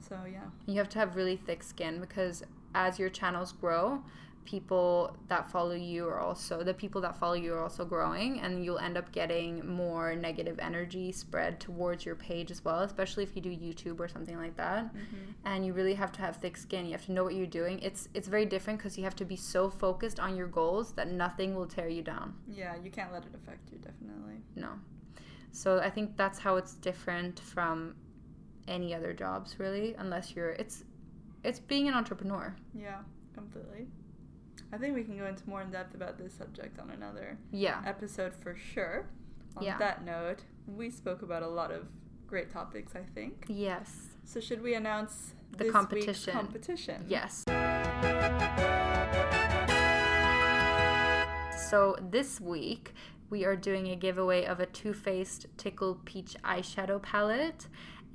So 0.00 0.16
yeah. 0.24 0.44
You 0.66 0.76
have 0.78 0.88
to 0.90 0.98
have 0.98 1.14
really 1.14 1.36
thick 1.36 1.62
skin 1.62 2.00
because 2.00 2.42
as 2.74 2.98
your 2.98 3.10
channels 3.10 3.52
grow, 3.52 4.02
people 4.44 5.16
that 5.28 5.50
follow 5.50 5.74
you 5.74 6.06
are 6.08 6.18
also 6.18 6.62
the 6.62 6.74
people 6.74 7.00
that 7.00 7.16
follow 7.16 7.34
you 7.34 7.54
are 7.54 7.62
also 7.62 7.84
growing 7.84 8.40
and 8.40 8.64
you'll 8.64 8.78
end 8.78 8.96
up 8.96 9.12
getting 9.12 9.66
more 9.66 10.14
negative 10.14 10.58
energy 10.58 11.12
spread 11.12 11.60
towards 11.60 12.04
your 12.04 12.14
page 12.16 12.50
as 12.50 12.64
well, 12.64 12.80
especially 12.80 13.22
if 13.22 13.36
you 13.36 13.42
do 13.42 13.50
YouTube 13.50 14.00
or 14.00 14.08
something 14.08 14.36
like 14.36 14.56
that. 14.56 14.84
hmm 14.86 15.30
And 15.44 15.64
you 15.64 15.72
really 15.72 15.94
have 15.94 16.12
to 16.12 16.20
have 16.20 16.36
thick 16.36 16.56
skin. 16.56 16.86
You 16.86 16.92
have 16.92 17.06
to 17.06 17.12
know 17.12 17.24
what 17.24 17.34
you're 17.34 17.46
doing. 17.46 17.78
It's 17.80 18.08
it's 18.14 18.28
very 18.28 18.46
different 18.46 18.78
because 18.78 18.96
you 18.98 19.04
have 19.04 19.16
to 19.16 19.24
be 19.24 19.36
so 19.36 19.70
focused 19.70 20.18
on 20.20 20.36
your 20.36 20.48
goals 20.48 20.92
that 20.92 21.08
nothing 21.08 21.54
will 21.54 21.66
tear 21.66 21.88
you 21.88 22.02
down. 22.02 22.34
Yeah, 22.48 22.74
you 22.82 22.90
can't 22.90 23.12
let 23.12 23.24
it 23.24 23.34
affect 23.34 23.70
you. 23.72 23.78
Definitely. 23.78 24.38
No. 24.56 24.70
So 25.52 25.78
I 25.80 25.90
think 25.90 26.16
that's 26.16 26.38
how 26.38 26.56
it's 26.56 26.74
different 26.74 27.40
from 27.40 27.94
any 28.68 28.94
other 28.94 29.12
jobs 29.12 29.56
really 29.58 29.94
unless 29.98 30.36
you're 30.36 30.50
it's 30.50 30.84
it's 31.42 31.58
being 31.58 31.88
an 31.88 31.94
entrepreneur. 31.94 32.54
Yeah, 32.74 32.98
completely. 33.34 33.88
I 34.72 34.78
think 34.78 34.94
we 34.94 35.02
can 35.02 35.18
go 35.18 35.26
into 35.26 35.48
more 35.48 35.62
in 35.62 35.70
depth 35.70 35.94
about 35.94 36.16
this 36.18 36.32
subject 36.32 36.78
on 36.78 36.90
another 36.90 37.36
Yeah. 37.50 37.82
episode 37.84 38.32
for 38.34 38.54
sure. 38.54 39.06
On 39.56 39.64
Yeah. 39.64 39.78
that 39.78 40.04
note, 40.04 40.44
we 40.66 40.90
spoke 40.90 41.22
about 41.22 41.42
a 41.42 41.48
lot 41.48 41.72
of 41.72 41.88
great 42.28 42.50
topics, 42.50 42.94
I 42.94 43.02
think. 43.02 43.46
Yes. 43.48 44.16
So 44.24 44.38
should 44.38 44.62
we 44.62 44.74
announce 44.74 45.34
The 45.56 45.70
competition. 45.70 46.32
competition? 46.32 47.04
Yes. 47.08 47.44
So 51.68 51.96
this 52.00 52.40
week 52.40 52.94
we 53.28 53.44
are 53.44 53.56
doing 53.56 53.88
a 53.88 53.96
giveaway 53.96 54.44
of 54.44 54.60
a 54.60 54.66
Too 54.66 54.92
Faced 54.92 55.46
Tickle 55.56 56.00
Peach 56.04 56.36
eyeshadow 56.44 57.00
palette, 57.02 57.66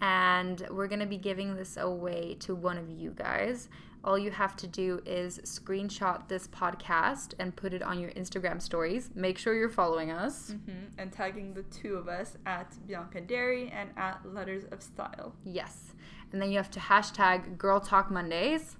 and 0.02 0.65
we're 0.69 0.88
gonna 0.88 1.06
be 1.06 1.18
giving 1.18 1.56
this 1.56 1.77
away 1.77 2.36
to 2.40 2.53
one 2.56 2.77
of 2.77 2.90
you 2.90 3.11
guys. 3.11 3.69
All 4.06 4.19
you 4.19 4.30
have 4.30 4.56
to 4.57 4.68
do 4.68 5.02
is 5.03 5.40
screenshot 5.40 6.27
this 6.27 6.48
podcast 6.48 7.34
and 7.40 7.56
put 7.56 7.73
it 7.73 7.82
on 7.82 7.99
your 7.99 8.11
Instagram 8.11 8.61
stories. 8.61 9.10
Make 9.15 9.40
sure 9.40 9.56
you're 9.56 9.68
following 9.68 10.11
us. 10.11 10.52
hmm 10.52 10.86
And 10.99 11.11
tagging 11.11 11.56
the 11.56 11.64
two 11.64 11.95
of 11.95 12.07
us 12.07 12.38
at 12.45 12.76
Bianca 12.86 13.22
Dairy 13.22 13.72
and 13.76 13.90
at 13.98 14.19
Letters 14.23 14.65
of 14.72 14.84
Style. 14.84 15.34
Yes. 15.44 15.95
And 16.32 16.40
then 16.40 16.52
you 16.52 16.57
have 16.57 16.69
to 16.72 16.80
hashtag 16.80 17.57
Girl 17.57 17.80
Talk 17.80 18.11
Mondays. 18.11 18.77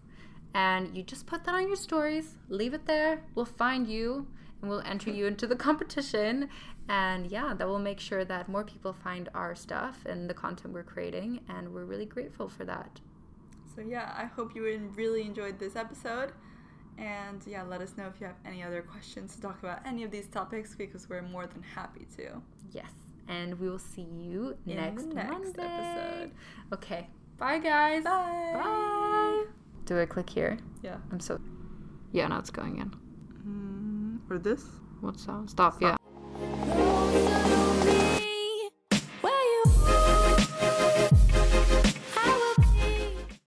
And 0.54 0.96
you 0.96 1.02
just 1.02 1.26
put 1.26 1.44
that 1.46 1.56
on 1.56 1.68
your 1.68 1.76
stories. 1.76 2.38
Leave 2.48 2.76
it 2.76 2.86
there. 2.86 3.24
We'll 3.34 3.46
find 3.46 3.88
you 3.88 4.28
and 4.62 4.70
we'll 4.70 4.82
enter 4.82 5.10
you 5.10 5.26
into 5.26 5.48
the 5.48 5.56
competition. 5.68 6.50
And 6.88 7.32
yeah, 7.32 7.56
that 7.56 7.68
will 7.68 7.80
make 7.80 8.00
sure 8.00 8.24
that 8.26 8.48
more 8.48 8.64
people 8.64 8.94
find 8.94 9.28
our 9.34 9.56
stuff 9.56 10.06
and 10.06 10.30
the 10.30 10.36
content 10.36 10.72
we're 10.72 10.84
creating. 10.84 11.42
And 11.50 11.74
we're 11.74 11.86
really 11.86 12.06
grateful 12.06 12.48
for 12.48 12.64
that. 12.66 13.02
So 13.76 13.82
yeah, 13.82 14.14
I 14.18 14.26
hope 14.26 14.56
you 14.56 14.64
really 14.96 15.22
enjoyed 15.24 15.60
this 15.60 15.76
episode. 15.76 16.32
And 16.98 17.42
yeah, 17.46 17.64
let 17.64 17.82
us 17.82 17.96
know 17.98 18.08
if 18.08 18.22
you 18.22 18.28
have 18.28 18.38
any 18.46 18.64
other 18.64 18.82
questions 18.82 19.36
to 19.36 19.42
talk 19.42 19.60
about 19.60 19.86
any 19.86 20.04
of 20.04 20.12
these 20.12 20.28
topics 20.28 20.76
because 20.76 21.10
we're 21.10 21.22
more 21.22 21.46
than 21.46 21.62
happy 21.62 22.08
to. 22.16 22.42
Yes. 22.72 22.92
And 23.28 23.60
we 23.60 23.70
will 23.70 23.80
see 23.80 24.04
you 24.04 24.56
In 24.66 24.78
next, 24.78 25.06
next 25.08 25.58
Monday. 25.58 25.64
episode. 25.64 26.32
Okay. 26.74 27.10
Bye, 27.38 27.60
guys. 27.60 28.04
Bye. 28.04 28.52
Bye. 28.54 29.44
Do 29.86 30.00
I 30.00 30.06
click 30.06 30.30
here? 30.30 30.58
Yeah. 30.82 30.98
I'm 31.12 31.20
so. 31.20 31.40
Yeah, 32.14 32.28
now 32.28 32.40
it's 32.40 32.50
going 32.50 32.78
in. 32.78 32.92
Mm, 33.46 34.32
or 34.32 34.38
this? 34.38 34.64
What's 35.02 35.26
that? 35.26 35.50
Stop. 35.50 35.82
Yeah. 35.82 35.98